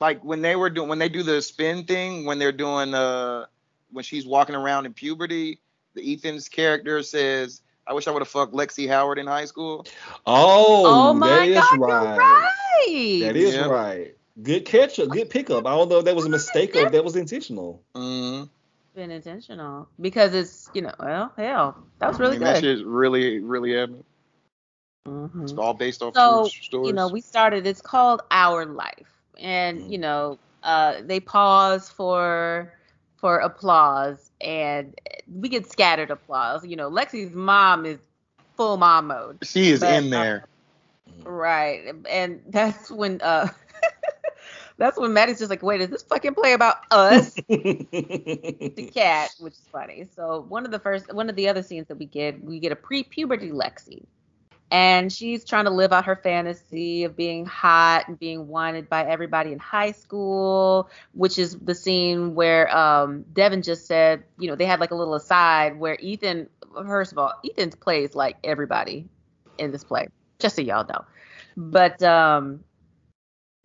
Like 0.01 0.24
when 0.24 0.43
they 0.43 0.57
were 0.57 0.70
doing 0.70 0.89
when 0.89 0.99
they 0.99 1.09
do 1.09 1.22
the 1.22 1.41
spin 1.41 1.85
thing, 1.85 2.24
when 2.24 2.39
they're 2.39 2.53
doing 2.53 2.93
uh 2.95 3.47
when 3.93 4.03
she's 4.05 4.26
walking 4.26 4.55
around 4.57 4.87
in 4.87 4.93
puberty, 4.93 5.61
the 5.95 6.12
Ethan's 6.12 6.49
character 6.49 7.03
says, 7.05 7.62
I 7.87 7.93
wish 7.93 8.09
I 8.09 8.11
would 8.11 8.20
have 8.22 8.28
fucked 8.28 8.53
Lexi 8.53 8.89
Howard 8.89 9.18
in 9.18 9.26
high 9.28 9.45
school. 9.45 9.87
Oh, 10.26 10.85
Oh 10.87 11.14
my 11.14 11.28
that 11.28 11.49
is 11.49 11.55
God, 11.55 11.78
right. 11.78 12.16
you're 12.16 12.16
right. 12.18 13.20
That 13.22 13.37
is 13.37 13.55
Yeah. 13.55 13.66
right. 13.66 14.14
Good 14.43 14.64
catch 14.64 14.99
up, 14.99 15.11
good 15.11 15.30
pickup. 15.30 15.64
I 15.64 15.70
don't 15.76 15.89
know 15.89 15.99
if 16.01 16.05
that 16.07 16.16
was 16.16 16.26
a 16.26 16.30
mistake 16.30 16.74
or 16.74 16.80
if 16.87 16.93
that 16.93 17.05
was 17.05 17.14
intentional. 17.14 17.82
Mm-hmm. 17.95 18.47
been 18.97 19.11
intentional 19.12 19.89
because 20.01 20.35
it's 20.35 20.70
you 20.74 20.80
know 20.82 20.93
well 21.01 21.32
hell 21.37 21.76
that 22.01 22.09
was 22.09 22.18
I 22.18 22.22
really 22.24 22.37
mean, 22.39 22.45
that 22.45 22.55
good. 22.61 22.78
shit's 22.78 22.82
really, 22.82 23.39
really 23.41 23.74
happened. 23.74 24.05
Mhm. 25.07 25.43
It's 25.43 25.53
all 25.59 25.75
based 25.75 26.03
off 26.03 26.15
So 26.15 26.21
true 26.21 26.45
stories. 26.45 26.89
you 26.89 26.93
know 26.93 27.09
we 27.09 27.21
started. 27.21 27.67
It's 27.67 27.81
called 27.83 28.23
Our 28.31 28.67
Life, 28.67 29.13
and 29.39 29.81
Mm. 29.81 29.93
you 29.93 29.99
know 29.99 30.39
uh, 30.63 31.03
they 31.03 31.21
pause 31.21 31.89
for 31.91 32.73
for 33.17 33.39
applause, 33.39 34.31
and 34.41 34.95
we 35.31 35.49
get 35.49 35.67
scattered 35.71 36.11
applause. 36.11 36.65
You 36.67 36.77
know 36.77 36.91
Lexi's 36.91 37.35
mom 37.35 37.85
is 37.87 37.99
full 38.57 38.77
mom 38.77 39.09
mode. 39.09 39.39
she 39.43 39.71
is 39.71 39.81
but, 39.81 40.05
in 40.05 40.11
there. 40.11 40.47
Right, 41.25 41.95
and 42.09 42.43
that's 42.49 42.91
when 42.91 43.21
uh. 43.23 43.49
That's 44.79 44.99
when 44.99 45.13
Maddie's 45.13 45.39
just 45.39 45.51
like, 45.51 45.63
wait, 45.63 45.81
is 45.81 45.91
this 45.91 46.03
fucking 46.03 46.35
play 46.35 46.53
about 46.53 46.77
us? 46.91 47.43
the 47.49 48.83
cat, 48.83 49.31
which 49.39 49.55
is 49.55 49.69
funny. 49.71 50.05
So 50.15 50.45
one 50.49 50.65
of 50.65 50.71
the 50.73 50.79
first, 50.79 51.13
one 51.15 51.29
of 51.29 51.37
the 51.37 51.49
other 51.49 51.63
scenes 51.63 51.89
that 51.89 51.97
we 51.99 52.07
get, 52.07 52.43
we 52.43 52.59
get 52.61 52.73
a 52.73 52.77
pre-puberty 52.77 53.51
Lexi, 53.51 54.07
and 54.71 55.12
she's 55.12 55.45
trying 55.45 55.65
to 55.65 55.71
live 55.71 55.93
out 55.93 56.07
her 56.07 56.17
fantasy 56.17 57.05
of 57.05 57.17
being 57.17 57.47
hot 57.47 58.09
and 58.09 58.19
being 58.19 58.49
wanted 58.49 58.89
by 58.89 59.05
everybody 59.05 59.53
in 59.53 59.59
high 59.59 59.93
school, 59.93 60.91
which 61.12 61.39
is 61.39 61.57
the 61.59 61.75
scene 61.75 62.35
where 62.35 62.75
um, 62.77 63.25
Devin 63.33 63.62
just 63.62 63.87
said, 63.87 64.25
you 64.39 64.49
know, 64.49 64.57
they 64.57 64.67
had 64.67 64.81
like 64.81 64.91
a 64.91 64.95
little 64.97 65.15
aside 65.15 65.79
where 65.79 65.97
Ethan, 66.01 66.49
first 66.75 67.12
of 67.12 67.19
all, 67.19 67.33
Ethan 67.45 67.71
plays 67.71 68.15
like 68.15 68.37
everybody 68.43 69.07
in 69.59 69.71
this 69.71 69.85
play, 69.85 70.09
just 70.41 70.57
so 70.57 70.62
y'all 70.62 70.87
know. 70.87 71.05
But 71.57 72.03
um, 72.03 72.65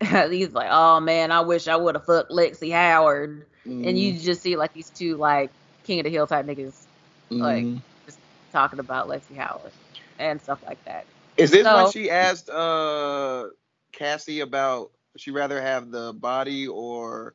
he's 0.00 0.52
like, 0.52 0.68
oh 0.70 1.00
man, 1.00 1.32
I 1.32 1.40
wish 1.40 1.66
I 1.68 1.76
would 1.76 1.94
have 1.96 2.04
fucked 2.04 2.30
Lexi 2.30 2.72
Howard, 2.72 3.46
and 3.66 3.96
Mm. 3.96 4.00
you 4.00 4.18
just 4.18 4.42
see 4.42 4.56
like 4.56 4.72
these 4.72 4.90
two 4.90 5.16
like 5.16 5.50
King 5.84 6.00
of 6.00 6.04
the 6.04 6.10
Hill 6.10 6.26
type 6.26 6.46
niggas 6.46 6.86
like 7.30 7.64
Mhm. 7.64 7.80
just 8.06 8.18
talking 8.52 8.78
about 8.78 9.08
Lexi 9.08 9.36
Howard 9.36 9.72
and 10.20 10.42
stuff 10.42 10.62
like 10.66 10.84
that. 10.86 11.06
Is 11.36 11.50
this 11.50 11.68
when 11.70 11.86
she 11.86 12.10
asked 12.10 12.48
uh 12.50 13.48
Cassie 13.92 14.40
about 14.40 14.92
she 15.16 15.30
rather 15.30 15.60
have 15.60 15.90
the 15.90 16.12
body 16.14 16.66
or 16.68 17.34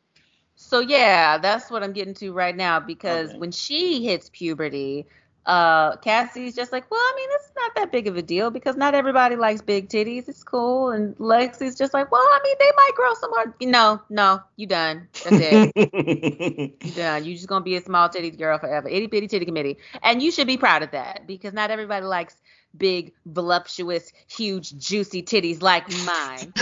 So 0.56 0.80
yeah, 0.80 1.38
that's 1.38 1.70
what 1.72 1.84
I'm 1.84 1.94
getting 1.94 2.14
to 2.16 2.32
right 2.34 2.56
now 2.56 2.80
because 2.80 3.34
Okay. 3.34 3.38
when 3.38 3.52
she 3.52 4.04
hits 4.06 4.30
puberty, 4.34 5.08
uh 5.46 5.96
Cassie's 5.98 6.56
just 6.56 6.72
like, 6.72 6.90
well, 6.90 7.00
I 7.00 7.14
mean, 7.16 7.30
it's 7.34 7.52
not 7.56 7.76
that 7.76 7.92
big 7.92 8.08
of 8.08 8.18
a 8.18 8.22
deal 8.22 8.50
because 8.50 8.76
not 8.76 8.96
everybody 8.96 9.36
likes 9.36 9.62
big 9.62 9.90
titties. 9.90 10.28
It's 10.28 10.44
cool. 10.44 10.90
And 10.92 11.16
Lexi's 11.18 11.76
just 11.76 11.94
like, 11.94 12.12
well, 12.12 12.22
I 12.22 12.40
mean, 12.44 12.56
they 12.60 12.72
might 12.76 12.92
grow 12.96 13.14
some 13.14 13.30
more. 13.30 13.56
No, 13.62 14.02
no, 14.10 14.42
you 14.56 14.68
done. 14.68 15.08
That's 15.24 15.38
it. 15.40 16.78
you 16.84 16.92
done. 16.96 17.26
You 17.26 17.36
just 17.36 17.48
gonna 17.48 17.64
be 17.64 17.76
a 17.76 17.82
small 17.82 18.10
titty 18.10 18.32
girl 18.32 18.58
forever. 18.58 18.90
Itty 18.90 19.08
bitty 19.08 19.28
titty 19.28 19.46
committee. 19.46 19.78
And 20.02 20.22
you 20.22 20.32
should 20.32 20.48
be 20.48 20.58
proud 20.58 20.84
of 20.84 20.92
that 20.92 21.28
because 21.28 21.54
not 21.54 21.72
everybody 21.72 22.06
likes 22.06 22.36
big, 22.78 23.14
voluptuous, 23.26 24.12
huge, 24.28 24.78
juicy 24.78 25.24
titties 25.24 25.62
like 25.62 25.90
mine. 26.06 26.54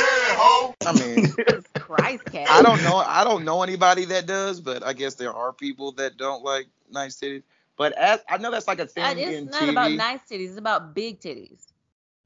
I 0.86 0.93
mean 0.99 1.34
Christ, 1.73 2.25
Cassie. 2.25 2.49
I 2.49 2.61
don't 2.61 2.84
know 2.84 2.97
I 2.97 3.23
don't 3.23 3.45
know 3.45 3.63
anybody 3.63 4.05
that 4.05 4.25
does, 4.25 4.59
but 4.59 4.84
I 4.84 4.93
guess 4.93 5.15
there 5.15 5.34
are 5.34 5.53
people 5.53 5.93
that 5.93 6.17
don't 6.17 6.43
like 6.43 6.67
nice 6.91 7.15
titties. 7.15 7.43
But 7.78 7.93
as 7.93 8.19
I 8.30 8.38
know 8.38 8.51
that's 8.51 8.67
like 8.67 8.80
a 8.80 8.86
thing 8.86 9.03
And 9.03 9.19
it's 9.19 9.30
in 9.30 9.47
not 9.47 9.63
TV. 9.63 9.69
about 9.69 9.91
nice 9.91 10.19
titties. 10.30 10.49
It's 10.49 10.57
about 10.57 10.93
big 10.93 11.19
titties. 11.19 11.65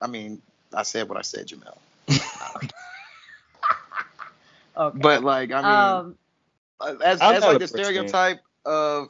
I 0.01 0.07
mean, 0.07 0.41
I 0.73 0.83
said 0.83 1.07
what 1.09 1.17
I 1.17 1.21
said, 1.21 1.47
Jamel. 1.47 1.77
Okay. 4.75 4.99
But 4.99 5.23
like, 5.23 5.51
I 5.51 5.61
mean, 5.61 5.71
um, 5.71 6.15
as, 7.03 7.21
as 7.21 7.41
like 7.43 7.59
the 7.59 7.67
Prince 7.67 7.71
fan. 7.71 7.77
stereotype 7.85 8.39
of 8.65 9.09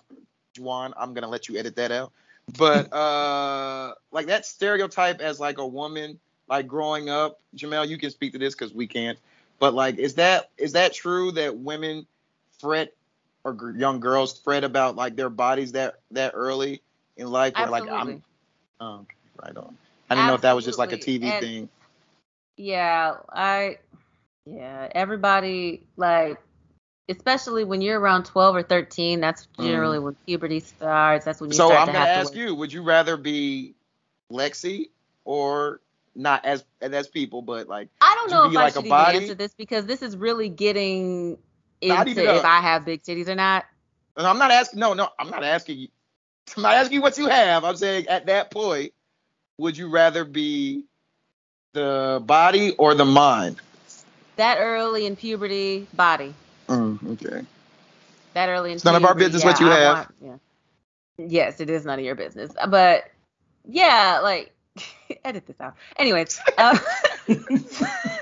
Juwan, 0.57 0.93
I'm 0.97 1.13
gonna 1.13 1.27
let 1.27 1.47
you 1.49 1.57
edit 1.57 1.75
that 1.75 1.91
out. 1.91 2.11
But 2.57 2.91
uh, 2.93 3.93
like 4.11 4.27
that 4.27 4.45
stereotype 4.45 5.19
as 5.19 5.39
like 5.39 5.57
a 5.57 5.67
woman, 5.67 6.19
like 6.47 6.67
growing 6.67 7.09
up, 7.09 7.39
Jamel, 7.55 7.87
you 7.87 7.97
can 7.97 8.09
speak 8.11 8.33
to 8.33 8.39
this 8.39 8.55
because 8.55 8.73
we 8.73 8.87
can't. 8.87 9.17
But 9.59 9.73
like, 9.73 9.97
is 9.97 10.15
that 10.15 10.49
is 10.57 10.73
that 10.73 10.93
true 10.93 11.31
that 11.33 11.57
women 11.57 12.05
fret 12.59 12.93
or 13.47 13.73
young 13.77 13.99
girls 13.99 14.39
fret 14.39 14.63
about 14.63 14.95
like 14.95 15.15
their 15.15 15.29
bodies 15.29 15.71
that 15.73 15.99
that 16.11 16.31
early 16.35 16.81
in 17.15 17.27
life? 17.29 17.53
Where 17.55 17.69
like 17.69 17.89
I'm, 17.89 18.21
okay, 18.81 19.05
right 19.43 19.57
on. 19.57 19.77
I 20.09 20.15
didn't 20.15 20.27
know 20.27 20.35
if 20.35 20.41
that 20.41 20.55
was 20.55 20.65
just 20.65 20.77
like 20.79 20.91
a 20.91 20.97
TV 20.97 21.23
And- 21.25 21.41
thing. 21.41 21.69
yeah, 22.57 23.15
I, 23.31 23.77
yeah, 24.45 24.87
everybody 24.93 25.83
like, 25.97 26.39
especially 27.09 27.63
when 27.63 27.81
you're 27.81 27.99
around 27.99 28.23
12 28.25 28.55
or 28.55 28.63
13, 28.63 29.19
that's 29.21 29.47
generally 29.59 29.99
when 29.99 30.15
puberty 30.25 30.59
starts. 30.59 31.25
That's 31.25 31.39
when 31.41 31.49
you 31.49 31.53
Mm. 31.55 31.57
So 31.57 31.67
start 31.67 31.81
I'm 31.81 31.87
to 31.87 31.93
gonna 31.93 32.05
ask 32.05 32.33
to. 32.33 32.39
you: 32.39 32.55
Would 32.55 32.73
you 32.73 32.83
rather 32.83 33.17
be 33.17 33.75
Lexi 34.31 34.89
or 35.25 35.81
not 36.15 36.45
as 36.45 36.63
as 36.81 37.07
people, 37.07 37.41
but 37.41 37.67
like 37.67 37.89
I 38.01 38.15
don't 38.15 38.31
know 38.31 38.49
if 38.51 38.57
I 38.57 38.69
should 38.69 38.79
even 38.79 38.89
body? 38.89 39.17
answer 39.19 39.35
this 39.35 39.53
because 39.53 39.85
this 39.85 40.01
is 40.01 40.17
really 40.17 40.49
getting 40.49 41.37
into 41.81 42.09
even 42.11 42.35
if 42.35 42.45
I 42.45 42.59
have 42.61 42.85
big 42.85 43.03
titties 43.03 43.27
or 43.27 43.35
not. 43.35 43.65
I'm 44.15 44.39
not 44.39 44.51
asking. 44.51 44.79
No, 44.79 44.93
no, 44.93 45.09
I'm 45.19 45.29
not 45.29 45.43
asking 45.43 45.77
you. 45.77 45.87
I'm 46.55 46.63
not 46.63 46.73
asking 46.75 46.95
you 46.95 47.01
what 47.01 47.17
you 47.17 47.27
have. 47.27 47.63
I'm 47.63 47.75
saying 47.75 48.07
at 48.07 48.25
that 48.27 48.51
point, 48.51 48.93
would 49.57 49.77
you 49.77 49.89
rather 49.89 50.23
be 50.25 50.85
the 51.73 52.21
body 52.25 52.71
or 52.77 52.95
the 52.95 53.05
mind? 53.05 53.57
That 54.37 54.57
early 54.59 55.05
in 55.05 55.15
puberty, 55.15 55.87
body. 55.93 56.33
Mm, 56.67 57.11
okay. 57.13 57.45
that 58.33 58.49
early 58.49 58.71
in 58.71 58.75
It's 58.75 58.85
none 58.85 58.95
of 58.95 59.05
our 59.05 59.15
business 59.15 59.43
yeah, 59.43 59.49
what 59.49 59.59
you 59.59 59.67
I 59.67 59.75
have. 59.79 59.97
want- 59.97 60.15
yeah. 60.21 60.37
Yes, 61.19 61.59
it 61.59 61.69
is 61.69 61.85
none 61.85 61.97
of 61.99 62.05
your 62.05 62.15
business. 62.15 62.51
But 62.67 63.05
yeah, 63.67 64.19
like 64.23 64.53
edit 65.25 65.47
this 65.47 65.59
out. 65.59 65.75
Anyways, 65.97 66.39
uh, 66.57 66.77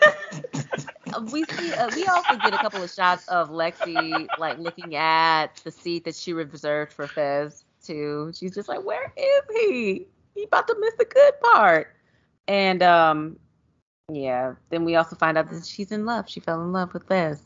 we 1.21 1.45
see 1.45 1.73
uh, 1.73 1.89
we 1.91 2.07
also 2.07 2.35
get 2.35 2.53
a 2.53 2.57
couple 2.57 2.81
of 2.83 2.91
shots 2.91 3.27
of 3.27 3.49
Lexi 3.49 4.29
like 4.37 4.57
looking 4.59 4.95
at 4.95 5.55
the 5.63 5.71
seat 5.71 6.05
that 6.05 6.15
she 6.15 6.33
reserved 6.33 6.93
for 6.93 7.07
Fez 7.07 7.65
too. 7.83 8.31
She's 8.33 8.53
just 8.53 8.67
like, 8.69 8.83
where 8.83 9.13
is 9.15 9.41
he? 9.51 10.07
He 10.33 10.43
about 10.43 10.67
to 10.67 10.75
miss 10.79 10.93
the 10.97 11.05
good 11.05 11.33
part. 11.41 11.95
And 12.47 12.81
um, 12.83 13.39
yeah. 14.11 14.53
Then 14.69 14.85
we 14.85 14.95
also 14.95 15.15
find 15.15 15.37
out 15.37 15.49
that 15.49 15.65
she's 15.65 15.91
in 15.91 16.05
love. 16.05 16.29
She 16.29 16.39
fell 16.39 16.61
in 16.61 16.71
love 16.71 16.93
with 16.93 17.07
Fez. 17.07 17.41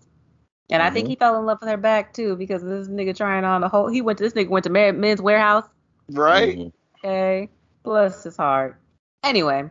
And 0.71 0.83
I 0.83 0.89
think 0.91 1.07
Mhm. 1.07 1.09
he 1.11 1.15
fell 1.15 1.39
in 1.39 1.45
love 1.45 1.59
with 1.61 1.69
her 1.69 1.77
back 1.77 2.13
too 2.13 2.35
because 2.35 2.63
this 2.63 2.87
nigga 2.87 3.15
trying 3.15 3.43
on 3.43 3.61
the 3.61 3.69
whole. 3.69 3.87
He 3.87 4.01
went 4.01 4.17
to 4.19 4.23
this 4.23 4.33
nigga 4.33 4.49
went 4.49 4.63
to 4.65 4.69
Mar- 4.69 4.93
Men's 4.93 5.21
Wearhouse. 5.21 5.67
Right. 6.11 6.71
Okay, 7.03 7.49
bless 7.83 8.23
his 8.23 8.37
heart. 8.37 8.79
Anyway, 9.23 9.69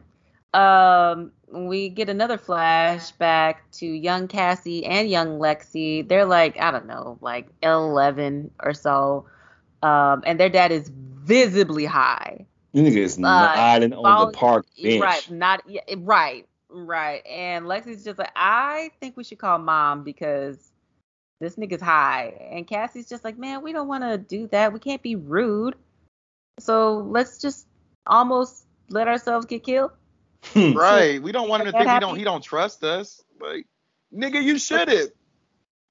um, 0.54 1.32
we 1.52 1.88
get 1.88 2.08
another 2.08 2.38
flashback 2.38 3.56
to 3.72 3.86
young 3.86 4.28
Cassie 4.28 4.84
and 4.84 5.08
young 5.08 5.38
Lexi. 5.38 6.06
They're 6.06 6.24
like 6.24 6.58
I 6.60 6.70
don't 6.70 6.86
know, 6.86 7.18
like 7.20 7.48
eleven 7.62 8.50
or 8.60 8.74
so, 8.74 9.26
um, 9.82 10.22
and 10.26 10.38
their 10.38 10.48
dad 10.48 10.72
is 10.72 10.90
visibly 10.92 11.84
high. 11.84 12.46
This 12.72 12.94
nigga 12.94 12.98
is 12.98 13.18
nodding 13.18 13.92
on 13.92 14.26
the 14.26 14.32
park 14.32 14.66
bench. 14.80 15.00
Right, 15.00 15.30
not 15.30 15.62
yeah, 15.66 15.82
right, 15.98 16.46
right. 16.68 17.26
And 17.26 17.66
Lexi's 17.66 18.04
just 18.04 18.18
like, 18.18 18.32
I 18.36 18.90
think 19.00 19.16
we 19.16 19.24
should 19.24 19.38
call 19.38 19.58
mom 19.58 20.04
because 20.04 20.70
this 21.40 21.56
nigga's 21.56 21.82
high. 21.82 22.34
And 22.50 22.66
Cassie's 22.66 23.08
just 23.08 23.24
like, 23.24 23.38
man, 23.38 23.62
we 23.62 23.72
don't 23.72 23.88
want 23.88 24.04
to 24.04 24.18
do 24.18 24.48
that. 24.48 24.72
We 24.72 24.80
can't 24.80 25.02
be 25.02 25.16
rude. 25.16 25.76
So 26.58 26.98
let's 26.98 27.38
just 27.38 27.66
almost 28.06 28.66
let 28.90 29.08
ourselves 29.08 29.46
get 29.46 29.62
killed. 29.62 29.92
Right. 30.54 31.22
We 31.22 31.32
don't 31.32 31.48
want 31.48 31.62
him 31.62 31.66
to 31.66 31.72
That 31.72 31.78
think 31.84 31.92
we 31.92 32.00
don't 32.00 32.16
he 32.16 32.24
don't 32.24 32.42
trust 32.42 32.82
us. 32.84 33.22
Like, 33.40 33.66
nigga, 34.14 34.42
you 34.42 34.58
shouldn't. 34.58 35.12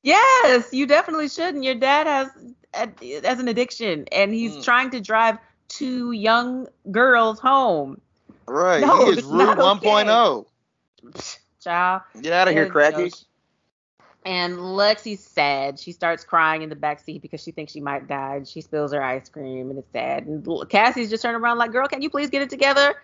Yes, 0.03 0.69
you 0.71 0.85
definitely 0.85 1.29
shouldn't. 1.29 1.63
Your 1.63 1.75
dad 1.75 2.07
has 2.07 2.29
as 2.73 3.39
an 3.39 3.47
addiction, 3.47 4.05
and 4.11 4.33
he's 4.33 4.57
Mm. 4.57 4.63
trying 4.63 4.89
to 4.91 5.01
drive 5.01 5.37
two 5.67 6.11
young 6.11 6.67
girls 6.91 7.39
home. 7.39 7.99
Right. 8.47 8.81
No, 8.81 9.05
he 9.05 9.11
is 9.11 9.17
it's 9.19 9.27
rude 9.27 9.57
not 9.57 9.81
1.0. 9.81 10.45
Child. 11.61 12.01
Get 12.21 12.33
out 12.33 12.47
of 12.47 12.53
here, 12.53 12.63
And, 12.63 12.71
cracky. 12.71 13.03
you 13.03 13.11
And 14.25 14.57
Lexi's 14.57 15.21
sad. 15.21 15.79
She 15.79 15.91
starts 15.91 16.23
crying 16.23 16.61
in 16.61 16.69
the 16.69 16.75
back 16.75 16.99
seat 16.99 17.21
because 17.21 17.41
she 17.41 17.51
thinks 17.51 17.71
she 17.71 17.81
might 17.81 18.07
die. 18.07 18.35
And 18.35 18.47
she 18.47 18.61
spills 18.61 18.93
her 18.93 19.01
ice 19.01 19.29
cream, 19.29 19.69
and 19.69 19.79
it's 19.79 19.91
sad. 19.91 20.25
And 20.25 20.45
Cassie's 20.69 21.09
just 21.09 21.23
turning 21.23 21.41
around 21.41 21.57
like, 21.57 21.71
"Girl, 21.71 21.87
can 21.87 22.01
you 22.01 22.09
please 22.09 22.29
get 22.29 22.41
it 22.41 22.49
together?" 22.49 22.95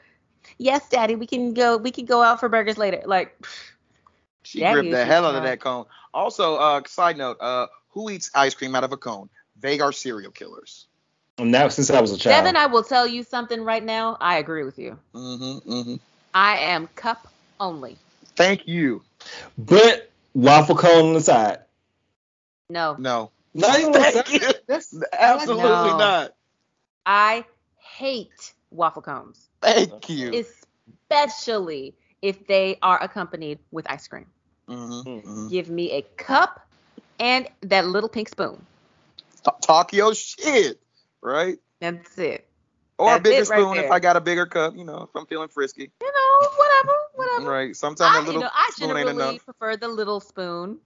Yes, 0.57 0.87
Daddy. 0.89 1.15
We 1.15 1.27
can 1.27 1.53
go. 1.53 1.77
We 1.77 1.91
can 1.91 2.05
go 2.05 2.21
out 2.21 2.39
for 2.39 2.49
burgers 2.49 2.77
later. 2.77 3.01
Like, 3.05 3.35
She 4.45 4.59
Daddy 4.59 4.89
gripped 4.89 4.91
the 4.91 5.05
hell 5.05 5.25
out 5.25 5.35
of 5.35 5.43
that 5.43 5.61
cone. 5.61 5.85
Also, 6.13 6.55
uh, 6.55 6.81
side 6.85 7.17
note, 7.17 7.37
uh, 7.39 7.67
who 7.89 8.09
eats 8.09 8.29
ice 8.35 8.53
cream 8.53 8.75
out 8.75 8.83
of 8.83 8.91
a 8.91 8.97
cone? 8.97 9.29
They 9.59 9.79
are 9.79 9.93
serial 9.93 10.31
killers. 10.31 10.87
Now 11.39 11.69
since 11.69 11.89
I 11.89 12.01
was 12.01 12.11
a 12.11 12.17
child. 12.17 12.43
Devin, 12.43 12.57
I 12.57 12.67
will 12.67 12.83
tell 12.83 13.07
you 13.07 13.23
something 13.23 13.63
right 13.63 13.83
now. 13.83 14.17
I 14.19 14.37
agree 14.37 14.63
with 14.63 14.77
you. 14.77 14.99
Mm-hmm, 15.15 15.71
mm-hmm. 15.71 15.95
I 16.33 16.57
am 16.57 16.87
cup 16.95 17.27
only. 17.59 17.97
Thank 18.35 18.67
you. 18.67 19.01
but 19.57 20.11
waffle 20.33 20.75
cone 20.75 21.07
on 21.07 21.13
the 21.13 21.21
side. 21.21 21.59
No, 22.69 22.95
No. 22.99 23.31
Not 23.53 23.79
even 23.79 23.93
Thank 23.93 24.33
you. 24.33 24.51
That's 24.67 24.95
Absolutely 25.13 25.91
No. 25.91 25.97
not. 25.97 26.35
I 27.05 27.45
hate 27.77 28.53
waffle 28.71 29.01
cones, 29.01 29.49
Thank 29.63 30.09
you. 30.09 30.45
especially 31.09 31.95
if 32.21 32.47
they 32.47 32.77
are 32.81 33.01
accompanied 33.01 33.59
with 33.71 33.89
ice 33.89 34.07
cream. 34.07 34.25
Mm-hmm, 34.67 35.09
mm-hmm. 35.09 35.47
Give 35.49 35.69
me 35.69 35.91
a 35.91 36.01
cup 36.17 36.65
and 37.19 37.47
that 37.61 37.85
little 37.85 38.09
pink 38.09 38.29
spoon. 38.29 38.65
Talk 39.61 39.91
your 39.93 40.15
shit, 40.15 40.79
right? 41.21 41.57
That's 41.79 42.17
it. 42.17 42.47
Or 42.97 43.15
a 43.15 43.19
bigger 43.19 43.43
right 43.49 43.59
spoon 43.59 43.77
if. 43.77 43.91
I 43.91 43.99
got 43.99 44.15
a 44.15 44.21
bigger 44.21 44.45
cup, 44.45 44.75
you 44.77 44.85
know, 44.85 45.03
if 45.03 45.09
I'm 45.15 45.25
feeling 45.25 45.49
frisky. 45.49 45.91
You 46.01 46.11
know, 46.13 46.49
whatever, 46.57 46.97
whatever. 47.15 47.51
Right. 47.51 47.75
Sometimes 47.75 48.15
I, 48.15 48.17
a 48.17 48.21
you 48.21 48.27
little 48.27 48.41
know, 48.43 48.49
I 48.53 48.69
spoon 48.71 48.89
ain't 48.89 49.07
generally 49.07 49.29
enough. 49.31 49.45
prefer 49.45 49.75
the 49.75 49.87
little 49.87 50.19
spoon. 50.19 50.77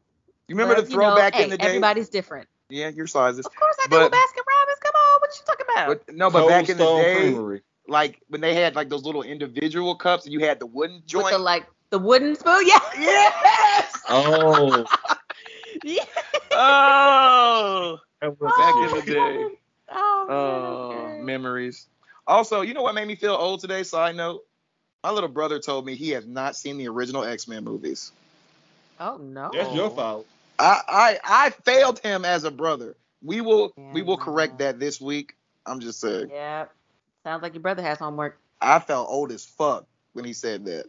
You 0.48 0.56
remember 0.56 0.76
but, 0.76 0.86
the 0.86 0.92
you 0.92 0.98
know, 0.98 1.04
throwback 1.04 1.36
hey, 1.36 1.44
in 1.44 1.50
the 1.50 1.58
day? 1.58 1.68
Everybody's 1.68 2.10
different. 2.10 2.48
Yeah, 2.70 2.90
your 2.90 3.08
sizes. 3.08 3.46
Of 3.46 3.56
course, 3.56 3.76
I 3.84 3.88
do 3.88 3.98
But- 3.98 4.12
with 4.12 4.20
Baskin 4.20 4.44
Robbins. 4.48 4.80
Come 4.82 4.94
on, 4.96 5.20
what 5.20 5.30
you 5.36 5.46
talking 5.46 5.66
about? 5.74 6.06
But 6.08 6.16
no, 6.16 6.30
but 6.30 6.40
Cold 6.40 6.50
back 6.50 6.70
in 6.70 6.78
the 6.78 6.84
Stone 6.84 7.02
day, 7.02 7.16
Creamery. 7.16 7.62
Like 7.88 8.22
when 8.30 8.42
they 8.42 8.54
had 8.54 8.76
like 8.76 8.90
those 8.90 9.04
little 9.04 9.24
individual 9.24 9.96
cups 9.96 10.26
and 10.26 10.34
you 10.34 10.40
had 10.40 10.60
the 10.60 10.66
wooden 10.66 11.02
joint. 11.06 11.26
With 11.26 11.34
the 11.34 11.40
like 11.40 11.66
the 11.90 12.00
wooden 12.00 12.36
spoon. 12.36 12.62
Yeah. 12.66 12.80
yes. 13.00 14.02
Oh, 14.10 14.86
yeah. 15.84 16.04
Oh, 16.52 17.98
that 18.22 18.40
was 18.40 18.54
oh, 18.54 18.62
back 18.62 18.74
shit. 18.74 19.00
in 19.00 19.06
the 19.06 19.14
day. 19.14 19.56
Oh, 19.90 20.28
Oh, 20.30 21.24
memories. 21.24 21.88
Also, 22.26 22.62
you 22.62 22.74
know 22.74 22.82
what 22.82 22.96
made 22.96 23.08
me 23.08 23.16
feel 23.16 23.34
old 23.34 23.62
today? 23.62 23.84
Side 23.84 24.16
note. 24.16 24.44
My 25.04 25.12
little 25.12 25.30
brother 25.30 25.60
told 25.60 25.86
me 25.86 25.96
he 25.96 26.10
has 26.12 26.26
not 26.26 26.56
seen 26.56 26.78
the 26.78 26.88
original 26.90 27.24
X 27.24 27.48
Men 27.48 27.64
movies. 27.64 28.12
Oh 29.00 29.18
no. 29.18 29.52
That's 29.54 29.74
your 29.74 29.90
fault. 29.90 30.26
I, 30.60 30.82
I 30.88 31.20
I 31.24 31.50
failed 31.52 32.00
him 32.00 32.26
as 32.26 32.44
a 32.44 32.52
brother. 32.52 32.96
We 33.22 33.42
will 33.42 33.74
we 33.94 34.02
will 34.02 34.18
correct 34.18 34.60
that 34.60 34.80
this 34.80 35.00
week. 35.00 35.36
I'm 35.66 35.80
just 35.80 36.00
saying. 36.02 36.30
Yeah. 36.32 36.66
Sounds 37.28 37.44
like 37.44 37.56
your 37.56 37.62
brother 37.62 37.84
has 37.84 37.98
homework. 38.00 38.40
I 38.62 38.80
felt 38.80 39.10
old 39.10 39.34
as 39.34 39.44
fuck 39.44 39.86
when 40.14 40.24
he 40.24 40.32
said 40.32 40.64
that. 40.64 40.86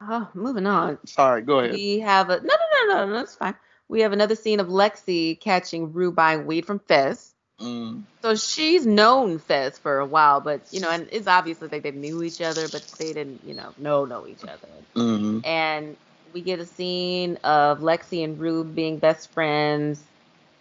Oh, 0.00 0.28
moving 0.32 0.68
on. 0.68 1.04
Sorry, 1.04 1.42
go 1.42 1.58
ahead. 1.58 1.72
We 1.72 1.98
have 1.98 2.30
a 2.30 2.36
no, 2.36 2.42
no, 2.44 2.86
no, 2.86 2.94
no, 2.94 3.06
no, 3.06 3.12
that's 3.14 3.34
fine. 3.34 3.56
We 3.88 4.02
have 4.02 4.12
another 4.12 4.36
scene 4.36 4.60
of 4.60 4.68
Lexi 4.68 5.40
catching 5.40 5.92
Rue 5.92 6.12
buying 6.12 6.46
weed 6.46 6.64
from 6.64 6.78
Fez. 6.78 7.34
Mm. 7.60 8.04
So 8.22 8.36
she's 8.36 8.86
known 8.86 9.40
Fez 9.40 9.76
for 9.76 9.98
a 9.98 10.06
while, 10.06 10.40
but 10.40 10.60
you 10.72 10.78
know, 10.78 10.90
and 10.90 11.08
it's 11.10 11.26
obvious 11.26 11.58
that 11.58 11.72
they, 11.72 11.80
they 11.80 11.90
knew 11.90 12.22
each 12.22 12.40
other, 12.40 12.68
but 12.70 12.86
they 13.00 13.12
didn't, 13.12 13.40
you 13.44 13.54
know, 13.54 13.74
know 13.76 14.04
know 14.04 14.28
each 14.28 14.44
other. 14.44 14.68
hmm 14.94 15.40
And 15.42 15.96
we 16.32 16.40
get 16.40 16.60
a 16.60 16.66
scene 16.66 17.36
of 17.42 17.80
Lexi 17.80 18.22
and 18.22 18.38
Rue 18.38 18.62
being 18.62 18.98
best 18.98 19.32
friends, 19.32 20.04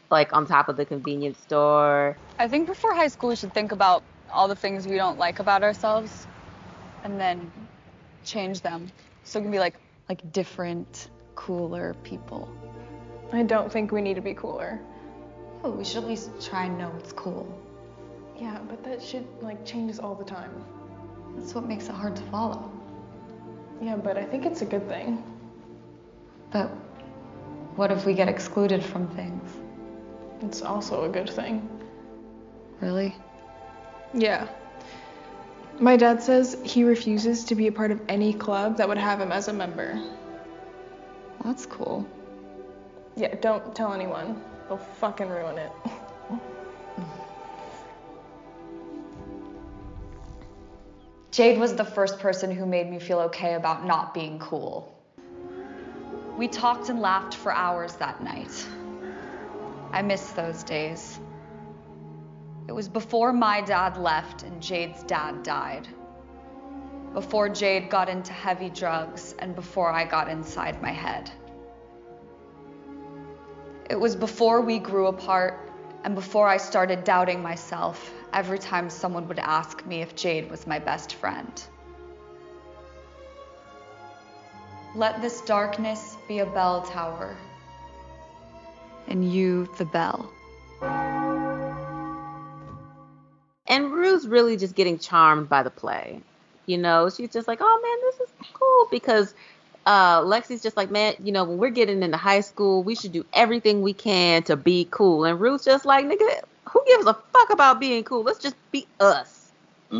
like 0.09 0.33
on 0.33 0.47
top 0.47 0.69
of 0.69 0.75
the 0.75 0.85
convenience 0.85 1.37
store. 1.37 2.17
I 2.39 2.47
think 2.47 2.65
before 2.65 2.95
high 2.95 3.09
school, 3.09 3.29
we 3.29 3.35
should 3.35 3.53
think 3.53 3.71
about 3.71 4.01
all 4.33 4.47
the 4.47 4.55
things 4.55 4.87
we 4.87 4.95
don't 4.95 5.17
like 5.17 5.39
about 5.39 5.63
ourselves, 5.63 6.27
and 7.03 7.19
then 7.19 7.51
change 8.25 8.61
them, 8.61 8.87
so 9.23 9.39
we 9.39 9.43
can 9.43 9.51
be 9.51 9.59
like 9.59 9.75
like 10.09 10.31
different, 10.31 11.09
cooler 11.35 11.95
people. 12.03 12.49
I 13.31 13.43
don't 13.43 13.71
think 13.71 13.91
we 13.91 14.01
need 14.01 14.15
to 14.15 14.21
be 14.21 14.33
cooler. 14.33 14.79
Oh, 15.63 15.71
we 15.71 15.85
should 15.85 16.03
at 16.03 16.09
least 16.09 16.29
try 16.41 16.65
and 16.65 16.77
know 16.77 16.89
what's 16.89 17.13
cool. 17.13 17.47
Yeah, 18.37 18.59
but 18.67 18.83
that 18.83 19.01
shit 19.01 19.25
like 19.41 19.65
changes 19.65 19.99
all 19.99 20.15
the 20.15 20.25
time. 20.25 20.51
That's 21.35 21.55
what 21.55 21.65
makes 21.65 21.85
it 21.87 21.93
hard 21.93 22.15
to 22.15 22.23
follow. 22.23 22.71
Yeah, 23.81 23.95
but 23.95 24.17
I 24.17 24.23
think 24.23 24.45
it's 24.45 24.61
a 24.61 24.65
good 24.65 24.87
thing. 24.87 25.23
But 26.51 26.67
what 27.75 27.91
if 27.91 28.05
we 28.05 28.13
get 28.13 28.27
excluded 28.27 28.83
from 28.83 29.07
things? 29.09 29.49
It's 30.41 30.61
also 30.61 31.05
a 31.05 31.09
good 31.09 31.29
thing. 31.29 31.67
Really? 32.81 33.15
Yeah. 34.13 34.47
My 35.79 35.97
dad 35.97 36.21
says 36.21 36.57
he 36.63 36.83
refuses 36.83 37.43
to 37.45 37.55
be 37.55 37.67
a 37.67 37.71
part 37.71 37.91
of 37.91 37.99
any 38.07 38.33
club 38.33 38.77
that 38.77 38.87
would 38.87 38.97
have 38.97 39.19
him 39.19 39.31
as 39.31 39.47
a 39.47 39.53
member. 39.53 39.99
That's 41.43 41.65
cool. 41.65 42.07
Yeah, 43.15 43.35
don't 43.41 43.75
tell 43.75 43.93
anyone. 43.93 44.41
They'll 44.67 44.77
fucking 44.77 45.29
ruin 45.29 45.57
it. 45.57 45.71
Jade 51.31 51.59
was 51.59 51.75
the 51.75 51.83
first 51.83 52.19
person 52.19 52.51
who 52.51 52.67
made 52.67 52.89
me 52.89 52.99
feel 52.99 53.19
okay 53.21 53.55
about 53.55 53.87
not 53.87 54.13
being 54.13 54.37
cool. 54.37 54.95
We 56.37 56.47
talked 56.47 56.89
and 56.89 57.01
laughed 57.01 57.33
for 57.33 57.51
hours 57.51 57.95
that 57.95 58.23
night. 58.23 58.67
I 59.91 60.03
miss 60.03 60.29
those 60.31 60.63
days. 60.63 61.19
It 62.67 62.71
was 62.71 62.87
before 62.87 63.33
my 63.33 63.61
dad 63.61 63.97
left 63.97 64.43
and 64.43 64.61
Jade's 64.61 65.03
dad 65.03 65.43
died. 65.43 65.87
Before 67.13 67.49
Jade 67.49 67.89
got 67.89 68.09
into 68.09 68.33
heavy 68.33 68.69
drugs 68.69 69.35
and 69.39 69.53
before 69.53 69.91
I 69.91 70.05
got 70.05 70.29
inside 70.29 70.81
my 70.81 70.91
head. 70.91 71.29
It 73.89 73.99
was 73.99 74.15
before 74.15 74.61
we 74.61 74.79
grew 74.79 75.07
apart 75.07 75.69
and 76.03 76.15
before 76.15 76.47
I 76.47 76.57
started 76.57 77.03
doubting 77.03 77.41
myself 77.41 78.13
every 78.33 78.59
time 78.59 78.89
someone 78.89 79.27
would 79.27 79.39
ask 79.39 79.85
me 79.85 80.01
if 80.01 80.15
Jade 80.15 80.49
was 80.49 80.65
my 80.65 80.79
best 80.79 81.15
friend. 81.15 81.63
Let 84.95 85.21
this 85.21 85.41
darkness 85.41 86.17
be 86.27 86.39
a 86.39 86.45
bell 86.45 86.83
tower, 86.83 87.35
and 89.07 89.31
you 89.31 89.67
the 89.77 89.85
bell. 89.85 90.31
And 93.67 93.91
Rue's 93.91 94.27
really 94.27 94.57
just 94.57 94.75
getting 94.75 94.99
charmed 94.99 95.49
by 95.49 95.63
the 95.63 95.71
play. 95.71 96.21
You 96.65 96.77
know, 96.77 97.09
she's 97.09 97.31
just 97.31 97.47
like, 97.47 97.59
oh 97.61 97.81
man, 97.83 98.11
this 98.11 98.29
is 98.29 98.35
cool 98.53 98.87
because 98.91 99.33
uh, 99.85 100.21
Lexi's 100.21 100.61
just 100.61 100.77
like, 100.77 100.91
man, 100.91 101.15
you 101.19 101.31
know, 101.31 101.43
when 101.43 101.57
we're 101.57 101.69
getting 101.71 102.03
into 102.03 102.17
high 102.17 102.41
school, 102.41 102.83
we 102.83 102.95
should 102.95 103.11
do 103.11 103.25
everything 103.33 103.81
we 103.81 103.93
can 103.93 104.43
to 104.43 104.55
be 104.55 104.87
cool. 104.91 105.25
And 105.25 105.39
Rue's 105.39 105.63
just 105.65 105.85
like, 105.85 106.05
nigga, 106.05 106.41
who 106.69 106.83
gives 106.87 107.05
a 107.05 107.13
fuck 107.33 107.49
about 107.51 107.79
being 107.79 108.03
cool? 108.03 108.23
Let's 108.23 108.39
just 108.39 108.55
be 108.71 108.87
us. 108.99 109.53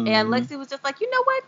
And 0.06 0.30
Mhm. 0.30 0.31
Lexi 0.34 0.57
was 0.57 0.69
just 0.69 0.84
like, 0.84 1.02
you 1.02 1.10
know 1.11 1.23
what? 1.23 1.44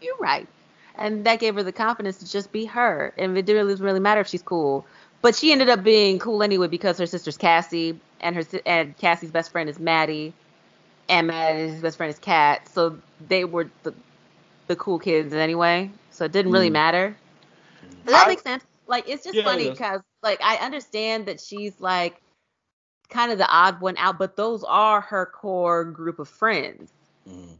You're 0.00 0.16
right. 0.18 0.48
And 0.94 1.24
that 1.26 1.40
gave 1.40 1.54
her 1.54 1.62
the 1.62 1.72
confidence 1.72 2.18
to 2.18 2.26
just 2.28 2.52
be 2.52 2.64
her. 2.66 3.14
And 3.18 3.36
it 3.38 3.46
didn't 3.46 3.66
really, 3.66 3.80
really 3.80 4.00
matter 4.00 4.20
if 4.20 4.28
she's 4.28 4.42
cool. 4.42 4.86
But 5.22 5.34
she 5.36 5.52
ended 5.52 5.68
up 5.68 5.82
being 5.84 6.18
cool 6.18 6.42
anyway 6.42 6.68
because 6.68 6.98
her 6.98 7.06
sister's 7.06 7.36
Cassie 7.36 8.00
and 8.20 8.36
her 8.36 8.42
and 8.66 8.96
Cassie's 8.98 9.30
best 9.30 9.50
friend 9.52 9.68
is 9.68 9.78
Maddie, 9.78 10.34
and 11.08 11.26
Maddie's 11.26 11.80
best 11.80 11.96
friend 11.96 12.12
is 12.12 12.18
Kat. 12.18 12.68
So 12.68 12.98
they 13.28 13.44
were 13.44 13.70
the 13.82 13.94
the 14.66 14.76
cool 14.76 14.98
kids 14.98 15.32
anyway. 15.32 15.90
So 16.10 16.24
it 16.24 16.32
didn't 16.32 16.52
really 16.52 16.70
Mm. 16.70 16.72
matter. 16.74 17.16
Does 18.04 18.12
that 18.14 18.26
I- 18.26 18.28
make 18.28 18.40
sense? 18.40 18.64
Like 18.86 19.08
it's 19.08 19.24
just 19.24 19.36
Yeah, 19.36 19.44
funny 19.44 19.64
does. 19.64 19.78
because 19.78 20.00
like 20.22 20.40
I 20.42 20.56
understand 20.56 21.26
that 21.26 21.40
she's 21.40 21.80
like 21.80 22.20
kind 23.08 23.32
of 23.32 23.38
the 23.38 23.48
odd 23.48 23.80
one 23.80 23.96
out, 23.98 24.18
but 24.18 24.36
those 24.36 24.64
are 24.64 25.00
her 25.00 25.26
core 25.26 25.84
group 25.84 26.18
of 26.18 26.28
friends. 26.28 26.92
Mhm. 27.28 27.58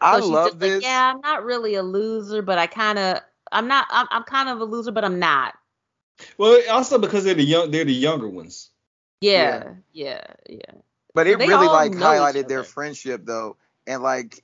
I 0.00 0.16
So 0.16 0.20
she's 0.22 0.30
love 0.30 0.46
just 0.48 0.60
this. 0.60 0.74
Like, 0.76 0.82
yeah, 0.82 1.12
I'm 1.14 1.20
not 1.20 1.44
really 1.44 1.74
a 1.74 1.82
loser, 1.82 2.42
but 2.42 2.58
I 2.58 2.66
kind 2.66 2.98
of, 2.98 3.20
I'm 3.52 3.68
not, 3.68 3.86
I'm, 3.90 4.06
I'm 4.10 4.24
kind 4.24 4.48
of 4.48 4.60
a 4.60 4.64
loser, 4.64 4.90
but 4.92 5.04
I'm 5.04 5.18
not. 5.18 5.54
Well, 6.38 6.60
also 6.70 6.98
because 6.98 7.24
they're 7.24 7.34
the 7.34 7.44
young, 7.44 7.70
they're 7.70 7.84
the 7.84 7.92
younger 7.94 8.28
ones. 8.28 8.70
Yeah, 9.20 9.74
yeah, 9.92 10.24
yeah. 10.48 10.72
But 11.14 11.26
it 11.26 11.38
they 11.38 11.46
really 11.46 11.68
like 11.68 11.92
highlighted 11.92 12.48
their 12.48 12.64
friendship 12.64 13.24
though, 13.24 13.56
and 13.86 14.02
like 14.02 14.42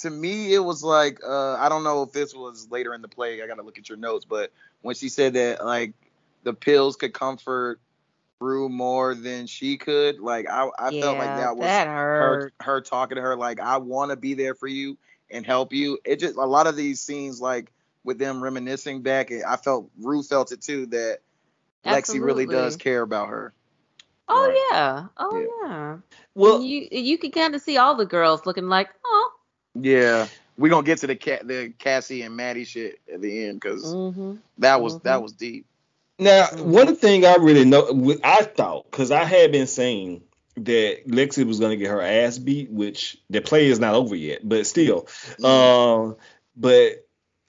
to 0.00 0.10
me 0.10 0.52
it 0.54 0.60
was 0.60 0.82
like 0.82 1.20
uh, 1.26 1.54
I 1.54 1.68
don't 1.68 1.84
know 1.84 2.02
if 2.02 2.12
this 2.12 2.34
was 2.34 2.68
later 2.70 2.94
in 2.94 3.02
the 3.02 3.08
play. 3.08 3.42
I 3.42 3.46
gotta 3.46 3.62
look 3.62 3.78
at 3.78 3.88
your 3.88 3.98
notes, 3.98 4.24
but 4.24 4.52
when 4.82 4.94
she 4.94 5.08
said 5.08 5.34
that 5.34 5.64
like 5.64 5.92
the 6.44 6.54
pills 6.54 6.96
could 6.96 7.12
comfort 7.12 7.80
Rue 8.40 8.68
more 8.68 9.14
than 9.14 9.46
she 9.46 9.76
could, 9.76 10.20
like 10.20 10.48
I, 10.48 10.68
I 10.78 10.90
yeah, 10.90 11.00
felt 11.00 11.18
like 11.18 11.34
that 11.36 11.56
was 11.56 11.68
that 11.68 11.86
her 12.18 12.52
her 12.60 12.80
talking 12.80 13.16
to 13.16 13.22
her 13.22 13.36
like 13.36 13.60
I 13.60 13.78
want 13.78 14.10
to 14.10 14.16
be 14.16 14.34
there 14.34 14.54
for 14.54 14.68
you 14.68 14.96
and 15.30 15.44
help 15.44 15.72
you. 15.72 15.98
It 16.04 16.20
just 16.20 16.36
a 16.36 16.44
lot 16.44 16.66
of 16.66 16.76
these 16.76 17.00
scenes 17.00 17.40
like 17.40 17.72
with 18.04 18.18
them 18.18 18.42
reminiscing 18.42 19.02
back, 19.02 19.30
I 19.32 19.56
felt 19.56 19.90
Rue 20.00 20.22
felt 20.22 20.52
it 20.52 20.62
too 20.62 20.86
that 20.86 21.18
Lexi 21.84 22.20
really 22.22 22.46
does 22.46 22.76
care 22.76 23.02
about 23.02 23.28
her. 23.28 23.52
Oh 24.28 24.46
Right. 24.48 24.68
yeah, 24.70 25.06
oh 25.16 25.38
Yeah. 25.64 25.68
yeah. 25.68 25.96
Well, 26.34 26.56
And 26.56 26.66
you, 26.68 26.88
you 26.90 27.18
can 27.18 27.30
kind 27.30 27.54
of 27.54 27.60
see 27.62 27.76
all 27.78 27.96
the 27.96 28.06
girls 28.06 28.46
looking 28.46 28.68
like, 28.68 28.90
oh. 29.04 29.30
Yeah, 29.74 30.26
we're 30.56 30.70
gonna 30.70 30.84
get 30.84 30.98
to 30.98 31.06
the 31.06 31.16
cat, 31.16 31.46
the 31.46 31.72
Cassie 31.78 32.22
and 32.22 32.36
Maddie 32.36 32.64
shit 32.64 33.00
at 33.12 33.20
the 33.20 33.46
end 33.46 33.60
because 33.60 33.84
Mm-hmm. 33.84 34.34
that 34.58 34.80
was 34.80 34.98
that 35.00 35.18
Mhm. 35.18 35.22
was 35.22 35.32
deep. 35.32 35.66
Now, 36.18 36.46
Mhm. 36.46 36.64
one 36.64 36.96
thing 36.96 37.24
I 37.24 37.36
really 37.36 37.64
know, 37.64 38.16
I 38.24 38.42
thought, 38.42 38.90
because 38.90 39.10
I 39.12 39.24
had 39.24 39.52
been 39.52 39.68
saying 39.68 40.22
that 40.56 41.06
Lexi 41.06 41.46
was 41.46 41.60
going 41.60 41.70
to 41.70 41.76
get 41.76 41.90
her 41.92 42.02
ass 42.02 42.38
beat, 42.38 42.70
which 42.70 43.16
the 43.30 43.40
play 43.40 43.68
is 43.68 43.78
not 43.78 43.94
over 43.94 44.16
yet, 44.16 44.40
but 44.46 44.66
still. 44.66 45.06
Um, 45.44 46.16
but 46.56 47.06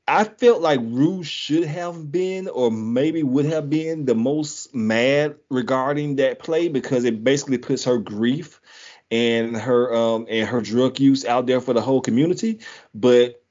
I 0.09 0.23
felt 0.23 0.61
like 0.61 0.79
Rue 0.81 1.21
should 1.23 1.65
have 1.65 2.11
been, 2.11 2.47
or 2.47 2.71
maybe 2.71 3.21
would 3.21 3.45
have 3.45 3.69
been, 3.69 4.05
the 4.05 4.15
most 4.15 4.73
mad 4.73 5.35
regarding 5.49 6.15
that 6.15 6.39
play 6.39 6.67
because 6.67 7.03
it 7.05 7.23
basically 7.23 7.59
puts 7.59 7.83
her 7.85 7.99
grief 7.99 8.59
and 9.11 9.55
her 9.55 9.93
um 9.95 10.25
and 10.29 10.47
her 10.47 10.61
drug 10.61 10.99
use 10.99 11.25
out 11.25 11.45
there 11.47 11.61
for 11.61 11.73
the 11.73 11.81
whole 11.81 12.01
community. 12.01 12.59
But 12.93 13.41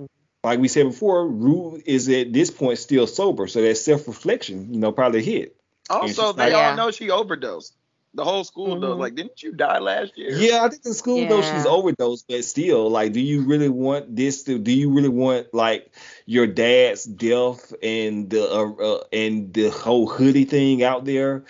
like 0.42 0.58
we 0.58 0.68
said 0.68 0.86
before, 0.86 1.28
Rue 1.28 1.80
is 1.86 2.08
at 2.08 2.32
this 2.32 2.50
point 2.50 2.78
still 2.78 3.06
sober, 3.06 3.46
so 3.46 3.62
that 3.62 3.76
self 3.76 4.08
reflection, 4.08 4.74
you 4.74 4.80
know, 4.80 4.90
probably 4.92 5.22
hit. 5.22 5.56
Also, 5.88 6.06
she's 6.06 6.16
they 6.36 6.44
like- 6.44 6.54
all 6.54 6.60
Yeah. 6.70 6.74
know 6.74 6.90
she 6.90 7.10
overdosed. 7.10 7.74
The 8.18 8.24
whole 8.24 8.42
school 8.42 8.80
though, 8.80 8.96
Mhm. 8.96 8.98
like, 8.98 9.14
didn't 9.14 9.42
you 9.44 9.52
die 9.52 9.78
last 9.78 10.18
year? 10.18 10.32
Yeah, 10.32 10.64
I 10.64 10.68
think 10.68 10.82
the 10.82 10.92
school 10.92 11.24
knows 11.24 11.46
she's 11.46 11.66
overdosed, 11.66 12.26
but 12.28 12.44
still, 12.44 12.90
like, 12.90 13.12
do 13.12 13.20
you 13.20 13.42
really 13.42 13.68
want 13.68 14.16
this 14.16 14.42
to? 14.44 14.58
Do 14.58 14.72
you 14.72 14.90
really 14.92 15.08
want 15.08 15.54
like 15.54 15.94
your 16.26 16.48
dad's 16.48 17.04
death 17.04 17.72
and 17.82 18.28
the 18.28 18.42
uh, 18.50 18.72
uh, 18.72 19.04
and 19.12 19.54
the 19.54 19.70
whole 19.70 20.08
hoodie 20.08 20.44
thing 20.44 20.82
out 20.82 21.04
there 21.04 21.44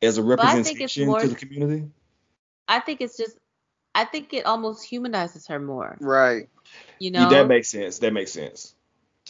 as 0.00 0.16
a 0.16 0.22
representation 0.22 1.06
more- 1.08 1.20
to 1.20 1.28
the 1.28 1.34
community? 1.36 1.90
I 2.68 2.80
think 2.80 3.02
it's 3.02 3.16
just, 3.18 3.36
I 3.94 4.06
think 4.06 4.32
it 4.32 4.46
almost 4.46 4.82
humanizes 4.84 5.46
her 5.48 5.60
more. 5.60 5.96
Right. 6.00 6.48
You 6.98 7.10
Yeah, 7.10 7.24
know, 7.24 7.30
that 7.30 7.48
makes 7.48 7.68
sense. 7.68 7.98
That 7.98 8.12
makes 8.14 8.32
sense. 8.32 8.73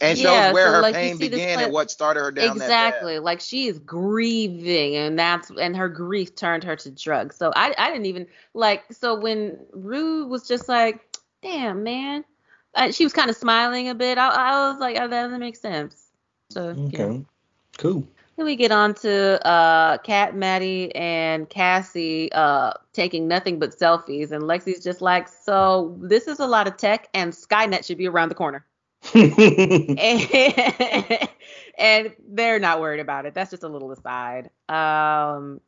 And 0.01 0.17
Yeah, 0.17 0.47
shows 0.47 0.53
where 0.53 0.67
so, 0.67 0.71
her 0.73 0.81
like, 0.81 0.93
you 0.95 0.99
pain 0.99 1.17
see 1.17 1.27
this 1.29 1.39
began 1.39 1.61
and 1.61 1.71
what 1.71 1.89
started 1.89 2.19
her 2.19 2.31
down 2.31 2.57
exactly. 2.57 3.19
Like 3.19 3.39
she 3.39 3.67
is 3.67 3.79
grieving 3.79 4.95
and 4.95 5.17
that's 5.17 5.49
and 5.51 5.75
her 5.75 5.87
grief 5.87 6.35
turned 6.35 6.63
her 6.65 6.75
to 6.75 6.91
drugs. 6.91 7.37
So 7.37 7.53
i 7.55 7.73
i 7.77 7.91
didn't 7.91 8.05
even 8.07 8.27
like 8.53 8.83
so 8.91 9.15
when 9.15 9.57
rue 9.71 10.27
was 10.27 10.47
just 10.47 10.67
like 10.67 11.17
damn 11.41 11.83
man 11.83 12.25
uh, 12.73 12.91
she 12.91 13.05
was 13.05 13.13
kind 13.13 13.29
of 13.29 13.37
smiling 13.37 13.87
a 13.87 13.95
bit. 13.95 14.17
I, 14.17 14.27
I 14.27 14.69
was 14.69 14.79
like 14.79 14.97
oh, 14.99 15.07
that 15.07 15.23
doesn't 15.23 15.39
make 15.39 15.55
sense. 15.55 16.11
So 16.49 16.71
you 16.71 16.97
know. 16.97 17.05
Okay. 17.05 17.25
Cool. 17.77 18.07
then 18.37 18.45
we 18.45 18.55
get 18.57 18.71
on 18.71 18.93
to 18.95 19.45
uh 19.47 19.97
kat 19.99 20.35
maddie 20.35 20.93
and 20.93 21.49
cassie 21.49 22.29
uh 22.33 22.73
taking 22.91 23.29
nothing 23.29 23.59
but 23.59 23.71
selfies. 23.71 24.31
And 24.31 24.43
lexi's 24.43 24.83
just 24.83 25.01
like 25.01 25.29
so 25.29 25.95
this 26.01 26.27
is 26.27 26.39
a 26.41 26.47
lot 26.47 26.67
of 26.67 26.75
tech 26.75 27.07
and 27.13 27.31
skynet 27.31 27.85
should 27.85 27.97
be 27.97 28.09
around 28.09 28.27
the 28.27 28.35
corner 28.35 28.65
and, 31.77 32.15
they're 32.27 32.59
not 32.59 32.79
worried 32.79 32.99
about 32.99 33.25
it. 33.25 33.33
That's 33.33 33.51
just 33.51 33.63
a 33.63 33.67
little 33.67 33.91
aside. 33.91 34.49
Um, 34.69 35.61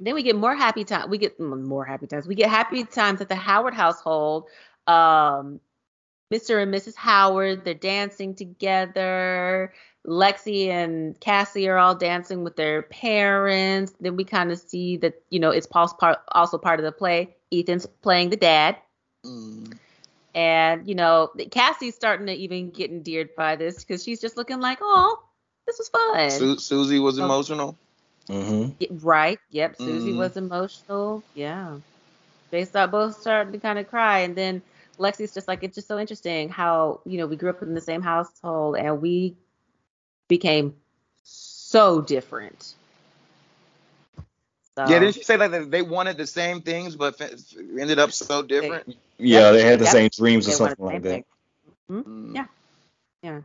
then 0.00 0.14
we 0.14 0.22
get 0.22 0.36
more 0.36 0.54
happy 0.54 0.84
time. 0.84 1.10
We 1.10 1.18
get 1.18 1.38
mm, 1.38 1.62
more 1.62 1.84
happy 1.84 2.06
times. 2.06 2.26
We 2.26 2.34
get 2.34 2.50
happy 2.50 2.84
times 2.84 3.20
at 3.20 3.28
the 3.28 3.36
Howard 3.36 3.74
household. 3.74 4.48
Um, 4.86 5.60
Mr. 6.32 6.62
and 6.62 6.72
Mrs. 6.72 6.96
Howard, 6.96 7.64
they're 7.64 7.74
dancing 7.74 8.34
together. 8.34 9.72
Lexi 10.06 10.68
and 10.68 11.18
Cassie 11.20 11.68
are 11.68 11.78
all 11.78 11.94
dancing 11.94 12.42
with 12.42 12.56
their 12.56 12.82
parents. 12.82 13.94
Then 14.00 14.16
we 14.16 14.24
kind 14.24 14.50
of 14.50 14.58
see 14.58 14.96
that, 14.98 15.22
you 15.30 15.38
know, 15.38 15.50
it's 15.50 15.68
also 15.72 15.94
part, 15.96 16.18
also 16.32 16.58
part 16.58 16.80
of 16.80 16.84
the 16.84 16.92
play. 16.92 17.36
Ethan's 17.52 17.86
playing 17.86 18.30
the 18.30 18.36
dad. 18.36 18.76
Mm. 19.24 19.78
And, 20.34 20.88
you 20.88 20.94
know, 20.94 21.30
Cassie's 21.50 21.94
starting 21.94 22.26
to 22.26 22.32
even 22.32 22.70
get 22.70 22.90
endeared 22.90 23.34
by 23.36 23.56
this 23.56 23.84
because 23.84 24.02
she's 24.02 24.20
just 24.20 24.36
looking 24.36 24.60
like, 24.60 24.78
oh, 24.80 25.22
this 25.66 25.78
was 25.78 25.88
fun. 25.88 26.30
Su- 26.30 26.58
Susie 26.58 26.98
was 26.98 27.20
Oh. 27.20 27.24
emotional. 27.24 27.76
Mm-hmm. 28.28 28.98
Right. 28.98 29.38
Yep. 29.50 29.76
Susie 29.76 30.12
Mhm. 30.12 30.16
was 30.16 30.36
emotional. 30.36 31.22
Yeah. 31.34 31.78
They 32.50 32.64
start 32.64 32.90
both 32.90 33.20
starting 33.20 33.52
to 33.52 33.58
kind 33.58 33.78
of 33.78 33.88
cry. 33.88 34.20
And 34.20 34.34
then 34.36 34.62
Lexi's 34.98 35.34
just 35.34 35.48
like, 35.48 35.62
it's 35.62 35.74
just 35.74 35.88
so 35.88 35.98
interesting 35.98 36.48
how, 36.48 37.00
you 37.04 37.18
know, 37.18 37.26
we 37.26 37.36
grew 37.36 37.50
up 37.50 37.62
in 37.62 37.74
the 37.74 37.80
same 37.80 38.02
household 38.02 38.76
and 38.76 39.00
we 39.02 39.36
became 40.28 40.74
so 41.24 42.00
different. 42.00 42.74
So, 44.76 44.86
Yeah, 44.88 44.98
didn't 45.00 45.14
she 45.16 45.22
say 45.22 45.36
that 45.36 45.50
they- 45.50 45.64
they 45.64 45.82
wanted 45.82 46.16
the 46.16 46.26
same 46.26 46.62
things 46.62 46.96
but 46.96 47.20
f- 47.20 47.32
f- 47.32 47.58
ended 47.78 47.98
up 47.98 48.10
so 48.12 48.42
different? 48.42 48.96
Yeah, 49.18 49.52
they 49.52 49.62
had 49.62 49.78
the 49.78 49.84
Yep. 49.84 49.92
same 49.92 50.08
dreams 50.16 50.46
or 50.48 50.50
They 50.52 50.56
something 50.56 50.84
like 50.86 51.02
that. 51.02 51.08
thing. 51.08 51.24
Mm. 51.90 52.34
Yeah. 52.34 52.46
Yeah. 53.22 53.40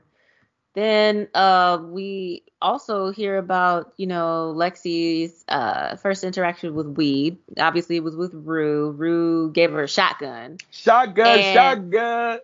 Then 0.73 1.27
uh, 1.33 1.79
we 1.83 2.43
also 2.61 3.09
hear 3.11 3.37
about, 3.37 3.93
you 3.97 4.07
know, 4.07 4.53
Lexi's 4.55 5.43
uh, 5.49 5.95
first 5.97 6.23
interaction 6.23 6.75
with 6.75 6.87
weed. 6.87 7.37
Obviously, 7.57 7.95
it 7.97 8.03
was 8.03 8.15
with 8.15 8.33
Rue. 8.33 8.91
Rue 8.91 9.51
gave 9.51 9.71
her 9.71 9.83
a 9.83 9.87
shotgun. 9.87 10.57
Shotgun, 10.71 11.39
And- 11.39 11.53
shotgun. 11.53 12.39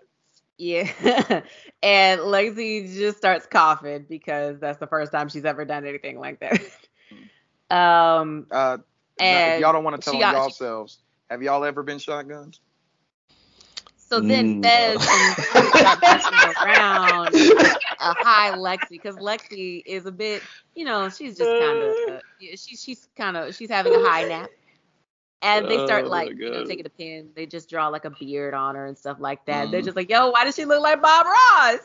Yeah. 0.58 0.92
and 1.84 2.22
Lexi 2.22 2.94
just 2.96 3.18
starts 3.18 3.46
coughing 3.46 4.06
because 4.10 4.60
that's 4.60 4.78
the 4.80 4.88
first 4.88 5.12
time 5.12 5.30
she's 5.30 5.46
ever 5.46 5.64
done 5.66 5.86
anything 5.86 6.20
like 6.20 6.40
that. 6.42 6.60
um, 7.74 8.48
Uh, 8.52 8.78
and 9.20 9.62
y'all 9.62 9.74
don't 9.74 9.84
want 9.84 9.96
to 9.96 10.02
tell 10.02 10.14
she 10.14 10.24
on 10.24 10.32
got- 10.32 10.44
yourselves, 10.44 11.00
have 11.30 11.42
y'all 11.42 11.64
ever 11.64 11.84
been 11.84 12.00
shotguns? 12.00 12.60
So 13.98 14.20
then 14.22 14.48
Mm. 14.48 14.62
Fez 14.62 15.06
and 15.12 15.38
Sue 15.38 15.72
messing 16.02 16.44
around 16.44 17.36
a 18.00 18.14
high 18.14 18.52
Lexi 18.52 18.90
because 18.92 19.18
Lexi 19.18 19.82
is 19.86 20.06
a 20.06 20.12
bit, 20.12 20.44
you 20.76 20.86
know, 20.86 21.10
she's 21.10 21.38
just 21.38 21.58
kind 21.58 21.82
of, 21.82 21.96
uh, 22.08 22.20
yeah, 22.40 22.52
she's 22.56 22.82
she's 22.82 23.08
kind 23.18 23.38
of 23.38 23.56
she's 23.56 23.70
having 23.70 23.94
a 23.94 24.00
high 24.00 24.24
nap, 24.24 24.52
and 25.42 25.68
they 25.68 25.80
start 25.80 26.06
Oh, 26.06 26.10
like 26.10 26.34
you 26.38 26.52
know 26.52 26.64
taking 26.64 26.86
a 26.86 26.90
pin, 26.90 27.30
they 27.36 27.46
just 27.46 27.70
draw 27.70 27.88
like 27.88 28.06
a 28.06 28.12
beard 28.12 28.54
on 28.54 28.76
her 28.76 28.86
and 28.86 28.98
stuff 28.98 29.18
like 29.20 29.46
that. 29.46 29.72
They're 29.72 29.82
Mhm. 29.82 29.86
just 29.86 29.96
like, 29.96 30.10
yo, 30.10 30.30
why 30.30 30.44
does 30.44 30.56
she 30.56 30.66
look 30.66 30.82
like 30.82 31.02
Bob 31.02 31.26
Ross? 31.26 31.80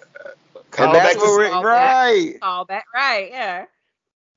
Call 0.70 0.92
back 0.92 1.12
to 1.12 1.18
what 1.18 1.26
we're 1.30 1.48
Small 1.48 1.62
right. 1.64 2.34
All 2.42 2.64
that 2.66 2.84
right, 2.94 3.30
yeah. 3.30 3.64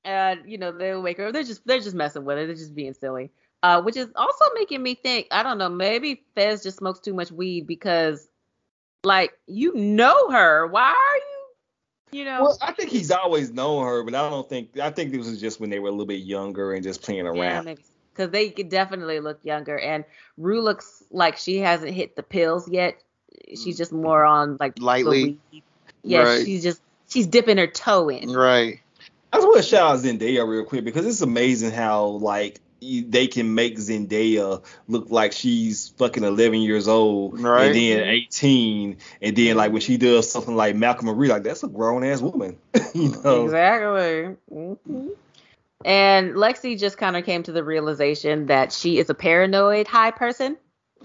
And 0.04 0.40
you 0.46 0.58
know 0.58 0.72
they'll 0.72 1.02
wake 1.02 1.18
her. 1.18 1.26
up. 1.28 1.32
They're 1.32 1.44
just 1.44 1.66
they're 1.66 1.80
just 1.80 1.94
messing 1.94 2.24
with 2.24 2.36
her. 2.38 2.46
They're 2.46 2.56
just 2.56 2.74
being 2.74 2.94
silly. 2.94 3.30
Uh, 3.62 3.80
which 3.80 3.96
is 3.96 4.08
also 4.16 4.44
making 4.56 4.82
me 4.82 4.94
think. 4.96 5.28
I 5.30 5.42
don't 5.44 5.58
know. 5.58 5.68
Maybe 5.68 6.24
Fez 6.34 6.64
just 6.64 6.78
smokes 6.78 6.98
too 6.98 7.14
much 7.14 7.30
weed 7.30 7.64
because, 7.68 8.26
like, 9.04 9.32
you 9.46 9.72
know 9.76 10.30
her. 10.30 10.66
Why 10.66 10.90
are 10.90 11.16
you? 11.16 12.18
You 12.18 12.24
know. 12.24 12.42
Well, 12.42 12.58
I 12.60 12.72
think 12.72 12.90
he's 12.90 13.12
always 13.12 13.52
known 13.52 13.84
her, 13.86 14.02
but 14.02 14.14
I 14.16 14.28
don't 14.28 14.48
think 14.48 14.78
I 14.78 14.90
think 14.90 15.12
this 15.12 15.28
was 15.28 15.40
just 15.40 15.60
when 15.60 15.70
they 15.70 15.78
were 15.78 15.88
a 15.88 15.92
little 15.92 16.06
bit 16.06 16.22
younger 16.22 16.72
and 16.74 16.82
just 16.82 17.02
playing 17.02 17.26
around. 17.26 17.64
maybe 17.66 17.82
because 18.12 18.30
they 18.30 18.50
could 18.50 18.68
definitely 18.68 19.20
look 19.20 19.38
younger. 19.44 19.78
And 19.78 20.04
Rue 20.36 20.60
looks 20.60 21.02
like 21.10 21.38
she 21.38 21.56
hasn't 21.58 21.92
hit 21.94 22.16
the 22.16 22.22
pills 22.22 22.68
yet. 22.68 23.00
She's 23.48 23.78
just 23.78 23.92
more 23.92 24.24
on 24.24 24.58
like 24.60 24.78
Lightly. 24.78 25.38
Yeah, 26.02 26.22
Right. 26.24 26.44
she's 26.44 26.62
just 26.62 26.82
she's 27.08 27.26
dipping 27.26 27.56
her 27.56 27.66
toe 27.66 28.10
in. 28.10 28.30
Right. 28.30 28.80
I 29.32 29.36
just 29.38 29.46
want 29.46 29.56
to 29.58 29.62
shout 29.62 29.92
out 29.92 29.98
Zendaya 30.00 30.46
real 30.46 30.64
quick 30.64 30.84
because 30.84 31.06
it's 31.06 31.20
amazing 31.22 31.70
how 31.70 32.04
like 32.06 32.60
they 32.80 33.28
can 33.28 33.54
make 33.54 33.78
Zendaya 33.78 34.62
look 34.88 35.10
like 35.10 35.32
she's 35.32 35.90
fucking 35.98 36.24
11 36.24 36.60
years 36.60 36.88
old 36.88 37.38
Right. 37.40 37.66
and 37.66 37.74
then 37.76 38.08
18 38.08 38.96
and 39.22 39.36
then 39.36 39.56
like 39.56 39.70
when 39.72 39.80
she 39.80 39.96
does 39.96 40.30
something 40.30 40.56
like 40.56 40.74
Malcolm 40.74 41.06
Marie 41.06 41.28
like 41.28 41.44
that's 41.44 41.62
a 41.62 41.68
grown 41.68 42.02
ass 42.04 42.20
woman 42.20 42.58
you 42.94 43.14
know 43.22 43.44
Exactly. 43.44 44.36
hmm 44.50 45.08
And 45.84 46.34
Lexi 46.34 46.78
just 46.78 46.98
kind 46.98 47.16
of 47.16 47.24
came 47.24 47.42
to 47.44 47.52
the 47.52 47.64
realization 47.64 48.46
that 48.46 48.72
she 48.72 48.98
is 48.98 49.10
a 49.10 49.14
paranoid 49.14 49.86
high 49.88 50.10
person, 50.12 50.56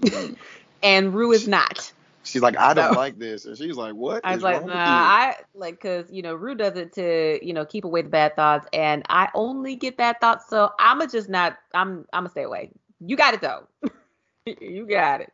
and 0.82 1.14
Rue 1.14 1.32
is 1.32 1.48
not. 1.48 1.92
She's 2.28 2.42
like, 2.42 2.56
I 2.58 2.74
don't 2.74 2.92
So- 2.94 2.98
like 3.00 3.18
this, 3.18 3.44
and 3.46 3.56
she's 3.56 3.76
like, 3.76 3.94
What 3.94 4.20
I 4.24 4.32
is 4.32 4.36
was 4.36 4.42
like, 4.44 4.60
wrong 4.60 4.68
nah. 4.68 4.74
I 4.76 5.36
like, 5.54 5.80
cause 5.80 6.06
you 6.10 6.22
know, 6.22 6.34
Rue 6.34 6.54
does 6.54 6.76
it 6.76 6.92
to 6.94 7.38
you 7.44 7.52
know 7.52 7.64
keep 7.64 7.84
away 7.84 8.02
the 8.02 8.08
bad 8.08 8.36
thoughts, 8.36 8.66
and 8.72 9.02
I 9.08 9.28
only 9.34 9.76
get 9.76 9.96
bad 9.96 10.20
thoughts, 10.20 10.48
so 10.48 10.70
I'ma 10.78 11.06
just 11.06 11.28
not. 11.28 11.56
I'm 11.74 12.06
I'ma 12.12 12.28
stay 12.28 12.42
away. 12.42 12.70
You 13.00 13.16
got 13.16 13.34
it 13.34 13.40
though. 13.40 13.66
you 14.60 14.86
got 14.86 15.20
it. 15.22 15.32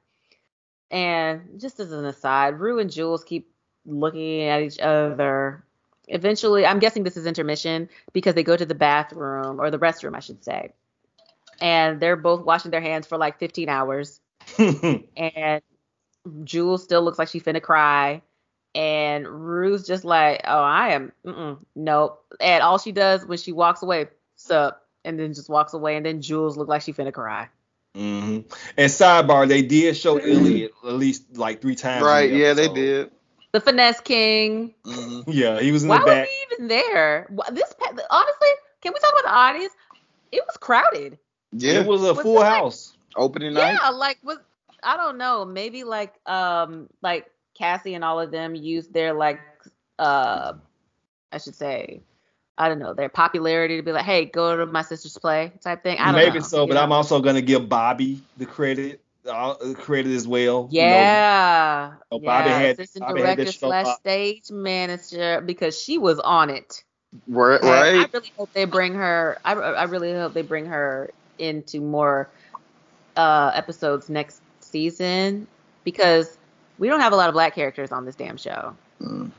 And 0.90 1.60
just 1.60 1.80
as 1.80 1.90
an 1.92 2.04
aside, 2.04 2.60
Rue 2.60 2.78
and 2.78 2.90
Jules 2.92 3.24
keep 3.24 3.50
looking 3.86 4.42
at 4.42 4.62
each 4.62 4.78
other. 4.78 5.64
Eventually, 6.08 6.66
I'm 6.66 6.78
guessing 6.78 7.02
this 7.02 7.16
is 7.16 7.26
intermission 7.26 7.88
because 8.12 8.34
they 8.34 8.42
go 8.44 8.56
to 8.56 8.66
the 8.66 8.74
bathroom 8.74 9.60
or 9.60 9.70
the 9.70 9.78
restroom, 9.78 10.14
I 10.14 10.20
should 10.20 10.44
say. 10.44 10.72
And 11.60 11.98
they're 12.00 12.16
both 12.16 12.44
washing 12.44 12.70
their 12.70 12.80
hands 12.82 13.06
for 13.06 13.16
like 13.16 13.38
15 13.38 13.68
hours. 13.68 14.20
And 14.58 15.62
Jules 16.44 16.82
still 16.82 17.02
looks 17.02 17.18
like 17.18 17.28
she 17.28 17.40
finna 17.40 17.62
cry. 17.62 18.22
And 18.74 19.28
Rue's 19.28 19.86
just 19.86 20.04
like, 20.04 20.40
oh, 20.44 20.58
I 20.62 20.88
am, 20.94 21.12
nope. 21.76 22.24
And 22.40 22.60
all 22.62 22.78
she 22.78 22.90
does 22.90 23.24
when 23.24 23.38
she 23.38 23.52
walks 23.52 23.82
away, 23.84 24.08
sup, 24.34 24.82
and 25.04 25.16
then 25.18 25.32
just 25.32 25.48
walks 25.48 25.74
away. 25.74 25.96
And 25.96 26.04
then 26.04 26.20
Jules 26.22 26.56
look 26.56 26.66
like 26.66 26.82
she 26.82 26.92
finna 26.92 27.12
cry. 27.12 27.48
Mm-hmm. 27.96 28.52
and 28.76 28.90
sidebar 28.90 29.46
they 29.46 29.62
did 29.62 29.96
show 29.96 30.16
Elliot 30.18 30.72
at 30.84 30.94
least 30.94 31.36
like 31.36 31.62
three 31.62 31.76
times 31.76 32.04
right? 32.04 32.28
the 32.28 32.36
Yeah, 32.36 32.52
they 32.54 32.66
did. 32.66 33.12
The 33.52 33.60
finesse 33.60 34.00
king. 34.00 34.74
hmm 34.84 35.20
yeah 35.28 35.60
he 35.60 35.70
was 35.70 35.84
in 35.84 35.90
Why 35.90 35.98
the 36.00 36.04
back. 36.04 36.06
Why 36.06 36.20
was 36.22 36.26
back 36.26 36.28
he 36.28 36.54
even 36.54 36.66
there? 36.68 37.30
This 37.52 37.72
honestly, 38.10 38.48
can 38.82 38.92
we 38.92 38.98
talk 38.98 39.12
about 39.12 39.22
the 39.22 39.32
audience? 39.32 39.72
It 40.32 40.42
was 40.44 40.56
crowded. 40.56 41.18
Yeah. 41.52 41.82
it 41.82 41.86
was 41.86 42.02
a 42.02 42.14
Was 42.14 42.22
full 42.22 42.38
it 42.38 42.40
like- 42.40 42.48
house 42.48 42.96
Opening 43.14 43.52
night. 43.54 43.78
Yeah, 43.80 43.90
like 43.90 44.18
was 44.24 44.38
I 44.84 44.96
don't 44.96 45.18
know, 45.18 45.44
maybe 45.44 45.84
like 45.84 46.14
um 46.26 46.88
like 47.02 47.26
Cassie 47.54 47.94
and 47.94 48.04
all 48.04 48.20
of 48.20 48.30
them 48.30 48.54
used 48.54 48.92
their 48.92 49.12
like 49.14 49.40
uh 49.98 50.54
I 51.32 51.38
should 51.38 51.54
say 51.54 52.02
I 52.58 52.68
don't 52.68 52.78
know 52.78 52.94
their 52.94 53.08
popularity 53.08 53.76
to 53.76 53.82
be 53.82 53.92
like, 53.92 54.04
hey, 54.04 54.26
go 54.26 54.56
to 54.56 54.66
my 54.66 54.82
sister's 54.82 55.18
play 55.18 55.52
type 55.62 55.82
thing. 55.82 55.98
I 55.98 56.12
don't 56.12 56.24
know. 56.24 56.26
maybe 56.26 56.38
know, 56.38 56.44
so 56.44 56.66
but 56.66 56.74
know? 56.74 56.82
I'm 56.82 56.92
also 56.92 57.20
gonna 57.20 57.42
give 57.42 57.68
Bobby 57.68 58.22
the 58.36 58.46
credit 58.46 59.00
uh, 59.28 59.54
credit 59.74 60.12
as 60.14 60.26
well 60.28 60.68
you 60.76 60.88
know. 60.88 60.98
yeah, 61.00 61.92
Oh, 62.10 62.18
Bobby 62.20 62.50
yeah, 62.50 62.58
had- 62.60 62.78
assistant 62.78 63.06
Bobby 63.06 63.20
director 63.20 63.44
that 63.44 63.52
show 63.52 63.68
slash 63.70 63.86
up. 63.86 63.98
stage 64.00 64.50
manager 64.50 65.40
because 65.40 65.80
she 65.80 65.98
was 65.98 66.18
on 66.20 66.50
it. 66.50 66.84
Right. 67.26 67.60
And 67.62 67.96
I 67.96 68.08
really 68.12 68.32
hope 68.36 68.50
they 68.54 68.64
bring 68.64 68.94
her. 68.94 69.38
I, 69.44 69.52
I 69.54 69.84
really 69.84 70.12
hope 70.12 70.34
they 70.34 70.42
bring 70.42 70.66
her 70.66 71.10
into 71.38 71.80
more 71.80 72.30
uh, 73.16 73.52
episodes 73.54 74.08
next 74.08 74.40
season 74.78 75.46
because 75.84 76.36
we 76.78 76.88
don't 76.88 77.00
have 77.00 77.12
a 77.12 77.16
lot 77.16 77.28
of 77.28 77.32
black 77.34 77.54
characters 77.54 77.92
on 77.92 78.04
this 78.04 78.16
damn 78.16 78.36
show. 78.36 78.74
Mm. 79.00 79.30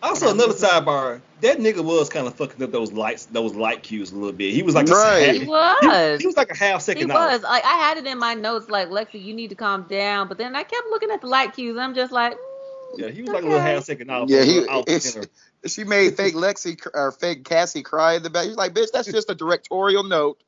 Also, 0.00 0.30
another 0.30 0.52
sidebar. 0.52 1.20
That 1.40 1.58
nigga 1.58 1.82
was 1.82 2.08
kind 2.08 2.26
of 2.28 2.34
fucking 2.34 2.62
up 2.62 2.70
those 2.70 2.92
lights, 2.92 3.24
those 3.26 3.54
light 3.54 3.82
cues 3.82 4.12
a 4.12 4.14
little 4.14 4.32
bit. 4.32 4.52
He 4.54 4.62
was 4.62 4.74
like, 4.74 4.88
a 4.88 4.92
Right. 4.92 5.26
half- 5.26 5.34
He 5.34 5.40
he, 5.40 5.46
was. 5.46 6.20
he 6.20 6.26
was 6.26 6.36
like 6.36 6.50
a 6.50 6.56
half 6.56 6.82
second. 6.82 7.02
He 7.02 7.08
second 7.08 7.32
was. 7.32 7.42
Like 7.42 7.64
I 7.64 7.74
had 7.76 7.96
it 7.96 8.06
in 8.06 8.18
my 8.18 8.34
notes, 8.34 8.68
like 8.68 8.88
Lexi, 8.90 9.22
you 9.24 9.34
need 9.34 9.48
to 9.48 9.56
calm 9.56 9.82
down. 9.88 10.28
But 10.28 10.38
then 10.38 10.54
I 10.54 10.62
kept 10.62 10.86
looking 10.90 11.10
at 11.10 11.20
the 11.22 11.26
light 11.26 11.54
cues. 11.54 11.76
I'm 11.78 11.94
just 11.94 12.12
like, 12.12 12.34
mm, 12.34 12.98
Yeah, 12.98 13.08
he 13.08 13.22
was 13.22 13.30
like 13.30 13.42
a 13.42 13.46
little 13.46 13.60
half 13.60 13.84
second 13.84 14.10
off. 14.10 14.28
Yeah, 14.28 14.42
he. 14.44 14.60
little 14.60 14.76
out 14.78 14.88
it's- 14.88 15.12
center. 15.14 15.26
she 15.66 15.82
made 15.84 16.16
fake 16.18 16.34
Lexi 16.34 16.78
or 16.94 17.10
fake 17.10 17.44
Cassie 17.44 17.82
cry 17.82 18.14
in 18.14 18.22
the 18.22 18.30
back. 18.30 18.44
He's 18.46 18.56
like, 18.56 18.74
bitch, 18.74 18.92
that's 18.92 19.10
just 19.10 19.30
a 19.30 19.34
directorial 19.34 20.04
note. 20.04 20.38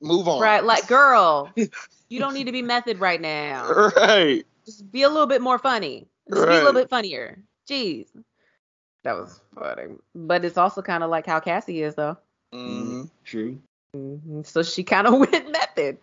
Move 0.00 0.28
on. 0.28 0.40
Right, 0.40 0.62
like 0.64 0.86
girl, 0.86 1.52
you 2.08 2.18
don't 2.18 2.34
need 2.34 2.44
to 2.44 2.52
be 2.52 2.62
method 2.62 3.00
right 3.00 3.20
now. 3.20 3.68
Right. 3.96 4.44
Just 4.64 4.90
be 4.90 5.02
a 5.02 5.08
little 5.08 5.26
bit 5.26 5.40
more 5.40 5.58
funny. 5.58 6.06
Just 6.28 6.46
be 6.46 6.54
a 6.54 6.56
little 6.58 6.72
bit 6.72 6.90
funnier. 6.90 7.38
Jeez. 7.68 8.08
That 9.04 9.16
was 9.16 9.40
funny. 9.54 9.94
But 10.14 10.44
it's 10.44 10.58
also 10.58 10.82
kind 10.82 11.04
of 11.04 11.10
like 11.10 11.26
how 11.26 11.40
Cassie 11.40 11.82
is 11.82 11.94
though. 11.94 12.16
Mm-hmm. 12.52 13.04
True. 13.24 13.58
hmm 13.94 14.42
So 14.42 14.62
she 14.62 14.82
kind 14.82 15.06
of 15.06 15.18
went 15.18 15.50
method. 15.52 15.98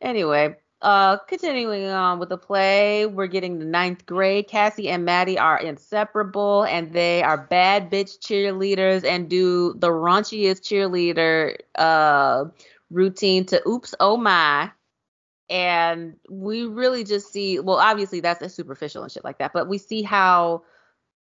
Anyway, 0.00 0.56
uh, 0.82 1.18
continuing 1.28 1.86
on 1.86 2.18
with 2.18 2.30
the 2.30 2.38
play, 2.38 3.06
we're 3.06 3.26
getting 3.26 3.58
the 3.58 3.66
ninth 3.66 4.06
grade. 4.06 4.48
Cassie 4.48 4.88
and 4.88 5.04
Maddie 5.04 5.38
are 5.38 5.58
inseparable, 5.58 6.64
and 6.64 6.92
they 6.92 7.22
are 7.22 7.36
bad 7.36 7.90
bitch 7.90 8.18
cheerleaders 8.18 9.04
and 9.04 9.28
do 9.28 9.74
the 9.74 9.88
raunchiest 9.88 10.62
cheerleader 10.62 11.56
uh 11.76 12.46
routine 12.90 13.46
to 13.46 13.66
"Oops, 13.68 13.94
oh 14.00 14.16
my." 14.16 14.70
And 15.48 16.16
we 16.28 16.64
really 16.64 17.02
just 17.02 17.32
see, 17.32 17.58
well, 17.58 17.78
obviously 17.78 18.20
that's 18.20 18.40
a 18.42 18.48
superficial 18.48 19.02
and 19.02 19.10
shit 19.10 19.24
like 19.24 19.38
that, 19.38 19.52
but 19.52 19.68
we 19.68 19.78
see 19.78 20.02
how 20.02 20.62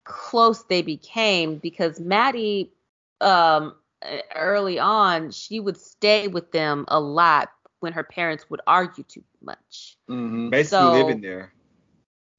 close 0.05 0.65
they 0.65 0.83
became 0.83 1.57
because 1.59 2.01
Maddie 2.01 2.73
um 3.21 3.75
uh, 4.03 4.19
early 4.35 4.79
on 4.79 5.31
she 5.31 5.61
would 5.61 5.77
stay 5.77 6.29
with 6.29 6.51
them 6.53 6.85
a 6.89 6.99
lot 7.01 7.51
when 7.81 7.93
her 7.93 8.05
parents 8.05 8.49
would 8.49 8.61
argue 8.67 9.05
too 9.05 9.25
much. 9.43 9.97
Mm-hmm. 10.09 10.51
Basically 10.51 10.79
So- 10.79 10.93
living 10.93 11.21
there. 11.21 11.53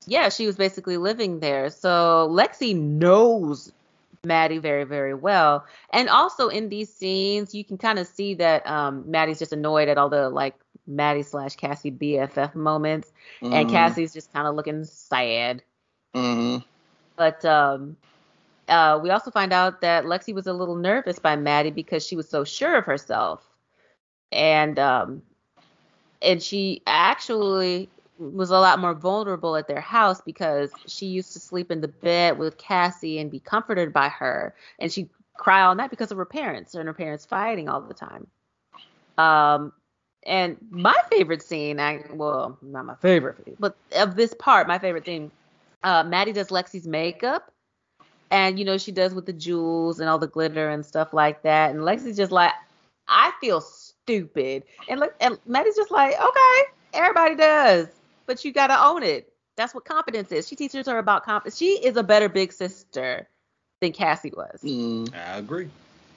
Yeah, 0.08 0.30
she 0.30 0.48
was 0.48 0.56
basically 0.56 0.98
living 0.98 1.40
there. 1.40 1.70
So 1.70 2.28
Lexi 2.32 2.76
knows 2.76 3.72
Maddie 4.26 4.58
very, 4.58 4.84
very 4.84 5.14
well. 5.14 5.66
And 5.92 6.10
also 6.10 6.50
in 6.50 6.70
these 6.70 6.94
scenes, 6.94 7.56
you 7.56 7.64
can 7.64 7.78
kind 7.78 8.00
of 8.00 8.08
see 8.08 8.36
that 8.36 8.68
um, 8.68 9.10
Maddie's 9.10 9.40
just 9.40 9.54
annoyed 9.54 9.88
at 9.88 9.98
all 9.98 10.10
the 10.10 10.30
like 10.30 10.56
Maddie 10.88 11.24
slash 11.24 11.56
Cassie 11.56 11.92
BFF 11.92 12.56
moments, 12.56 13.12
and 13.42 13.68
Mhm. 13.68 13.72
Cassie's 13.72 14.14
just 14.14 14.34
kind 14.34 14.48
of 14.48 14.56
looking 14.56 14.84
sad. 14.84 15.64
Mm-hmm. 16.16 16.66
But 17.16 17.46
um, 17.46 17.96
uh, 18.68 19.00
we 19.02 19.10
also 19.10 19.32
find 19.32 19.54
out 19.54 19.82
that 19.82 20.06
Lexi 20.06 20.34
was 20.34 20.48
a 20.48 20.54
little 20.54 20.76
nervous 20.76 21.20
by 21.20 21.36
Maddie 21.36 21.72
because 21.72 22.06
she 22.06 22.16
was 22.16 22.28
so 22.28 22.44
sure 22.44 22.78
of 22.78 22.86
herself, 22.86 23.46
and 24.32 24.80
um, 24.80 25.22
and 26.22 26.42
she 26.42 26.82
actually 26.88 27.90
was 28.20 28.52
a 28.52 28.60
lot 28.60 28.80
more 28.80 28.94
vulnerable 28.94 29.56
at 29.56 29.68
their 29.68 29.82
house 29.82 30.22
because 30.22 30.72
she 30.86 31.06
used 31.06 31.34
to 31.34 31.40
sleep 31.40 31.72
in 31.72 31.82
the 31.82 31.88
bed 31.88 32.38
with 32.38 32.58
Cassie 32.58 33.18
and 33.18 33.32
be 33.32 33.40
comforted 33.40 33.94
by 33.94 34.10
her, 34.10 34.54
and 34.78 34.92
she'd 34.92 35.10
cry 35.38 35.62
all 35.62 35.74
night 35.74 35.90
because 35.90 36.12
of 36.12 36.18
her 36.18 36.26
parents 36.26 36.76
and 36.76 36.86
her 36.86 36.94
parents 36.94 37.26
fighting 37.26 37.70
all 37.70 37.80
the 37.82 37.94
time. 37.94 38.28
Um, 39.18 39.72
and 40.26 40.58
my 40.70 40.96
favorite 41.10 41.42
scene, 41.42 41.80
I 41.80 42.04
well, 42.12 42.58
not 42.62 42.86
my 42.86 42.96
favorite, 42.96 43.58
but 43.60 43.78
of 43.96 44.16
this 44.16 44.34
part, 44.34 44.68
my 44.68 44.78
favorite 44.78 45.06
scene, 45.06 45.32
uh, 45.84 46.04
Maddie 46.04 46.34
does 46.34 46.50
Lexi's 46.50 46.86
makeup, 46.86 47.52
and 48.30 48.60
you 48.60 48.66
know 48.66 48.78
she 48.78 48.92
does 48.92 49.14
with 49.14 49.26
the 49.26 49.34
jewels 49.34 50.02
and 50.02 50.10
all 50.10 50.20
the 50.20 50.28
glitter 50.28 50.70
and 50.70 50.86
stuff 50.86 51.14
like 51.14 51.42
that, 51.44 51.72
and 51.72 51.80
Lexi's 51.80 52.18
just 52.18 52.34
like, 52.34 52.52
I 53.08 53.32
feel 53.40 53.62
stupid, 53.62 54.64
and 54.90 55.00
like, 55.00 55.16
and 55.22 55.40
Maddie's 55.46 55.78
just 55.78 55.92
like, 55.92 56.14
okay, 56.20 56.62
everybody 56.94 57.36
does, 57.36 57.88
but 58.30 58.46
you 58.46 58.54
gotta 58.54 58.80
own 58.80 59.02
it. 59.02 59.34
That's 59.58 59.74
what 59.74 59.86
confidence 59.86 60.32
is. 60.32 60.48
She 60.48 60.56
teaches 60.56 60.86
her 60.86 61.00
about 61.00 61.26
confidence. 61.26 61.58
She 61.58 61.84
is 61.84 61.98
a 61.98 62.04
better 62.04 62.30
big 62.30 62.54
sister 62.54 63.28
than 63.82 63.92
Cassie 63.92 64.32
was. 64.38 64.62
Mm-hmm. 64.64 65.16
I 65.16 65.38
agree. 65.38 65.68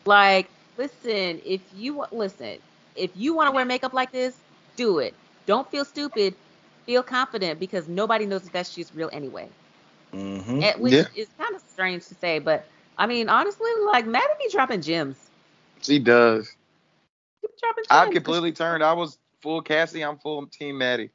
Like, 0.04 0.50
listen, 0.76 1.40
if 1.44 1.62
you 1.74 2.04
listen, 2.12 2.58
if 2.96 3.10
you 3.16 3.34
want 3.34 3.48
to 3.48 3.52
wear 3.52 3.64
makeup 3.64 3.94
like 3.94 4.12
this, 4.12 4.36
do 4.76 4.98
it. 4.98 5.14
Don't 5.46 5.68
feel 5.70 5.86
stupid. 5.86 6.34
Feel 6.84 7.02
confident 7.02 7.58
because 7.58 7.88
nobody 7.88 8.26
knows 8.26 8.46
if 8.46 8.52
that 8.52 8.66
shit's 8.66 8.94
real 8.94 9.08
anyway. 9.10 9.48
Mm-hmm. 10.12 10.62
And- 10.62 10.80
which 10.82 10.92
Yeah. 10.92 11.04
is 11.16 11.28
kind 11.38 11.54
of 11.56 11.62
strange 11.72 12.06
to 12.08 12.14
say, 12.14 12.40
but 12.40 12.66
I 12.98 13.06
mean, 13.06 13.30
honestly, 13.30 13.70
like 13.86 14.06
Maddie 14.06 14.34
be 14.38 14.50
dropping 14.52 14.82
gems. 14.82 15.16
She 15.80 15.98
does. 15.98 16.46
She 17.40 17.46
be 17.48 17.54
dropping 17.58 17.84
gems. 17.84 18.10
I 18.10 18.12
completely 18.12 18.52
turned. 18.52 18.84
I 18.84 18.92
was 18.92 19.16
full 19.40 19.62
Cassie. 19.62 20.02
I'm 20.04 20.18
full 20.18 20.46
Team 20.46 20.76
Maddie. 20.76 21.08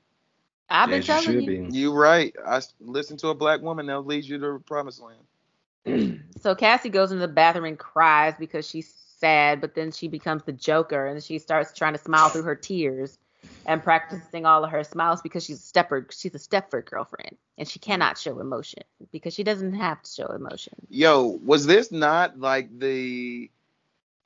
I've 0.69 0.89
been 0.89 0.99
As 0.99 1.07
you 1.07 1.41
telling 1.41 1.41
you. 1.43 1.67
You 1.71 1.93
right. 1.93 2.35
I 2.45 2.61
listen 2.79 3.17
to 3.17 3.29
a 3.29 3.35
black 3.35 3.61
woman 3.61 3.87
that 3.87 4.01
leads 4.01 4.29
you 4.29 4.37
to 4.37 4.53
the 4.53 4.59
promised 4.59 5.01
land. 5.01 6.23
So 6.41 6.53
Cassie 6.55 6.89
goes 6.89 7.11
in 7.11 7.19
the 7.19 7.27
bathroom 7.27 7.65
and 7.65 7.79
cries 7.79 8.35
because 8.39 8.67
she's 8.67 8.93
sad, 9.17 9.59
but 9.59 9.73
then 9.73 9.91
she 9.91 10.07
becomes 10.07 10.43
the 10.43 10.51
Joker 10.51 11.07
and 11.07 11.21
she 11.23 11.39
starts 11.39 11.73
trying 11.73 11.93
to 11.93 11.99
smile 11.99 12.29
through 12.29 12.43
her 12.43 12.55
tears 12.55 13.17
and 13.65 13.83
practicing 13.83 14.45
all 14.45 14.63
of 14.63 14.71
her 14.71 14.83
smiles 14.83 15.21
because 15.21 15.43
she's 15.43 15.59
a 15.59 15.73
Stepford 15.73 16.11
she's 16.17 16.35
a 16.35 16.39
Stepford 16.39 16.85
girlfriend 16.85 17.35
and 17.57 17.67
she 17.67 17.79
cannot 17.79 18.17
show 18.17 18.39
emotion 18.39 18.83
because 19.11 19.33
she 19.33 19.43
doesn't 19.43 19.73
have 19.73 20.01
to 20.03 20.11
show 20.11 20.27
emotion. 20.27 20.73
Yo, 20.89 21.39
was 21.43 21.65
this 21.65 21.91
not 21.91 22.39
like 22.39 22.77
the 22.79 23.49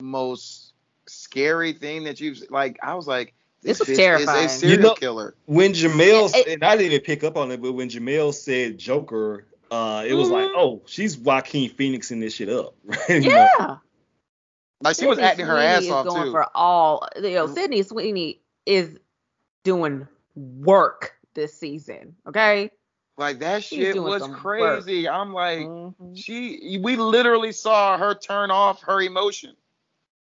most 0.01 0.73
scary 1.07 1.73
thing 1.73 2.03
that 2.03 2.19
you've 2.19 2.39
like? 2.51 2.77
I 2.83 2.93
was 2.95 3.07
like, 3.07 3.33
This 3.61 3.77
this 3.77 3.87
was 3.89 3.97
terrifying. 3.97 4.45
is 4.45 4.55
a 4.55 4.57
serial 4.59 4.77
You 4.77 4.83
know- 4.83 4.93
killer. 4.95 5.35
When 5.45 5.73
Jamel, 5.73 6.31
Yeah, 6.33 6.39
it- 6.41 6.47
and 6.47 6.63
I 6.63 6.75
didn't 6.77 6.93
even 6.93 7.05
pick 7.05 7.23
up 7.23 7.37
on 7.37 7.51
it, 7.51 7.61
but 7.61 7.73
when 7.73 7.89
Jamel 7.89 8.33
said 8.33 8.77
Joker, 8.77 9.45
uh, 9.69 10.03
it 10.07 10.13
was 10.15 10.29
like, 10.29 10.45
Mhm. 10.49 10.53
oh, 10.55 10.81
she's 10.85 11.17
Joaquin 11.17 11.69
Phoenixing 11.69 12.19
this 12.19 12.33
shit 12.35 12.49
up. 12.49 12.73
Right? 12.85 13.09
You 13.09 13.29
know? 13.29 13.47
Yeah. 13.59 13.75
Like 14.83 14.95
she 14.95 15.05
was 15.05 15.19
acting 15.19 15.45
her 15.45 15.53
Sweeney 15.53 15.65
ass 15.67 15.83
is 15.83 15.91
off 15.91 16.07
going 16.07 16.23
too. 16.25 16.31
for 16.31 16.47
all 16.55 17.07
you 17.15 17.29
know, 17.35 17.45
Sydney 17.47 17.83
Sweeney 17.83 18.41
is 18.65 18.97
doing 19.63 20.07
work 20.35 21.13
this 21.35 21.53
season. 21.53 22.15
Okay? 22.27 22.71
Like 23.17 23.39
that 23.39 23.63
She's 23.63 23.77
shit 23.93 24.01
was 24.01 24.23
some 24.23 24.31
work. 24.31 24.39
crazy. 24.41 25.07
I'm 25.07 25.33
like, 25.33 25.67
Mhm. 25.67 25.93
she, 26.17 26.79
we 26.81 26.95
literally 26.95 27.51
saw 27.51 27.95
her 27.97 28.15
turn 28.15 28.49
off 28.49 28.81
her 28.83 28.99
emotion. 29.01 29.55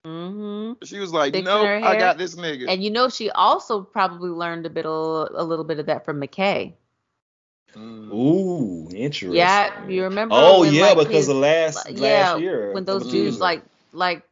Mhm. 0.05 0.77
She 0.83 0.99
was 0.99 1.13
like, 1.13 1.33
Fixing 1.33 1.45
nope, 1.45 1.67
I 1.83 1.97
got 1.97 2.17
this 2.17 2.35
nigga. 2.35 2.67
And 2.69 2.83
you 2.83 2.89
know, 2.89 3.09
she 3.09 3.29
also 3.31 3.81
probably 3.81 4.29
learned 4.29 4.65
a 4.65 4.69
bit, 4.69 4.85
a, 4.85 4.89
a 4.89 5.43
little 5.43 5.65
bit 5.65 5.79
of 5.79 5.85
that 5.85 6.05
from 6.05 6.19
McKay. 6.19 6.73
Mm. 7.75 8.11
Ooh, 8.11 8.89
interesting. 8.93 9.33
Yeah, 9.37 9.87
you 9.87 10.03
remember? 10.03 10.35
Oh 10.37 10.61
when, 10.61 10.73
yeah, 10.73 10.87
like, 10.87 10.97
because 10.97 11.13
his- 11.15 11.29
of 11.29 11.37
last 11.37 11.89
yeah, 11.91 12.31
last 12.31 12.41
year. 12.41 12.73
when 12.73 12.83
those 12.83 13.03
dudes 13.03 13.13
years 13.13 13.39
like, 13.39 13.63
like, 13.93 14.23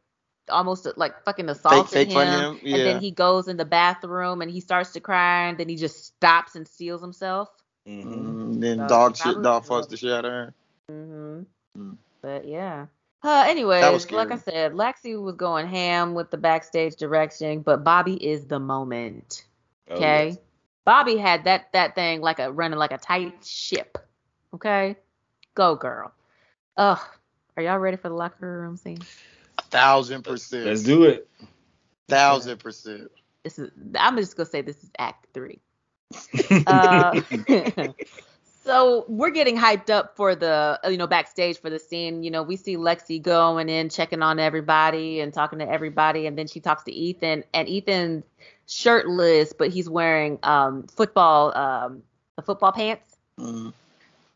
almost 0.50 0.86
like 0.96 1.22
fucking 1.24 1.48
assaulted 1.48 1.90
fake 1.90 2.08
him, 2.08 2.14
fun 2.14 2.26
him, 2.26 2.60
and 2.64 2.74
then 2.74 3.00
he 3.00 3.10
goes 3.12 3.46
in 3.48 3.56
the 3.56 3.64
bathroom 3.64 4.42
and 4.42 4.50
he 4.50 4.60
starts 4.60 4.90
to 4.92 5.00
cry, 5.00 5.46
and 5.48 5.56
then 5.56 5.68
he 5.68 5.76
just 5.76 6.04
stops 6.06 6.54
and 6.56 6.66
seals 6.68 7.00
himself. 7.00 7.48
Mhm. 7.88 8.04
Mm, 8.04 8.60
then 8.60 8.78
So, 8.78 8.88
dog 8.88 9.16
probably- 9.16 9.34
shit, 9.38 9.42
dog 9.42 9.64
fucks 9.64 9.88
the 9.88 9.96
shit 9.96 10.12
out 10.12 10.24
of 10.24 10.32
her. 10.32 10.54
hmm 10.90 11.40
Mm. 11.78 11.96
But 12.20 12.46
yeah. 12.46 12.86
Uh, 13.22 13.44
anyways, 13.46 14.10
like 14.12 14.30
I 14.30 14.36
said, 14.36 14.72
Lexi 14.72 15.20
was 15.20 15.36
going 15.36 15.66
ham 15.66 16.14
with 16.14 16.30
the 16.30 16.38
backstage 16.38 16.96
direction, 16.96 17.60
but 17.60 17.84
Bobby 17.84 18.14
is 18.14 18.46
the 18.46 18.58
moment. 18.58 19.44
Oh, 19.88 19.96
Okay. 19.96 20.28
yes. 20.28 20.38
Bobby 20.84 21.16
had 21.16 21.44
that 21.44 21.72
that 21.72 21.94
thing 21.94 22.20
like 22.22 22.38
a 22.38 22.50
running 22.50 22.78
like 22.78 22.92
a 22.92 22.98
tight 22.98 23.44
ship. 23.44 23.98
Okay. 24.54 24.96
Go 25.54 25.74
girl. 25.76 26.12
Ugh. 26.76 26.98
Are 27.56 27.62
y'all 27.62 27.78
ready 27.78 27.96
for 27.96 28.08
the 28.08 28.14
locker 28.14 28.60
room 28.62 28.76
scene? 28.76 29.00
A 29.58 29.62
Thousand 29.62 30.22
percent. 30.22 30.64
Let's 30.64 30.82
do 30.82 31.04
it. 31.04 31.28
Thousand 32.08 32.58
percent. 32.58 33.10
This 33.44 33.58
is 33.58 33.70
I'm 33.98 34.16
just 34.16 34.36
gonna 34.36 34.46
say 34.48 34.62
this 34.62 34.82
is 34.82 34.90
act 34.98 35.26
three. 35.34 35.60
Uh, 36.66 37.20
so 38.62 39.04
we're 39.08 39.30
getting 39.30 39.56
hyped 39.56 39.90
up 39.90 40.16
for 40.16 40.34
the 40.34 40.78
you 40.88 40.96
know 40.96 41.06
backstage 41.06 41.58
for 41.60 41.70
the 41.70 41.78
scene. 41.78 42.22
You 42.22 42.30
know, 42.30 42.42
we 42.42 42.56
see 42.56 42.76
Lexi 42.76 43.20
going 43.20 43.68
in, 43.68 43.88
checking 43.88 44.22
on 44.22 44.38
everybody 44.38 45.20
and 45.20 45.32
talking 45.32 45.58
to 45.60 45.68
everybody, 45.68 46.26
and 46.26 46.36
then 46.38 46.46
she 46.46 46.60
talks 46.60 46.84
to 46.84 46.92
Ethan, 46.92 47.44
and 47.54 47.68
Ethan's 47.68 48.24
shirtless, 48.66 49.52
but 49.52 49.70
he's 49.70 49.88
wearing 49.88 50.38
um 50.42 50.84
football 50.88 51.56
um 51.56 52.02
the 52.36 52.42
football 52.42 52.72
pants, 52.72 53.16
Mm. 53.38 53.72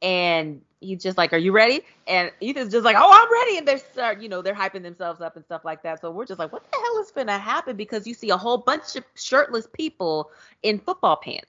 and 0.02 0.62
he's 0.80 1.02
just 1.02 1.18
like, 1.18 1.32
"Are 1.32 1.38
you 1.38 1.52
ready?" 1.52 1.82
And 2.06 2.30
Ethan's 2.42 2.72
just 2.72 2.84
like, 2.84 2.96
"Oh, 2.98 3.10
I'm 3.12 3.32
ready," 3.32 3.58
and 3.58 3.68
they're 3.68 3.78
start 3.78 4.20
you 4.20 4.28
know 4.28 4.42
they're 4.42 4.54
hyping 4.54 4.82
themselves 4.82 5.20
up 5.20 5.36
and 5.36 5.44
stuff 5.44 5.64
like 5.64 5.82
that. 5.82 6.00
So 6.00 6.10
we're 6.10 6.26
just 6.26 6.38
like, 6.38 6.52
"What 6.52 6.64
the 6.70 6.78
hell 6.78 6.98
is 7.02 7.10
gonna 7.10 7.38
happen?" 7.38 7.76
Because 7.76 8.06
you 8.06 8.14
see 8.14 8.30
a 8.30 8.36
whole 8.36 8.58
bunch 8.58 8.96
of 8.96 9.04
shirtless 9.14 9.66
people 9.72 10.30
in 10.62 10.78
football 10.78 11.16
pants. 11.16 11.46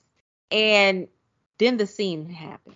And 0.52 1.07
then 1.57 1.77
the 1.77 1.88
scene 1.88 2.30
happens. 2.30 2.76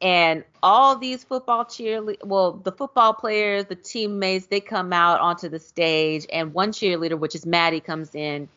And 0.00 0.44
all 0.62 0.96
these 0.96 1.24
football 1.24 1.64
cheerleaders, 1.64 2.24
well, 2.24 2.52
the 2.52 2.70
football 2.70 3.14
players, 3.14 3.64
the 3.66 3.74
teammates, 3.74 4.46
they 4.46 4.60
come 4.60 4.92
out 4.92 5.20
onto 5.20 5.48
the 5.48 5.58
stage, 5.58 6.26
and 6.32 6.54
one 6.54 6.70
cheerleader, 6.72 7.18
which 7.18 7.34
is 7.34 7.44
Maddie, 7.44 7.80
comes 7.80 8.14
in, 8.14 8.48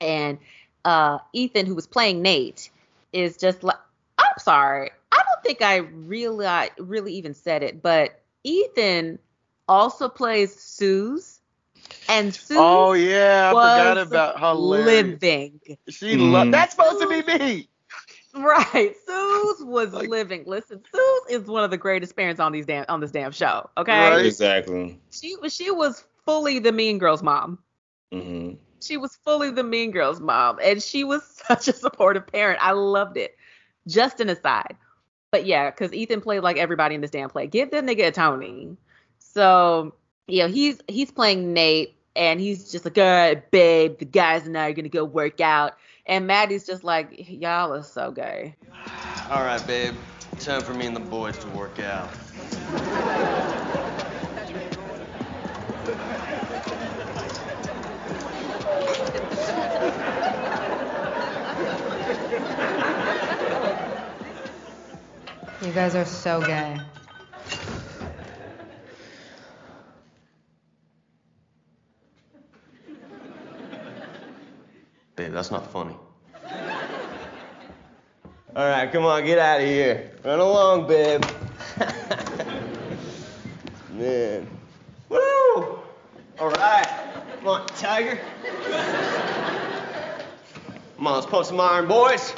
and 0.00 0.38
uh, 0.84 1.18
Ethan, 1.32 1.66
who 1.66 1.74
was 1.76 1.86
playing 1.86 2.22
Nate, 2.22 2.70
is 3.12 3.36
just 3.36 3.62
like, 3.62 3.76
I'm 4.18 4.38
sorry. 4.38 4.90
I 5.12 5.16
don't 5.16 5.42
think 5.44 5.62
I 5.62 5.76
really, 5.76 6.46
I 6.46 6.70
really 6.78 7.14
even 7.14 7.34
said 7.34 7.62
it, 7.62 7.82
but 7.82 8.20
Ethan 8.42 9.20
also 9.68 10.08
plays 10.08 10.54
Suze, 10.54 11.40
and 12.08 12.34
Suze 12.34 12.56
Oh 12.58 12.92
yeah, 12.94 13.52
I 13.54 13.54
forgot 13.54 13.98
about 13.98 14.40
her 14.40 14.54
living. 14.54 15.18
She 15.88 16.16
lo- 16.16 16.44
Mhm. 16.44 16.50
That's 16.50 16.74
supposed 16.74 17.00
to 17.00 17.08
be 17.08 17.22
me. 17.22 17.68
Right, 18.34 18.94
Suze 19.06 19.64
was 19.64 19.92
living. 19.92 20.44
Listen, 20.46 20.80
Suze 20.92 21.40
is 21.40 21.48
one 21.48 21.64
of 21.64 21.70
the 21.70 21.76
greatest 21.76 22.14
parents 22.16 22.40
on 22.40 22.52
these 22.52 22.66
damn 22.66 22.84
on 22.88 23.00
this 23.00 23.10
damn 23.10 23.32
show. 23.32 23.68
Okay, 23.76 23.92
Right. 23.98 24.24
Exactly. 24.26 24.98
she 25.10 25.34
was 25.36 25.54
she 25.54 25.70
was 25.70 26.04
fully 26.24 26.58
the 26.60 26.72
Mean 26.72 26.98
Girls 26.98 27.22
mom. 27.22 27.58
hmm 28.12 28.52
She 28.80 28.96
was 28.96 29.16
fully 29.24 29.50
the 29.50 29.64
Mean 29.64 29.90
Girls 29.90 30.20
mom, 30.20 30.58
and 30.62 30.80
she 30.82 31.02
was 31.04 31.24
such 31.46 31.68
a 31.68 31.72
supportive 31.72 32.26
parent. 32.26 32.60
I 32.62 32.72
loved 32.72 33.16
it. 33.16 33.36
Just 33.88 34.20
an 34.20 34.28
aside, 34.28 34.76
but 35.32 35.44
yeah, 35.46 35.70
because 35.70 35.92
Ethan 35.92 36.20
played 36.20 36.40
like 36.40 36.56
everybody 36.56 36.94
in 36.94 37.00
this 37.00 37.10
damn 37.10 37.30
play. 37.30 37.46
Give 37.48 37.70
them 37.70 37.86
nigga 37.86 38.08
a 38.08 38.12
Tony. 38.12 38.76
So 39.18 39.94
yeah, 40.28 40.46
he's 40.46 40.80
he's 40.86 41.10
playing 41.10 41.52
Nate, 41.52 41.96
and 42.14 42.38
he's 42.40 42.70
just 42.70 42.84
like, 42.84 42.96
all 42.98 43.04
right, 43.04 43.50
babe, 43.50 43.98
the 43.98 44.04
guys 44.04 44.46
and 44.46 44.56
I 44.56 44.68
are 44.68 44.72
gonna 44.72 44.88
go 44.88 45.04
work 45.04 45.40
out. 45.40 45.72
And 46.10 46.26
Maddie's 46.26 46.66
just 46.66 46.82
like, 46.82 47.30
y'all 47.30 47.72
are 47.72 47.84
so 47.84 48.10
gay. 48.10 48.56
All 49.30 49.44
right, 49.44 49.64
babe. 49.64 49.94
Time 50.40 50.60
for 50.60 50.74
me 50.74 50.86
and 50.86 50.96
the 50.96 50.98
boys 50.98 51.38
to 51.38 51.48
work 51.50 51.78
out. 51.78 52.10
You 65.62 65.72
guys 65.72 65.94
are 65.94 66.04
so 66.04 66.40
gay. 66.40 66.76
Babe, 75.20 75.32
that's 75.32 75.50
not 75.50 75.70
funny. 75.70 75.94
All 78.56 78.66
right, 78.66 78.90
come 78.90 79.04
on, 79.04 79.22
get 79.26 79.38
out 79.38 79.60
of 79.60 79.66
here. 79.66 80.12
Run 80.24 80.40
along, 80.40 80.88
babe. 80.88 81.22
Man. 83.92 84.48
Woo! 85.10 85.78
All 86.38 86.48
right. 86.48 86.88
Come 87.36 87.48
on, 87.48 87.66
Tiger. 87.66 88.18
Come 90.96 91.06
on, 91.06 91.14
let's 91.16 91.26
pump 91.26 91.44
some 91.44 91.60
iron, 91.60 91.86
boys. 91.86 92.32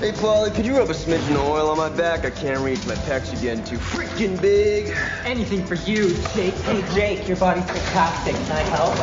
Hey, 0.00 0.12
Paulie, 0.12 0.54
could 0.54 0.64
you 0.64 0.78
rub 0.78 0.88
a 0.88 0.94
smidgen 0.94 1.32
of 1.32 1.46
oil 1.46 1.68
on 1.68 1.76
my 1.76 1.90
back? 1.90 2.24
I 2.24 2.30
can't 2.30 2.64
reach. 2.64 2.86
My 2.86 2.94
pecs 2.94 3.36
are 3.36 3.42
getting 3.42 3.62
too 3.64 3.76
freaking 3.76 4.40
big. 4.40 4.96
Anything 5.26 5.66
for 5.66 5.74
you, 5.74 6.14
Jake. 6.34 6.54
Hey, 6.54 6.82
Jake, 6.94 7.28
your 7.28 7.36
body's 7.36 7.66
fantastic. 7.66 8.34
Can 8.34 8.50
I 8.50 8.62
help? 8.62 8.96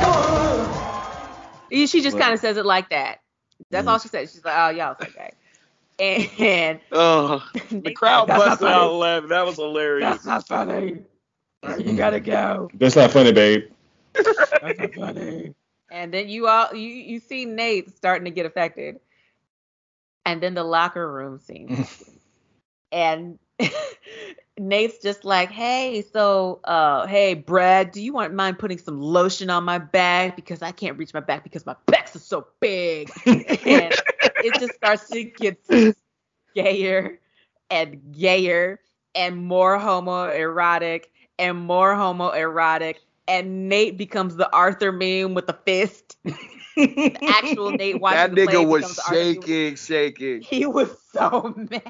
Yeah, 1.70 1.86
She 1.86 2.02
just 2.02 2.18
kind 2.18 2.34
of 2.34 2.40
says 2.40 2.58
it 2.58 2.66
like 2.66 2.90
that. 2.90 3.20
That's 3.70 3.88
mm. 3.88 3.92
all 3.92 4.00
she 4.00 4.08
said. 4.08 4.28
She's 4.28 4.44
like, 4.44 4.56
oh, 4.58 4.70
y'all 4.70 4.96
so 5.00 5.08
gay. 6.00 6.32
And 6.40 6.80
Oh, 6.92 7.48
the 7.70 7.92
crowd 7.92 8.28
That's 8.28 8.40
not 8.40 8.60
busted 8.60 8.68
funny. 8.68 8.74
out 8.74 8.94
laughing. 8.94 9.30
That 9.30 9.46
was 9.46 9.56
hilarious. 9.58 10.24
That's 10.24 10.26
not 10.26 10.48
funny. 10.48 10.98
You 11.78 11.96
gotta 11.96 12.20
go. 12.20 12.72
That's 12.74 12.96
not 12.96 13.12
funny, 13.12 13.34
babe. 13.34 13.66
That's 14.16 14.80
not 14.80 14.94
funny. 14.96 15.54
And 15.92 16.12
then 16.14 16.28
you 16.28 16.48
all 16.48 16.74
you 16.74 16.90
you 16.90 17.20
see 17.20 17.46
Nate 17.46 17.96
starting 17.96 18.26
to 18.26 18.32
get 18.32 18.48
affected. 18.48 19.00
And 20.28 20.44
then 20.44 20.56
the 20.56 20.64
locker 20.64 21.10
room 21.12 21.40
scene. 21.40 21.88
and 22.92 23.40
Nate's 24.60 25.00
just 25.00 25.24
like, 25.24 25.50
hey, 25.52 26.04
so 26.14 26.60
uh 26.66 27.08
hey 27.08 27.34
Brad, 27.34 27.92
do 27.92 28.02
you 28.02 28.12
want 28.14 28.34
mind 28.34 28.60
putting 28.60 28.78
some 28.78 29.00
lotion 29.00 29.50
on 29.50 29.64
my 29.64 29.78
back? 29.78 30.36
Because 30.36 30.62
I 30.62 30.72
can't 30.72 30.98
reach 30.98 31.14
my 31.14 31.22
back 31.22 31.44
because 31.44 31.66
my 31.66 31.76
pecs 31.88 32.16
are 32.16 32.20
so 32.20 32.48
big. 32.60 33.10
and 33.26 33.96
it 34.42 34.60
just 34.60 34.76
starts 34.76 35.10
to 35.12 35.24
get 35.24 35.58
gayer 36.56 37.20
and 37.70 38.02
gayer 38.12 38.82
and 39.16 39.38
more 39.38 39.78
homoerotic 39.80 41.06
and 41.40 41.58
more 41.58 41.94
homoerotic. 41.94 42.98
And 43.30 43.70
Nate 43.70 43.98
becomes 43.98 44.36
the 44.36 44.52
Arthur 44.54 44.92
meme 44.92 45.34
with 45.36 45.48
the 45.48 45.58
fist. 45.66 46.18
the 46.78 47.18
actual 47.28 47.72
Nate 47.72 48.00
watching 48.00 48.32
That 48.32 48.32
the 48.32 48.38
play 48.38 48.48
nigga 48.48 48.68
was 48.68 48.86
becomes 48.88 49.00
Arthur 49.00 49.34
shaking, 49.34 49.76
shaking. 49.76 50.48
he 50.48 50.66
was 50.66 50.90
so 51.14 51.54
mad. 51.72 51.82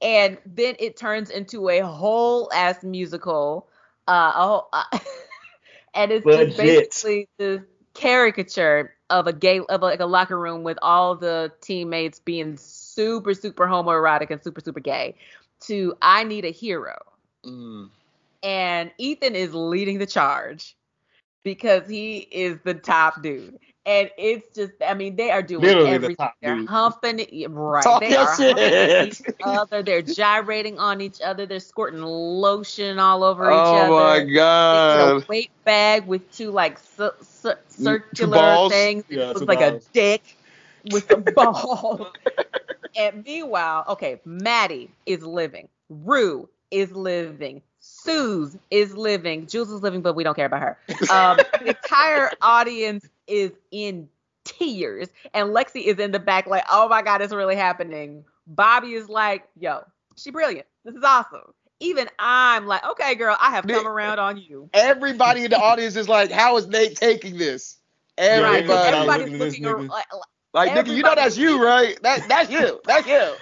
And 0.00 0.38
then 0.46 0.76
it 0.78 0.96
turns 0.96 1.30
into 1.30 1.68
a 1.68 1.80
whole 1.80 2.50
ass 2.52 2.84
musical. 2.84 3.68
Uh, 4.08 4.32
a 4.34 4.46
whole, 4.46 4.68
uh 4.72 4.84
and 5.94 6.12
it's 6.12 6.32
just 6.32 6.56
basically 6.56 7.28
the 7.38 7.64
caricature 7.94 8.94
of 9.10 9.26
a 9.26 9.32
gay 9.32 9.60
of 9.60 9.82
like 9.82 10.00
a 10.00 10.06
locker 10.06 10.38
room 10.38 10.62
with 10.64 10.78
all 10.82 11.16
the 11.16 11.52
teammates 11.60 12.20
being 12.20 12.56
super 12.56 13.34
super 13.34 13.66
homoerotic 13.66 14.30
and 14.30 14.42
super 14.42 14.60
super 14.60 14.80
gay. 14.80 15.16
To 15.66 15.94
I 16.02 16.24
need 16.24 16.44
a 16.44 16.50
hero, 16.52 16.98
Mm. 17.44 17.90
and 18.42 18.92
Ethan 18.98 19.36
is 19.36 19.54
leading 19.54 19.98
the 19.98 20.06
charge 20.06 20.76
because 21.44 21.88
he 21.88 22.18
is 22.18 22.58
the 22.64 22.74
top 22.74 23.22
dude. 23.22 23.58
And 23.86 24.10
it's 24.18 24.54
just, 24.54 24.72
I 24.86 24.92
mean, 24.92 25.16
they 25.16 25.30
are 25.30 25.40
doing 25.40 25.62
Literally 25.62 25.90
everything. 25.90 26.16
top 26.16 26.34
They're 26.42 26.56
dude. 26.56 26.68
humping 26.68 27.20
right? 27.48 27.82
Talk 27.82 28.00
they 28.02 28.14
are 28.14 28.26
humping 28.26 28.56
shit. 28.56 29.20
each 29.20 29.34
other. 29.42 29.82
They're 29.82 30.02
gyrating 30.02 30.78
on 30.78 31.00
each 31.00 31.22
other. 31.22 31.46
They're 31.46 31.58
squirting 31.58 32.02
lotion 32.02 32.98
all 32.98 33.24
over 33.24 33.46
each 33.46 33.54
other. 33.56 33.92
Oh 33.92 33.98
my 33.98 34.18
They 34.18 34.26
get 34.26 34.34
a 34.34 34.34
god. 34.34 35.28
weight 35.28 35.50
bag 35.64 36.06
with 36.06 36.30
two 36.32 36.50
like 36.50 36.78
cir- 36.78 37.14
cir- 37.22 37.60
circular 37.68 38.36
balls? 38.36 38.72
things. 38.72 39.04
Yeah, 39.08 39.28
looks 39.28 39.40
like 39.42 39.62
a 39.62 39.80
dick 39.94 40.36
with 40.92 41.08
some 41.10 41.22
balls. 41.34 42.08
and 42.94 43.24
meanwhile, 43.24 43.84
okay, 43.88 44.20
Maddie 44.26 44.90
is 45.06 45.22
living. 45.22 45.68
Rue 45.88 46.46
is 46.70 46.92
living. 46.92 47.62
Suze 47.88 48.56
is 48.70 48.94
living. 48.96 49.46
Jules 49.46 49.70
is 49.70 49.82
living, 49.82 50.02
but 50.02 50.14
we 50.14 50.22
don't 50.24 50.34
care 50.34 50.46
about 50.46 50.60
her. 50.60 50.78
Um, 51.10 51.38
the 51.60 51.68
entire 51.84 52.30
audience 52.42 53.08
is 53.26 53.52
in 53.70 54.08
tears, 54.44 55.08
and 55.34 55.50
Lexi 55.50 55.84
is 55.84 55.98
in 55.98 56.10
the 56.10 56.18
back, 56.18 56.46
like, 56.46 56.64
"Oh 56.70 56.88
my 56.88 57.02
god, 57.02 57.22
it's 57.22 57.32
really 57.32 57.56
happening." 57.56 58.24
Bobby 58.46 58.94
is 58.94 59.08
like, 59.08 59.48
"Yo, 59.58 59.84
she 60.16 60.30
brilliant. 60.30 60.66
This 60.84 60.94
is 60.94 61.02
awesome." 61.02 61.52
Even 61.80 62.08
I'm 62.18 62.66
like, 62.66 62.84
"Okay, 62.84 63.14
girl, 63.14 63.36
I 63.40 63.50
have 63.50 63.66
come 63.66 63.86
around 63.86 64.18
on 64.18 64.36
you." 64.36 64.68
Everybody 64.74 65.44
in 65.44 65.50
the 65.50 65.58
audience 65.58 65.96
is 65.96 66.08
like, 66.08 66.30
how 66.30 66.56
is 66.56 66.66
Nate 66.66 66.96
taking 66.96 67.38
this? 67.38 67.78
Everybody. 68.18 68.68
Right, 68.68 68.94
Everybody's 68.94 69.30
looking 69.30 69.34
at 69.34 69.38
this 69.38 69.54
looking 69.54 69.66
ar- 69.66 69.78
nigga. 69.78 69.88
like, 69.88 70.06
Like, 70.54 70.72
nigga, 70.72 70.96
you 70.96 71.02
know 71.02 71.14
that's 71.14 71.36
you, 71.38 71.62
right? 71.64 71.98
That, 72.02 72.28
that's 72.28 72.50
you. 72.50 72.80
That's 72.84 73.06
you. 73.06 73.32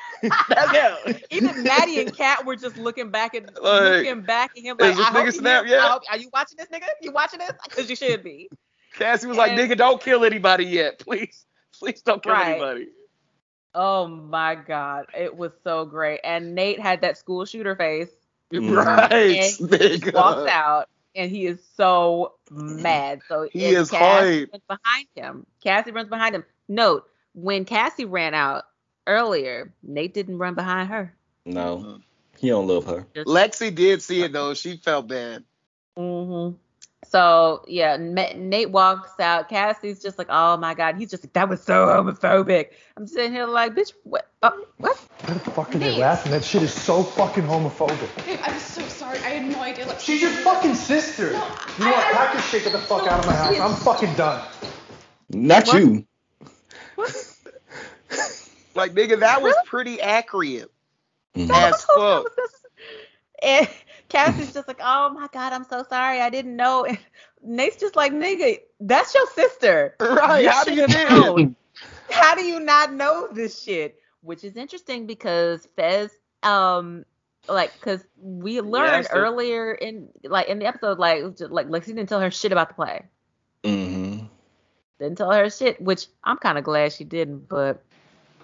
That's 0.49 0.73
you. 1.07 1.15
even 1.31 1.63
Maddie 1.63 2.01
and 2.01 2.15
Kat 2.17 2.45
were 2.45 2.57
just 2.57 2.77
looking 2.77 3.11
back 3.11 3.35
at 3.35 3.45
Like, 3.63 3.83
looking 4.05 4.23
back 4.23 4.51
at 4.57 4.63
him 4.63 4.77
like, 4.79 4.97
I 4.97 5.03
hope 5.03 5.15
nigga 5.15 5.25
you 5.27 5.33
snap 5.33 5.65
hear- 5.67 5.77
yet? 5.77 5.85
I 5.85 5.89
hope- 5.89 6.03
are 6.11 6.19
you 6.19 6.31
watching 6.33 6.57
this, 6.59 6.69
nigga? 6.69 6.87
You 7.03 7.13
watching 7.13 7.39
this? 7.41 7.53
Because 7.69 7.91
you 7.91 7.97
should 7.97 8.23
be. 8.23 8.49
Cassie 8.95 9.27
was 9.27 9.37
like, 9.37 9.53
nigga, 9.53 9.77
don't 9.77 10.01
kill 10.03 10.25
anybody 10.25 10.65
yet. 10.65 10.99
Please. 11.01 11.45
Please 11.79 12.01
don't 12.03 12.23
kill 12.23 12.33
Right. 12.33 12.53
anybody. 12.53 12.89
Oh 13.75 14.07
my 14.09 14.55
god, 14.55 15.05
it 15.15 15.37
was 15.37 15.53
so 15.63 15.85
great. 15.85 16.21
And 16.25 16.55
Nate 16.55 16.81
had 16.81 17.03
that 17.03 17.19
school 17.19 17.45
shooter 17.45 17.77
face. 17.77 18.09
Right. 18.51 19.11
Mm-hmm. 19.11 19.75
And 19.75 20.03
he 20.03 20.11
walks 20.13 20.51
out, 20.51 20.89
and 21.15 21.31
he 21.31 21.45
is 21.47 21.61
so 21.77 22.35
mad. 22.51 23.21
So 23.29 23.49
He 23.53 23.67
is 23.67 23.91
Cassie 23.91 24.47
hype. 24.47 24.51
runs 24.53 24.63
behind 24.67 25.07
him. 25.15 25.47
Cassie 25.63 25.91
runs 25.93 26.09
behind 26.09 26.35
him. 26.35 26.45
Note 26.69 27.05
when 27.35 27.67
Cassie 27.67 28.07
ran 28.07 28.33
out 28.33 28.65
earlier, 29.07 29.73
Nate 29.83 30.15
didn't 30.15 30.39
run 30.39 30.55
behind 30.55 30.89
her. 30.91 31.15
No, 31.45 32.01
he 32.39 32.49
don't 32.49 32.67
love 32.67 32.87
her. 32.87 33.07
Lexi 33.15 33.75
did 33.75 34.03
see 34.03 34.23
it 34.23 34.33
though. 34.35 34.55
She 34.55 34.77
felt 34.77 35.09
bad. 35.09 35.45
hmm 35.97 36.51
So 37.09 37.65
yeah, 37.69 37.97
Nate 37.99 38.71
walks 38.71 39.19
out. 39.21 39.49
Cassie's 39.49 40.03
just 40.03 40.19
like, 40.19 40.27
oh 40.31 40.57
my 40.57 40.75
god, 40.75 40.97
he's 40.97 41.11
just 41.11 41.25
like, 41.25 41.33
that 41.35 41.49
was 41.49 41.63
so 41.63 41.87
homophobic. 41.87 42.71
I'm 42.97 43.07
sitting 43.07 43.33
here 43.33 43.47
like, 43.47 43.75
bitch, 43.75 43.93
what? 44.05 44.29
Oh, 44.43 44.67
what? 44.79 44.97
Why 45.27 45.35
the 45.35 45.41
fuck 45.51 45.75
are 45.75 45.79
they 45.79 45.99
laughing? 45.99 46.33
That 46.33 46.45
shit 46.45 46.63
is 46.63 46.73
so 46.73 47.03
fucking 47.03 47.45
homophobic. 47.45 48.25
Babe, 48.25 48.39
I'm 48.43 48.59
so 48.59 48.83
sorry. 48.83 49.19
I 49.19 49.31
had 49.31 49.51
no 49.53 49.61
idea. 49.61 49.87
Like, 49.87 49.99
She's 50.01 50.23
your 50.23 50.31
fucking 50.31 50.75
sister. 50.75 51.29
you 51.29 51.33
know 51.33 51.91
what? 51.91 52.13
Pack 52.13 52.35
your 52.35 52.43
shit, 52.43 52.65
get 52.65 52.73
the 52.73 52.79
fuck 52.79 53.07
out 53.07 53.21
of 53.21 53.27
my 53.27 53.35
house. 53.35 53.59
I'm 53.59 53.75
fucking 53.75 54.15
done. 54.15 54.47
Not 55.31 55.73
you. 55.73 56.07
Like, 58.77 58.93
nigga, 58.93 59.19
that 59.21 59.43
was 59.43 59.55
pretty 59.67 60.01
accurate. 60.01 60.71
Mhm. 61.35 61.51
As 61.51 61.85
fuck. 61.97 62.27
And 63.43 63.69
Cassie's 64.09 64.55
just 64.55 64.67
like, 64.67 64.81
oh 64.83 65.11
my 65.11 65.29
god, 65.31 65.53
I'm 65.53 65.65
so 65.65 65.85
sorry, 65.91 66.23
I 66.23 66.31
didn't 66.31 66.57
know. 66.57 66.87
And 66.87 66.99
Nate's 67.43 67.77
just 67.77 67.95
like, 67.95 68.11
nigga, 68.13 68.61
that's 68.81 69.15
your 69.15 69.27
sister. 69.35 69.95
Right, 70.01 70.45
You 70.45 70.49
how 70.49 70.65
do 70.65 70.73
you 70.75 70.87
know? 70.89 71.55
How 72.11 72.35
do 72.35 72.43
you 72.43 72.59
not 72.61 72.95
know 72.95 73.29
this 73.31 73.63
shit? 73.63 74.01
Which 74.23 74.43
is 74.43 74.57
interesting 74.57 75.07
because 75.07 75.69
Fez, 75.77 76.11
um, 76.43 77.05
like, 77.47 77.79
cause 77.83 78.07
we 78.19 78.63
learned 78.63 79.05
Yes, 79.05 79.07
it- 79.07 79.13
earlier 79.15 79.75
in 79.75 80.09
like 80.25 80.49
in 80.49 80.59
the 80.59 80.65
episode, 80.67 80.99
like, 80.99 81.37
just, 81.37 81.53
like 81.53 81.69
Lexi 81.69 81.89
didn't 81.89 82.09
tell 82.09 82.21
her 82.21 82.31
shit 82.31 82.53
about 82.53 82.69
the 82.69 82.75
play. 82.75 83.03
Mm-hmm. 83.65 84.27
Didn't 84.99 85.19
tell 85.19 85.31
her 85.31 85.51
shit, 85.51 85.79
which 85.81 86.07
I'm 86.25 86.39
kind 86.39 86.57
of 86.57 86.65
glad 86.65 86.95
she 86.95 87.05
didn't. 87.05 87.51
But 87.51 87.85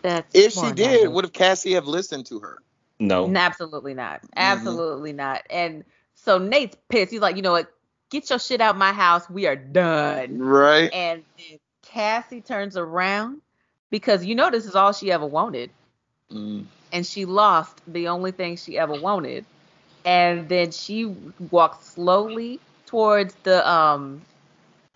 that's 0.03 0.35
If 0.35 0.53
she 0.53 0.73
did, 0.73 1.09
would 1.09 1.25
have 1.25 1.33
Cassie 1.33 1.73
have 1.73 1.87
listened 1.87 2.27
to 2.27 2.41
her? 2.41 2.59
No. 2.99 3.33
Absolutely 3.35 3.95
not. 3.95 4.21
Absolutely 4.37 5.13
not. 5.13 5.43
And 5.51 5.85
so 6.15 6.39
Nate's 6.39 6.77
pissed. 6.89 7.11
He's 7.11 7.21
like, 7.21 7.37
you 7.37 7.43
know 7.43 7.53
what? 7.53 7.73
Get 8.11 8.31
your 8.31 8.39
shit 8.39 8.61
out 8.61 8.77
my 8.77 8.93
house. 8.93 9.29
We 9.29 9.47
are 9.47 9.57
done. 9.57 10.39
Right. 10.39 10.93
And 10.93 11.25
then 11.39 11.59
Cassie 11.83 12.41
turns 12.41 12.77
around 12.77 13.41
because 13.91 14.25
you 14.25 14.35
know 14.35 14.51
this 14.51 14.67
is 14.67 14.75
all 14.75 14.93
she 14.93 15.11
ever 15.11 15.27
wanted. 15.27 15.71
Mm. 16.31 16.67
And 16.93 17.07
she 17.07 17.25
lost 17.25 17.81
the 17.87 18.09
only 18.09 18.33
thing 18.33 18.57
she 18.57 18.79
ever 18.79 19.01
wanted. 19.01 19.45
And 20.05 20.49
then 20.49 20.71
she 20.73 21.07
walks 21.51 21.87
slowly 21.87 22.61
towards 22.87 23.35
the 23.43 23.69
um 23.69 24.23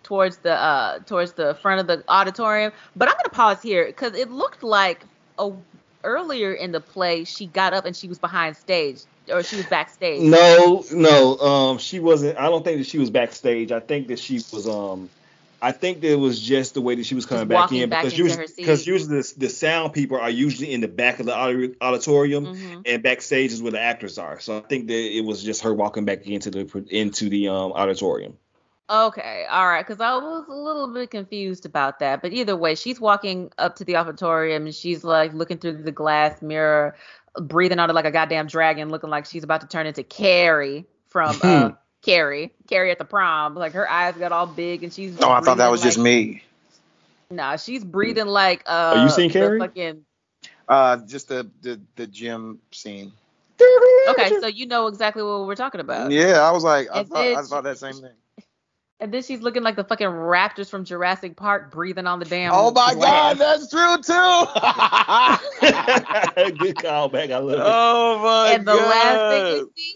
towards 0.07 0.37
the 0.37 0.53
uh 0.53 0.99
towards 0.99 1.33
the 1.33 1.53
front 1.55 1.81
of 1.81 1.87
the 1.87 2.03
auditorium. 2.07 2.71
But 2.95 3.09
I'm 3.09 3.15
gonna 3.15 3.29
pause 3.29 3.61
here 3.61 3.85
because 3.85 4.15
it 4.15 4.31
looked 4.31 4.63
like 4.63 5.03
a 5.37 5.51
earlier 6.03 6.53
in 6.53 6.71
the 6.71 6.79
play 6.79 7.25
she 7.25 7.45
got 7.45 7.73
up 7.73 7.85
and 7.85 7.95
she 7.95 8.07
was 8.07 8.17
behind 8.17 8.55
stage 8.55 9.01
or 9.29 9.43
she 9.43 9.57
was 9.57 9.65
backstage. 9.65 10.21
No, 10.21 10.85
no. 10.93 11.37
Um, 11.37 11.77
she 11.77 11.99
wasn't. 11.99 12.39
I 12.39 12.43
don't 12.43 12.63
think 12.63 12.77
that 12.77 12.87
she 12.87 12.97
was 12.97 13.09
backstage. 13.09 13.71
I 13.73 13.81
think 13.81 14.07
that 14.07 14.19
she 14.19 14.35
was. 14.35 14.67
Um, 14.67 15.09
I 15.61 15.71
think 15.71 16.01
that 16.01 16.11
it 16.11 16.19
was 16.19 16.39
just 16.39 16.75
the 16.75 16.81
way 16.81 16.95
that 16.95 17.05
she 17.05 17.15
was 17.15 17.25
coming 17.25 17.47
back 17.47 17.71
in 17.71 17.89
back 17.89 18.03
because 18.03 18.17
usually 18.17 18.45
because 18.55 18.87
usually 18.87 19.21
the, 19.21 19.33
the 19.37 19.49
sound 19.49 19.91
people 19.91 20.17
are 20.17 20.29
usually 20.29 20.71
in 20.71 20.81
the 20.81 20.87
back 20.87 21.19
of 21.19 21.25
the 21.25 21.35
audi- 21.35 21.75
auditorium 21.81 22.45
Mhm. 22.45 22.81
and 22.85 23.03
backstage 23.03 23.51
is 23.51 23.61
where 23.61 23.71
the 23.71 23.81
actors 23.81 24.17
are. 24.19 24.39
So 24.39 24.57
I 24.57 24.61
think 24.61 24.87
that 24.87 25.17
it 25.17 25.25
was 25.25 25.43
just 25.43 25.63
her 25.63 25.73
walking 25.73 26.05
back 26.05 26.27
into 26.27 26.51
the 26.51 26.85
into 26.89 27.27
the 27.29 27.49
um 27.49 27.73
auditorium. 27.73 28.37
Okay, 28.89 29.45
all 29.49 29.67
right, 29.67 29.85
because 29.85 29.99
I 29.99 30.15
was 30.15 30.45
a 30.47 30.53
little 30.53 30.87
bit 30.93 31.11
confused 31.11 31.65
about 31.65 31.99
that. 31.99 32.21
But 32.21 32.31
either 32.31 32.55
way, 32.55 32.75
she's 32.75 33.01
walking 33.01 33.51
up 33.57 33.75
to 33.77 33.83
the 33.85 33.97
auditorium 33.97 34.65
and 34.65 34.73
she's 34.73 35.03
like 35.03 35.33
looking 35.33 35.57
through 35.57 35.83
the 35.83 35.91
glass 35.91 36.41
mirror, 36.41 36.95
breathing 37.41 37.79
out 37.79 37.93
like 37.93 38.05
a 38.05 38.11
goddamn 38.11 38.47
dragon, 38.47 38.89
looking 38.89 39.09
like 39.09 39.25
she's 39.25 39.43
about 39.43 39.59
to 39.61 39.67
turn 39.67 39.87
into 39.87 40.03
Carrie 40.03 40.85
from 41.09 41.37
uh, 41.43 41.71
Carrie, 42.01 42.53
Carrie 42.69 42.91
at 42.91 42.97
the 42.97 43.03
prom. 43.05 43.55
Like 43.55 43.73
her 43.73 43.89
eyes 43.89 44.15
got 44.15 44.31
all 44.31 44.47
big 44.47 44.83
and 44.83 44.93
she's. 44.93 45.17
Oh, 45.21 45.31
I 45.31 45.41
thought 45.41 45.57
that 45.57 45.57
breathing 45.57 45.71
was 45.71 45.81
just 45.81 45.99
me. 45.99 46.43
Nah, 47.29 47.57
she's 47.57 47.83
breathing 47.83 48.27
like 48.27 48.63
uh. 48.65 49.01
you 49.03 49.09
seeing 49.09 49.29
Carrie? 49.29 49.59
Fucking, 49.59 50.05
Uh, 50.69 50.97
just 51.05 51.27
the 51.27 51.49
the 51.61 51.81
the 51.97 52.07
gym 52.07 52.59
scene. 52.71 53.11
okay, 54.09 54.39
so 54.39 54.47
you 54.47 54.65
know 54.65 54.87
exactly 54.87 55.23
what 55.23 55.45
we're 55.45 55.55
talking 55.55 55.81
about. 55.81 56.11
Yeah, 56.11 56.39
I 56.39 56.51
was 56.51 56.63
like, 56.63 56.87
I 56.89 56.99
And 56.99 57.09
thought 57.09 57.17
I 57.19 57.35
then 57.35 57.43
thought 57.43 57.63
that 57.65 57.77
same 57.77 57.95
thing. 57.95 58.13
And 58.99 59.13
then 59.13 59.21
she's 59.21 59.41
looking 59.41 59.61
like 59.61 59.75
the 59.75 59.83
fucking 59.83 60.07
raptors 60.07 60.69
from 60.69 60.83
Jurassic 60.83 61.35
Park, 61.37 61.71
breathing 61.71 62.07
on 62.07 62.17
the 62.17 62.25
damn. 62.25 62.51
Oh 62.53 62.71
my 62.71 62.95
glass. 62.95 63.37
God, 63.37 63.59
that's 63.59 63.69
true 63.69 63.97
too. 66.49 66.57
Good 66.57 66.77
call 66.81 67.07
back. 67.09 67.29
I 67.29 67.37
love 67.37 67.59
it. 67.59 67.63
oh 67.63 68.19
my 68.23 68.51
and 68.53 68.65
the 68.65 68.73
last 68.73 69.29
thing 69.29 69.45
you 69.55 69.71
see, 69.77 69.95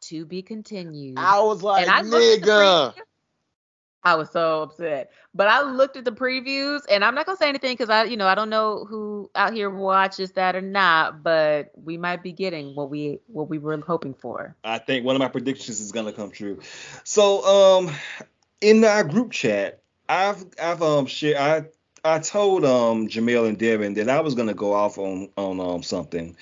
to 0.00 0.26
be 0.26 0.42
continued. 0.42 1.16
I 1.16 1.40
was 1.40 1.62
like, 1.62 1.82
And 1.82 1.90
I 1.90 2.00
looked 2.00 2.14
at 2.14 2.40
the 2.40 2.46
nigga. 2.46 2.94
I 4.08 4.14
was 4.14 4.30
so 4.30 4.62
upset. 4.62 5.10
But 5.34 5.48
I 5.48 5.62
looked 5.62 5.96
at 5.96 6.04
the 6.04 6.12
previews, 6.12 6.80
and 6.90 7.04
I'm 7.04 7.14
not 7.14 7.26
gonna 7.26 7.36
say 7.36 7.48
anything 7.48 7.72
because 7.72 7.90
I, 7.90 8.04
you 8.04 8.16
know, 8.16 8.26
I 8.26 8.34
don't 8.34 8.50
know 8.50 8.84
who 8.84 9.30
out 9.34 9.52
here 9.52 9.70
watches 9.70 10.32
that 10.32 10.56
or 10.56 10.60
not. 10.60 11.22
But 11.22 11.70
we 11.74 11.96
might 11.96 12.22
be 12.22 12.32
getting 12.32 12.74
what 12.74 12.90
we 12.90 13.20
what 13.26 13.48
we 13.48 13.58
were 13.58 13.76
hoping 13.78 14.14
for. 14.14 14.56
I 14.64 14.78
think 14.78 15.04
one 15.04 15.14
of 15.14 15.20
my 15.20 15.28
predictions 15.28 15.80
is 15.80 15.92
gonna 15.92 16.12
come 16.12 16.30
true. 16.30 16.60
So 17.04 17.44
um 17.44 17.90
in 18.60 18.84
our 18.84 19.04
group 19.04 19.32
chat, 19.32 19.82
I've 20.08 20.44
I've 20.60 20.82
um 20.82 21.06
shared 21.06 21.36
I 21.36 21.64
I 22.04 22.18
told 22.20 22.64
um 22.64 23.08
Jamel 23.08 23.48
and 23.48 23.58
Devin 23.58 23.94
that 23.94 24.08
I 24.08 24.20
was 24.20 24.34
gonna 24.34 24.54
go 24.54 24.72
off 24.72 24.98
on 24.98 25.30
on 25.36 25.60
um 25.60 25.82
something 25.82 26.36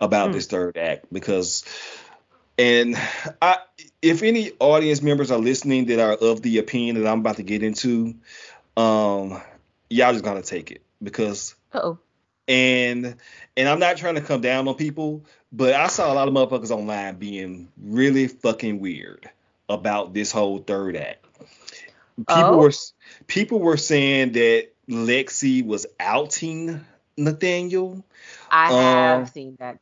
about 0.00 0.32
this 0.32 0.46
third 0.46 0.76
act 0.76 1.06
because 1.12 1.64
and 2.58 2.96
I 3.42 3.58
if 4.02 4.22
any 4.22 4.52
audience 4.60 5.02
members 5.02 5.30
are 5.30 5.38
listening 5.38 5.86
that 5.86 5.98
are 6.00 6.12
of 6.12 6.42
the 6.42 6.58
opinion 6.58 7.02
that 7.02 7.10
I'm 7.10 7.20
about 7.20 7.36
to 7.36 7.42
get 7.42 7.62
into, 7.62 8.14
um 8.76 9.40
y'all 9.90 10.12
just 10.12 10.24
gotta 10.24 10.42
take 10.42 10.70
it 10.70 10.82
because 11.02 11.54
Oh, 11.72 11.98
and 12.46 13.16
and 13.56 13.68
I'm 13.68 13.78
not 13.78 13.96
trying 13.96 14.14
to 14.16 14.20
come 14.20 14.40
down 14.40 14.68
on 14.68 14.74
people, 14.74 15.24
but 15.52 15.74
I 15.74 15.88
saw 15.88 16.12
a 16.12 16.14
lot 16.14 16.28
of 16.28 16.34
motherfuckers 16.34 16.70
online 16.70 17.16
being 17.16 17.68
really 17.82 18.28
fucking 18.28 18.80
weird 18.80 19.28
about 19.68 20.14
this 20.14 20.30
whole 20.30 20.58
third 20.58 20.96
act. 20.96 21.24
People 22.16 22.54
Oh? 22.54 22.58
were 22.58 22.72
people 23.26 23.58
were 23.58 23.76
saying 23.76 24.32
that 24.32 24.68
Lexi 24.88 25.64
was 25.64 25.86
outing 25.98 26.84
Nathaniel. 27.16 28.04
I 28.50 28.72
have 28.72 29.20
Um, 29.20 29.26
seen 29.26 29.56
that. 29.58 29.78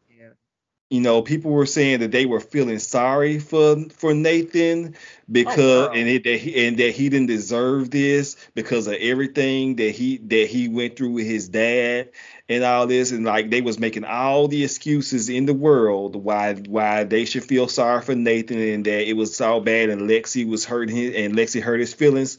You 0.93 1.01
know, 1.01 1.23
people 1.23 1.51
were 1.53 1.65
saying 1.65 2.01
that 2.01 2.11
they 2.13 2.27
were 2.27 2.39
feeling 2.39 2.79
sorry 2.79 3.39
for 3.39 3.77
for 3.97 4.13
Nathan 4.13 4.95
because 5.31 5.57
girl. 5.57 5.91
and 5.95 6.07
it, 6.07 6.23
that 6.25 6.37
he 6.37 6.67
and 6.67 6.77
that 6.77 6.91
he 6.91 7.09
didn't 7.09 7.29
deserve 7.29 7.91
this 7.91 8.37
because 8.55 8.87
of 8.87 8.93
everything 9.01 9.77
that 9.77 9.93
he 9.93 10.19
that 10.19 10.49
he 10.49 10.69
went 10.69 10.97
through 10.97 11.13
with 11.13 11.25
his 11.27 11.49
dad 11.49 12.11
and 12.51 12.63
all 12.63 12.87
this 12.87 13.11
and 13.11 13.25
like 13.25 13.51
they 13.51 13.63
was 13.63 13.79
making 13.79 14.05
all 14.05 14.49
the 14.49 14.65
excuses 14.65 15.31
in 15.31 15.47
the 15.47 15.55
world 15.55 16.15
why 16.15 16.53
why 16.55 17.05
they 17.05 17.25
should 17.25 17.45
feel 17.45 17.69
sorry 17.69 18.03
for 18.03 18.15
Nathan 18.15 18.59
and 18.61 18.85
that 18.85 19.09
it 19.09 19.15
was 19.15 19.35
so 19.35 19.61
bad 19.61 19.89
and 19.89 20.03
Lexi 20.03 20.47
was 20.47 20.67
hurting 20.67 20.95
his 20.95 21.15
and 21.15 21.35
Lexi 21.35 21.63
hurt 21.63 21.81
his 21.81 21.95
feelings. 21.95 22.37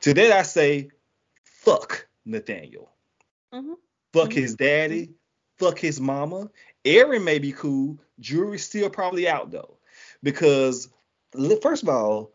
To 0.00 0.14
that 0.14 0.32
I 0.32 0.40
say, 0.40 0.88
fuck 1.44 2.08
Nathaniel. 2.24 2.90
Mhm. 3.52 3.74
Fuck 4.14 4.32
his 4.32 4.54
daddy. 4.54 5.10
Fuck 5.58 5.78
his 5.78 6.00
mama. 6.00 6.50
Aaron 6.84 7.24
may 7.24 7.38
be 7.38 7.52
cool. 7.52 7.98
Jury's 8.18 8.64
still 8.64 8.90
probably 8.90 9.28
out 9.28 9.50
though. 9.50 9.76
Because 10.22 10.88
first 11.62 11.82
of 11.82 11.88
all, 11.88 12.32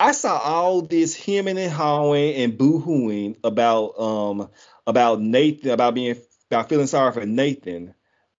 I 0.00 0.12
saw 0.12 0.38
all 0.38 0.82
this 0.82 1.14
hemming 1.14 1.58
and 1.58 1.72
hawing 1.72 2.34
and 2.34 2.58
boo-hooing 2.58 3.36
about 3.44 3.98
um 4.00 4.48
about 4.86 5.20
Nathan 5.20 5.70
about 5.70 5.94
being 5.94 6.16
about 6.50 6.68
feeling 6.68 6.86
sorry 6.86 7.12
for 7.12 7.24
Nathan, 7.24 7.94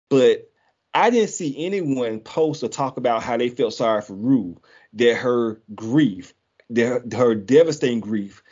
but 0.10 0.50
I 0.94 1.10
didn't 1.10 1.30
see 1.30 1.66
anyone 1.66 2.20
post 2.20 2.64
or 2.64 2.68
talk 2.68 2.98
about 2.98 3.24
how 3.24 3.38
they 3.38 3.50
felt 3.50 3.74
sorry 3.74 4.02
for 4.02 4.14
Rue, 4.14 4.58
that 4.94 5.16
her 5.16 5.62
grief, 5.74 6.34
that 6.70 7.14
her 7.14 7.34
devastating 7.34 8.02
grief, 8.02 8.44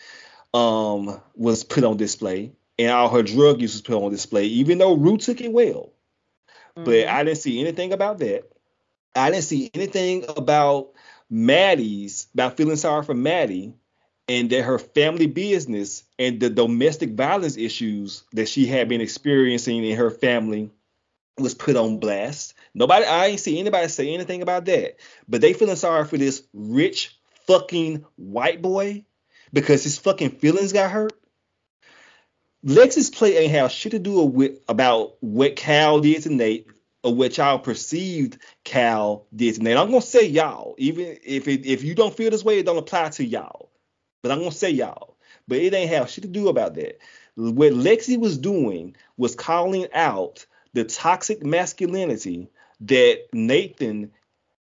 um, 0.53 1.22
was 1.36 1.64
put 1.64 1.84
on 1.84 1.98
display, 1.98 2.53
and 2.80 2.90
all 2.90 3.10
her 3.10 3.22
drug 3.24 3.62
use 3.62 3.74
was 3.74 3.82
put 3.82 4.02
on 4.02 4.12
display, 4.12 4.45
even 4.45 4.78
though 4.80 4.95
Rue 4.95 5.18
took 5.18 5.41
it 5.41 5.52
well. 5.52 5.91
But 6.76 6.85
mm-hmm. 6.85 7.15
I 7.15 7.23
didn't 7.23 7.39
see 7.39 7.60
anything 7.60 7.93
about 7.93 8.19
that. 8.19 8.49
I 9.15 9.30
didn't 9.30 9.43
see 9.43 9.69
anything 9.73 10.26
about 10.30 10.91
Maddie's 11.30 12.27
about 12.34 12.57
feeling 12.57 12.76
sorry 12.76 13.03
for 13.03 13.14
Maddie 13.14 13.73
and 14.27 14.49
that 14.49 14.64
her 14.64 14.80
family 14.80 15.27
business 15.27 16.03
and 16.18 16.39
the 16.39 16.49
domestic 16.49 17.11
violence 17.11 17.57
issues 17.57 18.23
that 18.34 18.48
she 18.48 18.65
had 18.65 18.88
been 18.88 19.02
experiencing 19.02 19.84
in 19.84 19.98
her 19.98 20.11
family 20.11 20.69
was 21.38 21.53
put 21.53 21.76
on 21.76 21.99
blast. 21.99 22.53
Nobody, 22.73 23.06
I 23.06 23.27
ain't 23.27 23.39
see 23.39 23.60
anybody 23.60 23.88
say 23.88 24.14
anything 24.14 24.41
about 24.41 24.65
that. 24.65 24.98
But 25.27 25.41
they 25.41 25.53
feeling 25.53 25.76
sorry 25.76 26.06
for 26.06 26.18
this 26.18 26.43
rich 26.53 27.18
fucking 27.48 28.06
white 28.15 28.61
boy 28.61 29.03
because 29.52 29.84
his 29.84 29.98
fucking 29.98 30.31
feelings 30.31 30.73
got 30.73 30.91
hurt. 30.91 31.14
Lexi's 32.66 33.10
play 33.10 33.38
ain't 33.38 33.52
have 33.52 33.72
shit 33.72 33.92
to 33.92 34.00
do 34.00 34.24
with 34.24 34.60
about 34.68 35.16
what 35.22 35.56
Cal 35.56 36.00
did 36.00 36.24
to 36.24 36.30
Nate 36.34 36.68
or 37.04 37.14
what 37.14 37.38
y'all 37.38 37.58
perceived 37.58 38.38
Cal 38.64 39.26
did 39.36 39.56
to 39.56 39.64
Nate. 39.64 39.78
I'm 39.78 39.90
gonna 39.90 40.02
say 40.02 40.28
y'all, 40.28 40.76
even 40.78 41.18
if 41.24 41.48
it, 41.48 41.66
if 41.66 41.84
you 41.84 41.96
don't 41.96 42.16
feel 42.16 42.30
this 42.30 42.44
way, 42.44 42.60
it 42.60 42.66
don't 42.66 42.78
apply 42.78 43.10
to 43.10 43.26
y'all. 43.26 43.72
But 44.22 44.32
I'm 44.32 44.40
gonna 44.40 44.52
say 44.52 44.70
y'all. 44.70 45.18
But 45.48 45.58
it 45.58 45.74
ain't 45.74 45.90
have 45.90 46.10
shit 46.10 46.24
to 46.24 46.30
do 46.30 46.50
about 46.50 46.76
that. 46.76 47.00
What 47.36 47.74
Lexi 47.74 48.20
was 48.20 48.38
doing 48.38 48.96
was 49.18 49.36
calling 49.36 49.88
out 49.94 50.46
the 50.74 50.84
toxic 50.84 51.44
masculinity 51.44 52.50
that 52.82 53.22
Nathan 53.34 54.12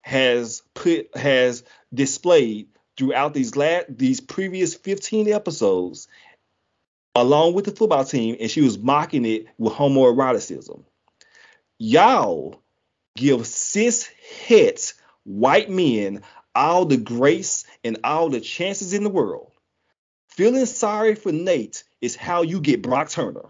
has 0.02 0.62
put 0.74 1.16
has 1.16 1.64
displayed 1.94 2.68
throughout 2.98 3.34
these 3.34 3.56
last 3.56 3.86
these 3.90 4.20
previous 4.22 4.76
15 4.76 5.32
episodes 5.32 6.08
along 7.16 7.54
with 7.54 7.66
the 7.66 7.72
football 7.72 8.04
team 8.04 8.36
and 8.40 8.52
she 8.52 8.62
was 8.62 8.78
mocking 8.78 9.26
it 9.26 9.48
with 9.58 9.74
homoeroticism. 9.74 10.84
Y'all 11.80 12.62
give 13.16 13.48
cis 13.48 14.10
het 14.48 14.94
white 15.24 15.70
men 15.70 16.22
all 16.54 16.86
the 16.86 16.98
grace 16.98 17.66
and 17.84 17.98
all 18.04 18.30
the 18.30 18.42
chances 18.42 18.94
in 18.94 19.04
the 19.04 19.10
world. 19.10 19.52
Feeling 20.30 20.66
sorry 20.66 21.16
for 21.16 21.32
Nate 21.32 21.84
is 22.02 22.16
how 22.16 22.42
you 22.42 22.60
get 22.60 22.82
Brock 22.82 23.10
Turner. 23.10 23.50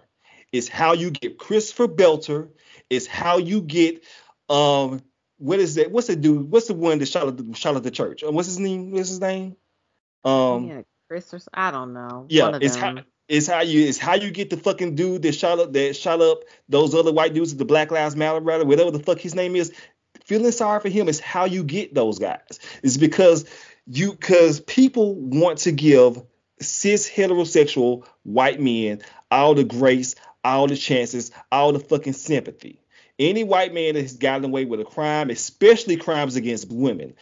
It's 0.52 0.68
how 0.68 0.94
you 0.94 1.10
get 1.10 1.38
Christopher 1.38 1.88
Belter. 1.88 2.50
It's 2.90 3.08
how 3.08 3.38
you 3.38 3.62
get 3.62 4.04
um 4.48 5.02
what 5.38 5.60
is 5.60 5.76
that? 5.76 5.92
What's 5.92 6.08
the 6.08 6.16
dude? 6.16 6.50
What's 6.50 6.68
the 6.68 6.74
one 6.74 7.00
that 7.00 7.08
shot 7.08 7.28
at 7.28 7.38
the, 7.38 7.54
shot 7.56 7.76
at 7.76 7.84
the 7.84 7.92
church? 7.92 8.24
Uh, 8.24 8.32
what's 8.32 8.48
his 8.48 8.60
name? 8.60 8.92
What's 8.92 9.10
his 9.10 9.20
name? 9.20 9.58
Um, 10.24 10.68
yeah, 10.70 10.82
Chris 11.10 11.34
or 11.34 11.40
I 11.54 11.72
don't 11.72 11.94
know. 11.94 12.26
yeah, 12.30 12.58
it's 12.62 12.78
how 12.78 12.96
it's 13.28 13.48
how 13.48 13.62
you 13.62 13.88
it's 13.88 13.98
how 13.98 14.16
you 14.16 14.32
get 14.32 14.50
the 14.50 14.58
fucking 14.58 14.96
dude 14.96 15.24
that 15.24 15.34
shot 15.34 15.60
up 15.60 15.74
that 15.74 15.96
shot 15.96 16.22
up 16.22 16.44
those 16.70 16.94
other 16.94 17.12
white 17.12 17.34
dudes 17.34 17.54
at 17.54 17.58
the 17.58 17.66
Black 17.66 17.92
Lives 17.92 18.16
Matter 18.16 18.40
rally, 18.40 18.66
whatever 18.66 18.92
the 18.92 19.00
fuck 19.00 19.20
his 19.20 19.36
name 19.36 19.56
is. 19.56 19.74
Feeling 20.26 20.52
sorry 20.52 20.80
for 20.80 20.90
him 20.90 21.08
is 21.08 21.20
how 21.20 21.46
you 21.46 21.64
get 21.64 21.94
those 21.94 22.20
guys. 22.20 22.60
It's 22.82 22.98
because 22.98 23.46
you 23.88 24.12
because 24.12 24.60
people 24.60 25.16
want 25.16 25.60
to 25.60 25.72
give 25.72 26.22
cis 26.62 27.10
heterosexual 27.10 28.06
white 28.24 28.60
men 28.60 29.02
all 29.32 29.54
the 29.56 29.64
grace, 29.64 30.16
all 30.44 30.68
the 30.68 30.76
chances, 30.76 31.32
all 31.52 31.74
the 31.74 31.80
fucking 31.80 32.14
sympathy. 32.14 32.82
Any 33.18 33.44
white 33.44 33.74
man 33.74 33.96
that 33.96 34.02
has 34.02 34.18
gotten 34.18 34.46
away 34.46 34.66
with 34.66 34.80
a 34.80 34.86
crime, 34.86 35.30
especially 35.30 35.98
crimes 35.98 36.36
against 36.36 36.72
women, 36.72 37.16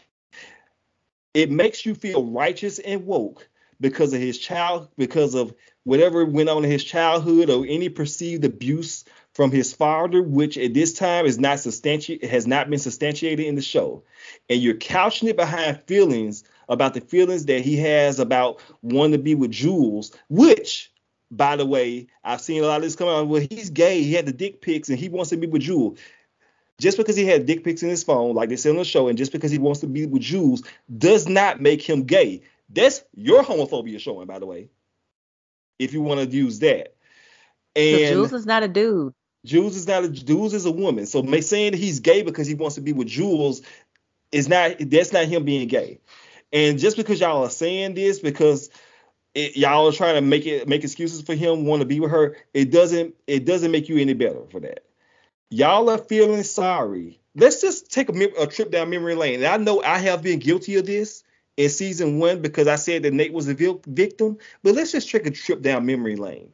it 1.33 1.51
makes 1.51 1.85
you 1.85 1.95
feel 1.95 2.25
righteous 2.25 2.79
and 2.79 3.05
woke 3.05 3.47
because 3.79 4.13
of 4.13 4.21
his 4.21 4.37
child, 4.37 4.89
because 4.97 5.35
of 5.35 5.53
whatever 5.83 6.25
went 6.25 6.49
on 6.49 6.63
in 6.63 6.71
his 6.71 6.83
childhood 6.83 7.49
or 7.49 7.65
any 7.67 7.89
perceived 7.89 8.45
abuse 8.45 9.05
from 9.33 9.51
his 9.51 9.73
father, 9.73 10.21
which 10.21 10.57
at 10.57 10.73
this 10.73 10.93
time 10.93 11.25
is 11.25 11.39
not 11.39 11.57
substanti- 11.57 12.23
has 12.23 12.45
not 12.45 12.69
been 12.69 12.79
substantiated 12.79 13.45
in 13.45 13.55
the 13.55 13.61
show. 13.61 14.03
And 14.49 14.61
you're 14.61 14.75
couching 14.75 15.29
it 15.29 15.35
behind 15.35 15.81
feelings 15.87 16.43
about 16.69 16.93
the 16.93 17.01
feelings 17.01 17.45
that 17.45 17.61
he 17.61 17.77
has 17.77 18.19
about 18.19 18.61
wanting 18.81 19.13
to 19.13 19.17
be 19.17 19.35
with 19.35 19.51
Jules, 19.51 20.11
which 20.29 20.91
by 21.31 21.55
the 21.55 21.65
way, 21.65 22.07
I've 22.23 22.41
seen 22.41 22.63
a 22.63 22.67
lot 22.67 22.77
of 22.77 22.83
this 22.83 22.95
come 22.95 23.07
out. 23.07 23.27
Well, 23.27 23.45
he's 23.49 23.71
gay. 23.71 24.03
He 24.03 24.13
had 24.13 24.27
the 24.27 24.33
dick 24.33 24.61
pics 24.61 24.89
and 24.89 24.99
he 24.99 25.09
wants 25.09 25.31
to 25.31 25.37
be 25.37 25.47
with 25.47 25.63
Jules. 25.63 25.97
Just 26.79 26.97
because 26.97 27.15
he 27.15 27.25
had 27.25 27.45
dick 27.45 27.63
pics 27.63 27.83
in 27.83 27.89
his 27.89 28.03
phone, 28.03 28.35
like 28.35 28.49
they 28.49 28.55
said 28.55 28.71
on 28.71 28.77
the 28.77 28.85
show, 28.85 29.07
and 29.07 29.17
just 29.17 29.31
because 29.31 29.51
he 29.51 29.57
wants 29.57 29.79
to 29.81 29.87
be 29.87 30.05
with 30.05 30.21
Jules, 30.21 30.63
does 30.95 31.27
not 31.27 31.61
make 31.61 31.81
him 31.81 32.03
gay. 32.03 32.41
That's 32.69 33.03
your 33.15 33.43
homophobia 33.43 33.99
showing, 33.99 34.27
by 34.27 34.39
the 34.39 34.45
way. 34.45 34.69
If 35.79 35.93
you 35.93 36.01
want 36.01 36.21
to 36.21 36.35
use 36.35 36.59
that. 36.59 36.95
And 37.75 38.07
Jules 38.07 38.33
is 38.33 38.45
not 38.45 38.63
a 38.63 38.67
dude. 38.67 39.13
Jules 39.45 39.75
is 39.75 39.87
not 39.87 40.03
a 40.03 40.09
Jules 40.09 40.53
is 40.53 40.65
a 40.65 40.71
woman. 40.71 41.05
So 41.05 41.21
ma- 41.21 41.41
saying 41.41 41.71
that 41.71 41.77
he's 41.77 41.99
gay 41.99 42.21
because 42.21 42.47
he 42.47 42.55
wants 42.55 42.75
to 42.75 42.81
be 42.81 42.93
with 42.93 43.07
Jules 43.07 43.61
is 44.31 44.47
not 44.47 44.75
that's 44.79 45.13
not 45.13 45.25
him 45.25 45.43
being 45.43 45.67
gay. 45.67 45.99
And 46.51 46.79
just 46.79 46.97
because 46.97 47.19
y'all 47.19 47.43
are 47.43 47.49
saying 47.49 47.95
this 47.95 48.19
because 48.19 48.69
it, 49.33 49.57
y'all 49.57 49.87
are 49.87 49.91
trying 49.91 50.15
to 50.15 50.21
make 50.21 50.45
it 50.45 50.67
make 50.67 50.83
excuses 50.83 51.21
for 51.21 51.35
him 51.35 51.65
want 51.65 51.81
to 51.81 51.85
be 51.85 51.99
with 51.99 52.11
her, 52.11 52.37
it 52.53 52.71
doesn't 52.71 53.15
it 53.27 53.45
doesn't 53.45 53.71
make 53.71 53.89
you 53.89 53.97
any 53.97 54.13
better 54.13 54.45
for 54.51 54.59
that. 54.61 54.85
Y'all 55.49 55.89
are 55.89 55.97
feeling 55.97 56.43
sorry. 56.43 57.19
Let's 57.35 57.61
just 57.61 57.91
take 57.91 58.09
a, 58.09 58.41
a 58.41 58.47
trip 58.47 58.71
down 58.71 58.89
memory 58.89 59.15
lane. 59.15 59.35
And 59.35 59.45
I 59.45 59.57
know 59.57 59.81
I 59.81 59.97
have 59.97 60.21
been 60.21 60.39
guilty 60.39 60.75
of 60.77 60.85
this 60.85 61.23
in 61.57 61.69
season 61.69 62.19
one 62.19 62.41
because 62.41 62.67
I 62.67 62.75
said 62.75 63.03
that 63.03 63.13
Nate 63.13 63.33
was 63.33 63.47
a 63.47 63.53
victim, 63.53 64.37
but 64.63 64.75
let's 64.75 64.91
just 64.91 65.09
take 65.09 65.25
a 65.25 65.31
trip 65.31 65.61
down 65.61 65.85
memory 65.85 66.15
lane. 66.15 66.51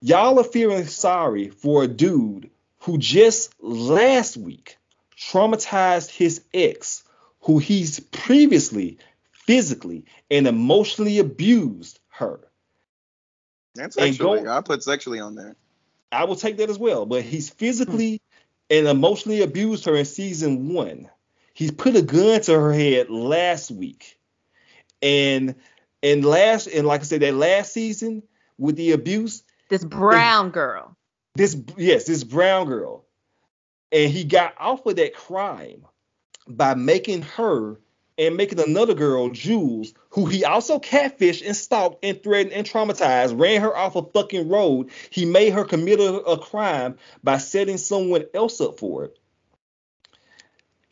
Y'all 0.00 0.38
are 0.38 0.44
feeling 0.44 0.86
sorry 0.86 1.48
for 1.48 1.84
a 1.84 1.88
dude 1.88 2.50
who 2.80 2.98
just 2.98 3.54
last 3.62 4.36
week 4.36 4.76
traumatized 5.16 6.10
his 6.10 6.42
ex, 6.52 7.04
who 7.40 7.58
he's 7.58 8.00
previously 8.00 8.98
physically 9.32 10.04
and 10.30 10.46
emotionally 10.46 11.18
abused 11.18 12.00
her. 12.08 12.40
That's 13.74 13.96
And 13.96 14.14
sexually. 14.14 14.42
go- 14.42 14.50
I 14.50 14.60
put 14.60 14.82
sexually 14.82 15.20
on 15.20 15.34
there. 15.34 15.56
I 16.12 16.24
will 16.24 16.36
take 16.36 16.58
that 16.58 16.70
as 16.70 16.78
well, 16.78 17.06
but 17.06 17.22
he's 17.22 17.50
hmm. 17.50 17.56
physically 17.56 18.20
and 18.70 18.86
emotionally 18.86 19.42
abused 19.42 19.84
her 19.86 19.96
in 19.96 20.04
season 20.04 20.72
one. 20.72 21.08
He's 21.54 21.70
put 21.70 21.96
a 21.96 22.02
gun 22.02 22.40
to 22.42 22.52
her 22.52 22.72
head 22.72 23.08
last 23.10 23.70
week. 23.70 24.18
And 25.00 25.54
and 26.02 26.24
last 26.24 26.66
and 26.66 26.86
like 26.86 27.00
I 27.00 27.04
said, 27.04 27.22
that 27.22 27.34
last 27.34 27.72
season 27.72 28.22
with 28.58 28.76
the 28.76 28.92
abuse, 28.92 29.42
This 29.68 29.84
brown 29.84 30.50
girl. 30.50 30.96
this 31.34 31.56
yes, 31.76 32.04
this 32.04 32.24
brown 32.24 32.66
girl. 32.66 33.06
And 33.92 34.10
he 34.10 34.24
got 34.24 34.54
off 34.58 34.84
of 34.86 34.96
that 34.96 35.14
crime 35.14 35.86
by 36.48 36.74
making 36.74 37.22
her 37.22 37.78
and 38.18 38.36
making 38.36 38.60
another 38.60 38.94
girl, 38.94 39.30
Jules, 39.30 39.92
who 40.10 40.26
he 40.26 40.44
also 40.44 40.78
catfished 40.78 41.44
and 41.44 41.56
stalked 41.56 42.04
and 42.04 42.22
threatened 42.22 42.52
and 42.52 42.66
traumatized, 42.66 43.38
ran 43.38 43.60
her 43.60 43.76
off 43.76 43.96
a 43.96 44.02
fucking 44.02 44.48
road. 44.48 44.90
He 45.10 45.24
made 45.24 45.52
her 45.52 45.64
commit 45.64 46.00
a, 46.00 46.14
a 46.22 46.38
crime 46.38 46.96
by 47.22 47.38
setting 47.38 47.76
someone 47.76 48.24
else 48.34 48.60
up 48.60 48.78
for 48.78 49.04
it. 49.04 49.18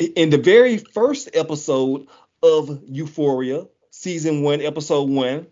In 0.03 0.31
the 0.31 0.39
very 0.39 0.79
first 0.79 1.31
episode 1.33 2.09
of 2.43 2.83
Euphoria, 2.89 3.69
season 3.91 4.43
one, 4.43 4.61
episode 4.61 5.09
one, 5.09 5.47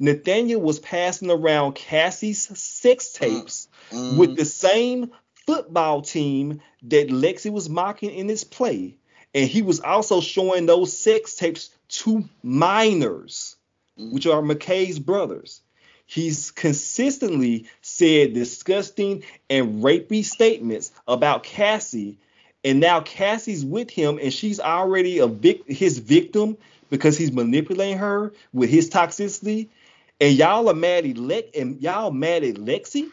Nathaniel 0.00 0.60
was 0.60 0.80
passing 0.80 1.30
around 1.30 1.74
Cassie's 1.74 2.58
sex 2.58 3.12
tapes 3.12 3.68
mm-hmm. 3.90 4.18
with 4.18 4.36
the 4.36 4.44
same 4.44 5.12
football 5.46 6.02
team 6.02 6.60
that 6.82 7.10
Lexi 7.10 7.52
was 7.52 7.68
mocking 7.68 8.10
in 8.10 8.28
his 8.28 8.42
play. 8.42 8.96
And 9.34 9.48
he 9.48 9.62
was 9.62 9.78
also 9.78 10.20
showing 10.20 10.66
those 10.66 10.96
sex 10.96 11.36
tapes 11.36 11.70
to 11.88 12.28
minors, 12.42 13.54
mm-hmm. 13.96 14.14
which 14.14 14.26
are 14.26 14.42
McKay's 14.42 14.98
brothers. 14.98 15.60
He's 16.06 16.50
consistently 16.50 17.66
said 17.80 18.34
disgusting 18.34 19.22
and 19.48 19.84
rapey 19.84 20.24
statements 20.24 20.90
about 21.06 21.44
Cassie, 21.44 22.18
and 22.64 22.80
now 22.80 23.00
Cassie's 23.00 23.64
with 23.64 23.90
him, 23.90 24.18
and 24.22 24.32
she's 24.32 24.60
already 24.60 25.18
a 25.18 25.26
vic- 25.26 25.66
his 25.66 25.98
victim 25.98 26.56
because 26.90 27.16
he's 27.16 27.32
manipulating 27.32 27.98
her 27.98 28.32
with 28.52 28.70
his 28.70 28.90
toxicity. 28.90 29.68
And 30.20 30.36
y'all 30.36 30.68
are 30.68 30.74
mad 30.74 31.04
at 31.04 31.18
Lex, 31.18 31.48
and 31.58 31.80
y'all 31.80 32.12
mad 32.12 32.44
at 32.44 32.54
Lexi. 32.54 33.10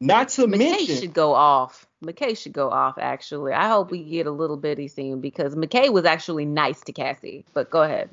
Not 0.00 0.28
to 0.30 0.46
McKay 0.46 0.58
mention, 0.58 0.96
should 0.96 1.14
go 1.14 1.34
off. 1.34 1.86
McKay 2.04 2.36
should 2.36 2.52
go 2.52 2.70
off. 2.70 2.96
Actually, 2.98 3.52
I 3.52 3.68
hope 3.68 3.90
we 3.90 4.02
get 4.02 4.26
a 4.26 4.30
little 4.30 4.56
bitty 4.56 4.88
scene 4.88 5.20
because 5.20 5.54
McKay 5.54 5.92
was 5.92 6.04
actually 6.04 6.44
nice 6.44 6.80
to 6.82 6.92
Cassie. 6.92 7.44
But 7.54 7.70
go 7.70 7.82
ahead. 7.82 8.10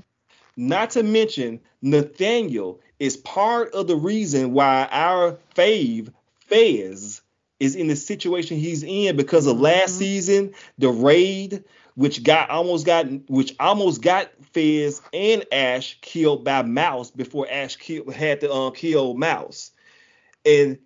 Not 0.58 0.92
to 0.92 1.04
mention, 1.04 1.60
Nathaniel 1.82 2.80
is 3.00 3.18
part 3.18 3.74
of 3.74 3.88
the 3.88 3.96
reason 3.96 4.54
why 4.54 4.88
our 4.92 5.38
fave, 5.56 6.12
Fez, 6.48 7.22
is 7.62 7.76
in 7.76 7.86
the 7.88 7.96
situation 7.96 8.58
he's 8.58 8.82
in 8.82 9.16
because 9.16 9.46
of 9.46 9.60
last 9.60 10.00
season, 10.00 10.52
the 10.80 10.90
raid, 10.90 11.64
which 11.94 12.24
got 12.24 12.50
almost 12.50 12.88
got 12.88 13.06
which 13.30 13.56
almost 13.60 14.02
got 14.02 14.32
Fez 14.52 15.00
and 15.14 15.46
Ash 15.52 16.00
killed 16.02 16.44
by 16.44 16.64
Mouse 16.64 17.12
before 17.12 17.48
Ash 17.50 17.76
killed, 17.76 18.12
had 18.12 18.42
to 18.42 18.52
um, 18.52 18.74
kill 18.74 19.14
Mouse. 19.14 19.72
And 20.44 20.80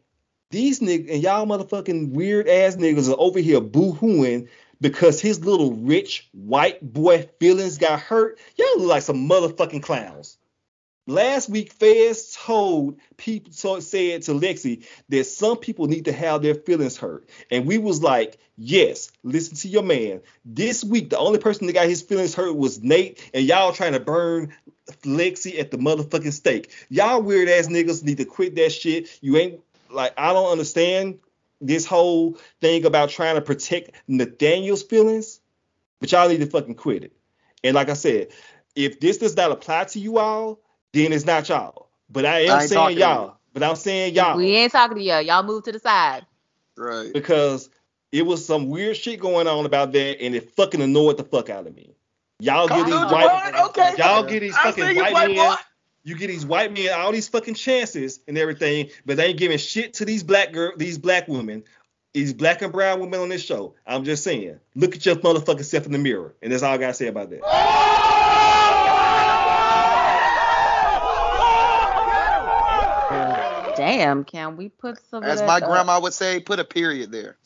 these 0.51 0.81
niggas 0.81 1.13
and 1.13 1.23
y'all 1.23 1.45
motherfucking 1.45 2.11
weird 2.11 2.49
ass 2.49 2.75
niggas 2.75 3.09
are 3.09 3.19
over 3.19 3.39
here 3.39 3.61
boo-hooing 3.61 4.49
because 4.81 5.21
his 5.21 5.45
little 5.45 5.71
rich 5.71 6.27
white 6.33 6.81
boy 6.81 7.29
feelings 7.39 7.77
got 7.77 8.01
hurt. 8.01 8.37
Y'all 8.57 8.79
look 8.79 8.89
like 8.89 9.03
some 9.03 9.29
motherfucking 9.29 9.81
clowns. 9.81 10.37
Last 11.07 11.49
week, 11.49 11.71
Fez 11.71 12.35
told 12.35 12.99
people, 13.15 13.51
so 13.53 13.79
said 13.79 14.23
to 14.23 14.31
Lexi 14.31 14.87
that 15.09 15.25
some 15.25 15.57
people 15.57 15.85
need 15.85 16.05
to 16.05 16.11
have 16.11 16.41
their 16.41 16.55
feelings 16.55 16.97
hurt, 16.97 17.29
and 17.51 17.67
we 17.67 17.77
was 17.77 18.01
like, 18.01 18.39
yes, 18.57 19.11
listen 19.23 19.55
to 19.57 19.67
your 19.67 19.83
man. 19.83 20.21
This 20.43 20.83
week, 20.83 21.11
the 21.11 21.19
only 21.19 21.37
person 21.37 21.67
that 21.67 21.73
got 21.73 21.87
his 21.87 22.01
feelings 22.01 22.33
hurt 22.33 22.55
was 22.55 22.81
Nate, 22.81 23.29
and 23.35 23.45
y'all 23.45 23.71
trying 23.71 23.93
to 23.93 23.99
burn 23.99 24.53
Lexi 25.03 25.59
at 25.59 25.69
the 25.69 25.77
motherfucking 25.77 26.33
stake. 26.33 26.71
Y'all 26.89 27.21
weird 27.21 27.49
ass 27.49 27.67
niggas 27.67 28.03
need 28.03 28.17
to 28.17 28.25
quit 28.25 28.55
that 28.55 28.71
shit. 28.71 29.19
You 29.21 29.37
ain't 29.37 29.59
like 29.91 30.13
I 30.17 30.33
don't 30.33 30.51
understand 30.51 31.19
this 31.61 31.85
whole 31.85 32.37
thing 32.61 32.85
about 32.85 33.09
trying 33.09 33.35
to 33.35 33.41
protect 33.41 33.91
Nathaniel's 34.07 34.83
feelings, 34.83 35.39
but 35.99 36.11
y'all 36.11 36.29
need 36.29 36.39
to 36.39 36.47
fucking 36.47 36.75
quit 36.75 37.03
it. 37.03 37.13
And 37.63 37.75
like 37.75 37.89
I 37.89 37.93
said, 37.93 38.29
if 38.75 38.99
this 38.99 39.17
does 39.17 39.35
not 39.35 39.51
apply 39.51 39.85
to 39.85 39.99
you 39.99 40.17
all, 40.17 40.59
then 40.95 41.11
it's 41.11 41.25
not 41.25 41.47
y'all. 41.49 41.89
But 42.09 42.25
I 42.25 42.45
am 42.45 42.59
I 42.59 42.65
saying 42.65 42.97
y'all. 42.97 43.37
But 43.53 43.63
I'm 43.63 43.75
saying 43.75 44.15
y'all 44.15 44.37
We 44.37 44.55
ain't 44.55 44.71
talking 44.71 44.97
to 44.97 45.03
y'all. 45.03 45.21
Y'all 45.21 45.43
move 45.43 45.63
to 45.63 45.71
the 45.71 45.79
side. 45.79 46.25
Right. 46.77 47.13
because 47.13 47.69
it 48.11 48.25
was 48.25 48.45
some 48.45 48.69
weird 48.69 48.97
shit 48.97 49.19
going 49.19 49.47
on 49.47 49.65
about 49.65 49.93
that, 49.93 50.21
and 50.21 50.35
it 50.35 50.51
fucking 50.51 50.81
annoyed 50.81 51.17
the 51.17 51.23
fuck 51.23 51.49
out 51.49 51.67
of 51.67 51.75
me. 51.75 51.95
Y'all 52.39 52.67
get 52.67 52.85
these 52.85 52.93
Calm 52.93 53.11
white, 53.11 53.53
down, 53.53 53.65
okay. 53.69 53.93
y'all 53.97 54.23
get 54.23 54.41
these 54.41 54.57
fucking 54.57 54.85
see 54.85 54.97
white 55.01 55.13
Playboy. 55.13 55.35
men. 55.35 55.57
You 56.03 56.15
get 56.15 56.27
these 56.27 56.45
white 56.45 56.71
men 56.71 56.89
all 56.93 57.11
these 57.11 57.27
fucking 57.27 57.55
chances 57.55 58.19
and 58.27 58.37
everything, 58.37 58.89
but 59.05 59.17
they 59.17 59.27
ain't 59.27 59.39
giving 59.39 59.57
shit 59.57 59.93
to 59.95 60.05
these 60.05 60.21
black 60.21 60.51
girl, 60.51 60.73
these 60.77 60.97
black 60.97 61.27
women, 61.27 61.63
these 62.13 62.33
black 62.33 62.61
and 62.61 62.71
brown 62.73 62.99
women 62.99 63.21
on 63.21 63.29
this 63.29 63.43
show. 63.43 63.73
I'm 63.87 64.03
just 64.03 64.23
saying, 64.23 64.59
look 64.75 64.95
at 64.95 65.05
your 65.05 65.15
motherfucking 65.15 65.63
self 65.63 65.85
in 65.85 65.93
the 65.93 65.97
mirror, 65.97 66.35
and 66.41 66.51
that's 66.51 66.61
all 66.61 66.73
I 66.73 66.77
gotta 66.77 66.93
say 66.93 67.07
about 67.07 67.29
that. 67.29 67.39
Damn, 73.85 74.23
can 74.23 74.57
we 74.57 74.69
put 74.69 74.99
some 75.11 75.23
As 75.23 75.43
my 75.43 75.57
up? 75.57 75.63
grandma 75.63 75.99
would 75.99 76.13
say, 76.13 76.39
put 76.39 76.59
a 76.59 76.63
period 76.63 77.11
there. 77.11 77.37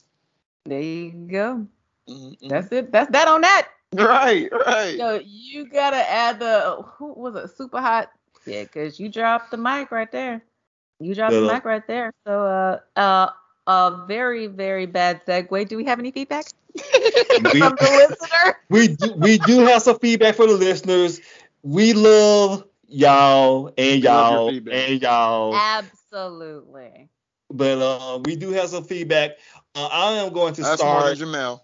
There 0.64 0.80
you 0.80 1.12
go. 1.12 1.68
Mm-hmm. 2.08 2.48
That's 2.48 2.72
it. 2.72 2.94
That's 2.94 3.12
that 3.12 3.28
on 3.28 3.42
that. 3.42 3.68
Right, 3.94 4.50
right. 4.50 4.98
So 4.98 5.22
you 5.26 5.68
gotta 5.68 5.98
add 5.98 6.40
the 6.40 6.86
who 6.96 7.12
was 7.12 7.36
it? 7.36 7.58
Super 7.58 7.82
hot. 7.82 8.10
Yeah, 8.46 8.64
cause 8.64 9.02
you 9.02 9.10
dropped 9.10 9.52
the 9.52 9.58
mic 9.58 9.92
right 9.92 10.10
there. 10.14 10.42
You 11.02 11.14
dropped 11.14 11.34
the 11.34 11.42
mic 11.42 11.66
right 11.66 11.86
there. 11.88 12.14
So 12.26 12.46
uh 12.46 12.80
uh 12.96 13.32
a 13.68 14.06
very 14.08 14.48
very 14.48 14.86
bad 14.86 15.26
segue. 15.26 15.68
Do 15.68 15.76
we 15.76 15.84
have 15.86 16.00
any 16.00 16.12
feedback 16.12 16.46
We, 16.76 17.60
from 17.60 17.76
the 17.76 18.08
listener? 18.08 18.60
we 18.70 18.88
do 18.88 19.14
we 19.18 19.40
do 19.40 19.60
have 19.66 19.82
some 19.82 20.00
feedback 20.00 20.36
for 20.36 20.48
the 20.48 20.54
listeners. 20.54 21.20
We 21.64 21.92
love 21.92 22.64
y'all 22.88 23.74
and 23.78 24.02
We 24.02 24.08
love 24.08 24.54
your 24.54 24.62
y'all 24.62 24.74
and 24.74 25.02
y'all. 25.02 25.56
Absolutely. 25.56 25.99
But 27.52 27.80
uh, 27.80 28.20
we 28.24 28.36
do 28.36 28.52
have 28.52 28.70
some 28.70 28.84
feedback. 28.84 29.32
Uh, 29.76 29.90
I 29.92 30.12
am 30.14 30.34
going 30.34 30.54
to 30.56 30.62
That's 30.62 30.84
more 30.84 31.04
than 31.04 31.16
start. 31.16 31.30
Jamel. 31.30 31.62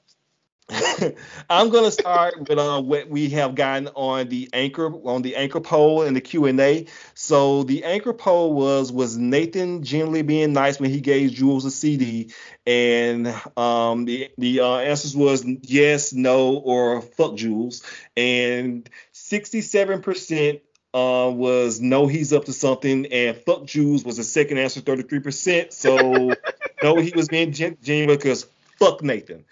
I'm 1.49 1.69
going 1.69 1.83
to 1.83 1.91
start 1.91 2.39
with 2.39 2.57
uh, 2.57 2.81
what 2.81 3.07
we 3.07 3.29
have 3.29 3.53
gotten 3.53 3.87
on 3.89 4.29
the 4.29 4.49
anchor 4.51 4.91
on 4.91 5.21
the 5.21 5.35
anchor 5.35 5.61
poll 5.61 6.01
and 6.01 6.15
the 6.15 6.21
Q 6.21 6.45
and 6.45 6.59
A. 6.59 6.87
So 7.13 7.61
the 7.63 7.83
anchor 7.83 8.13
poll 8.13 8.53
was 8.53 8.91
was 8.91 9.15
Nathan 9.15 9.83
generally 9.83 10.23
being 10.23 10.53
nice 10.53 10.79
when 10.79 10.89
he 10.89 11.01
gave 11.01 11.33
Jules 11.33 11.65
a 11.65 11.71
CD, 11.71 12.31
and 12.65 13.27
um, 13.55 14.05
the 14.05 14.31
the 14.39 14.61
uh, 14.61 14.77
answers 14.77 15.15
was 15.15 15.45
yes, 15.61 16.13
no, 16.13 16.55
or 16.55 17.01
fuck 17.01 17.35
Jules, 17.35 17.83
and 18.17 18.89
67% 19.13 20.61
uh, 20.95 21.29
was 21.29 21.81
no, 21.81 22.07
he's 22.07 22.31
up 22.31 22.45
to 22.45 22.53
something, 22.53 23.07
and 23.07 23.35
fuck 23.35 23.65
Jules 23.65 24.05
was 24.05 24.15
the 24.15 24.23
second 24.23 24.59
answer, 24.59 24.79
33%. 24.79 25.73
So 25.73 26.39
no, 26.81 26.99
he 26.99 27.11
was 27.11 27.27
being 27.27 27.51
gen- 27.51 27.77
genuine 27.83 28.17
because 28.17 28.47
fuck 28.79 29.03
Nathan. 29.03 29.43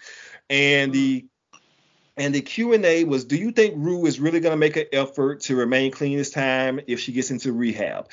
And 0.48 0.92
the 0.92 1.26
and 2.16 2.34
the 2.34 2.40
Q 2.40 2.72
and 2.72 2.84
A 2.86 3.04
was, 3.04 3.26
do 3.26 3.36
you 3.36 3.52
think 3.52 3.74
Rue 3.76 4.06
is 4.06 4.18
really 4.20 4.40
gonna 4.40 4.56
make 4.56 4.76
an 4.76 4.86
effort 4.92 5.40
to 5.42 5.56
remain 5.56 5.92
clean 5.92 6.16
this 6.16 6.30
time 6.30 6.80
if 6.86 7.00
she 7.00 7.12
gets 7.12 7.30
into 7.30 7.52
rehab? 7.52 8.08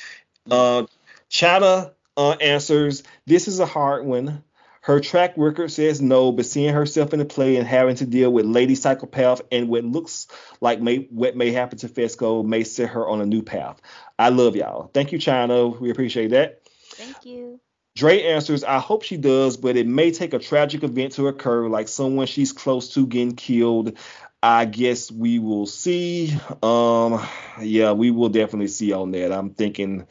Uh, 0.49 0.85
China 1.29 1.93
uh, 2.17 2.31
answers, 2.31 3.03
this 3.25 3.47
is 3.47 3.61
a 3.61 3.65
hard 3.65 4.05
one. 4.05 4.43
Her 4.81 4.99
track 4.99 5.33
record 5.37 5.71
says 5.71 6.01
no, 6.01 6.31
but 6.31 6.47
seeing 6.47 6.73
herself 6.73 7.13
in 7.13 7.19
the 7.19 7.25
play 7.25 7.57
and 7.57 7.67
having 7.67 7.95
to 7.97 8.05
deal 8.05 8.31
with 8.31 8.45
Lady 8.45 8.73
Psychopath 8.73 9.41
and 9.51 9.69
what 9.69 9.83
looks 9.83 10.27
like 10.59 10.81
may, 10.81 11.07
what 11.11 11.37
may 11.37 11.51
happen 11.51 11.77
to 11.79 11.87
Fezco 11.87 12.43
may 12.43 12.63
set 12.63 12.89
her 12.89 13.07
on 13.07 13.21
a 13.21 13.25
new 13.25 13.43
path. 13.43 13.79
I 14.17 14.29
love 14.29 14.55
y'all. 14.55 14.89
Thank 14.91 15.11
you, 15.11 15.19
China. 15.19 15.67
We 15.67 15.91
appreciate 15.91 16.31
that. 16.31 16.63
Thank 16.95 17.25
you. 17.25 17.59
Dre 17.95 18.23
answers, 18.23 18.63
I 18.63 18.79
hope 18.79 19.03
she 19.03 19.17
does, 19.17 19.57
but 19.57 19.75
it 19.75 19.85
may 19.85 20.11
take 20.11 20.33
a 20.33 20.39
tragic 20.39 20.83
event 20.83 21.13
to 21.13 21.27
occur, 21.27 21.67
like 21.67 21.87
someone 21.87 22.25
she's 22.25 22.53
close 22.53 22.93
to 22.93 23.05
getting 23.05 23.35
killed. 23.35 23.97
I 24.43 24.65
guess 24.65 25.11
we 25.11 25.37
will 25.37 25.67
see. 25.67 26.35
Um, 26.63 27.23
yeah, 27.61 27.91
we 27.91 28.09
will 28.09 28.29
definitely 28.29 28.69
see 28.69 28.91
on 28.91 29.11
that. 29.11 29.31
I'm 29.31 29.51
thinking, 29.51 30.07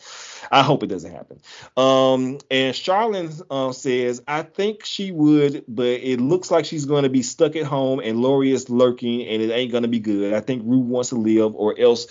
I 0.53 0.63
hope 0.63 0.85
it 0.85 0.87
doesn't 0.87 1.11
happen. 1.11 1.41
Um, 1.77 2.39
and 2.49 2.73
Charlene 2.75 3.43
uh, 3.51 3.73
says, 3.73 4.23
I 4.29 4.43
think 4.43 4.85
she 4.85 5.11
would, 5.11 5.65
but 5.67 5.87
it 5.87 6.21
looks 6.21 6.51
like 6.51 6.65
she's 6.65 6.85
going 6.85 7.03
to 7.03 7.09
be 7.09 7.23
stuck 7.23 7.57
at 7.57 7.65
home, 7.67 7.99
and 7.99 8.21
Lori 8.21 8.53
is 8.53 8.71
lurking, 8.71 9.27
and 9.27 9.43
it 9.43 9.51
ain't 9.51 9.73
going 9.73 9.83
to 9.83 9.89
be 9.89 10.01
good. 10.01 10.33
I 10.33 10.41
think 10.41 10.63
Rue 10.65 10.79
wants 10.79 11.09
to 11.09 11.17
live, 11.17 11.57
or 11.57 11.79
else 11.79 12.07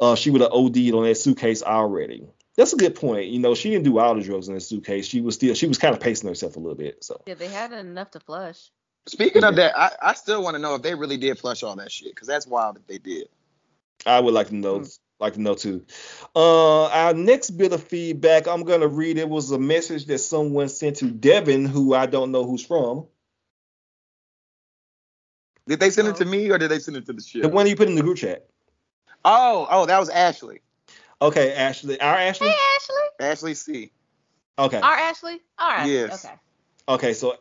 uh, 0.00 0.14
she 0.14 0.30
would 0.30 0.40
have 0.40 0.52
OD'd 0.52 0.94
on 0.94 1.04
that 1.04 1.16
suitcase 1.16 1.62
already. 1.62 2.26
That's 2.56 2.72
a 2.72 2.76
good 2.76 2.94
point. 2.94 3.26
You 3.26 3.38
know, 3.38 3.54
she 3.54 3.70
didn't 3.70 3.84
do 3.84 3.98
all 3.98 4.14
the 4.14 4.22
drugs 4.22 4.48
in 4.48 4.54
that 4.54 4.60
suitcase. 4.60 5.06
She 5.06 5.20
was 5.20 5.34
still, 5.34 5.54
she 5.54 5.66
was 5.66 5.78
kind 5.78 5.94
of 5.94 6.00
pacing 6.00 6.28
herself 6.28 6.56
a 6.56 6.58
little 6.58 6.74
bit. 6.74 7.04
So 7.04 7.20
Yeah, 7.26 7.34
they 7.34 7.48
had 7.48 7.72
enough 7.72 8.10
to 8.12 8.20
flush. 8.20 8.70
Speaking 9.06 9.44
of 9.44 9.56
that, 9.56 9.78
I, 9.78 9.90
I 10.02 10.14
still 10.14 10.42
want 10.42 10.54
to 10.54 10.58
know 10.58 10.74
if 10.74 10.82
they 10.82 10.94
really 10.94 11.16
did 11.16 11.38
flush 11.38 11.62
all 11.62 11.74
that 11.76 11.90
shit, 11.90 12.14
because 12.14 12.28
that's 12.28 12.46
wild 12.46 12.76
that 12.76 12.86
they 12.86 12.98
did. 12.98 13.28
I 14.06 14.20
would 14.20 14.34
like 14.34 14.48
to 14.48 14.54
know, 14.54 14.84
like 15.18 15.34
to 15.34 15.40
know 15.40 15.54
too. 15.54 15.84
Uh, 16.34 16.86
our 16.86 17.14
next 17.14 17.50
bit 17.50 17.72
of 17.72 17.82
feedback, 17.82 18.46
I'm 18.46 18.64
gonna 18.64 18.88
read. 18.88 19.18
It 19.18 19.28
was 19.28 19.50
a 19.50 19.58
message 19.58 20.06
that 20.06 20.18
someone 20.18 20.68
sent 20.68 20.96
to 20.96 21.10
Devin, 21.10 21.66
who 21.66 21.94
I 21.94 22.06
don't 22.06 22.30
know 22.30 22.44
who's 22.44 22.64
from. 22.64 23.06
Did 25.66 25.80
they 25.80 25.90
send 25.90 26.08
it 26.08 26.16
to 26.16 26.24
me 26.24 26.50
or 26.50 26.58
did 26.58 26.70
they 26.70 26.78
send 26.78 26.96
it 26.96 27.06
to 27.06 27.12
the 27.12 27.22
ship? 27.22 27.42
The 27.42 27.48
one 27.48 27.66
you 27.66 27.76
put 27.76 27.88
in 27.88 27.94
the 27.94 28.02
group 28.02 28.16
chat. 28.16 28.48
Oh, 29.24 29.68
oh, 29.70 29.86
that 29.86 29.98
was 29.98 30.08
Ashley. 30.08 30.62
Okay, 31.22 31.54
Ashley. 31.54 32.00
Our 32.00 32.14
Ashley. 32.14 32.48
Hey 32.48 32.56
Ashley. 32.76 33.28
Ashley 33.28 33.54
C. 33.54 33.92
Okay. 34.58 34.80
Our 34.80 34.94
Ashley. 34.94 35.40
All 35.58 35.70
right. 35.70 35.88
Yes. 35.88 36.24
Okay. 36.24 36.34
Okay, 36.88 37.12
so 37.12 37.36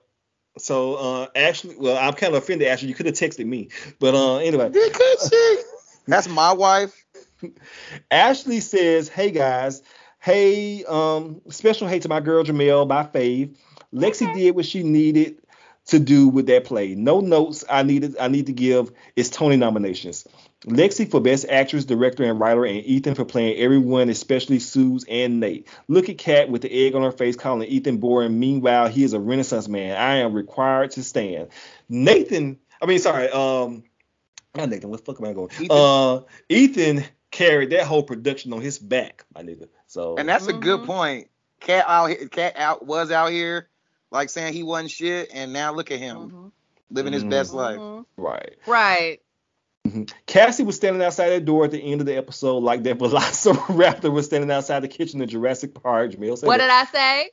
so 0.57 0.95
uh 0.95 1.27
Ashley, 1.35 1.75
well, 1.77 1.97
I'm 1.97 2.13
kind 2.13 2.35
of 2.35 2.43
offended. 2.43 2.67
Ashley, 2.67 2.89
you 2.89 2.95
could 2.95 3.05
have 3.05 3.15
texted 3.15 3.45
me, 3.45 3.69
but 3.99 4.15
uh 4.15 4.37
anyway. 4.37 4.69
That's 6.07 6.27
my 6.27 6.53
wife. 6.53 7.05
Ashley 8.11 8.59
says, 8.59 9.09
"Hey 9.09 9.31
guys, 9.31 9.83
hey, 10.19 10.83
um, 10.85 11.41
special 11.49 11.87
hey 11.87 11.99
to 11.99 12.09
my 12.09 12.19
girl 12.19 12.43
Jamel 12.43 12.87
by 12.87 13.03
Fave. 13.03 13.55
Lexi 13.93 14.33
did 14.33 14.55
what 14.55 14.65
she 14.65 14.83
needed 14.83 15.41
to 15.87 15.99
do 15.99 16.27
with 16.27 16.47
that 16.47 16.65
play. 16.65 16.95
No 16.95 17.19
notes 17.19 17.63
I 17.69 17.83
needed. 17.83 18.17
I 18.19 18.27
need 18.27 18.47
to 18.47 18.53
give 18.53 18.91
is 19.15 19.29
Tony 19.29 19.55
nominations. 19.55 20.27
Lexi 20.65 21.09
for 21.09 21.21
best 21.21 21.45
actress, 21.47 21.85
director, 21.85 22.23
and 22.23 22.39
writer, 22.39 22.65
and 22.65 22.83
Ethan 22.85 23.15
for 23.15 23.23
playing 23.23 23.57
everyone, 23.57 24.09
especially 24.09 24.59
Suze 24.59 25.05
and 25.07 25.39
Nate. 25.39 25.67
Look 25.87 26.09
at 26.09 26.17
Kat 26.17 26.49
with 26.49 26.63
the 26.63 26.85
egg 26.85 26.95
on 26.95 27.01
her 27.01 27.13
face, 27.13 27.37
calling 27.37 27.67
Ethan 27.67 27.97
boring. 27.97 28.37
Meanwhile, 28.39 28.89
he 28.89 29.03
is 29.03 29.13
a 29.13 29.19
Renaissance 29.19 29.69
man. 29.69 29.95
I 29.95 30.17
am 30.17 30.33
required 30.33 30.91
to 30.91 31.03
stand. 31.03 31.49
Nathan, 31.87 32.59
I 32.81 32.87
mean, 32.87 32.99
sorry, 32.99 33.29
um, 33.29 33.83
not 34.53 34.67
Nathan. 34.67 34.89
What 34.89 35.05
the 35.05 35.13
fuck 35.13 35.21
am 35.21 35.29
I 35.29 35.33
going? 35.33 35.49
Ethan. 35.53 35.67
Uh, 35.71 36.21
Ethan 36.49 37.05
carried 37.31 37.69
that 37.69 37.85
whole 37.85 38.03
production 38.03 38.51
on 38.51 38.59
his 38.59 38.79
back, 38.79 39.23
my 39.33 39.41
nigga. 39.43 39.69
So 39.87 40.17
And 40.17 40.27
that's 40.27 40.47
a 40.47 40.53
good 40.53 40.83
point. 40.85 41.29
Kat 41.61 41.85
out 41.87 42.07
here, 42.07 42.27
Kat 42.27 42.57
out 42.57 42.85
was 42.85 43.11
out 43.11 43.31
here, 43.31 43.69
like 44.11 44.29
saying 44.29 44.53
he 44.53 44.63
wasn't 44.63 44.91
shit, 44.91 45.29
and 45.33 45.53
now 45.53 45.73
look 45.73 45.91
at 45.91 45.99
him 45.99 46.51
living 46.91 47.13
his 47.13 47.23
Mhm. 47.23 47.29
best 47.29 47.53
life. 47.53 47.79
right. 48.17 48.55
Right. 48.65 49.21
Cassie 50.25 50.63
was 50.63 50.75
standing 50.75 51.01
outside 51.01 51.29
that 51.29 51.45
door 51.45 51.65
at 51.65 51.71
the 51.71 51.79
end 51.79 52.01
of 52.01 52.07
the 52.07 52.15
episode, 52.15 52.59
like 52.59 52.83
that 52.83 52.97
Velociraptor 52.97 54.11
was 54.13 54.25
standing 54.25 54.51
outside 54.51 54.81
the 54.81 54.87
kitchen 54.87 55.21
in 55.21 55.29
Jurassic 55.29 55.73
Park. 55.73 56.11
Jamil 56.11 56.37
said 56.37 56.47
What 56.47 56.57
did 56.57 56.69
I 56.69 56.85
say? 56.85 57.31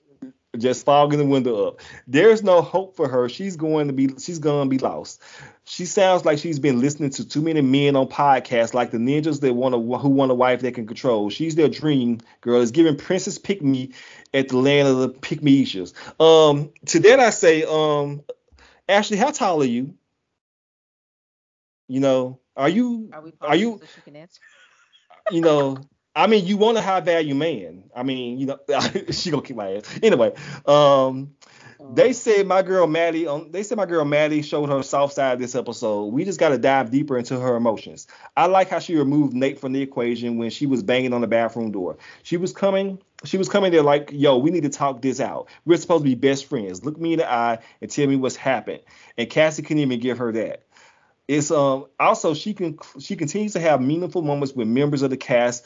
just 0.58 0.84
fogging 0.84 1.18
the 1.18 1.24
window 1.24 1.68
up. 1.68 1.80
There's 2.06 2.42
no 2.42 2.62
hope 2.62 2.96
for 2.96 3.08
her. 3.08 3.28
She's 3.28 3.56
going 3.56 3.88
to 3.88 3.92
be 3.92 4.08
she's 4.18 4.38
going 4.38 4.68
to 4.68 4.70
be 4.70 4.78
lost. 4.78 5.22
She 5.64 5.84
sounds 5.84 6.24
like 6.24 6.38
she's 6.38 6.58
been 6.58 6.80
listening 6.80 7.10
to 7.10 7.28
too 7.28 7.42
many 7.42 7.60
men 7.60 7.96
on 7.96 8.06
podcasts 8.08 8.72
like 8.72 8.90
the 8.90 8.98
ninjas 8.98 9.40
that 9.40 9.52
want 9.54 9.74
a 9.74 9.78
who 9.78 10.08
want 10.08 10.30
a 10.30 10.34
wife 10.34 10.60
they 10.60 10.72
can 10.72 10.86
control. 10.86 11.30
She's 11.30 11.54
their 11.54 11.68
dream 11.68 12.20
girl. 12.40 12.60
Is 12.60 12.70
giving 12.70 12.96
Princess 12.96 13.38
Pick 13.38 13.62
Me 13.62 13.92
at 14.32 14.48
the 14.48 14.58
land 14.58 14.88
of 14.88 14.98
the 14.98 15.08
Ishas. 15.10 15.92
Um 16.20 16.72
to 16.86 17.00
that 17.00 17.20
I 17.20 17.30
say, 17.30 17.64
um 17.64 18.22
Ashley, 18.88 19.16
how 19.16 19.30
tall 19.30 19.62
are 19.62 19.66
you? 19.66 19.94
You 21.88 22.00
know, 22.00 22.40
are 22.56 22.68
you 22.68 23.10
Are 23.12 23.22
we 23.22 23.32
are 23.40 23.56
you 23.56 23.78
so 23.80 23.86
she 23.94 24.00
can 24.00 24.16
answer? 24.16 24.40
you 25.30 25.40
know, 25.40 25.78
I 26.14 26.26
mean, 26.26 26.46
you 26.46 26.56
want 26.56 26.78
a 26.78 26.82
high 26.82 27.00
value 27.00 27.34
man. 27.34 27.84
I 27.94 28.02
mean, 28.02 28.38
you 28.38 28.46
know, 28.46 28.58
she 29.10 29.30
gonna 29.30 29.42
kick 29.42 29.56
my 29.56 29.76
ass. 29.76 30.00
Anyway, 30.02 30.32
um, 30.66 31.34
they 31.94 32.12
said 32.12 32.46
my 32.46 32.62
girl 32.62 32.86
Maddie, 32.86 33.26
um, 33.26 33.50
they 33.50 33.62
said 33.62 33.76
my 33.76 33.86
girl 33.86 34.04
Maddie 34.04 34.42
showed 34.42 34.68
her 34.68 34.82
soft 34.82 35.14
side 35.14 35.38
this 35.38 35.54
episode. 35.54 36.06
We 36.06 36.24
just 36.24 36.40
got 36.40 36.48
to 36.48 36.58
dive 36.58 36.90
deeper 36.90 37.18
into 37.18 37.38
her 37.38 37.54
emotions. 37.54 38.06
I 38.36 38.46
like 38.46 38.70
how 38.70 38.78
she 38.78 38.96
removed 38.96 39.34
Nate 39.34 39.60
from 39.60 39.72
the 39.72 39.82
equation 39.82 40.38
when 40.38 40.50
she 40.50 40.66
was 40.66 40.82
banging 40.82 41.12
on 41.12 41.20
the 41.20 41.26
bathroom 41.26 41.70
door. 41.70 41.98
She 42.22 42.36
was 42.38 42.52
coming, 42.52 42.98
she 43.24 43.36
was 43.36 43.48
coming 43.48 43.72
there 43.72 43.82
like, 43.82 44.10
yo, 44.12 44.38
we 44.38 44.50
need 44.50 44.62
to 44.62 44.68
talk 44.70 45.02
this 45.02 45.20
out. 45.20 45.48
We're 45.64 45.76
supposed 45.76 46.02
to 46.04 46.08
be 46.08 46.14
best 46.14 46.46
friends. 46.46 46.84
Look 46.84 46.98
me 46.98 47.12
in 47.12 47.18
the 47.18 47.30
eye 47.30 47.58
and 47.80 47.90
tell 47.90 48.06
me 48.06 48.16
what's 48.16 48.36
happened. 48.36 48.80
And 49.18 49.28
Cassie 49.28 49.62
couldn't 49.62 49.82
even 49.82 50.00
give 50.00 50.18
her 50.18 50.32
that 50.32 50.65
it's 51.28 51.50
um 51.50 51.86
also 51.98 52.34
she 52.34 52.54
can 52.54 52.78
she 52.98 53.16
continues 53.16 53.52
to 53.52 53.60
have 53.60 53.80
meaningful 53.80 54.22
moments 54.22 54.54
with 54.54 54.68
members 54.68 55.02
of 55.02 55.10
the 55.10 55.16
cast 55.16 55.64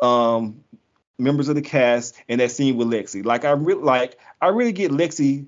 um 0.00 0.62
members 1.18 1.48
of 1.48 1.54
the 1.54 1.62
cast 1.62 2.14
and 2.28 2.40
that 2.40 2.50
scene 2.50 2.76
with 2.76 2.88
Lexi 2.88 3.24
like 3.24 3.44
I 3.44 3.50
really 3.52 3.82
like 3.82 4.18
I 4.40 4.48
really 4.48 4.72
get 4.72 4.90
Lexi 4.90 5.46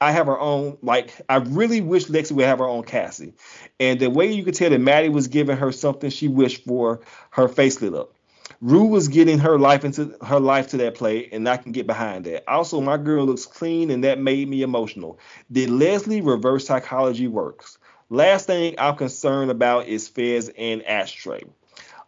I 0.00 0.12
have 0.12 0.26
her 0.26 0.38
own 0.38 0.78
like 0.82 1.12
I 1.28 1.36
really 1.36 1.80
wish 1.80 2.06
Lexi 2.06 2.32
would 2.32 2.46
have 2.46 2.58
her 2.58 2.68
own 2.68 2.84
Cassie 2.84 3.34
and 3.78 4.00
the 4.00 4.10
way 4.10 4.32
you 4.32 4.44
could 4.44 4.54
tell 4.54 4.70
that 4.70 4.80
Maddie 4.80 5.08
was 5.08 5.28
giving 5.28 5.56
her 5.56 5.72
something 5.72 6.10
she 6.10 6.28
wished 6.28 6.64
for 6.64 7.00
her 7.30 7.48
face 7.48 7.82
lit 7.82 7.94
up 7.94 8.14
Rue 8.60 8.84
was 8.84 9.08
getting 9.08 9.38
her 9.38 9.58
life 9.58 9.84
into 9.84 10.14
her 10.22 10.38
life 10.38 10.68
to 10.68 10.76
that 10.78 10.94
play, 10.94 11.30
and 11.32 11.48
I 11.48 11.56
can 11.56 11.72
get 11.72 11.86
behind 11.86 12.26
that. 12.26 12.44
Also, 12.46 12.80
my 12.80 12.98
girl 12.98 13.24
looks 13.24 13.46
clean, 13.46 13.90
and 13.90 14.04
that 14.04 14.20
made 14.20 14.48
me 14.48 14.60
emotional. 14.60 15.18
Did 15.50 15.70
Leslie 15.70 16.20
reverse 16.20 16.66
psychology 16.66 17.26
works? 17.26 17.78
Last 18.10 18.46
thing 18.46 18.74
I'm 18.76 18.96
concerned 18.96 19.50
about 19.50 19.86
is 19.86 20.08
Fez 20.08 20.50
and 20.58 20.82
Ashtray. 20.84 21.42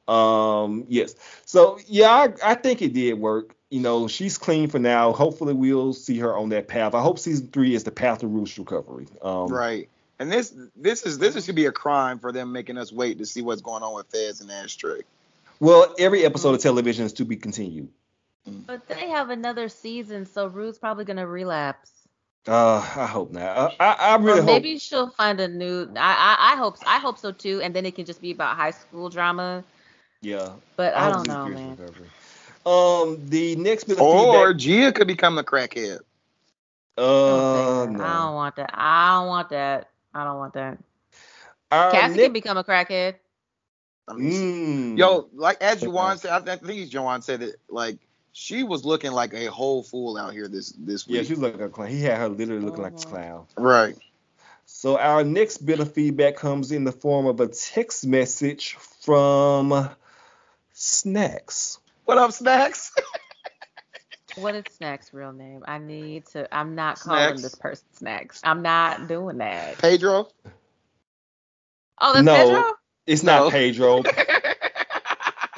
Um, 0.09 0.85
yes. 0.89 1.15
So 1.47 1.79
yeah, 1.87 2.11
I, 2.11 2.35
I 2.45 2.55
think 2.57 2.83
it 2.83 2.93
did 2.93 3.15
work. 3.15 3.55
you 3.71 3.81
know, 3.81 4.07
she's 4.07 4.37
clean 4.37 4.69
for 4.69 4.79
now. 4.79 5.13
Hopefully, 5.13 5.55
we'll 5.55 5.95
see 5.95 6.19
her 6.19 6.37
on 6.37 6.51
that 6.51 6.69
path. 6.69 6.95
I 6.95 7.01
hope 7.01 7.19
season 7.19 7.49
three 7.49 7.75
is 7.75 7.85
the 7.85 7.91
path 7.91 8.19
to 8.19 8.27
Rue's 8.27 8.59
recovery. 8.59 9.07
Um, 9.23 9.47
right. 9.47 9.89
And 10.19 10.31
this 10.31 10.55
this 10.77 11.05
is 11.07 11.19
this 11.19 11.37
is 11.37 11.47
should 11.47 11.55
be 11.55 11.67
a 11.67 11.73
crime 11.73 12.19
for 12.19 12.33
them 12.33 12.53
making 12.53 12.77
us 12.77 12.93
wait 12.93 13.19
to 13.19 13.27
see 13.27 13.41
what's 13.41 13.63
going 13.63 13.83
on 13.83 13.95
with 13.95 14.07
Fez 14.09 14.41
and 14.43 14.51
Ashtray. 14.51 15.01
Well, 15.59 15.95
every 15.99 16.25
episode 16.25 16.55
of 16.55 16.61
television 16.61 17.07
is 17.07 17.15
to 17.15 17.25
be 17.25 17.37
continued. 17.37 17.89
But 18.45 18.89
they 18.89 19.09
have 19.09 19.31
another 19.31 19.69
season, 19.69 20.27
so 20.27 20.49
Rue's 20.49 20.79
probably 20.79 21.05
gonna 21.05 21.27
relapse. 21.27 21.91
Uh, 22.47 22.79
I 22.97 23.07
hope 23.07 23.31
not. 23.31 23.75
I, 23.81 23.85
I, 23.85 23.93
I 23.93 24.17
really 24.17 24.41
or 24.41 24.43
hope. 24.43 24.47
maybe 24.47 24.79
she'll 24.79 25.11
find 25.11 25.39
a 25.41 25.47
new. 25.49 25.89
I, 25.97 26.37
I 26.39 26.53
I 26.53 26.57
hope 26.57 26.77
I 26.87 26.99
hope 26.99 27.19
so 27.19 27.31
too, 27.31 27.61
and 27.63 27.75
then 27.75 27.87
it 27.87 27.95
can 27.95 28.05
just 28.05 28.21
be 28.21 28.33
about 28.33 28.57
high 28.57 28.73
school 28.73 29.09
drama. 29.11 29.63
Yeah. 30.23 30.51
But 30.77 30.95
I 30.95 31.05
hope 31.05 31.25
don't 31.25 31.29
know, 31.29 31.49
man. 31.49 31.71
recovery. 31.77 32.09
Um, 32.65 33.29
the 33.29 33.57
next 33.57 33.85
bit 33.85 33.97
of 33.99 34.03
Or 34.03 34.49
feedback. 34.49 34.57
Gia 34.61 34.93
could 34.93 35.07
become 35.07 35.39
a 35.39 35.45
crackhead. 35.45 35.99
Uh, 36.99 37.83
I 37.83 37.87
don't 37.87 38.35
want 38.35 38.57
that. 38.57 38.71
I 38.75 39.19
don't 39.19 39.27
want 39.29 39.49
that. 39.51 39.89
I 40.15 40.25
don't 40.25 40.39
want 40.39 40.55
that. 40.55 40.79
Our 41.71 41.91
Cassie 41.91 42.09
next- 42.17 42.23
can 42.25 42.33
become 42.33 42.57
a 42.59 42.65
crackhead. 42.65 43.17
Mm. 44.09 44.99
Yo, 44.99 45.29
like 45.33 45.63
as 45.63 45.81
Juwan 45.81 46.19
said, 46.19 46.33
I 46.33 46.39
th- 46.41 46.63
I 46.63 46.67
think 46.67 46.81
it's 46.83 46.93
Juwan 46.93 47.23
said 47.23 47.41
it. 47.43 47.57
Like 47.69 47.99
she 48.33 48.63
was 48.63 48.85
looking 48.85 49.13
like 49.13 49.35
a 49.35 49.47
whole 49.47 49.83
fool 49.83 50.17
out 50.17 50.33
here 50.33 50.49
this 50.49 50.73
this 50.73 51.07
week. 51.07 51.15
Yeah, 51.15 51.21
week. 51.21 51.29
she 51.29 51.35
looked 51.35 51.59
like 51.59 51.69
a 51.69 51.71
clown. 51.71 51.89
He 51.91 52.03
had 52.03 52.19
her 52.19 52.29
literally 52.29 52.65
looking 52.65 52.83
like 52.83 52.93
a 52.93 52.97
uh-huh. 52.97 53.09
clown. 53.09 53.47
right. 53.57 53.97
So 54.65 54.99
our 54.99 55.23
next 55.23 55.59
bit 55.59 55.81
of 55.81 55.93
feedback 55.93 56.37
comes 56.37 56.73
in 56.73 56.85
the 56.85 56.93
form 56.93 57.27
of 57.27 57.41
a 57.41 57.49
text 57.49 58.07
message 58.07 58.75
from 58.75 59.91
Snacks. 60.73 61.79
What 62.07 62.17
up, 62.19 62.33
Snacks? 62.33 62.93
What 64.37 64.55
is 64.55 64.65
Snacks' 64.71 65.13
real 65.13 65.33
name? 65.33 65.63
I 65.69 65.77
need 65.77 66.25
to. 66.29 66.53
I'm 66.55 66.75
not 66.75 66.99
calling 66.99 67.21
Snacks? 67.21 67.43
this 67.43 67.55
person 67.55 67.87
Snacks. 67.93 68.41
I'm 68.43 68.63
not 68.63 69.09
doing 69.09 69.39
that. 69.39 69.77
Pedro. 69.79 70.29
Oh, 72.01 72.15
that's 72.15 72.25
no, 72.25 72.35
Pedro. 72.35 72.73
it's 73.07 73.23
No. 73.23 73.45
not 73.45 73.53
Pedro. 73.53 74.03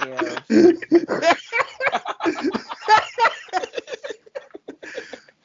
Yeah. 0.04 0.40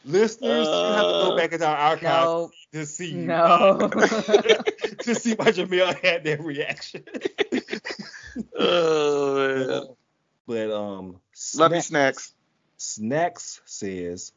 Listeners, 0.10 0.68
you 0.68 0.74
have 0.74 1.06
to 1.06 1.30
go 1.30 1.38
back 1.38 1.54
into 1.54 1.68
our 1.68 1.76
archives 1.78 2.04
No. 2.04 2.52
to 2.74 2.86
see 2.86 3.14
No. 3.14 3.78
to 3.90 5.16
see 5.16 5.34
why 5.36 5.52
Jamil 5.52 5.94
had 6.04 6.24
that 6.24 6.42
reaction. 6.44 7.04
Oh 8.58 9.36
man. 9.68 9.96
But 10.48 10.72
um, 10.72 11.20
Love 11.56 11.74
you, 11.76 11.82
Snacks. 11.82 12.34
Snacks 12.78 13.62
says, 13.66 14.32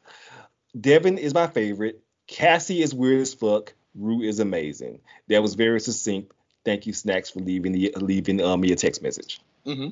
Devin 0.79 1.17
is 1.17 1.33
my 1.33 1.47
favorite. 1.47 2.01
Cassie 2.27 2.81
is 2.81 2.93
weird 2.93 3.21
as 3.21 3.33
fuck. 3.33 3.73
Rue 3.95 4.21
is 4.23 4.39
amazing. 4.39 4.99
That 5.29 5.41
was 5.41 5.53
very 5.53 5.79
succinct. 5.79 6.33
Thank 6.65 6.85
you, 6.87 6.93
Snacks, 6.93 7.29
for 7.29 7.39
leaving 7.39 7.71
the, 7.71 7.93
leaving 7.97 8.41
um, 8.41 8.61
me 8.61 8.71
a 8.71 8.75
text 8.75 9.01
message. 9.01 9.39
Mm-hmm. 9.65 9.89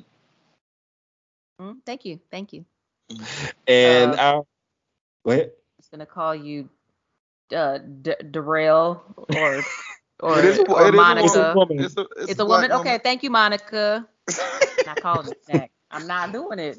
Mm, 1.64 1.76
Thank 1.86 2.04
you. 2.04 2.18
Thank 2.30 2.52
you. 2.52 2.64
And 3.66 4.12
Uh, 4.14 4.16
our 4.18 4.46
go 5.24 5.30
ahead. 5.32 5.52
Just 5.92 5.98
gonna 5.98 6.06
call 6.06 6.34
you 6.34 6.70
uh, 7.54 7.76
D- 7.76 8.14
Darrell 8.30 9.02
or 9.36 9.62
or, 10.20 10.38
It 10.38 10.44
is 10.46 10.58
a- 10.58 10.62
or 10.72 10.88
it 10.88 10.94
is 10.94 11.00
a 11.00 11.02
Monica. 11.02 11.26
It's 11.26 11.36
a 11.36 11.52
woman. 11.54 11.80
It's 11.80 11.96
a, 11.98 12.00
it's 12.00 12.30
It's 12.30 12.40
a 12.40 12.44
black 12.46 12.70
woman. 12.70 12.80
Okay, 12.86 12.98
thank 13.04 13.22
you, 13.22 13.28
Monica. 13.28 14.08
not 14.86 15.02
calling 15.02 15.28
it 15.28 15.44
Snacks. 15.44 15.74
I'm 15.90 16.06
not 16.06 16.32
doing 16.32 16.58
it. 16.60 16.78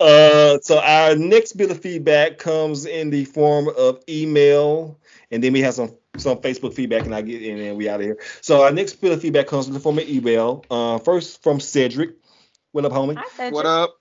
Uh, 0.00 0.56
so 0.62 0.78
our 0.78 1.14
next 1.14 1.58
bit 1.58 1.70
of 1.70 1.78
feedback 1.78 2.38
comes 2.38 2.86
in 2.86 3.10
the 3.10 3.26
form 3.26 3.68
of 3.76 4.02
email, 4.08 4.98
and 5.30 5.44
then 5.44 5.52
we 5.52 5.60
have 5.60 5.74
some 5.74 5.94
some 6.16 6.38
Facebook 6.38 6.72
feedback, 6.72 7.04
and 7.04 7.14
I 7.14 7.20
get 7.20 7.42
and 7.42 7.60
then 7.60 7.76
we 7.76 7.86
out 7.86 8.00
of 8.00 8.06
here. 8.06 8.16
So 8.40 8.62
our 8.62 8.70
next 8.70 8.94
bit 8.94 9.12
of 9.12 9.20
feedback 9.20 9.46
comes 9.46 9.66
in 9.66 9.74
the 9.74 9.80
form 9.80 9.98
of 9.98 10.08
email. 10.08 10.64
Uh, 10.70 10.96
first 10.96 11.42
from 11.42 11.60
Cedric. 11.60 12.14
What 12.72 12.86
up, 12.86 12.92
homie? 12.92 13.16
Hi, 13.16 13.24
Cedric. 13.36 13.52
What 13.52 13.66
up? 13.66 13.99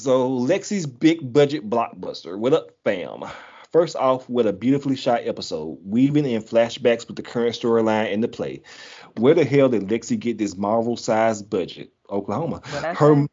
So 0.00 0.30
Lexi's 0.30 0.86
big 0.86 1.30
budget 1.30 1.68
blockbuster. 1.68 2.38
What 2.38 2.54
up, 2.54 2.70
fam? 2.84 3.22
First 3.70 3.96
off, 3.96 4.26
with 4.30 4.46
a 4.46 4.52
beautifully 4.52 4.96
shot 4.96 5.20
episode, 5.24 5.78
weaving 5.84 6.24
in 6.24 6.42
flashbacks 6.42 7.06
with 7.06 7.16
the 7.16 7.22
current 7.22 7.54
storyline 7.54 8.10
in 8.10 8.22
the 8.22 8.28
play. 8.28 8.62
Where 9.18 9.34
the 9.34 9.44
hell 9.44 9.68
did 9.68 9.88
Lexi 9.88 10.18
get 10.18 10.38
this 10.38 10.56
Marvel-sized 10.56 11.50
budget? 11.50 11.92
Oklahoma. 12.08 12.62
Her? 12.64 13.26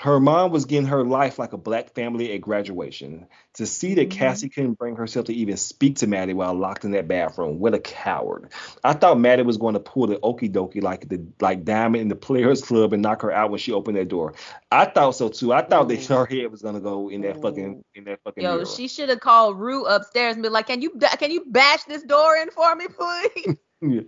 Her 0.00 0.20
mom 0.20 0.52
was 0.52 0.64
getting 0.64 0.86
her 0.86 1.04
life 1.04 1.38
like 1.38 1.52
a 1.52 1.56
black 1.58 1.92
family 1.94 2.32
at 2.32 2.40
graduation. 2.40 3.26
To 3.54 3.66
see 3.66 3.94
that 3.94 4.08
Mm-hmm. 4.08 4.18
Cassie 4.18 4.48
couldn't 4.48 4.74
bring 4.78 4.94
herself 4.96 5.26
to 5.26 5.34
even 5.34 5.56
speak 5.56 5.96
to 5.96 6.06
Maddie 6.06 6.34
while 6.34 6.54
locked 6.54 6.84
in 6.84 6.92
that 6.92 7.08
bathroom, 7.08 7.58
what 7.58 7.74
a 7.74 7.80
coward! 7.80 8.52
I 8.84 8.92
thought 8.92 9.18
Maddie 9.18 9.42
was 9.42 9.56
going 9.56 9.74
to 9.74 9.80
pull 9.80 10.06
the 10.06 10.16
okie 10.16 10.50
dokie 10.52 10.82
like 10.82 11.08
the 11.08 11.26
like 11.40 11.64
Diamond 11.64 12.02
in 12.02 12.08
the 12.08 12.14
Players 12.16 12.62
Club 12.62 12.92
and 12.92 13.02
knock 13.02 13.22
her 13.22 13.32
out 13.32 13.50
when 13.50 13.58
she 13.58 13.72
opened 13.72 13.96
that 13.96 14.08
door. 14.08 14.34
I 14.70 14.84
thought 14.84 15.12
so 15.16 15.28
too. 15.28 15.52
I 15.52 15.62
thought 15.62 15.88
that 15.88 16.04
her 16.06 16.26
head 16.26 16.50
was 16.52 16.62
gonna 16.62 16.80
go 16.80 17.08
in 17.10 17.22
that 17.22 17.42
fucking 17.42 17.82
in 17.94 18.04
that 18.04 18.20
fucking 18.22 18.42
Yo, 18.44 18.52
mirror. 18.54 18.66
she 18.66 18.86
should 18.86 19.08
have 19.08 19.20
called 19.20 19.58
Rue 19.58 19.84
upstairs 19.86 20.34
and 20.34 20.42
be 20.42 20.48
like, 20.48 20.68
"Can 20.68 20.80
you 20.80 20.90
can 21.18 21.30
you 21.32 21.44
bash 21.48 21.82
this 21.84 22.04
door 22.04 22.36
in 22.36 22.50
for 22.50 22.74
me, 22.76 22.86
please?" 22.86 23.56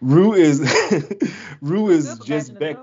Rue 0.00 0.32
is 0.34 0.60
Rue 1.60 1.88
is 1.88 2.18
just 2.20 2.58
back. 2.58 2.76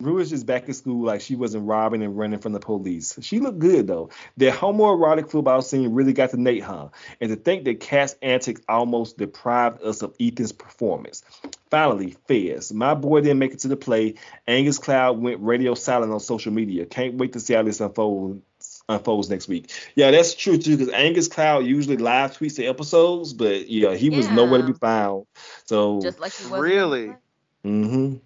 Door. 0.00 0.12
Rue 0.12 0.18
is 0.18 0.30
just 0.30 0.46
back 0.46 0.66
in 0.66 0.74
school 0.74 1.04
like 1.04 1.20
she 1.20 1.36
wasn't 1.36 1.66
robbing 1.66 2.02
and 2.02 2.16
running 2.16 2.38
from 2.40 2.52
the 2.52 2.60
police. 2.60 3.18
She 3.20 3.40
looked 3.40 3.58
good 3.58 3.86
though. 3.86 4.10
That 4.36 4.54
homoerotic 4.54 5.30
football 5.30 5.62
scene 5.62 5.92
really 5.92 6.12
got 6.12 6.30
to 6.30 6.40
Nate, 6.40 6.62
huh? 6.62 6.88
And 7.20 7.30
to 7.30 7.36
think 7.36 7.64
that 7.64 7.80
Kat's 7.80 8.16
antics 8.22 8.60
almost 8.68 9.18
deprived 9.18 9.82
us 9.82 10.02
of 10.02 10.14
Ethan's 10.20 10.52
performance. 10.52 11.22
Finally, 11.70 12.16
Fez. 12.26 12.72
My 12.72 12.94
boy 12.94 13.20
didn't 13.20 13.38
make 13.38 13.52
it 13.52 13.60
to 13.60 13.68
the 13.68 13.76
play. 13.76 14.14
Angus 14.46 14.78
Cloud 14.78 15.20
went 15.20 15.40
radio 15.40 15.74
silent 15.74 16.12
on 16.12 16.20
social 16.20 16.52
media. 16.52 16.86
Can't 16.86 17.14
wait 17.14 17.32
to 17.34 17.40
see 17.40 17.54
how 17.54 17.62
this 17.62 17.80
unfolds 17.80 18.42
unfolds 18.88 19.30
next 19.30 19.48
week. 19.48 19.70
Yeah, 19.94 20.10
that's 20.10 20.34
true 20.34 20.58
too, 20.58 20.76
because 20.76 20.92
Angus 20.92 21.28
Cloud 21.28 21.64
usually 21.64 21.96
live 21.96 22.36
tweets 22.36 22.56
the 22.56 22.66
episodes, 22.66 23.32
but 23.32 23.68
yeah, 23.68 23.94
he 23.94 24.10
was 24.10 24.28
nowhere 24.30 24.60
to 24.60 24.66
be 24.66 24.72
found. 24.72 25.26
So 25.64 26.00
Just 26.00 26.20
like 26.20 26.32
he 26.32 26.50
was. 26.50 26.60
Really? 26.60 27.14
hmm 27.62 28.16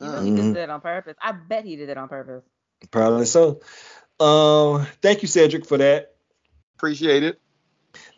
You 0.00 0.10
know, 0.10 0.22
he 0.22 0.30
just 0.30 0.38
Mhm. 0.38 0.54
did 0.54 0.62
it 0.64 0.70
on 0.70 0.80
purpose. 0.80 1.16
I 1.22 1.32
bet 1.32 1.64
he 1.64 1.76
did 1.76 1.88
it 1.88 1.96
on 1.96 2.08
purpose. 2.08 2.44
Probably 2.90 3.26
so. 3.26 3.60
Um, 4.20 4.86
thank 5.02 5.22
you, 5.22 5.28
Cedric, 5.28 5.66
for 5.66 5.78
that. 5.78 6.14
Appreciate 6.76 7.22
it. 7.22 7.40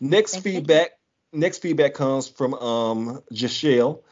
Next 0.00 0.32
Thank 0.32 0.44
you, 0.46 0.52
feedback. 0.52 0.90
Next 1.32 1.58
feedback 1.58 1.94
comes 1.94 2.28
from 2.28 2.54
um 2.54 3.22
Jachelle. 3.32 4.02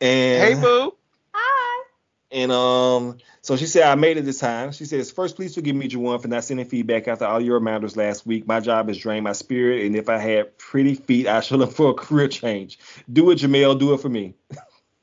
And 0.00 0.42
Hey, 0.58 0.62
boo. 0.62 0.96
Hi. 1.32 1.84
and 2.30 2.50
um 2.52 3.18
so 3.42 3.56
she 3.56 3.66
said 3.66 3.84
I 3.84 3.94
made 3.94 4.16
it 4.16 4.24
this 4.24 4.38
time. 4.40 4.72
She 4.72 4.84
says, 4.84 5.10
First, 5.10 5.36
please 5.36 5.54
forgive 5.54 5.76
me, 5.76 5.88
Juwan, 5.88 6.20
for 6.20 6.28
not 6.28 6.44
sending 6.44 6.66
feedback 6.66 7.08
after 7.08 7.24
all 7.24 7.40
your 7.40 7.54
reminders 7.54 7.96
last 7.96 8.26
week. 8.26 8.46
My 8.46 8.60
job 8.60 8.88
has 8.88 8.98
drained 8.98 9.24
my 9.24 9.32
spirit, 9.32 9.84
and 9.86 9.96
if 9.96 10.08
I 10.08 10.18
had 10.18 10.58
pretty 10.58 10.94
feet, 10.94 11.26
I 11.26 11.40
should 11.40 11.58
look 11.60 11.72
for 11.76 11.90
a 11.90 11.94
career 11.94 12.28
change. 12.28 12.78
Do 13.12 13.30
it, 13.30 13.38
Jamel, 13.38 13.78
do 13.78 13.94
it 13.94 14.00
for 14.00 14.08
me. 14.08 14.34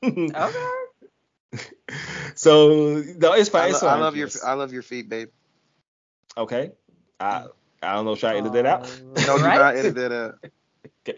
Okay. 0.04 0.70
so 2.36 3.04
no, 3.18 3.34
it's 3.34 3.50
fine. 3.50 3.70
I, 3.70 3.70
It's 3.70 3.82
lo- 3.82 3.90
I 3.90 3.92
fine, 3.94 4.02
love 4.02 4.16
your 4.16 4.30
I 4.46 4.54
love 4.54 4.74
your 4.74 4.82
feet, 4.84 5.10
babe. 5.10 5.30
Okay. 6.38 6.72
I 7.20 7.46
I 7.82 7.94
don't 7.94 8.06
know, 8.06 8.16
should 8.16 8.30
I 8.30 8.38
edit 8.38 8.54
that 8.54 8.66
out? 8.66 9.02
No, 9.26 9.38
do 9.38 9.44
Right? 9.44 9.58
not 9.60 9.76
edit 9.76 9.96
that 9.96 10.12
out. 10.12 10.36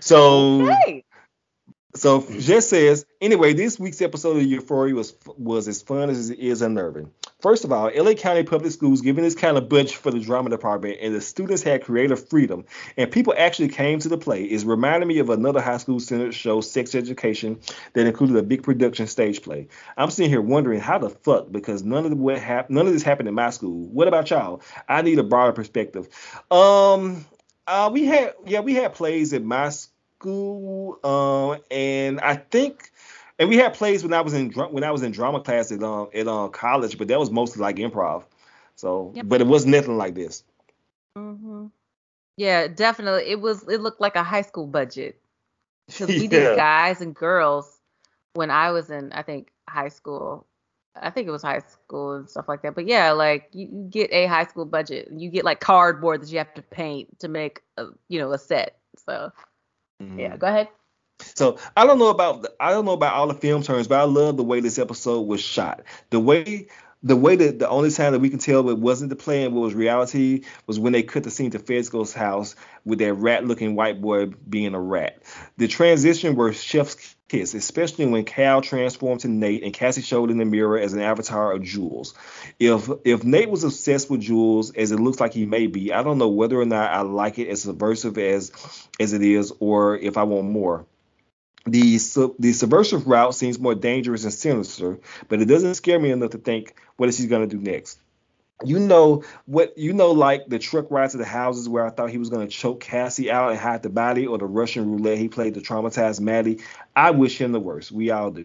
So 0.00 0.78
Hey. 0.86 1.04
So 1.96 2.26
Jess 2.40 2.68
says, 2.68 3.06
anyway, 3.20 3.52
this 3.52 3.78
week's 3.78 4.02
episode 4.02 4.36
of 4.36 4.42
Euphoria 4.42 4.94
was 4.94 5.14
was 5.38 5.68
as 5.68 5.80
fun 5.80 6.10
as 6.10 6.30
it 6.30 6.40
is 6.40 6.60
unnerving. 6.60 7.12
First 7.40 7.64
of 7.64 7.70
all, 7.70 7.88
LA 7.94 8.14
County 8.14 8.42
Public 8.42 8.72
Schools 8.72 9.00
given 9.00 9.22
this 9.22 9.36
kind 9.36 9.56
of 9.56 9.68
budget 9.68 9.96
for 9.96 10.10
the 10.10 10.18
drama 10.18 10.50
department, 10.50 10.98
and 11.00 11.14
the 11.14 11.20
students 11.20 11.62
had 11.62 11.84
creative 11.84 12.28
freedom, 12.28 12.64
and 12.96 13.12
people 13.12 13.32
actually 13.36 13.68
came 13.68 14.00
to 14.00 14.08
the 14.08 14.18
play. 14.18 14.42
Is 14.44 14.64
reminding 14.64 15.08
me 15.08 15.18
of 15.20 15.30
another 15.30 15.60
high 15.60 15.76
school 15.76 16.00
centered 16.00 16.34
show, 16.34 16.60
Sex 16.60 16.96
Education, 16.96 17.60
that 17.92 18.06
included 18.06 18.36
a 18.36 18.42
big 18.42 18.64
production 18.64 19.06
stage 19.06 19.42
play. 19.42 19.68
I'm 19.96 20.10
sitting 20.10 20.30
here 20.30 20.42
wondering 20.42 20.80
how 20.80 20.98
the 20.98 21.10
fuck 21.10 21.52
because 21.52 21.84
none 21.84 22.04
of 22.04 22.10
the 22.10 22.16
what 22.16 22.38
hap- 22.38 22.70
none 22.70 22.88
of 22.88 22.92
this 22.92 23.04
happened 23.04 23.28
in 23.28 23.34
my 23.34 23.50
school. 23.50 23.86
What 23.86 24.08
about 24.08 24.30
y'all? 24.30 24.62
I 24.88 25.02
need 25.02 25.20
a 25.20 25.24
broader 25.24 25.52
perspective. 25.52 26.08
Um, 26.50 27.24
uh, 27.66 27.90
we 27.92 28.04
had 28.04 28.34
yeah, 28.46 28.60
we 28.60 28.74
had 28.74 28.94
plays 28.94 29.32
at 29.32 29.44
my 29.44 29.68
school, 29.68 29.93
um, 30.24 31.58
and 31.70 32.20
I 32.20 32.36
think, 32.36 32.90
and 33.38 33.48
we 33.48 33.56
had 33.56 33.74
plays 33.74 34.02
when 34.02 34.12
I 34.12 34.20
was 34.20 34.34
in 34.34 34.50
when 34.52 34.84
I 34.84 34.90
was 34.90 35.02
in 35.02 35.12
drama 35.12 35.40
class 35.40 35.70
at 35.72 35.82
um 35.82 36.08
at 36.14 36.26
um 36.28 36.50
college, 36.50 36.98
but 36.98 37.08
that 37.08 37.18
was 37.18 37.30
mostly 37.30 37.60
like 37.62 37.76
improv. 37.76 38.24
So, 38.76 39.14
Yep. 39.14 39.26
but 39.26 39.40
it 39.40 39.46
was 39.46 39.66
nothing 39.66 39.96
like 39.96 40.14
this. 40.14 40.44
hmm 41.16 41.66
Yeah, 42.36 42.68
definitely. 42.68 43.30
It 43.30 43.40
was. 43.40 43.66
It 43.68 43.80
looked 43.80 44.00
like 44.00 44.16
a 44.16 44.22
high 44.24 44.42
school 44.42 44.66
budget 44.66 45.20
because 45.86 46.14
we 46.16 46.28
Yeah. 46.28 46.28
did 46.28 46.54
guys 46.56 47.00
and 47.00 47.14
girls 47.14 47.80
when 48.34 48.50
I 48.50 48.70
was 48.72 48.90
in, 48.90 49.12
I 49.12 49.22
think, 49.22 49.50
high 49.68 49.88
school. 49.88 50.46
I 50.96 51.10
think 51.10 51.26
it 51.28 51.32
was 51.32 51.42
high 51.42 51.60
school 51.60 52.14
and 52.14 52.28
stuff 52.28 52.48
like 52.48 52.62
that. 52.62 52.74
But 52.74 52.86
yeah, 52.86 53.12
like 53.12 53.48
you, 53.52 53.68
you 53.72 53.88
get 53.90 54.12
a 54.12 54.26
high 54.26 54.44
school 54.46 54.64
budget. 54.64 55.08
You 55.12 55.30
get 55.30 55.44
like 55.44 55.60
cardboard 55.60 56.22
that 56.22 56.30
you 56.30 56.38
have 56.38 56.54
to 56.54 56.62
paint 56.62 57.18
to 57.20 57.28
make 57.28 57.62
a 57.76 57.86
you 58.08 58.18
know 58.18 58.32
a 58.32 58.38
set. 58.38 58.78
So 59.06 59.32
Mm-hmm. 60.02 60.18
yeah, 60.18 60.36
go 60.36 60.46
ahead. 60.46 60.68
So 61.20 61.58
I 61.76 61.86
don't 61.86 61.98
know 61.98 62.10
about 62.10 62.42
the, 62.42 62.52
I 62.58 62.70
don't 62.70 62.84
know 62.84 62.92
about 62.92 63.14
all 63.14 63.28
the 63.28 63.34
film 63.34 63.62
terms, 63.62 63.88
but 63.88 64.00
I 64.00 64.04
love 64.04 64.36
the 64.36 64.42
way 64.42 64.60
this 64.60 64.78
episode 64.78 65.22
was 65.22 65.40
shot. 65.40 65.82
The 66.10 66.20
way 66.20 66.68
the 67.04 67.16
way 67.16 67.36
that 67.36 67.58
the 67.58 67.68
only 67.68 67.90
time 67.90 68.12
that 68.12 68.20
we 68.20 68.30
can 68.30 68.38
tell 68.38 68.68
it 68.70 68.78
wasn't 68.78 69.10
the 69.10 69.16
plan, 69.16 69.52
what 69.52 69.60
was 69.60 69.74
reality, 69.74 70.44
was 70.66 70.80
when 70.80 70.94
they 70.94 71.02
cut 71.02 71.22
the 71.22 71.30
scene 71.30 71.50
to 71.50 71.58
Fezco's 71.58 72.14
house 72.14 72.56
with 72.86 72.98
that 73.00 73.12
rat-looking 73.12 73.76
white 73.76 74.00
boy 74.00 74.26
being 74.48 74.74
a 74.74 74.80
rat. 74.80 75.22
The 75.58 75.68
transition 75.68 76.34
where 76.34 76.54
chef's 76.54 77.13
kiss, 77.28 77.54
especially 77.54 78.06
when 78.06 78.24
Cal 78.24 78.60
transformed 78.60 79.20
to 79.20 79.28
Nate 79.28 79.62
and 79.62 79.72
Cassie 79.72 80.02
showed 80.02 80.30
in 80.30 80.38
the 80.38 80.44
mirror 80.44 80.78
as 80.78 80.92
an 80.92 81.00
avatar 81.00 81.52
of 81.52 81.62
Jules. 81.62 82.14
If 82.58 82.88
if 83.04 83.24
Nate 83.24 83.50
was 83.50 83.64
obsessed 83.64 84.10
with 84.10 84.20
Jules, 84.20 84.72
as 84.72 84.92
it 84.92 85.00
looks 85.00 85.20
like 85.20 85.32
he 85.32 85.46
may 85.46 85.66
be, 85.66 85.92
I 85.92 86.02
don't 86.02 86.18
know 86.18 86.28
whether 86.28 86.60
or 86.60 86.66
not 86.66 86.90
I 86.90 87.00
like 87.00 87.38
it 87.38 87.48
as 87.48 87.62
subversive 87.62 88.18
as 88.18 88.52
as 89.00 89.12
it 89.12 89.22
is, 89.22 89.52
or 89.60 89.96
if 89.96 90.16
I 90.16 90.24
want 90.24 90.46
more. 90.46 90.86
The 91.66 91.98
the 92.38 92.52
subversive 92.52 93.06
route 93.06 93.34
seems 93.34 93.58
more 93.58 93.74
dangerous 93.74 94.24
and 94.24 94.32
sinister, 94.32 95.00
but 95.28 95.40
it 95.40 95.46
doesn't 95.46 95.76
scare 95.76 95.98
me 95.98 96.10
enough 96.10 96.30
to 96.30 96.38
think 96.38 96.74
what 96.96 97.08
is 97.08 97.16
he 97.16 97.26
gonna 97.26 97.46
do 97.46 97.58
next. 97.58 97.98
You 98.66 98.78
know 98.78 99.24
what? 99.46 99.76
You 99.78 99.92
know, 99.92 100.12
like 100.12 100.46
the 100.48 100.58
truck 100.58 100.90
ride 100.90 101.10
to 101.10 101.16
the 101.16 101.24
houses 101.24 101.68
where 101.68 101.84
I 101.84 101.90
thought 101.90 102.10
he 102.10 102.18
was 102.18 102.30
gonna 102.30 102.48
choke 102.48 102.80
Cassie 102.80 103.30
out 103.30 103.50
and 103.50 103.58
hide 103.58 103.82
the 103.82 103.90
body, 103.90 104.26
or 104.26 104.38
the 104.38 104.46
Russian 104.46 104.90
roulette 104.90 105.18
he 105.18 105.28
played 105.28 105.54
to 105.54 105.60
traumatize 105.60 106.20
Maddie. 106.20 106.60
I 106.94 107.10
wish 107.10 107.40
him 107.40 107.52
the 107.52 107.60
worst. 107.60 107.92
We 107.92 108.10
all 108.10 108.30
do. 108.30 108.44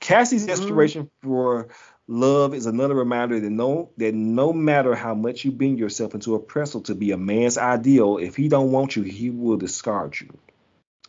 Cassie's 0.00 0.42
mm-hmm. 0.42 0.48
desperation 0.48 1.10
for 1.22 1.68
love 2.08 2.54
is 2.54 2.66
another 2.66 2.94
reminder 2.94 3.40
that 3.40 3.50
no 3.50 3.90
that 3.96 4.14
no 4.14 4.52
matter 4.52 4.94
how 4.94 5.14
much 5.14 5.44
you 5.44 5.52
bend 5.52 5.78
yourself 5.78 6.14
into 6.14 6.34
a 6.34 6.38
pretzel 6.38 6.82
to 6.82 6.94
be 6.94 7.10
a 7.10 7.16
man's 7.16 7.58
ideal, 7.58 8.18
if 8.18 8.36
he 8.36 8.48
don't 8.48 8.72
want 8.72 8.96
you, 8.96 9.02
he 9.02 9.30
will 9.30 9.56
discard 9.56 10.18
you. 10.20 10.28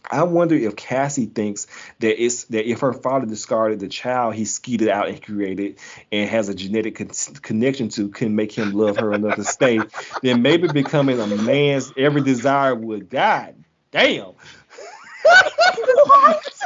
I 0.09 0.23
wonder 0.23 0.55
if 0.55 0.75
Cassie 0.75 1.25
thinks 1.25 1.67
that 1.99 2.21
it's 2.21 2.45
that 2.45 2.69
if 2.69 2.81
her 2.81 2.93
father 2.93 3.25
discarded 3.25 3.79
the 3.79 3.87
child 3.87 4.35
he 4.35 4.45
skeeted 4.45 4.89
out 4.89 5.09
and 5.09 5.21
created 5.21 5.79
and 6.11 6.29
has 6.29 6.49
a 6.49 6.55
genetic 6.55 6.95
con- 6.95 7.11
connection 7.41 7.89
to 7.89 8.09
can 8.09 8.35
make 8.35 8.51
him 8.51 8.73
love 8.73 8.97
her 8.97 9.13
enough 9.13 9.35
to 9.35 9.43
stay, 9.43 9.79
then 10.21 10.41
maybe 10.41 10.67
becoming 10.67 11.19
a 11.19 11.27
man's 11.27 11.91
every 11.97 12.21
desire 12.21 12.75
would. 12.75 13.09
God 13.09 13.55
damn. 13.91 14.27
what? 15.23 16.59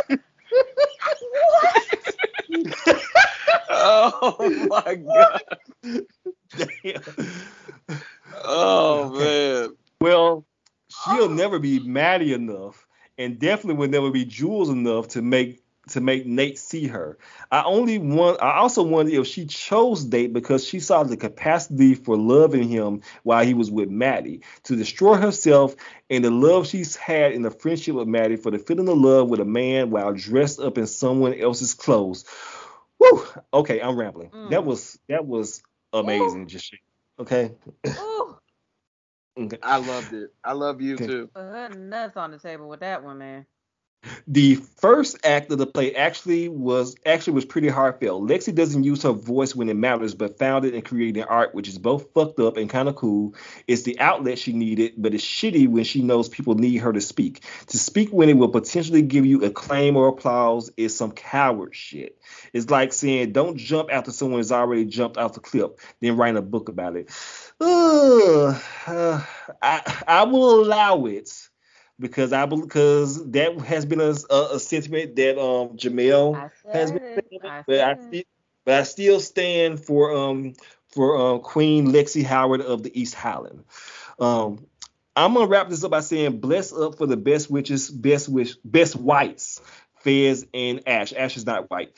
what? 1.40 2.16
oh 3.70 4.68
my 4.70 4.96
god. 4.96 5.42
Damn. 6.58 7.02
Oh 8.44 9.10
man. 9.18 9.76
Well, 10.00 10.46
she'll 10.90 11.30
never 11.30 11.60
be 11.60 11.80
Maddie 11.80 12.34
enough, 12.34 12.88
and 13.18 13.40
definitely 13.40 13.76
would 13.76 13.92
never 13.92 14.12
be 14.12 14.26
Jules 14.26 14.70
enough 14.70 15.10
to 15.10 15.22
make 15.22 15.64
to 15.90 16.02
make 16.02 16.26
Nate 16.26 16.60
see 16.60 16.88
her. 16.88 17.18
I 17.52 17.64
only 17.64 17.98
want. 17.98 18.42
I 18.42 18.58
also 18.58 18.84
wonder 18.84 19.12
if 19.20 19.28
she 19.28 19.46
chose 19.46 20.06
Nate 20.06 20.34
because 20.34 20.66
she 20.66 20.80
saw 20.80 21.04
the 21.04 21.18
capacity 21.18 21.96
for 21.96 22.18
loving 22.18 22.68
him 22.68 23.02
while 23.24 23.46
he 23.46 23.54
was 23.54 23.72
with 23.72 23.90
Maddie 23.90 24.42
to 24.64 24.76
destroy 24.76 25.16
herself 25.16 25.76
and 26.10 26.24
the 26.24 26.32
love 26.32 26.68
she's 26.68 26.96
had 26.96 27.34
in 27.34 27.42
the 27.42 27.52
friendship 27.52 27.96
with 27.96 28.08
Maddie 28.08 28.36
for 28.36 28.52
the 28.52 28.60
feeling 28.60 28.90
of 28.90 28.98
love 28.98 29.30
with 29.30 29.40
a 29.40 29.46
man 29.46 29.90
while 29.90 30.14
dressed 30.14 30.60
up 30.60 30.78
in 30.78 30.88
someone 30.88 31.34
else's 31.34 31.74
clothes. 31.74 32.26
Woo. 33.00 33.26
Okay, 33.54 33.82
I'm 33.82 33.98
rambling. 33.98 34.30
That 34.50 34.62
mm. 34.62 34.66
was 34.66 35.00
that 35.10 35.26
was 35.26 35.64
amazing. 35.92 36.48
Just 36.48 36.76
okay. 37.20 37.52
Okay. 39.38 39.58
I 39.64 39.78
loved 39.78 40.14
it. 40.14 40.34
I 40.44 40.54
love 40.54 40.82
you 40.82 40.96
Okay. 40.96 41.08
too. 41.08 41.30
Put 41.34 41.78
nuts 41.78 42.18
on 42.18 42.32
the 42.32 42.40
table 42.40 42.70
with 42.70 42.82
that 42.82 43.04
one, 43.04 43.18
man. 43.18 43.46
The 44.28 44.56
first 44.56 45.18
act 45.24 45.52
of 45.52 45.60
the 45.60 45.68
play 45.68 45.96
actually 45.96 46.50
was 46.50 46.96
actually 47.06 47.34
was 47.34 47.46
pretty 47.46 47.68
heartfelt. 47.68 48.28
Lexi 48.28 48.54
doesn't 48.54 48.84
use 48.84 49.04
her 49.04 49.12
voice 49.12 49.56
when 49.56 49.70
it 49.70 49.76
matters, 49.76 50.16
but 50.16 50.40
found 50.40 50.66
it 50.66 50.74
in 50.74 50.82
creating 50.82 51.24
art, 51.24 51.54
which 51.54 51.68
is 51.68 51.78
both 51.78 52.12
fucked 52.14 52.40
up 52.40 52.58
and 52.58 52.68
kind 52.68 52.90
of 52.90 52.96
cool. 52.96 53.36
It's 53.68 53.84
the 53.84 54.00
outlet 54.00 54.40
she 54.40 54.54
needed, 54.54 54.94
but 54.98 55.14
it's 55.14 55.24
shitty 55.24 55.68
when 55.68 55.84
she 55.84 56.02
knows 56.02 56.30
people 56.30 56.56
need 56.56 56.78
her 56.78 56.92
to 56.92 57.02
speak. 57.02 57.44
To 57.68 57.78
speak 57.78 58.10
when 58.10 58.30
it 58.30 58.38
will 58.38 58.50
potentially 58.50 59.04
give 59.04 59.28
you 59.28 59.44
acclaim 59.44 59.96
or 59.96 60.08
applause 60.08 60.72
is 60.78 60.96
some 60.98 61.12
coward 61.12 61.76
shit. 61.76 62.20
It's 62.54 62.72
like 62.72 62.94
saying 62.94 63.34
don't 63.34 63.58
jump 63.58 63.90
after 63.92 64.12
someone 64.12 64.40
has 64.40 64.52
already 64.52 64.86
jumped 64.86 65.18
off 65.18 65.34
the 65.34 65.42
cliff, 65.42 65.72
then 66.00 66.18
write 66.18 66.36
a 66.36 66.42
book 66.42 66.70
about 66.70 66.96
it. 66.96 67.12
Ugh, 67.62 68.62
uh, 68.88 69.26
I 69.62 70.04
I 70.08 70.24
will 70.24 70.62
allow 70.62 71.06
it 71.06 71.30
because 72.00 72.34
I 72.34 72.46
because 72.48 73.32
that 73.32 73.60
has 73.62 73.86
been 73.86 74.02
a, 74.02 74.16
a, 74.32 74.56
a 74.56 74.60
sentiment 74.60 75.16
that 75.18 75.40
um 75.40 75.78
Jamel 75.78 76.44
has 76.74 76.92
been, 76.92 77.02
it. 77.16 77.54
But 77.68 77.80
I 77.82 77.96
still, 77.96 78.24
but 78.66 78.74
I 78.76 78.84
still 78.84 79.20
stand 79.20 79.86
for 79.86 80.12
um 80.16 80.54
for 80.90 81.36
uh, 81.36 81.40
Queen 81.40 81.88
Lexi 81.88 82.26
Howard 82.26 82.62
of 82.62 82.84
the 82.84 83.00
East 83.00 83.14
Highland. 83.16 83.66
Um, 84.20 84.66
I'm 85.16 85.34
gonna 85.34 85.48
wrap 85.48 85.70
this 85.70 85.84
up 85.84 85.92
by 85.92 86.00
saying 86.02 86.40
bless 86.40 86.74
up 86.74 86.98
for 86.98 87.06
the 87.06 87.18
best 87.18 87.52
witches, 87.52 87.92
best 87.92 88.30
wish, 88.30 88.56
best 88.66 88.96
whites, 88.96 89.62
Fez 90.00 90.48
and 90.54 90.82
Ash. 90.88 91.14
Ash 91.14 91.38
is 91.38 91.46
not 91.46 91.70
white. 91.70 91.96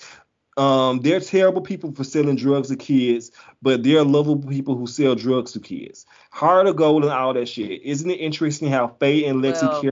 Um, 0.57 0.99
they're 0.99 1.19
terrible 1.19 1.61
people 1.61 1.91
for 1.93 2.03
selling 2.03 2.35
drugs 2.35 2.69
to 2.69 2.75
kids, 2.75 3.31
but 3.61 3.83
they're 3.83 4.03
lovable 4.03 4.47
people 4.49 4.77
who 4.77 4.87
sell 4.87 5.15
drugs 5.15 5.53
to 5.53 5.59
kids. 5.59 6.05
Heart 6.31 6.67
of 6.67 6.75
gold 6.75 7.03
and 7.03 7.11
all 7.11 7.33
that 7.33 7.47
shit. 7.47 7.81
Isn't 7.81 8.09
it 8.09 8.19
interesting 8.19 8.69
how 8.69 8.87
Faye 8.87 9.25
and 9.25 9.43
Lexi 9.43 9.63
well, 9.63 9.81
care? 9.81 9.91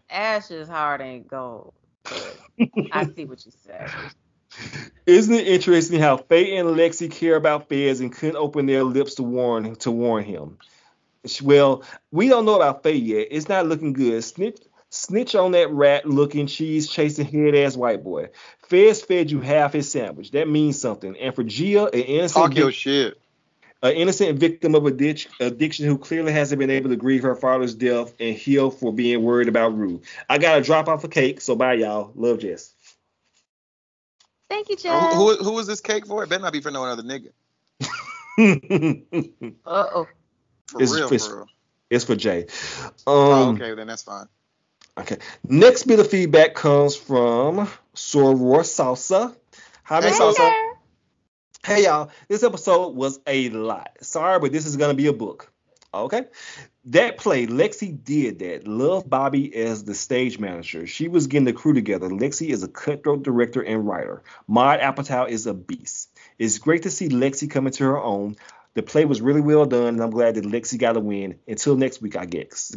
is 0.49 0.67
heart 0.67 1.01
ain't 1.01 1.27
gold. 1.27 1.73
I 2.91 3.05
see 3.15 3.25
what 3.25 3.45
you 3.45 3.51
said. 3.65 3.89
Isn't 5.05 5.33
it 5.33 5.47
interesting 5.47 5.99
how 5.99 6.17
Faye 6.17 6.57
and 6.57 6.69
Lexi 6.69 7.09
care 7.09 7.35
about 7.35 7.69
Fez 7.69 7.99
and 8.01 8.11
couldn't 8.11 8.35
open 8.35 8.65
their 8.65 8.83
lips 8.83 9.15
to 9.15 9.23
warn 9.23 9.75
to 9.77 9.91
warn 9.91 10.23
him? 10.23 10.57
Well, 11.41 11.83
we 12.11 12.29
don't 12.29 12.45
know 12.45 12.55
about 12.55 12.83
Faye 12.83 12.95
yet. 12.95 13.27
It's 13.31 13.47
not 13.49 13.67
looking 13.67 13.93
good. 13.93 14.23
Snitch, 14.23 14.59
snitch 14.91 15.33
on 15.35 15.53
that 15.53 15.71
rat 15.71 16.05
looking 16.05 16.45
cheese 16.47 16.87
chasing 16.89 17.25
head 17.25 17.55
ass 17.55 17.75
white 17.75 18.03
boy. 18.03 18.29
Fez 18.67 19.01
fed 19.01 19.31
you 19.31 19.41
half 19.41 19.73
his 19.73 19.89
sandwich. 19.91 20.31
That 20.31 20.47
means 20.47 20.79
something. 20.79 21.17
And 21.17 21.33
for 21.33 21.43
Gia, 21.43 21.85
an 21.85 21.99
innocent 21.99 22.45
Talk 22.45 22.55
your 22.55 22.67
vic- 22.67 22.75
shit. 22.75 23.17
an 23.81 23.93
innocent 23.93 24.37
victim 24.37 24.75
of 24.75 24.83
addic- 24.83 25.27
addiction 25.39 25.85
who 25.87 25.97
clearly 25.97 26.31
hasn't 26.33 26.59
been 26.59 26.69
able 26.69 26.89
to 26.89 26.95
grieve 26.95 27.23
her 27.23 27.35
father's 27.35 27.73
death 27.73 28.13
and 28.19 28.35
heal 28.35 28.69
for 28.69 28.93
being 28.93 29.23
worried 29.23 29.47
about 29.47 29.75
Rue. 29.75 30.01
I 30.29 30.37
gotta 30.37 30.61
drop 30.61 30.87
off 30.87 31.03
a 31.03 31.07
cake, 31.07 31.41
so 31.41 31.55
bye 31.55 31.73
y'all. 31.73 32.11
Love 32.15 32.39
Jess. 32.39 32.73
Thank 34.49 34.67
you, 34.69 34.75
Who, 34.75 34.81
Chad. 34.83 35.13
who, 35.13 35.35
who 35.37 35.51
was 35.53 35.65
this 35.67 35.79
cake 35.81 36.05
for? 36.05 36.23
It 36.23 36.29
better 36.29 36.43
not 36.43 36.51
be 36.53 36.59
for 36.61 36.71
no 36.71 36.83
other 36.83 37.03
nigga. 37.03 37.31
Uh 38.39 39.87
oh. 39.93 40.07
For 40.67 40.81
It's- 40.81 40.93
real, 40.93 41.05
it's- 41.05 41.27
for 41.27 41.35
real. 41.37 41.47
It's 41.89 42.05
for 42.05 42.15
Jay. 42.15 42.43
Um, 42.83 42.91
oh, 43.07 43.49
okay, 43.53 43.73
then 43.75 43.87
that's 43.87 44.03
fine. 44.03 44.27
Okay. 44.97 45.17
Next 45.47 45.83
bit 45.83 45.99
of 45.99 46.09
feedback 46.09 46.53
comes 46.53 46.95
from 46.95 47.69
Soror 47.95 48.61
Salsa. 48.61 49.35
Hi, 49.83 49.99
Miss 50.01 50.17
Hey, 50.17 50.23
Salsa. 50.23 50.73
Hey, 51.63 51.83
y'all. 51.85 52.11
This 52.27 52.43
episode 52.43 52.95
was 52.95 53.19
a 53.25 53.49
lot. 53.49 53.97
Sorry, 54.01 54.39
but 54.39 54.51
this 54.51 54.65
is 54.65 54.77
going 54.77 54.91
to 54.91 55.01
be 55.01 55.07
a 55.07 55.13
book. 55.13 55.51
Okay. 55.93 56.25
That 56.85 57.17
play, 57.17 57.47
Lexi 57.47 58.03
did 58.03 58.39
that. 58.39 58.67
Love 58.67 59.09
Bobby 59.09 59.53
as 59.55 59.83
the 59.83 59.93
stage 59.93 60.39
manager. 60.39 60.87
She 60.87 61.07
was 61.07 61.27
getting 61.27 61.45
the 61.45 61.53
crew 61.53 61.73
together. 61.73 62.09
Lexi 62.09 62.49
is 62.49 62.63
a 62.63 62.67
cutthroat 62.67 63.23
director 63.23 63.61
and 63.61 63.87
writer. 63.87 64.23
Maude 64.47 64.79
Apatow 64.79 65.29
is 65.29 65.47
a 65.47 65.53
beast. 65.53 66.17
It's 66.39 66.57
great 66.57 66.83
to 66.83 66.89
see 66.89 67.07
Lexi 67.09 67.49
coming 67.49 67.73
to 67.73 67.83
her 67.83 68.01
own. 68.01 68.35
The 68.73 68.81
play 68.81 69.03
was 69.03 69.19
really 69.19 69.41
well 69.41 69.65
done, 69.65 69.87
and 69.87 70.01
I'm 70.01 70.11
glad 70.11 70.35
that 70.35 70.45
Lexi 70.45 70.79
got 70.79 70.95
a 70.95 71.01
win. 71.01 71.39
Until 71.45 71.75
next 71.75 72.01
week, 72.01 72.15
I 72.15 72.25
guess. 72.25 72.71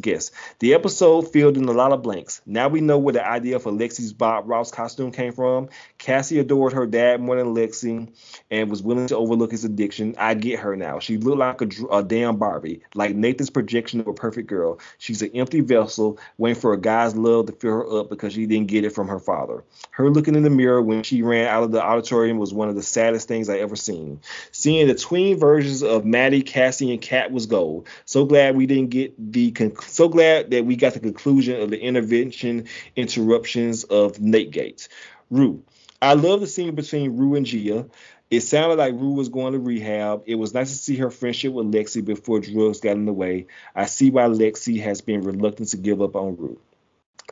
The 0.58 0.74
episode 0.74 1.32
filled 1.32 1.56
in 1.56 1.64
a 1.64 1.72
lot 1.72 1.92
of 1.92 2.02
blanks. 2.02 2.42
Now 2.44 2.66
we 2.66 2.80
know 2.80 2.98
where 2.98 3.12
the 3.12 3.24
idea 3.24 3.60
for 3.60 3.70
Lexi's 3.70 4.12
Bob 4.12 4.48
Ross 4.48 4.72
costume 4.72 5.12
came 5.12 5.32
from. 5.32 5.68
Cassie 5.96 6.40
adored 6.40 6.72
her 6.72 6.86
dad 6.86 7.20
more 7.20 7.36
than 7.36 7.54
Lexi 7.54 8.12
and 8.50 8.70
was 8.70 8.82
willing 8.82 9.06
to 9.06 9.16
overlook 9.16 9.52
his 9.52 9.64
addiction. 9.64 10.16
I 10.18 10.34
get 10.34 10.58
her 10.60 10.74
now. 10.74 10.98
She 10.98 11.16
looked 11.16 11.38
like 11.38 11.62
a, 11.62 11.68
a 11.98 12.02
damn 12.02 12.38
Barbie, 12.38 12.82
like 12.96 13.14
Nathan's 13.14 13.50
projection 13.50 14.00
of 14.00 14.08
a 14.08 14.14
perfect 14.14 14.48
girl. 14.48 14.80
She's 14.98 15.22
an 15.22 15.30
empty 15.34 15.60
vessel, 15.60 16.18
waiting 16.38 16.60
for 16.60 16.72
a 16.72 16.80
guy's 16.80 17.14
love 17.14 17.46
to 17.46 17.52
fill 17.52 17.70
her 17.70 18.00
up 18.00 18.10
because 18.10 18.32
she 18.32 18.46
didn't 18.46 18.66
get 18.66 18.84
it 18.84 18.90
from 18.90 19.06
her 19.06 19.20
father. 19.20 19.62
Her 19.90 20.10
looking 20.10 20.34
in 20.34 20.42
the 20.42 20.50
mirror 20.50 20.82
when 20.82 21.04
she 21.04 21.22
ran 21.22 21.46
out 21.46 21.62
of 21.62 21.70
the 21.70 21.82
auditorium 21.82 22.38
was 22.38 22.52
one 22.52 22.68
of 22.68 22.74
the 22.74 22.82
saddest 22.82 23.28
things 23.28 23.48
I 23.48 23.58
ever 23.58 23.76
seen. 23.76 24.20
Seeing 24.50 24.88
the 24.88 24.96
tween 24.96 25.38
versions 25.38 25.83
of 25.84 26.04
Maddie, 26.04 26.42
Cassie, 26.42 26.92
and 26.92 27.00
Kat 27.00 27.30
was 27.30 27.46
gold. 27.46 27.88
So 28.04 28.24
glad 28.24 28.56
we 28.56 28.66
didn't 28.66 28.90
get 28.90 29.14
the 29.32 29.54
so 29.82 30.08
glad 30.08 30.50
that 30.50 30.64
we 30.64 30.76
got 30.76 30.94
the 30.94 31.00
conclusion 31.00 31.60
of 31.60 31.70
the 31.70 31.80
intervention 31.80 32.66
interruptions 32.96 33.84
of 33.84 34.20
Nate 34.20 34.50
Gates. 34.50 34.88
Rue. 35.30 35.62
I 36.02 36.14
love 36.14 36.40
the 36.40 36.46
scene 36.46 36.74
between 36.74 37.16
Rue 37.16 37.34
and 37.34 37.46
Gia. 37.46 37.86
It 38.30 38.40
sounded 38.40 38.78
like 38.78 38.94
Rue 38.94 39.12
was 39.12 39.28
going 39.28 39.52
to 39.52 39.58
rehab. 39.58 40.24
It 40.26 40.34
was 40.34 40.54
nice 40.54 40.70
to 40.70 40.76
see 40.76 40.96
her 40.96 41.10
friendship 41.10 41.52
with 41.52 41.72
Lexi 41.72 42.04
before 42.04 42.40
drugs 42.40 42.80
got 42.80 42.96
in 42.96 43.04
the 43.04 43.12
way. 43.12 43.46
I 43.74 43.86
see 43.86 44.10
why 44.10 44.24
Lexi 44.24 44.82
has 44.82 45.00
been 45.00 45.22
reluctant 45.22 45.68
to 45.70 45.76
give 45.76 46.02
up 46.02 46.16
on 46.16 46.36
Rue. 46.36 46.58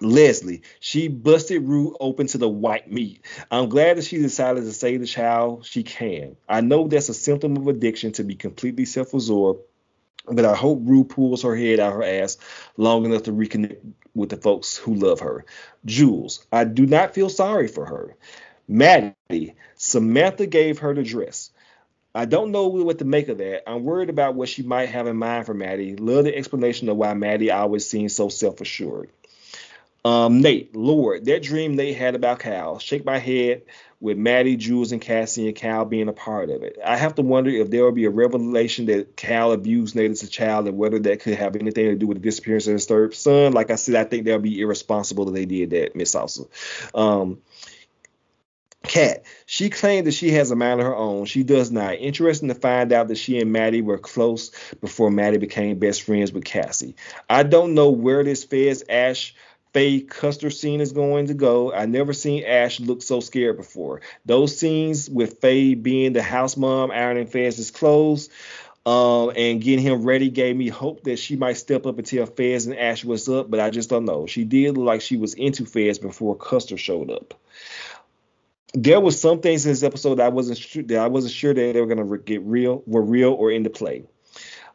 Leslie, 0.01 0.63
she 0.81 1.09
busted 1.09 1.63
Rue 1.63 1.97
open 2.01 2.27
to 2.29 2.39
the 2.39 2.49
white 2.49 2.91
meat. 2.91 3.25
I'm 3.51 3.69
glad 3.69 3.97
that 3.97 4.05
she 4.05 4.19
decided 4.19 4.65
to 4.65 4.73
save 4.73 5.01
the 5.01 5.07
child 5.07 5.67
she 5.67 5.83
can. 5.83 6.37
I 6.49 6.61
know 6.61 6.89
that's 6.89 7.09
a 7.09 7.15
symptom 7.15 7.57
of 7.57 7.69
addiction 7.69 8.13
to 8.13 8.25
be 8.25 8.35
completely 8.35 8.85
self 8.85 9.13
absorbed, 9.15 9.61
but 10.27 10.45
I 10.45 10.55
hope 10.55 10.81
Rue 10.83 11.05
pulls 11.05 11.43
her 11.43 11.55
head 11.55 11.79
out 11.79 11.93
her 11.93 12.03
ass 12.03 12.39
long 12.77 13.05
enough 13.05 13.25
to 13.25 13.33
reconnect 13.33 13.79
with 14.15 14.31
the 14.31 14.37
folks 14.37 14.77
who 14.77 14.95
love 14.95 15.21
her. 15.21 15.45
Jules, 15.85 16.47
I 16.51 16.65
do 16.65 16.87
not 16.87 17.15
feel 17.15 17.29
sorry 17.29 17.69
for 17.69 17.85
her. 17.85 18.17
Maddie, 18.67 19.55
Samantha 19.75 20.47
gave 20.47 20.79
her 20.79 20.95
the 20.95 21.03
dress. 21.03 21.51
I 22.15 22.27
don't 22.27 22.51
know 22.53 22.69
what 22.69 22.99
to 22.99 23.05
make 23.05 23.29
of 23.29 23.39
that. 23.39 23.69
I'm 23.69 23.85
worried 23.85 24.11
about 24.11 24.35
what 24.35 24.49
she 24.49 24.63
might 24.63 24.91
have 24.91 25.07
in 25.07 25.17
mind 25.17 25.47
for 25.47 25.55
Maddie. 25.55 25.97
Love 25.97 26.25
the 26.25 26.37
explanation 26.37 26.89
of 26.89 26.97
why 26.97 27.15
Maddie 27.15 27.51
always 27.51 27.89
seems 27.89 28.15
so 28.15 28.29
self 28.29 28.61
assured. 28.61 29.11
Um, 30.05 30.41
Nate, 30.41 30.75
Lord, 30.75 31.27
that 31.27 31.43
dream 31.43 31.77
they 31.77 31.93
had 31.93 32.15
about 32.15 32.41
Cal. 32.41 32.79
Shake 32.81 33.05
my 33.05 33.19
head 33.19 33.63
with 34.01 34.19
Maddie, 34.19 34.57
Jules, 34.57 34.91
and 34.91 35.01
Cassie 35.01 35.47
and 35.47 35.55
Cal 35.55 35.85
being 35.85 36.09
a 36.09 36.13
part 36.13 36.51
of 36.51 36.65
it. 36.65 36.77
I 36.85 36.97
have 36.97 37.15
to 37.15 37.23
wonder 37.23 37.51
if 37.51 37.71
there 37.71 37.85
will 37.85 37.93
be 37.93 38.07
a 38.07 38.11
revelation 38.11 38.87
that 38.87 39.17
Cal 39.17 39.53
abused 39.53 39.95
Nate 39.95 40.11
as 40.11 40.25
a 40.25 40.29
child 40.29 40.67
and 40.67 40.77
whether 40.77 40.99
that 40.99 41.21
could 41.21 41.35
have 41.35 41.55
anything 41.55 41.87
to 41.87 41.95
do 41.95 42.09
with 42.09 42.17
the 42.17 42.23
disappearance 42.23 42.67
of 42.67 42.73
his 42.73 42.87
third 42.87 43.15
son. 43.15 43.53
Like 43.53 43.71
I 43.71 43.77
said, 43.77 43.95
I 43.95 44.03
think 44.03 44.25
that 44.25 44.33
would 44.33 44.43
be 44.43 44.61
irresponsible 44.61 45.27
that 45.27 45.33
they 45.33 45.45
did 45.45 45.71
that, 45.71 45.95
Miss 45.95 46.13
Salsa. 46.17 46.49
Um, 46.99 47.39
Kat, 48.83 49.23
she 49.47 49.71
claimed 49.71 50.09
that 50.09 50.15
she 50.15 50.33
has 50.33 50.51
a 50.51 50.57
mind 50.57 50.81
of 50.81 50.87
her 50.87 50.97
own. 50.97 51.25
She 51.27 51.45
does 51.45 51.71
not. 51.71 51.95
Interesting 51.95 52.49
to 52.49 52.55
find 52.55 52.93
out 52.93 53.07
that 53.09 53.19
she 53.19 53.39
and 53.39 53.53
Maddie 53.53 53.83
were 53.83 53.99
close 53.99 54.51
before 54.81 55.11
Maddie 55.11 55.39
became 55.39 55.79
best 55.79 56.03
friends 56.03 56.33
with 56.33 56.45
Cassie. 56.45 56.97
I 57.31 57.45
don't 57.45 57.75
know 57.75 57.91
where 57.91 58.25
this 58.25 58.43
Fez 58.43 58.83
Ash 58.89 59.35
Faye 59.73 60.01
Custer 60.01 60.51
scene 60.51 60.81
is 60.81 60.93
going 60.93 61.27
to 61.27 61.35
go. 61.35 61.73
I 61.73 61.87
never 61.87 62.13
seen 62.13 62.45
Ash 62.45 62.79
look 62.79 63.03
so 63.03 63.21
scared 63.21 63.57
before. 63.57 64.03
Those 64.27 64.57
scenes 64.57 65.09
with 65.09 65.41
Faye 65.41 65.75
being 65.75 66.13
the 66.13 66.23
house 66.23 66.57
mom, 66.57 66.91
ironing 66.91 67.27
Fez's 67.27 67.71
clothes, 67.71 68.29
um, 68.85 69.33
and 69.35 69.63
getting 69.63 69.85
him 69.85 70.03
ready 70.03 70.29
gave 70.29 70.57
me 70.57 70.69
hope 70.69 71.05
that 71.05 71.19
she 71.19 71.37
might 71.37 71.57
step 71.57 71.87
up 71.87 71.99
and 71.99 72.07
tell 72.07 72.27
Fez 72.27 72.67
and 72.67 72.79
Ash 72.79 73.05
what's 73.05 73.29
up, 73.29 73.51
but 73.51 73.61
I 73.61 73.71
just 73.71 73.89
don't 73.89 74.05
know. 74.05 74.27
She 74.27 74.45
did 74.45 74.77
look 74.77 74.87
like 74.87 75.01
she 75.01 75.17
was 75.17 75.35
into 75.35 75.65
Fez 75.65 75.99
before 75.99 76.37
Custer 76.37 76.77
showed 76.77 77.11
up. 77.11 77.35
There 78.75 79.01
was 79.01 79.21
some 79.21 79.41
things 79.41 79.65
in 79.65 79.73
this 79.73 79.83
episode 79.83 80.17
that 80.17 80.27
I 80.27 80.31
wasn't 80.31 80.59
sure 80.59 80.83
that 80.83 80.99
I 80.99 81.09
wasn't 81.09 81.35
sure 81.35 81.55
that 81.55 81.73
they 81.73 81.81
were 81.81 81.87
gonna 81.87 82.19
get 82.19 82.43
real, 82.43 82.83
were 82.87 83.03
real 83.03 83.33
or 83.33 83.51
into 83.51 83.71
play. 83.71 84.05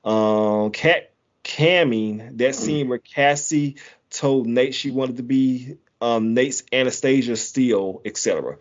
Um, 0.06 0.72
Kat 0.72 1.11
camming 1.44 2.38
that 2.38 2.56
scene 2.56 2.90
where 2.90 2.99
Cassie 2.99 3.78
told 4.10 4.48
Nate 4.48 4.74
she 4.74 4.92
wanted 4.92 5.18
to 5.18 5.24
be 5.24 5.78
um, 6.02 6.34
Nate's 6.34 6.64
Anastasia 6.72 7.36
Steele, 7.36 8.02
etc. 8.06 8.58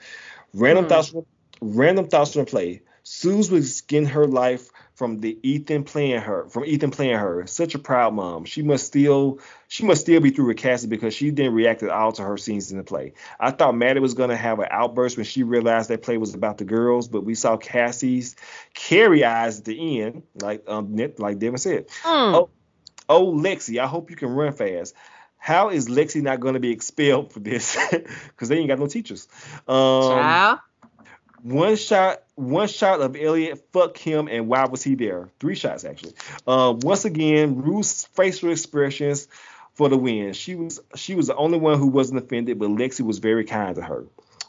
Random 0.55 0.86
Mhm. 0.86 0.89
thoughts, 0.89 1.14
random 1.60 2.09
thoughts 2.09 2.32
from 2.32 2.44
the 2.44 2.51
play. 2.51 2.82
Suze 3.02 3.51
was 3.51 3.82
getting 3.82 4.09
her 4.09 4.27
life 4.27 4.70
from 4.94 5.18
the 5.18 5.39
Ethan 5.43 5.85
playing 5.85 6.20
her, 6.23 6.48
from 6.48 6.64
Ethan 6.64 6.90
playing 6.90 7.16
her. 7.16 7.47
Such 7.47 7.74
a 7.77 7.78
proud 7.78 8.14
mom. 8.14 8.47
She 8.47 8.62
must 8.62 8.86
still, 8.86 9.39
she 9.68 9.85
must 9.85 10.01
still 10.01 10.20
be 10.20 10.31
through 10.31 10.47
with 10.47 10.56
Cassie 10.56 10.89
because 10.89 11.14
she 11.14 11.31
didn't 11.31 11.52
react 11.55 11.82
at 11.85 11.90
all 11.90 12.10
to 12.12 12.23
her 12.23 12.36
scenes 12.36 12.73
in 12.73 12.78
the 12.78 12.85
play. 12.85 13.12
I 13.39 13.52
thought 13.52 13.77
Maddie 13.77 14.01
was 14.01 14.14
gonna 14.14 14.36
have 14.36 14.59
an 14.59 14.68
outburst 14.70 15.18
when 15.18 15.27
she 15.27 15.44
realized 15.44 15.90
that 15.90 16.02
play 16.02 16.16
was 16.16 16.35
about 16.35 16.59
the 16.59 16.64
girls, 16.64 17.06
but 17.06 17.24
we 17.24 17.35
saw 17.36 17.56
Cassie's 17.56 18.35
Carrie 18.74 19.24
eyes 19.24 19.59
at 19.60 19.66
the 19.66 20.01
end, 20.02 20.23
like 20.40 20.64
um, 20.66 20.97
like 21.18 21.39
Devin 21.39 21.59
said. 21.59 21.86
Oh, 22.35 22.48
oh, 23.09 23.32
Lexi, 23.32 23.78
I 23.78 23.86
hope 23.86 24.10
you 24.10 24.16
can 24.16 24.31
run 24.31 24.52
fast. 24.52 24.94
How 25.47 25.68
is 25.68 25.86
Lexi 25.86 26.20
not 26.23 26.40
going 26.40 26.55
to 26.55 26.60
be 26.60 26.73
expelled 26.73 27.32
for 27.32 27.39
this? 27.39 27.77
Because 27.93 28.48
they 28.48 28.59
ain't 28.59 28.66
got 28.66 28.81
no 28.81 28.89
teachers. 28.89 29.28
Um, 29.68 30.02
Child. 30.10 30.59
one 31.43 31.77
shot, 31.77 32.24
one 32.35 32.66
shot 32.66 33.01
of 33.01 33.14
Elliot. 33.14 33.64
Fuck 33.73 33.97
him, 33.97 34.27
and 34.27 34.48
why 34.48 34.66
was 34.66 34.82
he 34.82 34.97
there? 34.97 35.28
Three 35.39 35.55
shots 35.55 35.85
actually. 35.85 36.14
Um, 36.48 36.81
once 36.81 37.05
again, 37.05 37.62
Rue's 37.62 38.06
facial 38.06 38.51
expressions 38.51 39.28
for 39.74 39.89
the 39.89 39.97
win. 39.97 40.32
She 40.32 40.56
was 40.56 40.81
she 40.97 41.14
was 41.14 41.28
the 41.28 41.36
only 41.36 41.59
one 41.59 41.78
who 41.78 41.86
wasn't 41.86 42.18
offended, 42.18 42.59
but 42.59 42.68
Lexi 42.70 43.02
was 43.02 43.18
very 43.18 43.44
kind 43.44 43.77
to 43.77 43.82
her. 43.82 44.05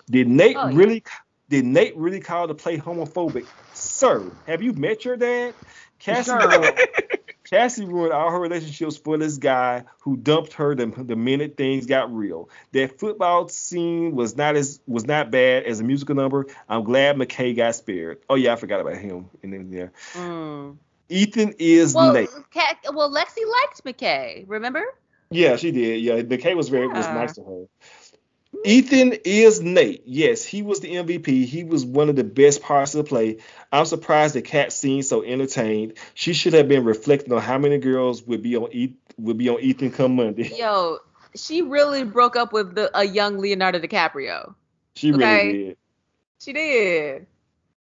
Did 0.09 0.27
Nate 0.27 0.57
Oh, 0.57 0.67
yeah. 0.69 0.75
really? 0.75 1.03
Did 1.49 1.65
Nate 1.65 1.95
really 1.95 2.21
call 2.21 2.47
the 2.47 2.55
play 2.55 2.79
homophobic? 2.79 3.45
Sir, 3.75 4.31
have 4.47 4.63
you 4.63 4.73
met 4.73 5.05
your 5.05 5.15
dad? 5.15 5.53
Cassie 5.99 6.31
Girl. 6.31 6.71
Cassie 7.49 7.85
ruined 7.85 8.13
all 8.13 8.29
her 8.31 8.39
relationships 8.39 8.97
for 8.97 9.17
this 9.17 9.37
guy 9.37 9.83
who 10.01 10.17
dumped 10.17 10.53
her 10.53 10.75
the, 10.75 10.87
the 10.87 11.15
minute 11.15 11.55
things 11.55 11.85
got 11.85 12.13
real. 12.13 12.49
That 12.73 12.99
football 12.99 13.47
scene 13.47 14.15
was 14.15 14.35
not 14.35 14.55
as 14.55 14.81
was 14.85 15.05
not 15.05 15.31
bad 15.31 15.63
as 15.63 15.79
a 15.79 15.83
musical 15.83 16.15
number. 16.15 16.47
I'm 16.67 16.83
glad 16.83 17.15
McKay 17.15 17.55
got 17.55 17.75
spared. 17.75 18.19
Oh 18.29 18.35
yeah, 18.35 18.53
I 18.53 18.55
forgot 18.57 18.81
about 18.81 18.97
him. 18.97 19.29
And 19.43 19.53
then 19.53 19.71
there, 19.71 19.91
Mm. 20.13 20.77
Ethan 21.09 21.55
is 21.57 21.93
Well, 21.93 22.11
Nate. 22.11 22.29
Kat, 22.51 22.77
well, 22.93 23.09
Lexi 23.09 23.45
liked 23.49 23.83
McKay. 23.85 24.43
Remember? 24.47 24.83
Yeah, 25.29 25.55
she 25.55 25.71
did. 25.71 26.01
Yeah, 26.01 26.21
McKay 26.21 26.55
was 26.55 26.69
very 26.69 26.87
was 26.87 27.05
nice 27.07 27.35
to 27.35 27.43
her. 27.43 27.65
Ethan 28.65 29.13
is 29.23 29.61
Nate. 29.61 30.03
Yes, 30.05 30.43
he 30.43 30.61
was 30.61 30.79
the 30.79 30.95
MVP. 30.95 31.45
He 31.45 31.63
was 31.63 31.85
one 31.85 32.09
of 32.09 32.15
the 32.15 32.23
best 32.23 32.61
parts 32.61 32.95
of 32.95 33.05
the 33.05 33.09
play. 33.09 33.37
I'm 33.71 33.85
surprised 33.85 34.35
that 34.35 34.43
Kat 34.43 34.71
seemed 34.73 35.05
so 35.05 35.23
entertained. 35.23 35.93
She 36.13 36.33
should 36.33 36.53
have 36.53 36.67
been 36.67 36.83
reflecting 36.83 37.33
on 37.33 37.41
how 37.41 37.57
many 37.57 37.77
girls 37.77 38.23
would 38.23 38.41
be 38.41 38.55
on 38.55 38.71
Ethan 38.71 38.97
would 39.17 39.37
be 39.37 39.49
on 39.49 39.59
Ethan 39.59 39.91
come 39.91 40.15
Monday. 40.15 40.51
Yo, 40.57 40.99
she 41.35 41.61
really 41.61 42.03
broke 42.03 42.35
up 42.35 42.53
with 42.53 42.75
the, 42.75 42.95
a 42.97 43.03
young 43.03 43.39
Leonardo 43.39 43.79
DiCaprio. 43.79 44.53
She 44.95 45.11
really 45.11 45.53
did. 45.53 45.77
She 46.39 46.53
did. 46.53 47.27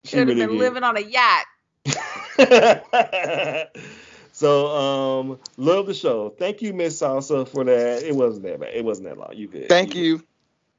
She 0.04 0.12
Should 0.12 0.20
have 0.20 0.28
really 0.30 0.42
been 0.42 0.50
did. 0.52 0.60
living 0.60 0.84
on 0.84 0.98
a 0.98 1.02
yacht. 1.02 1.46
so 4.32 4.68
um 4.68 5.40
love 5.58 5.88
the 5.88 5.94
show. 5.94 6.30
Thank 6.30 6.62
you, 6.62 6.74
Miss 6.74 7.02
Salsa, 7.02 7.48
for 7.48 7.64
that. 7.64 8.04
It 8.04 8.16
wasn't 8.16 8.44
that 8.44 8.60
bad. 8.60 8.74
It 8.74 8.86
wasn't 8.86 9.10
that 9.10 9.18
long. 9.18 9.34
You 9.34 9.48
good. 9.48 9.70
Thank 9.70 9.96
you. 9.96 10.22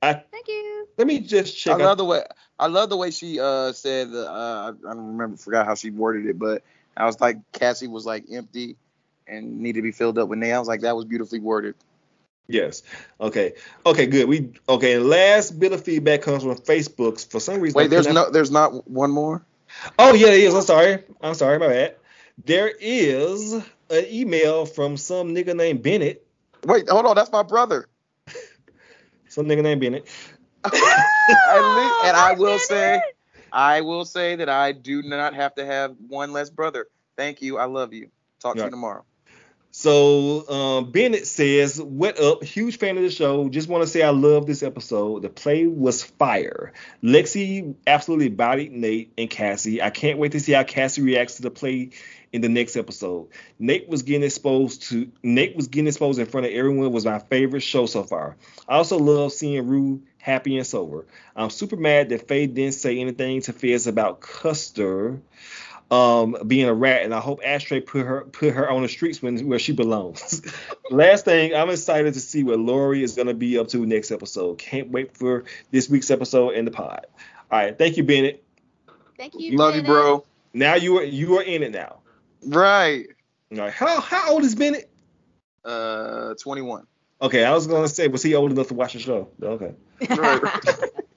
I 0.02 0.14
Thank 0.30 0.48
you. 0.48 0.86
let 0.96 1.06
me 1.06 1.20
just 1.20 1.56
check. 1.56 1.74
I 1.74 1.78
check. 1.78 1.86
love 1.86 1.98
the 1.98 2.04
way 2.04 2.22
I 2.58 2.66
love 2.66 2.88
the 2.88 2.96
way 2.96 3.10
she 3.10 3.40
uh 3.40 3.72
said 3.72 4.08
uh 4.14 4.26
I 4.26 4.68
I 4.68 4.94
don't 4.94 5.08
remember 5.08 5.36
forgot 5.36 5.66
how 5.66 5.74
she 5.74 5.90
worded 5.90 6.26
it, 6.26 6.38
but 6.38 6.62
I 6.96 7.04
was 7.06 7.20
like 7.20 7.38
Cassie 7.52 7.88
was 7.88 8.06
like 8.06 8.24
empty 8.30 8.76
and 9.26 9.60
needed 9.60 9.78
to 9.78 9.82
be 9.82 9.92
filled 9.92 10.18
up 10.18 10.28
with 10.28 10.38
Nate. 10.38 10.52
I 10.52 10.58
was 10.58 10.68
like 10.68 10.82
that 10.82 10.96
was 10.96 11.04
beautifully 11.04 11.40
worded. 11.40 11.74
Yes. 12.48 12.82
Okay. 13.20 13.54
Okay. 13.84 14.06
Good. 14.06 14.28
We 14.28 14.52
okay. 14.68 14.94
And 14.94 15.08
last 15.08 15.58
bit 15.58 15.72
of 15.72 15.84
feedback 15.84 16.22
comes 16.22 16.42
from 16.44 16.56
Facebook. 16.56 17.30
For 17.30 17.40
some 17.40 17.60
reason, 17.60 17.76
Wait, 17.76 17.90
there's 17.90 18.06
cannot- 18.06 18.28
no 18.28 18.32
there's 18.32 18.50
not 18.50 18.88
one 18.88 19.10
more. 19.10 19.44
Oh 19.98 20.14
yeah, 20.14 20.28
there 20.28 20.38
is. 20.38 20.54
I'm 20.54 20.62
sorry. 20.62 21.02
I'm 21.20 21.34
sorry. 21.34 21.58
My 21.58 21.68
bad. 21.68 21.96
There 22.44 22.72
is 22.80 23.52
an 23.52 24.04
email 24.10 24.64
from 24.64 24.96
some 24.96 25.34
nigga 25.34 25.54
named 25.54 25.82
Bennett. 25.82 26.26
Wait, 26.64 26.88
hold 26.88 27.04
on, 27.06 27.16
that's 27.16 27.32
my 27.32 27.42
brother. 27.42 27.86
Some 29.28 29.46
nigga 29.46 29.62
named 29.62 29.80
Bennett. 29.80 30.08
I 31.44 31.60
li- 31.60 32.08
and 32.08 32.16
I 32.16 32.32
will 32.38 32.58
say 32.58 33.02
I 33.52 33.80
will 33.82 34.04
say 34.04 34.36
that 34.36 34.48
I 34.48 34.72
do 34.72 35.02
not 35.02 35.34
have 35.34 35.54
to 35.56 35.64
have 35.64 35.96
one 36.08 36.32
less 36.32 36.50
brother. 36.50 36.86
Thank 37.16 37.42
you. 37.42 37.58
I 37.58 37.64
love 37.66 37.92
you. 37.92 38.10
Talk 38.40 38.58
to 38.58 38.66
you 38.66 38.70
tomorrow. 38.70 39.04
So 39.70 40.48
um, 40.48 40.90
Bennett 40.90 41.26
says, 41.26 41.80
"What 41.80 42.18
up? 42.18 42.42
Huge 42.42 42.78
fan 42.78 42.96
of 42.96 43.02
the 43.02 43.10
show. 43.10 43.48
Just 43.48 43.68
want 43.68 43.82
to 43.84 43.88
say 43.88 44.02
I 44.02 44.10
love 44.10 44.46
this 44.46 44.62
episode. 44.62 45.22
The 45.22 45.28
play 45.28 45.66
was 45.66 46.02
fire. 46.02 46.72
Lexi 47.02 47.74
absolutely 47.86 48.30
bodied 48.30 48.72
Nate 48.72 49.12
and 49.18 49.28
Cassie. 49.28 49.82
I 49.82 49.90
can't 49.90 50.18
wait 50.18 50.32
to 50.32 50.40
see 50.40 50.52
how 50.52 50.64
Cassie 50.64 51.02
reacts 51.02 51.36
to 51.36 51.42
the 51.42 51.50
play 51.50 51.90
in 52.32 52.40
the 52.40 52.48
next 52.48 52.76
episode. 52.76 53.28
Nate 53.58 53.88
was 53.88 54.02
getting 54.02 54.22
exposed 54.22 54.84
to 54.84 55.10
Nate 55.22 55.54
was 55.54 55.68
getting 55.68 55.86
exposed 55.86 56.18
in 56.18 56.26
front 56.26 56.46
of 56.46 56.52
everyone. 56.52 56.90
Was 56.90 57.04
my 57.04 57.18
favorite 57.18 57.62
show 57.62 57.84
so 57.86 58.04
far. 58.04 58.36
I 58.66 58.76
also 58.76 58.98
love 58.98 59.32
seeing 59.32 59.66
Rue 59.66 60.02
happy 60.16 60.56
and 60.56 60.66
sober. 60.66 61.06
I'm 61.36 61.50
super 61.50 61.76
mad 61.76 62.08
that 62.08 62.26
Faye 62.26 62.46
didn't 62.46 62.74
say 62.74 62.98
anything 62.98 63.42
to 63.42 63.52
Fez 63.52 63.86
about 63.86 64.20
Custer." 64.20 65.20
Um, 65.90 66.36
being 66.46 66.68
a 66.68 66.74
rat, 66.74 67.02
and 67.02 67.14
I 67.14 67.20
hope 67.20 67.40
Ashtray 67.44 67.80
put 67.80 68.04
her 68.04 68.22
put 68.24 68.52
her 68.54 68.70
on 68.70 68.82
the 68.82 68.88
streets 68.88 69.22
when 69.22 69.46
where 69.46 69.58
she 69.58 69.72
belongs. 69.72 70.42
Last 70.90 71.24
thing, 71.24 71.54
I'm 71.54 71.70
excited 71.70 72.14
to 72.14 72.20
see 72.20 72.42
what 72.42 72.58
Lori 72.58 73.02
is 73.02 73.14
gonna 73.14 73.34
be 73.34 73.58
up 73.58 73.68
to 73.68 73.86
next 73.86 74.10
episode. 74.10 74.58
Can't 74.58 74.90
wait 74.90 75.16
for 75.16 75.44
this 75.70 75.88
week's 75.88 76.10
episode 76.10 76.54
and 76.54 76.66
the 76.66 76.70
pod. 76.70 77.06
All 77.50 77.58
right, 77.58 77.76
thank 77.76 77.96
you, 77.96 78.04
Bennett. 78.04 78.44
Thank 79.16 79.34
you. 79.38 79.56
Love 79.56 79.76
you, 79.76 79.82
bro. 79.82 80.24
Now 80.52 80.74
you 80.74 80.98
are 80.98 81.04
you 81.04 81.38
are 81.38 81.42
in 81.42 81.62
it 81.62 81.72
now. 81.72 82.00
Right. 82.44 83.06
All 83.52 83.58
right, 83.58 83.72
how 83.72 84.00
how 84.00 84.32
old 84.32 84.44
is 84.44 84.54
Bennett? 84.54 84.90
Uh 85.64 86.34
21. 86.34 86.86
Okay, 87.20 87.44
I 87.44 87.52
was 87.54 87.66
gonna 87.66 87.88
say 87.88 88.08
was 88.08 88.22
he 88.22 88.34
old 88.34 88.52
enough 88.52 88.68
to 88.68 88.74
watch 88.74 88.92
the 88.92 88.98
show? 88.98 89.28
Okay. 89.42 89.74
Right. 90.10 90.42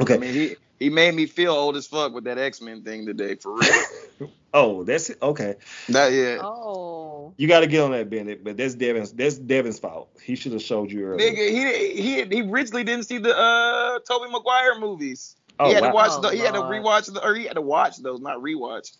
Okay. 0.00 0.14
I 0.14 0.18
mean, 0.18 0.32
he 0.34 0.56
he 0.78 0.90
made 0.90 1.14
me 1.14 1.26
feel 1.26 1.52
old 1.52 1.76
as 1.76 1.86
fuck 1.86 2.12
with 2.12 2.24
that 2.24 2.38
X 2.38 2.60
Men 2.60 2.82
thing 2.82 3.06
today, 3.06 3.34
for 3.36 3.54
real. 3.54 4.30
Oh, 4.52 4.82
that's 4.82 5.10
it. 5.10 5.18
Okay. 5.22 5.54
Not 5.88 6.10
yet. 6.10 6.40
Oh. 6.42 7.32
You 7.36 7.46
got 7.46 7.60
to 7.60 7.68
get 7.68 7.82
on 7.82 7.92
that, 7.92 8.10
Bennett. 8.10 8.42
But 8.42 8.56
that's 8.56 8.74
Devin's. 8.74 9.12
That's 9.12 9.38
Devin's 9.38 9.78
fault. 9.78 10.10
He 10.20 10.34
should 10.34 10.52
have 10.52 10.62
showed 10.62 10.90
you 10.90 11.04
earlier. 11.04 11.30
Nigga, 11.30 11.50
he 11.50 12.02
he 12.02 12.24
he 12.24 12.42
originally 12.50 12.82
didn't 12.82 13.04
see 13.04 13.18
the 13.18 13.36
uh 13.36 14.00
Tobey 14.00 14.30
Maguire 14.30 14.78
movies. 14.80 15.36
Oh, 15.60 15.68
he 15.68 15.74
had 15.74 15.82
wow. 15.84 15.88
to 15.90 15.94
watch 15.94 16.10
Oh, 16.14 16.20
the, 16.22 16.30
he 16.30 16.38
had 16.38 16.54
to 16.54 16.62
rewatch 16.62 17.12
the 17.12 17.24
or 17.24 17.34
he 17.34 17.44
had 17.44 17.54
to 17.54 17.60
watch 17.60 17.98
those, 17.98 18.20
not 18.20 18.38
rewatch. 18.38 18.96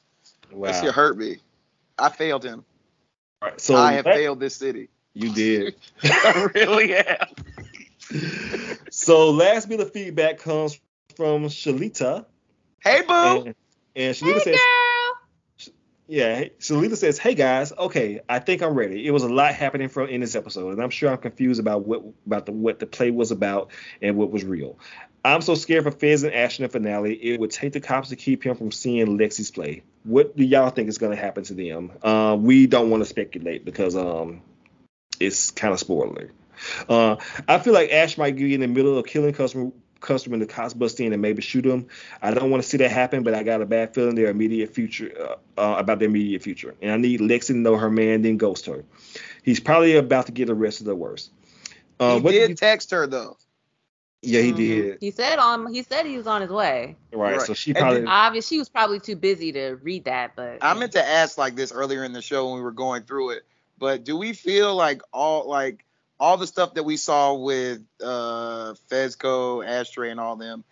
Wow. 0.53 0.71
That 0.71 0.85
shit 0.85 0.95
hurt 0.95 1.19
me. 1.19 1.39
I 1.99 2.11
failed 2.11 2.45
him. 2.45 2.65
All 3.43 3.49
right, 3.49 3.61
so 3.61 3.75
I 3.75 3.95
have 3.95 4.05
that- 4.05 4.15
failed 4.15 4.39
this 4.39 4.55
city. 4.55 4.89
You 5.15 5.33
did. 5.35 5.75
I 6.05 6.49
really 6.55 6.93
have. 6.93 7.33
so 8.91 9.31
last 9.31 9.69
bit 9.69 9.81
of 9.81 9.93
feedback 9.93 10.39
comes 10.39 10.79
from 11.16 11.45
Shalita. 11.45 12.24
Hey 12.81 13.03
boo. 13.03 13.12
And, 13.12 13.55
and 13.97 14.16
Shalita 14.16 14.41
says, 14.41 14.61
Yeah, 16.07 16.45
Shalita 16.59 16.97
says, 16.97 17.19
"Hey 17.19 17.35
guys, 17.35 17.73
okay, 17.73 18.20
I 18.28 18.41
think 18.41 18.62
I'm 18.62 18.74
ready. 18.74 19.07
It 19.07 19.12
was 19.12 19.23
a 19.23 19.28
lot 19.28 19.55
happening 19.55 19.89
from 19.89 20.09
in 20.09 20.20
this 20.20 20.35
episode, 20.35 20.70
and 20.73 20.82
I'm 20.82 20.91
sure 20.91 21.11
I'm 21.11 21.19
confused 21.19 21.61
about 21.61 21.87
what 21.87 22.03
about 22.27 22.47
the 22.47 22.53
what 22.53 22.78
the 22.78 22.87
play 22.87 23.11
was 23.11 23.31
about 23.31 23.70
and 24.03 24.16
what 24.16 24.31
was 24.31 24.45
real. 24.45 24.78
I'm 25.24 25.43
so 25.43 25.55
scared 25.55 25.85
for 25.85 25.91
Fez 25.91 26.23
and 26.23 26.35
Ash 26.35 26.59
in 26.59 26.65
the 26.65 26.69
finale. 26.69 27.15
It 27.15 27.39
would 27.39 27.51
take 27.51 27.74
the 27.74 27.81
cops 27.81 28.09
to 28.09 28.16
keep 28.16 28.45
him 28.45 28.57
from 28.57 28.73
seeing 28.73 29.19
Lexi's 29.19 29.51
play. 29.51 29.82
What 30.05 30.37
do 30.37 30.45
y'all 30.45 30.70
think 30.70 30.89
is 30.89 30.99
going 30.99 31.15
to 31.15 31.23
happen 31.23 31.45
to 31.45 31.55
them? 31.55 31.93
Uh, 32.03 32.37
we 32.41 32.66
don't 32.66 32.91
want 32.91 33.03
to 33.03 33.09
speculate 33.09 33.65
because 33.65 33.95
um, 33.97 34.43
it's 35.20 35.51
kind 35.51 35.73
of 35.73 35.78
spoiler. 35.78 36.31
Uh, 36.89 37.16
I 37.47 37.59
feel 37.59 37.73
like 37.73 37.91
Ash 37.91 38.19
might 38.19 38.37
be 38.37 38.55
in 38.55 38.61
the 38.61 38.69
middle 38.69 38.99
of 38.99 39.07
killing 39.07 39.32
customer 39.32 39.73
customer 40.01 40.35
in 40.35 40.41
the 40.41 40.47
cops 40.47 40.75
bust 40.75 40.99
in 41.01 41.13
and 41.13 41.23
maybe 41.23 41.43
shoot 41.43 41.65
him. 41.65 41.87
I 42.23 42.33
don't 42.33 42.51
want 42.51 42.63
to 42.63 42.69
see 42.69 42.79
that 42.79 42.91
happen, 42.91 43.23
but 43.23 43.35
I 43.35 43.43
got 43.43 43.61
a 43.63 43.67
bad 43.67 43.95
feeling 43.95 44.15
their 44.15 44.29
immediate 44.31 44.75
future 44.75 45.13
uh, 45.57 45.61
uh, 45.61 45.77
about 45.79 45.99
their 45.99 46.09
immediate 46.09 46.43
future, 46.43 46.75
and 46.83 46.91
I 46.91 46.97
need 46.97 47.21
Lexi 47.21 47.49
to 47.49 47.55
know 47.55 47.77
her 47.77 47.91
man 47.91 48.23
didn't 48.23 48.39
ghost 48.39 48.67
her. 48.67 48.85
He's 49.43 49.61
probably 49.61 49.97
about 49.97 50.27
to 50.27 50.33
get 50.33 50.51
arrested 50.51 50.89
or 50.89 50.95
worse. 50.95 51.31
Uh, 51.99 52.15
he 52.17 52.21
what 52.21 52.31
did 52.33 52.49
you- 52.51 52.55
text 52.57 52.91
her 52.93 53.07
though. 53.07 53.37
yeah, 54.23 54.41
he 54.43 54.53
Mhm. 54.53 54.57
did. 54.57 54.99
He 55.01 55.11
said 55.11 55.39
on. 55.39 55.73
He 55.73 55.83
said 55.83 56.05
he 56.05 56.17
was 56.19 56.27
on 56.27 56.43
his 56.43 56.51
way. 56.51 56.97
Right, 57.13 57.39
Right. 57.39 57.47
so 57.47 57.55
she 57.55 57.71
And 57.71 57.79
probably. 57.79 58.05
Obviously, 58.05 58.57
she 58.57 58.59
was 58.59 58.69
probably 58.69 59.01
too 59.01 59.17
busy 59.17 59.51
to 59.53 59.77
read 59.83 60.05
that. 60.05 60.37
But 60.37 60.59
I 60.61 60.75
meant 60.75 60.93
to 60.93 61.07
ask 61.07 61.39
like 61.39 61.57
this 61.57 61.73
earlier 61.73 62.05
in 62.05 62.13
the 62.13 62.21
show 62.23 62.49
when 62.49 62.57
we 62.57 62.63
were 62.63 62.71
going 62.73 63.03
through 63.05 63.31
it, 63.31 63.45
but 63.79 64.05
do 64.05 64.17
we 64.19 64.33
feel 64.35 64.75
like 64.75 65.01
all 65.13 65.49
like 65.49 65.85
all 66.21 66.37
the 66.37 66.47
stuff 66.47 66.75
that 66.75 66.85
we 66.85 66.97
saw 66.97 67.35
with 67.35 67.81
uh 68.03 68.75
Fezco, 68.91 69.67
Ashtray, 69.67 70.11
and 70.11 70.21
all 70.21 70.37
them 70.37 70.63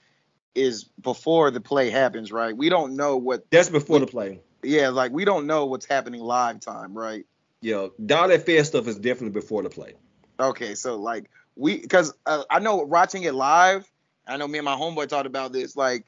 is 0.55 0.85
before 0.85 1.51
the 1.51 1.61
play 1.61 1.91
happens, 1.91 2.31
right? 2.31 2.57
We 2.57 2.69
don't 2.69 2.95
know 2.95 3.17
what. 3.17 3.51
That's 3.51 3.71
before 3.71 4.01
the 4.01 4.07
play. 4.07 4.41
Yeah, 4.63 4.91
like 4.91 5.11
we 5.11 5.25
don't 5.25 5.47
know 5.47 5.67
what's 5.67 5.87
happening 5.87 6.21
live 6.21 6.61
time, 6.61 6.97
right? 6.97 7.25
Yeah, 7.61 7.89
all 8.11 8.29
that 8.29 8.45
fair 8.45 8.63
stuff 8.65 8.87
is 8.87 8.97
definitely 8.97 9.41
before 9.41 9.63
the 9.63 9.71
play. 9.71 9.95
Okay, 10.39 10.75
so 10.75 10.97
like 10.97 11.31
we, 11.57 11.79
because 11.79 12.13
uh, 12.27 12.45
I 12.51 12.61
know 12.61 12.77
watching 12.77 13.25
it 13.25 13.35
live, 13.35 13.91
I 14.27 14.37
know 14.37 14.47
me 14.47 14.59
and 14.59 14.65
my 14.65 14.77
homeboy 14.77 15.09
talked 15.09 15.27
about 15.27 15.53
this. 15.53 15.77
Like 15.77 16.05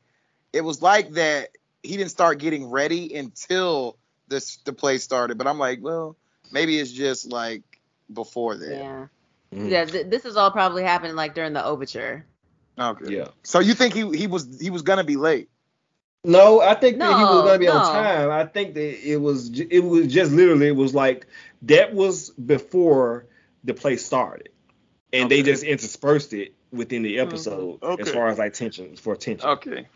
it 0.52 0.60
was 0.60 0.82
like 0.82 1.12
that 1.12 1.48
he 1.82 1.96
didn't 1.96 2.10
start 2.10 2.38
getting 2.38 2.66
ready 2.66 3.14
until 3.14 3.98
this 4.28 4.58
the 4.58 4.72
play 4.72 4.98
started. 4.98 5.38
But 5.38 5.46
I'm 5.46 5.58
like, 5.58 5.78
well, 5.80 6.16
maybe 6.52 6.78
it's 6.78 6.92
just 6.92 7.30
like 7.30 7.62
before 8.12 8.56
that. 8.56 8.76
yeah, 8.76 9.06
Mm-hmm. 9.54 9.68
yeah. 9.68 9.84
Th- 9.84 10.06
this 10.06 10.24
is 10.24 10.36
all 10.36 10.50
probably 10.50 10.82
happening 10.82 11.16
like 11.16 11.34
during 11.34 11.52
the 11.52 11.64
overture. 11.64 12.24
Okay. 12.78 13.16
Yeah. 13.16 13.28
So 13.42 13.58
you 13.58 13.74
think 13.74 13.94
he 13.94 14.16
he 14.16 14.26
was 14.26 14.60
he 14.60 14.70
was 14.70 14.82
gonna 14.82 15.04
be 15.04 15.16
late? 15.16 15.48
No, 16.24 16.60
I 16.60 16.74
think 16.74 16.98
that 16.98 17.16
he 17.16 17.24
was 17.24 17.42
gonna 17.44 17.58
be 17.58 17.68
on 17.68 17.82
time. 17.82 18.30
I 18.30 18.44
think 18.44 18.74
that 18.74 19.08
it 19.08 19.16
was 19.16 19.58
it 19.58 19.80
was 19.80 20.06
just 20.06 20.32
literally 20.32 20.68
it 20.68 20.76
was 20.76 20.94
like 20.94 21.26
that 21.62 21.94
was 21.94 22.30
before 22.30 23.26
the 23.64 23.74
play 23.74 23.96
started, 23.96 24.50
and 25.12 25.30
they 25.30 25.42
just 25.42 25.62
interspersed 25.62 26.32
it 26.32 26.54
within 26.72 27.02
the 27.02 27.18
episode 27.18 27.82
Okay. 27.82 28.02
as 28.02 28.10
far 28.10 28.28
as 28.28 28.38
like 28.38 28.52
tension 28.52 28.96
for 28.96 29.16
tension. 29.16 29.48
Okay. 29.48 29.86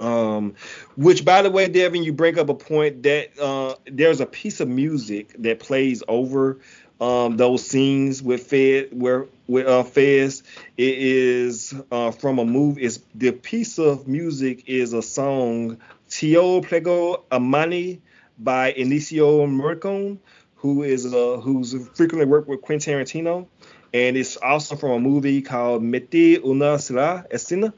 Um, 0.00 0.54
which 0.96 1.24
by 1.24 1.42
the 1.42 1.50
way, 1.50 1.68
Devin, 1.68 2.02
you 2.02 2.12
bring 2.12 2.38
up 2.38 2.48
a 2.48 2.54
point 2.54 3.02
that 3.04 3.38
uh, 3.38 3.76
there's 3.86 4.20
a 4.20 4.26
piece 4.26 4.60
of 4.60 4.68
music 4.68 5.34
that 5.38 5.60
plays 5.60 6.02
over 6.08 6.58
um, 7.00 7.36
those 7.36 7.66
scenes 7.66 8.22
with 8.22 8.46
Fed 8.46 8.88
where 8.92 9.26
with 9.46 9.66
uh, 9.66 9.82
Fez. 9.82 10.42
It 10.76 10.98
is 10.98 11.74
uh, 11.90 12.10
from 12.10 12.38
a 12.38 12.44
movie. 12.44 12.82
Is 12.82 13.02
the 13.14 13.32
piece 13.32 13.78
of 13.78 14.08
music 14.08 14.64
is 14.66 14.92
a 14.92 15.02
song 15.02 15.78
Tio 16.08 16.60
Plego 16.60 17.22
Amani 17.30 18.00
by 18.38 18.72
Ennio 18.72 19.46
Morricone, 19.46 20.18
who 20.56 20.82
is 20.82 21.06
uh, 21.06 21.38
who's 21.42 21.74
frequently 21.94 22.26
worked 22.26 22.48
with 22.48 22.62
Quentin 22.62 22.94
Tarantino. 22.94 23.46
And 23.94 24.16
it's 24.16 24.36
also 24.36 24.76
from 24.76 24.90
a 24.90 25.00
movie 25.00 25.40
called 25.40 25.82
Metti 25.82 26.38
una 26.44 26.78
sera 26.78 27.24
a 27.30 27.38
cena, 27.38 27.72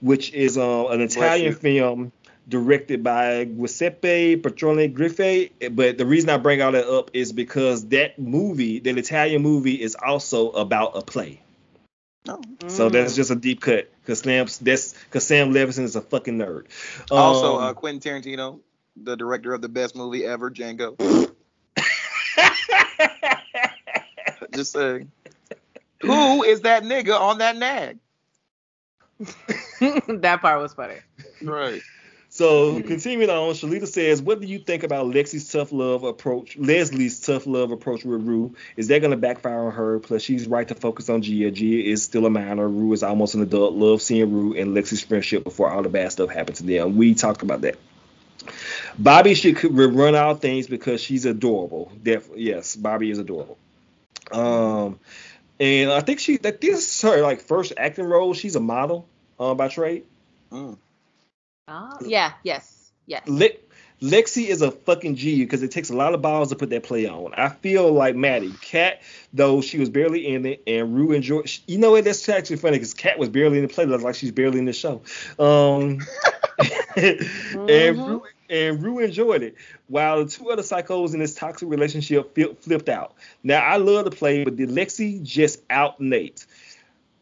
which 0.00 0.32
is 0.32 0.56
uh, 0.56 0.86
an 0.88 1.00
Italian 1.00 1.54
film 1.54 2.12
directed 2.48 3.02
by 3.02 3.44
Giuseppe 3.44 4.36
Patroni 4.36 4.92
Griffi. 4.92 5.74
But 5.74 5.98
the 5.98 6.06
reason 6.06 6.30
I 6.30 6.36
bring 6.36 6.62
all 6.62 6.72
that 6.72 6.86
up 6.86 7.10
is 7.14 7.32
because 7.32 7.88
that 7.88 8.18
movie, 8.18 8.80
that 8.80 8.98
Italian 8.98 9.42
movie, 9.42 9.80
is 9.80 9.96
also 9.96 10.50
about 10.50 10.96
a 10.96 11.02
play. 11.02 11.40
No. 12.26 12.40
So 12.68 12.88
that's 12.88 13.14
just 13.14 13.30
a 13.30 13.36
deep 13.36 13.60
cut. 13.60 13.90
Cause 14.06 14.20
Sam's 14.20 14.58
that's 14.58 14.94
cause 15.10 15.26
Sam 15.26 15.52
Levinson 15.52 15.82
is 15.82 15.94
a 15.96 16.00
fucking 16.00 16.38
nerd. 16.38 16.66
Also, 17.10 17.58
Um, 17.58 17.64
uh, 17.64 17.72
Quentin 17.74 18.22
Tarantino, 18.22 18.60
the 18.96 19.16
director 19.16 19.52
of 19.52 19.60
the 19.60 19.68
best 19.68 19.94
movie 19.94 20.24
ever, 20.24 20.50
Django. 20.50 20.96
Just 24.54 24.72
saying. 24.72 25.10
Who 26.00 26.44
is 26.44 26.62
that 26.62 26.82
nigga 26.84 27.18
on 27.18 27.38
that 27.38 27.56
nag? 27.56 27.98
that 30.20 30.38
part 30.40 30.60
was 30.60 30.74
funny. 30.74 30.96
Right. 31.42 31.82
So 32.34 32.82
continuing 32.82 33.30
on, 33.30 33.54
Shalita 33.54 33.86
says, 33.86 34.20
"What 34.20 34.40
do 34.40 34.48
you 34.48 34.58
think 34.58 34.82
about 34.82 35.06
Lexi's 35.06 35.48
tough 35.52 35.70
love 35.70 36.02
approach? 36.02 36.56
Leslie's 36.56 37.20
tough 37.20 37.46
love 37.46 37.70
approach 37.70 38.04
with 38.04 38.26
Rue? 38.26 38.56
Is 38.76 38.88
that 38.88 38.98
going 38.98 39.12
to 39.12 39.16
backfire 39.16 39.66
on 39.66 39.70
her? 39.70 40.00
Plus, 40.00 40.20
she's 40.20 40.48
right 40.48 40.66
to 40.66 40.74
focus 40.74 41.08
on 41.08 41.22
Gia. 41.22 41.52
Gia 41.52 41.84
is 41.84 42.02
still 42.02 42.26
a 42.26 42.30
minor. 42.30 42.68
Rue 42.68 42.92
is 42.92 43.04
almost 43.04 43.36
an 43.36 43.42
adult. 43.42 43.74
Love 43.74 44.02
seeing 44.02 44.32
Rue 44.32 44.56
and 44.56 44.76
Lexi's 44.76 45.00
friendship 45.00 45.44
before 45.44 45.70
all 45.70 45.84
the 45.84 45.88
bad 45.88 46.10
stuff 46.10 46.28
happened 46.28 46.56
to 46.56 46.64
them. 46.64 46.96
We 46.96 47.14
talked 47.14 47.42
about 47.42 47.60
that. 47.60 47.76
Bobby 48.98 49.34
should 49.34 49.54
could 49.54 49.72
run 49.72 50.16
out 50.16 50.42
things 50.42 50.66
because 50.66 51.00
she's 51.00 51.26
adorable. 51.26 51.92
Def- 52.02 52.30
yes, 52.34 52.74
Bobby 52.74 53.10
is 53.10 53.18
adorable. 53.20 53.58
Um, 54.32 54.98
and 55.60 55.92
I 55.92 56.00
think 56.00 56.18
she 56.18 56.38
that 56.38 56.60
this 56.60 56.96
is 56.96 57.02
her 57.02 57.22
like 57.22 57.42
first 57.42 57.74
acting 57.76 58.06
role. 58.06 58.34
She's 58.34 58.56
a 58.56 58.60
model 58.60 59.06
uh, 59.38 59.54
by 59.54 59.68
trade. 59.68 60.02
Mm. 60.50 60.78
Oh, 61.68 61.98
yeah. 62.04 62.32
Yes. 62.42 62.92
Yes. 63.06 63.26
Le- 63.26 63.48
Lexi 64.02 64.48
is 64.48 64.60
a 64.60 64.70
fucking 64.70 65.14
G 65.14 65.42
because 65.44 65.62
it 65.62 65.70
takes 65.70 65.88
a 65.88 65.96
lot 65.96 66.14
of 66.14 66.20
balls 66.20 66.50
to 66.50 66.56
put 66.56 66.70
that 66.70 66.82
play 66.82 67.06
on. 67.06 67.32
I 67.34 67.48
feel 67.48 67.90
like 67.90 68.14
Maddie. 68.14 68.52
Kat, 68.60 69.00
though 69.32 69.60
she 69.62 69.78
was 69.78 69.88
barely 69.88 70.26
in 70.26 70.44
it, 70.44 70.62
and 70.66 70.94
Rue 70.94 71.12
enjoyed. 71.12 71.50
You 71.66 71.78
know 71.78 71.92
what? 71.92 72.04
That's 72.04 72.28
actually 72.28 72.56
funny 72.56 72.76
because 72.76 72.92
Kat 72.92 73.18
was 73.18 73.30
barely 73.30 73.58
in 73.58 73.66
the 73.66 73.72
play. 73.72 73.86
Looks 73.86 74.04
like 74.04 74.14
she's 74.14 74.32
barely 74.32 74.58
in 74.58 74.66
the 74.66 74.72
show. 74.74 75.02
Um, 75.38 76.00
and 76.96 78.06
Rue, 78.06 78.22
and 78.50 78.82
Rue 78.82 78.98
enjoyed 78.98 79.42
it, 79.42 79.54
while 79.88 80.24
the 80.24 80.30
two 80.30 80.50
other 80.50 80.62
psychos 80.62 81.14
in 81.14 81.20
this 81.20 81.34
toxic 81.34 81.68
relationship 81.68 82.34
fli- 82.34 82.58
flipped 82.58 82.88
out. 82.90 83.14
Now 83.42 83.60
I 83.60 83.76
love 83.76 84.04
the 84.04 84.10
play, 84.10 84.44
but 84.44 84.56
did 84.56 84.68
Lexi 84.68 85.22
just 85.22 85.62
out 85.70 85.98
Nate? 86.00 86.44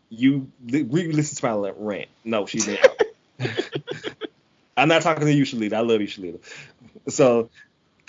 You 0.09 0.51
we 0.69 1.13
listen 1.13 1.37
to 1.37 1.57
my 1.57 1.73
rant. 1.77 2.09
No, 2.25 2.47
she 2.47 2.59
didn't. 2.59 2.93
I'm 4.77 4.89
not 4.89 5.03
talking 5.03 5.27
to 5.27 5.33
you, 5.33 5.45
Shalita. 5.45 5.75
I 5.75 5.81
love 5.81 6.01
you, 6.01 6.07
Shalita. 6.07 6.41
So 7.09 7.51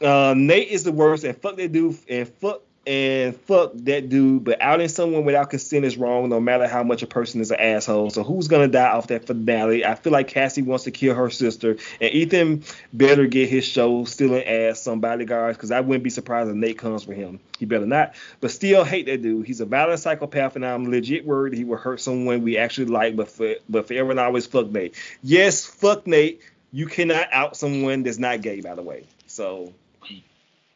uh, 0.02 0.34
Nate 0.36 0.70
is 0.70 0.84
the 0.84 0.92
worst, 0.92 1.24
and 1.24 1.38
fuck 1.38 1.58
that 1.58 1.72
dude, 1.72 1.98
and 2.10 2.28
fuck 2.28 2.62
and 2.86 3.34
fuck 3.34 3.72
that 3.76 4.10
dude. 4.10 4.44
But 4.44 4.62
outing 4.62 4.90
someone 4.90 5.24
without 5.24 5.50
consent 5.50 5.86
is 5.86 5.96
wrong, 5.96 6.28
no 6.28 6.42
matter 6.42 6.68
how 6.68 6.84
much 6.84 7.02
a 7.02 7.08
person 7.08 7.40
is 7.40 7.50
an 7.50 7.60
asshole. 7.60 8.10
So 8.10 8.24
who's 8.24 8.50
gonna 8.50 8.68
die 8.68 8.90
off 8.90 9.08
that 9.08 9.26
finale? 9.26 9.86
I 9.86 9.96
feel 9.96 10.12
like 10.12 10.28
Cassie 10.28 10.62
wants 10.62 10.84
to 10.84 10.92
kill 10.92 11.16
her 11.16 11.30
sister, 11.30 11.78
and 12.02 12.14
Ethan 12.14 12.64
better 12.92 13.26
get 13.26 13.50
his 13.50 13.66
show 13.66 14.04
stealing 14.04 14.44
ass 14.44 14.82
some 14.82 15.00
bodyguards, 15.00 15.58
because 15.58 15.72
I 15.72 15.80
wouldn't 15.80 16.04
be 16.04 16.10
surprised 16.10 16.50
if 16.50 16.56
Nate 16.56 16.78
comes 16.78 17.04
for 17.04 17.14
him. 17.14 17.40
He 17.58 17.66
better 17.66 17.86
not. 17.86 18.16
But 18.42 18.52
still 18.52 18.84
hate 18.84 19.06
that 19.06 19.22
dude. 19.22 19.48
He's 19.48 19.62
a 19.62 19.66
violent 19.66 20.02
psychopath, 20.02 20.58
and 20.58 20.66
I'm 20.66 20.92
legit 20.92 21.26
worried 21.26 21.54
he 21.54 21.64
will 21.64 21.78
hurt 21.78 22.02
someone 22.02 22.42
we 22.42 22.58
actually 22.58 22.88
like. 22.88 23.16
But 23.16 23.30
for 23.30 23.56
but 23.70 23.88
forever 23.88 24.12
and 24.12 24.20
always, 24.20 24.46
fuck 24.46 24.68
Nate. 24.68 24.96
Yes, 25.22 25.64
fuck 25.66 26.06
Nate. 26.06 26.42
You 26.74 26.88
cannot 26.88 27.32
out 27.32 27.56
someone 27.56 28.02
that's 28.04 28.18
not 28.18 28.42
gay, 28.42 28.60
by 28.60 28.74
the 28.74 28.82
way. 28.82 29.06
So 29.28 29.74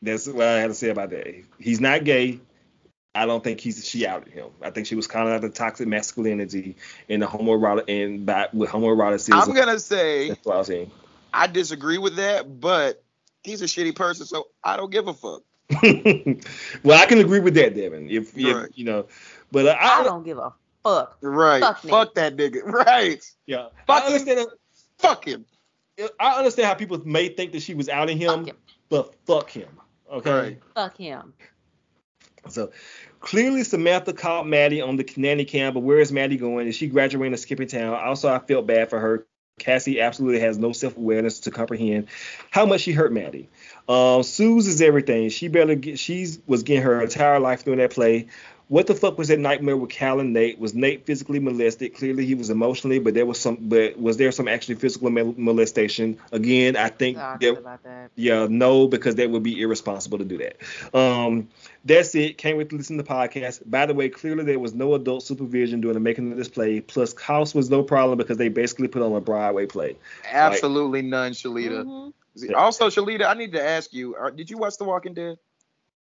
that's 0.01 0.27
what 0.27 0.47
I 0.47 0.59
had 0.59 0.67
to 0.67 0.73
say 0.75 0.89
about 0.89 1.09
that. 1.09 1.27
He's 1.59 1.81
not 1.81 2.03
gay. 2.03 2.39
I 3.15 3.25
don't 3.25 3.43
think 3.43 3.59
he's 3.59 3.83
she 3.83 4.05
outed 4.05 4.31
him. 4.31 4.49
I 4.61 4.69
think 4.69 4.85
she 4.85 4.93
was 4.93 5.07
calling 5.07 5.33
out 5.33 5.41
the 5.41 5.49
toxic 5.49 5.87
masculinity 5.87 6.75
and 7.09 7.21
the 7.21 7.25
homoerotic 7.25 7.85
and 7.87 8.25
back 8.27 8.53
with 8.53 8.69
homoeroticism. 8.69 9.41
I'm 9.41 9.55
gonna 9.55 9.79
say 9.79 10.29
That's 10.29 10.45
what 10.45 10.55
I 10.55 10.57
was 10.59 10.67
saying. 10.67 10.91
I 11.33 11.47
disagree 11.47 11.97
with 11.97 12.17
that, 12.17 12.61
but 12.61 13.03
he's 13.43 13.63
a 13.63 13.65
shitty 13.65 13.95
person, 13.95 14.27
so 14.27 14.49
I 14.63 14.77
don't 14.77 14.91
give 14.91 15.07
a 15.07 15.13
fuck. 15.13 15.41
well, 16.83 17.01
I 17.01 17.07
can 17.07 17.17
agree 17.17 17.39
with 17.39 17.55
that, 17.55 17.75
Devin. 17.75 18.09
If, 18.09 18.37
if 18.37 18.55
Right. 18.55 18.69
you 18.75 18.85
know, 18.85 19.07
but 19.51 19.65
uh, 19.65 19.75
I, 19.79 20.01
I 20.01 20.03
don't 20.03 20.23
give 20.23 20.37
a 20.37 20.53
fuck. 20.83 21.17
Right. 21.21 21.61
Fuck 21.61 21.81
Fuck, 21.81 22.13
that 22.15 22.37
nigga. 22.37 22.61
Right. 22.65 23.23
Yeah. 23.47 23.69
Fuck 23.87 24.03
I 24.03 24.05
understand. 24.05 24.47
Fuck 24.99 25.25
him. 25.25 25.45
I 26.19 26.37
understand 26.37 26.67
how 26.67 26.73
people 26.75 26.99
may 27.05 27.29
think 27.29 27.51
that 27.53 27.61
she 27.61 27.73
was 27.73 27.89
out 27.89 28.03
outing 28.03 28.17
him, 28.17 28.49
but 28.89 29.15
fuck 29.25 29.49
him. 29.49 29.69
Okay. 30.11 30.31
Right. 30.31 30.61
Fuck 30.75 30.97
him. 30.97 31.33
So 32.49 32.71
clearly 33.19 33.63
Samantha 33.63 34.13
caught 34.13 34.47
Maddie 34.47 34.81
on 34.81 34.95
the 34.95 35.13
nanny 35.17 35.45
cam, 35.45 35.73
but 35.73 35.81
where 35.81 35.99
is 35.99 36.11
Maddie 36.11 36.37
going? 36.37 36.67
Is 36.67 36.75
she 36.75 36.87
graduating 36.87 37.33
to 37.33 37.37
Skipping 37.37 37.67
Town? 37.67 37.93
Also, 37.93 38.29
I 38.29 38.39
felt 38.39 38.67
bad 38.67 38.89
for 38.89 38.99
her. 38.99 39.25
Cassie 39.59 39.99
absolutely 39.99 40.39
has 40.39 40.59
no 40.59 40.71
self 40.71 40.95
awareness 40.97 41.39
to 41.41 41.51
comprehend 41.51 42.07
how 42.51 42.67
much 42.67 42.81
she 42.81 42.91
hurt 42.91 43.11
Maddie. 43.11 43.49
Um, 43.89 44.21
Suze 44.21 44.67
is 44.67 44.81
everything. 44.81 45.29
She 45.29 45.47
barely 45.47 45.75
get. 45.75 45.97
She's 45.97 46.39
was 46.45 46.61
getting 46.61 46.83
her 46.83 47.01
entire 47.01 47.39
life 47.39 47.65
doing 47.65 47.79
that 47.79 47.91
play. 47.91 48.27
What 48.69 48.87
the 48.87 48.95
fuck 48.95 49.17
was 49.17 49.29
that 49.29 49.39
nightmare 49.39 49.77
with 49.77 49.89
Cal 49.89 50.19
and 50.19 50.33
Nate? 50.33 50.59
Was 50.59 50.73
Nate 50.73 51.05
physically 51.05 51.39
molested? 51.39 51.95
Clearly 51.95 52.25
he 52.25 52.35
was 52.35 52.49
emotionally, 52.49 52.99
but 52.99 53.13
there 53.13 53.25
was 53.25 53.39
some. 53.39 53.57
But 53.61 53.97
was 53.97 54.17
there 54.17 54.33
some 54.33 54.49
actually 54.49 54.75
physical 54.75 55.09
molestation? 55.09 56.17
Again, 56.33 56.75
I 56.75 56.89
think 56.89 57.17
Sorry 57.17 57.37
that 57.39 57.57
about 57.59 57.83
that. 57.83 58.11
yeah, 58.15 58.47
no, 58.49 58.87
because 58.89 59.15
that 59.15 59.29
would 59.29 59.43
be 59.43 59.61
irresponsible 59.61 60.17
to 60.17 60.25
do 60.25 60.39
that. 60.39 60.57
Um, 60.93 61.47
that's 61.85 62.13
it. 62.15 62.37
Can't 62.37 62.57
wait 62.57 62.69
to 62.71 62.75
listen 62.75 62.97
to 62.97 63.03
the 63.03 63.09
podcast. 63.09 63.61
By 63.65 63.85
the 63.85 63.93
way, 63.93 64.09
clearly 64.09 64.43
there 64.43 64.59
was 64.59 64.73
no 64.73 64.95
adult 64.95 65.23
supervision 65.23 65.79
during 65.79 65.93
the 65.93 66.01
making 66.01 66.29
of 66.33 66.37
this 66.37 66.49
play. 66.49 66.81
Plus, 66.81 67.17
house 67.17 67.55
was 67.55 67.69
no 67.69 67.83
problem 67.83 68.17
because 68.17 68.35
they 68.35 68.49
basically 68.49 68.89
put 68.89 69.01
on 69.01 69.13
a 69.13 69.21
Broadway 69.21 69.65
play. 69.65 69.95
Absolutely 70.29 71.03
none, 71.03 71.31
Shalita. 71.31 71.85
Mhm. 71.85 72.13
See, 72.35 72.53
Also, 72.53 72.89
Shalita, 72.89 73.27
I 73.27 73.33
need 73.33 73.53
to 73.53 73.63
ask 73.63 73.93
you: 73.93 74.15
uh, 74.15 74.29
Did 74.29 74.49
you 74.49 74.57
watch 74.57 74.77
The 74.77 74.83
Walking 74.83 75.13
Dead 75.13 75.37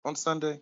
on 0.04 0.16
Sunday? 0.16 0.60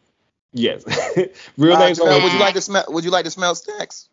Yes. 0.55 0.83
Real 1.57 1.75
Uh, 1.75 1.79
names 1.79 1.99
Jamel, 1.99 2.07
only. 2.11 2.23
would 2.23 2.33
you 2.33 2.39
like 2.39 2.53
to 2.55 2.61
smell? 2.61 2.85
Would 2.89 3.03
you 3.03 3.11
like 3.11 3.25
to 3.25 3.31
smell 3.31 3.55
snacks? 3.55 4.09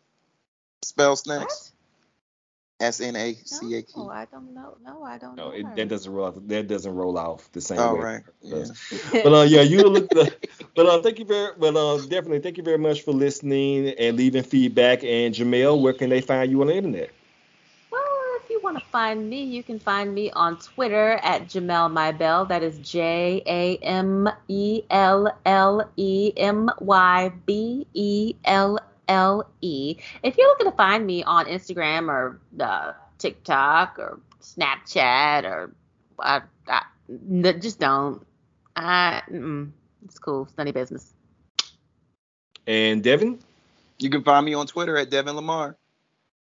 Spell 0.83 1.15
snacks. 1.15 1.71
S 2.81 2.99
N 2.99 3.15
A 3.15 3.33
C 3.45 3.75
A 3.77 3.81
K. 3.81 3.91
Oh, 3.95 4.09
I 4.09 4.25
don't 4.25 4.53
know. 4.53 4.77
No, 4.85 5.03
I 5.03 5.17
don't 5.17 5.35
No, 5.37 5.45
know. 5.49 5.51
it, 5.51 5.75
that 5.75 5.87
doesn't 5.87 6.11
roll 6.11 6.25
off. 6.27 6.35
That 6.47 6.67
doesn't 6.67 6.93
roll 6.93 7.17
off 7.17 7.49
the 7.53 7.61
same 7.61 7.79
All 7.79 7.95
way. 7.95 8.01
right. 8.03 8.23
Yeah. 8.41 8.65
but 9.23 9.33
uh, 9.33 9.43
yeah, 9.43 9.61
you 9.61 9.83
look. 9.83 10.09
but 10.75 10.85
uh, 10.85 11.01
thank 11.01 11.19
you 11.19 11.25
very. 11.25 11.53
But 11.57 11.75
uh, 11.77 11.97
definitely 11.99 12.39
thank 12.39 12.57
you 12.57 12.63
very 12.63 12.77
much 12.77 13.01
for 13.03 13.13
listening 13.13 13.89
and 13.89 14.17
leaving 14.17 14.43
feedback. 14.43 15.03
And 15.03 15.33
Jamel, 15.33 15.79
where 15.81 15.93
can 15.93 16.09
they 16.09 16.21
find 16.21 16.51
you 16.51 16.61
on 16.61 16.67
the 16.67 16.75
internet? 16.75 17.11
Well, 18.63 18.71
if 18.71 18.75
you 18.75 18.79
want 18.79 18.85
to 18.85 18.91
find 18.91 19.29
me, 19.29 19.43
you 19.43 19.63
can 19.63 19.79
find 19.79 20.13
me 20.13 20.31
on 20.31 20.57
Twitter 20.57 21.13
at 21.23 21.47
Jamelle 21.47 21.91
Mybelle. 21.91 22.47
That 22.47 22.63
is 22.63 22.79
J 22.79 23.43
A 23.45 23.77
M 23.77 24.29
E 24.47 24.83
L 24.89 25.37
L 25.45 25.91
E 25.97 26.33
M 26.37 26.71
Y 26.79 27.31
B 27.45 27.87
E 27.93 28.35
L 28.45 28.79
L 29.09 29.49
E. 29.61 29.97
If 30.23 30.37
you're 30.37 30.47
looking 30.47 30.71
to 30.71 30.77
find 30.77 31.05
me 31.05 31.23
on 31.23 31.45
Instagram 31.47 32.09
or 32.09 32.39
uh, 32.59 32.93
TikTok 33.17 33.99
or 33.99 34.19
Snapchat 34.41 35.45
or 35.45 35.75
uh, 36.19 36.41
I, 36.67 36.83
n- 37.09 37.59
just 37.61 37.79
don't. 37.79 38.25
I, 38.75 39.23
mm, 39.31 39.71
it's 40.05 40.19
cool. 40.19 40.43
It's 40.43 40.57
none 40.57 40.69
of 40.69 40.75
your 40.75 40.81
business. 40.81 41.13
And 42.67 43.03
Devin. 43.03 43.39
You 43.99 44.09
can 44.09 44.23
find 44.23 44.45
me 44.45 44.53
on 44.53 44.67
Twitter 44.67 44.97
at 44.97 45.09
Devin 45.09 45.35
Lamar. 45.35 45.77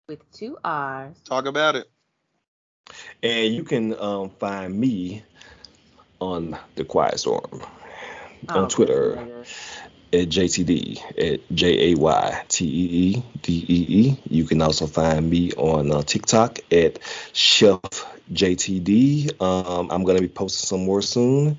With 0.08 0.30
two 0.32 0.58
R's. 0.64 1.16
Talk 1.24 1.46
about 1.46 1.76
it. 1.76 1.88
And 3.22 3.54
you 3.54 3.64
can 3.64 3.98
um, 3.98 4.30
find 4.30 4.78
me 4.78 5.22
on 6.20 6.56
the 6.76 6.84
Quiet 6.84 7.18
Storm 7.18 7.62
Oh, 8.48 8.62
on 8.62 8.68
Twitter 8.68 9.20
at 10.12 10.28
JTD 10.28 11.00
at 11.18 11.40
J 11.54 11.92
A 11.92 11.96
Y 11.96 12.44
T 12.48 12.64
E 12.64 13.16
E 13.18 13.22
D 13.42 13.66
E 13.68 13.86
E. 14.08 14.18
You 14.30 14.44
can 14.44 14.62
also 14.62 14.86
find 14.86 15.28
me 15.28 15.52
on 15.52 15.92
uh, 15.92 16.02
TikTok 16.02 16.60
at 16.72 16.98
Chef 17.32 17.80
JTD. 18.32 19.40
Um, 19.42 19.90
I'm 19.90 20.04
gonna 20.04 20.20
be 20.20 20.28
posting 20.28 20.66
some 20.66 20.84
more 20.86 21.02
soon, 21.02 21.58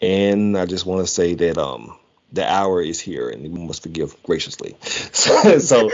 and 0.00 0.58
I 0.58 0.66
just 0.66 0.86
want 0.86 1.06
to 1.06 1.12
say 1.12 1.34
that 1.34 1.58
um 1.58 1.96
the 2.32 2.50
hour 2.50 2.82
is 2.82 3.00
here 3.00 3.28
and 3.28 3.42
we 3.42 3.60
must 3.64 3.82
forgive 3.82 4.20
graciously. 4.24 4.76
So, 5.12 5.34
so 5.60 5.90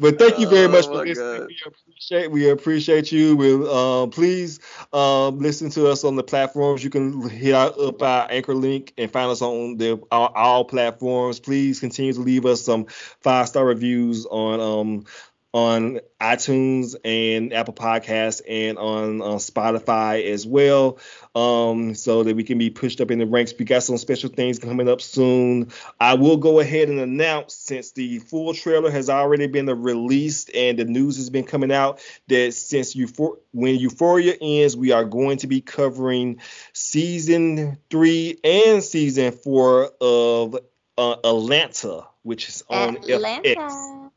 But 0.00 0.18
thank 0.18 0.38
you 0.38 0.48
very 0.48 0.68
much 0.68 0.86
Oh, 0.86 0.98
for 0.98 1.06
listening. 1.06 1.40
God. 1.42 1.48
We 1.48 1.56
appreciate 1.66 2.30
we 2.30 2.48
appreciate 2.50 3.12
you. 3.12 3.36
We'll 3.36 3.70
um, 3.72 4.10
please 4.10 4.60
um, 4.92 5.38
listen 5.38 5.70
to 5.70 5.88
us 5.88 6.04
on 6.04 6.16
the 6.16 6.22
platforms. 6.22 6.82
You 6.82 6.90
can 6.90 7.28
hit 7.28 7.54
up 7.54 8.02
our 8.02 8.26
anchor 8.30 8.54
link 8.54 8.94
and 8.98 9.10
find 9.12 9.30
us 9.30 9.42
on 9.42 9.76
the 9.76 10.00
all, 10.10 10.32
all 10.34 10.64
platforms. 10.64 11.38
Please 11.38 11.80
continue 11.80 12.14
to 12.14 12.20
leave 12.20 12.46
us 12.46 12.62
some 12.62 12.86
five 12.86 13.48
star 13.48 13.66
reviews 13.66 14.26
on 14.26 14.60
um 14.60 15.04
on 15.52 16.00
iTunes 16.20 16.94
and 17.04 17.52
Apple 17.52 17.74
Podcasts 17.74 18.40
and 18.48 18.78
on 18.78 19.20
uh, 19.20 19.36
Spotify 19.36 20.24
as 20.24 20.46
well, 20.46 20.98
um, 21.34 21.94
so 21.94 22.22
that 22.22 22.36
we 22.36 22.44
can 22.44 22.58
be 22.58 22.70
pushed 22.70 23.00
up 23.00 23.10
in 23.10 23.18
the 23.18 23.26
ranks. 23.26 23.52
We 23.58 23.64
got 23.64 23.82
some 23.82 23.98
special 23.98 24.30
things 24.30 24.58
coming 24.60 24.88
up 24.88 25.00
soon. 25.00 25.72
I 25.98 26.14
will 26.14 26.36
go 26.36 26.60
ahead 26.60 26.88
and 26.88 27.00
announce 27.00 27.54
since 27.54 27.92
the 27.92 28.20
full 28.20 28.54
trailer 28.54 28.90
has 28.90 29.10
already 29.10 29.48
been 29.48 29.66
released 29.66 30.54
and 30.54 30.78
the 30.78 30.84
news 30.84 31.16
has 31.16 31.30
been 31.30 31.44
coming 31.44 31.72
out 31.72 32.00
that 32.28 32.54
since 32.54 32.94
Euphor- 32.94 33.38
when 33.52 33.74
Euphoria 33.76 34.36
ends, 34.40 34.76
we 34.76 34.92
are 34.92 35.04
going 35.04 35.38
to 35.38 35.48
be 35.48 35.60
covering 35.60 36.40
season 36.72 37.78
three 37.90 38.38
and 38.44 38.84
season 38.84 39.32
four 39.32 39.90
of 40.00 40.56
uh, 40.96 41.16
Atlanta, 41.24 42.06
which 42.22 42.48
is 42.48 42.62
on 42.68 42.96
FX. 42.98 44.10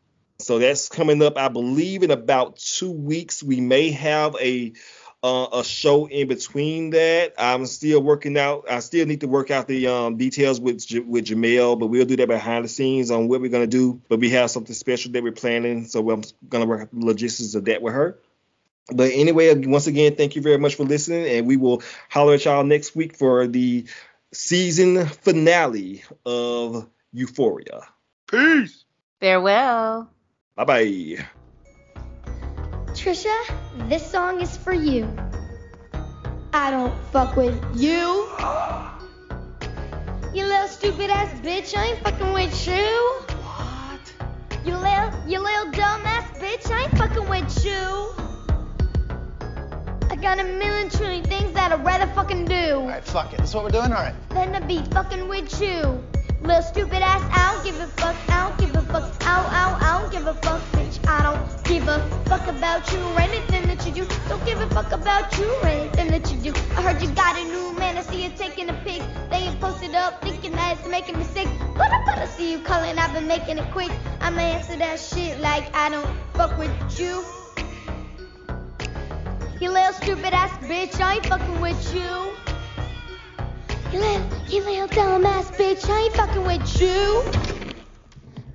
Atlanta. 0.43 0.59
So 0.59 0.59
that's 0.59 0.89
coming 0.89 1.21
up, 1.21 1.37
I 1.37 1.47
believe, 1.47 2.03
in 2.03 2.11
about 2.11 2.57
two 2.57 2.91
weeks. 2.91 3.43
We 3.43 3.61
may 3.61 3.91
have 3.91 4.35
a 4.39 4.73
uh, 5.21 5.59
a 5.59 5.63
show 5.63 6.05
in 6.07 6.27
between 6.27 6.89
that. 6.89 7.33
I'm 7.37 7.65
still 7.65 8.03
working 8.03 8.37
out. 8.37 8.65
I 8.69 8.79
still 8.79 9.05
need 9.05 9.21
to 9.21 9.27
work 9.27 9.51
out 9.51 9.69
the 9.69 9.87
um, 9.87 10.17
details 10.17 10.59
with 10.59 10.85
J- 10.85 10.99
with 10.99 11.25
Jamel, 11.25 11.79
but 11.79 11.87
we'll 11.87 12.05
do 12.05 12.17
that 12.17 12.27
behind 12.27 12.65
the 12.65 12.69
scenes 12.69 13.09
on 13.09 13.29
what 13.29 13.39
we're 13.39 13.49
gonna 13.49 13.67
do. 13.67 14.01
But 14.09 14.19
we 14.19 14.31
have 14.31 14.51
something 14.51 14.75
special 14.75 15.13
that 15.13 15.23
we're 15.23 15.31
planning, 15.31 15.85
so 15.85 16.09
I'm 16.09 16.23
gonna 16.49 16.65
work 16.65 16.81
out 16.81 16.89
the 16.91 17.05
logistics 17.05 17.55
of 17.55 17.65
that 17.65 17.81
with 17.81 17.93
her. 17.93 18.19
But 18.93 19.11
anyway, 19.13 19.55
once 19.65 19.87
again, 19.87 20.15
thank 20.15 20.35
you 20.35 20.41
very 20.41 20.57
much 20.57 20.75
for 20.75 20.83
listening, 20.83 21.25
and 21.25 21.47
we 21.47 21.55
will 21.55 21.81
holler 22.09 22.33
at 22.33 22.43
y'all 22.43 22.65
next 22.65 22.93
week 22.93 23.15
for 23.15 23.47
the 23.47 23.85
season 24.33 25.05
finale 25.05 26.03
of 26.25 26.89
Euphoria. 27.13 27.87
Peace. 28.27 28.83
Farewell. 29.21 30.12
Bye 30.55 30.65
bye. 30.65 31.25
Trisha, 32.93 33.33
this 33.89 34.05
song 34.05 34.39
is 34.39 34.55
for 34.55 34.71
you. 34.71 35.09
I 36.53 36.69
don't 36.69 36.93
fuck 37.11 37.35
with 37.35 37.59
you. 37.75 38.27
You 40.33 40.45
little 40.47 40.67
stupid 40.67 41.11
ass 41.11 41.29
bitch, 41.41 41.77
I 41.77 41.89
ain't 41.91 41.99
fucking 42.03 42.33
with 42.33 42.67
you. 42.67 42.73
What? 43.45 44.13
You 44.65 44.75
little 44.75 45.11
You 45.27 45.39
little 45.39 45.71
dumbass 45.71 46.25
bitch, 46.39 46.71
I 46.71 46.83
ain't 46.85 46.97
fucking 46.97 47.29
with 47.29 47.63
you. 47.63 48.09
I 50.09 50.15
got 50.15 50.39
a 50.39 50.43
million 50.43 50.89
trillion 50.89 51.23
things 51.23 51.53
that 51.53 51.71
I'd 51.71 51.85
rather 51.85 52.07
fucking 52.13 52.45
do. 52.45 52.77
Alright, 52.77 53.03
fuck 53.03 53.31
it. 53.33 53.37
That's 53.37 53.53
what 53.53 53.63
we're 53.63 53.69
doing? 53.69 53.93
Alright. 53.93 54.15
Than 54.29 54.53
to 54.53 54.67
be 54.67 54.81
fucking 54.91 55.27
with 55.27 55.61
you. 55.61 56.03
Little 56.43 56.61
stupid 56.61 57.01
ass, 57.01 57.21
I 57.31 57.53
don't 57.53 57.63
give 57.63 57.79
a 57.79 57.87
fuck, 57.87 58.17
I 58.27 58.49
don't 58.49 58.57
give 58.57 58.75
a 58.75 58.81
fuck, 58.91 59.03
ow, 59.21 59.47
ow, 59.49 59.77
I 59.79 60.01
don't 60.01 60.11
give 60.11 60.27
a 60.27 60.33
fuck, 60.33 60.59
bitch. 60.73 60.99
I 61.07 61.23
don't 61.23 61.63
give 61.63 61.87
a 61.87 62.01
fuck 62.25 62.45
about 62.47 62.91
you 62.91 62.99
or 62.99 63.21
anything 63.21 63.65
that 63.67 63.85
you 63.85 63.93
do. 63.93 64.05
Don't 64.27 64.45
give 64.45 64.59
a 64.59 64.67
fuck 64.71 64.91
about 64.91 65.37
you 65.37 65.49
or 65.61 65.67
anything 65.67 66.07
that 66.09 66.29
you 66.29 66.51
do. 66.51 66.59
I 66.75 66.81
heard 66.81 67.01
you 67.01 67.09
got 67.11 67.37
a 67.37 67.45
new 67.45 67.71
man, 67.79 67.97
I 67.97 68.01
see 68.01 68.25
you 68.25 68.29
taking 68.29 68.67
a 68.67 68.73
pic. 68.83 69.01
They 69.29 69.37
ain't 69.37 69.59
posted 69.61 69.95
up, 69.95 70.21
thinking 70.21 70.51
that 70.51 70.77
it's 70.77 70.85
making 70.85 71.17
me 71.17 71.23
sick. 71.23 71.47
But 71.77 71.89
I 71.89 72.03
better 72.03 72.27
see 72.27 72.51
you 72.51 72.59
calling, 72.59 72.97
I've 72.97 73.13
been 73.13 73.25
making 73.25 73.57
it 73.57 73.71
quick. 73.71 73.91
I'ma 74.19 74.41
answer 74.41 74.75
that 74.75 74.99
shit 74.99 75.39
like 75.39 75.73
I 75.73 75.89
don't 75.91 76.09
fuck 76.33 76.57
with 76.57 76.71
you. 76.99 77.23
You 79.61 79.71
little 79.71 79.93
stupid 79.93 80.33
ass 80.33 80.51
bitch, 80.57 80.99
I 80.99 81.13
ain't 81.15 81.25
fucking 81.25 81.61
with 81.61 81.95
you. 81.95 82.52
You 83.93 83.99
little, 83.99 84.27
you 84.47 84.63
little 84.63 84.87
dumbass 84.87 85.55
bitch, 85.55 85.87
I 85.87 86.05
ain't 86.05 86.15
fucking 86.15 86.43
with 86.43 86.81
you. 86.81 87.23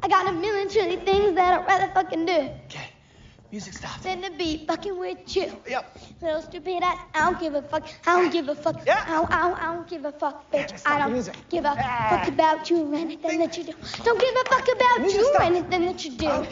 I 0.03 0.09
got 0.09 0.27
a 0.27 0.33
million 0.33 0.69
trillion 0.69 0.99
things 1.03 1.37
that 1.37 1.61
I'd 1.61 1.65
rather 1.65 1.87
fucking 1.95 2.27
do. 2.27 2.51
Okay, 2.65 2.89
music 3.53 3.75
stops. 3.75 4.03
Than 4.03 4.21
to 4.23 4.33
be 4.33 4.67
fucking 4.67 4.99
with 4.99 5.37
you. 5.37 5.53
Yep. 5.69 5.99
Little 6.21 6.43
stupid 6.43 6.83
ass, 6.83 6.99
I 7.15 7.31
don't 7.31 7.39
give 7.39 7.55
a 7.55 7.63
fuck. 7.63 7.87
I 8.05 8.21
don't 8.21 8.33
give 8.33 8.49
a 8.49 8.55
fuck. 8.57 8.85
Yeah. 8.85 9.05
I, 9.07 9.13
don't, 9.13 9.31
I, 9.31 9.43
don't, 9.43 9.63
I 9.63 9.75
don't 9.77 9.89
give 9.89 10.05
a 10.07 10.11
fuck, 10.11 10.51
bitch. 10.51 10.73
Yeah, 10.73 10.79
I 10.87 10.99
don't 10.99 11.13
music. 11.13 11.37
give 11.51 11.65
a 11.65 11.77
fuck 12.11 12.27
about 12.27 12.69
you 12.69 12.93
or 12.93 12.97
anything 12.97 13.39
that 13.39 13.57
you 13.57 13.63
do. 13.63 13.75
Don't 14.03 14.21
give 14.21 14.35
a 14.35 14.45
fuck 14.49 14.67
about 14.75 15.15
you 15.15 15.35
or 15.35 15.43
anything 15.43 15.87
that 15.87 16.05
you 16.05 16.11
do. 16.17 16.29
Okay. 16.29 16.51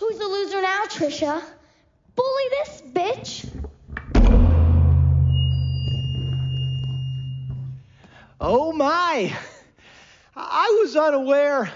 Who's 0.00 0.18
the 0.18 0.26
loser 0.26 0.60
now, 0.60 0.84
Trisha? 0.84 1.42
Bully 2.14 2.44
this 2.50 2.82
bitch. 2.92 3.63
Oh 8.46 8.72
my! 8.72 9.34
I 10.36 10.78
was 10.82 10.96
unaware 10.96 11.72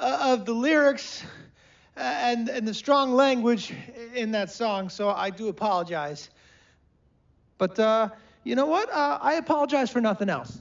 uh, 0.00 0.32
of 0.32 0.44
the 0.44 0.52
lyrics 0.52 1.22
uh, 1.96 2.00
and, 2.00 2.48
and 2.48 2.66
the 2.66 2.74
strong 2.74 3.12
language 3.14 3.72
in 4.12 4.32
that 4.32 4.50
song, 4.50 4.88
so 4.88 5.10
I 5.10 5.30
do 5.30 5.46
apologize. 5.46 6.28
But 7.56 7.78
uh, 7.78 8.08
you 8.42 8.56
know 8.56 8.66
what? 8.66 8.90
Uh, 8.90 9.20
I 9.22 9.34
apologize 9.34 9.90
for 9.90 10.00
nothing 10.00 10.28
else. 10.28 10.58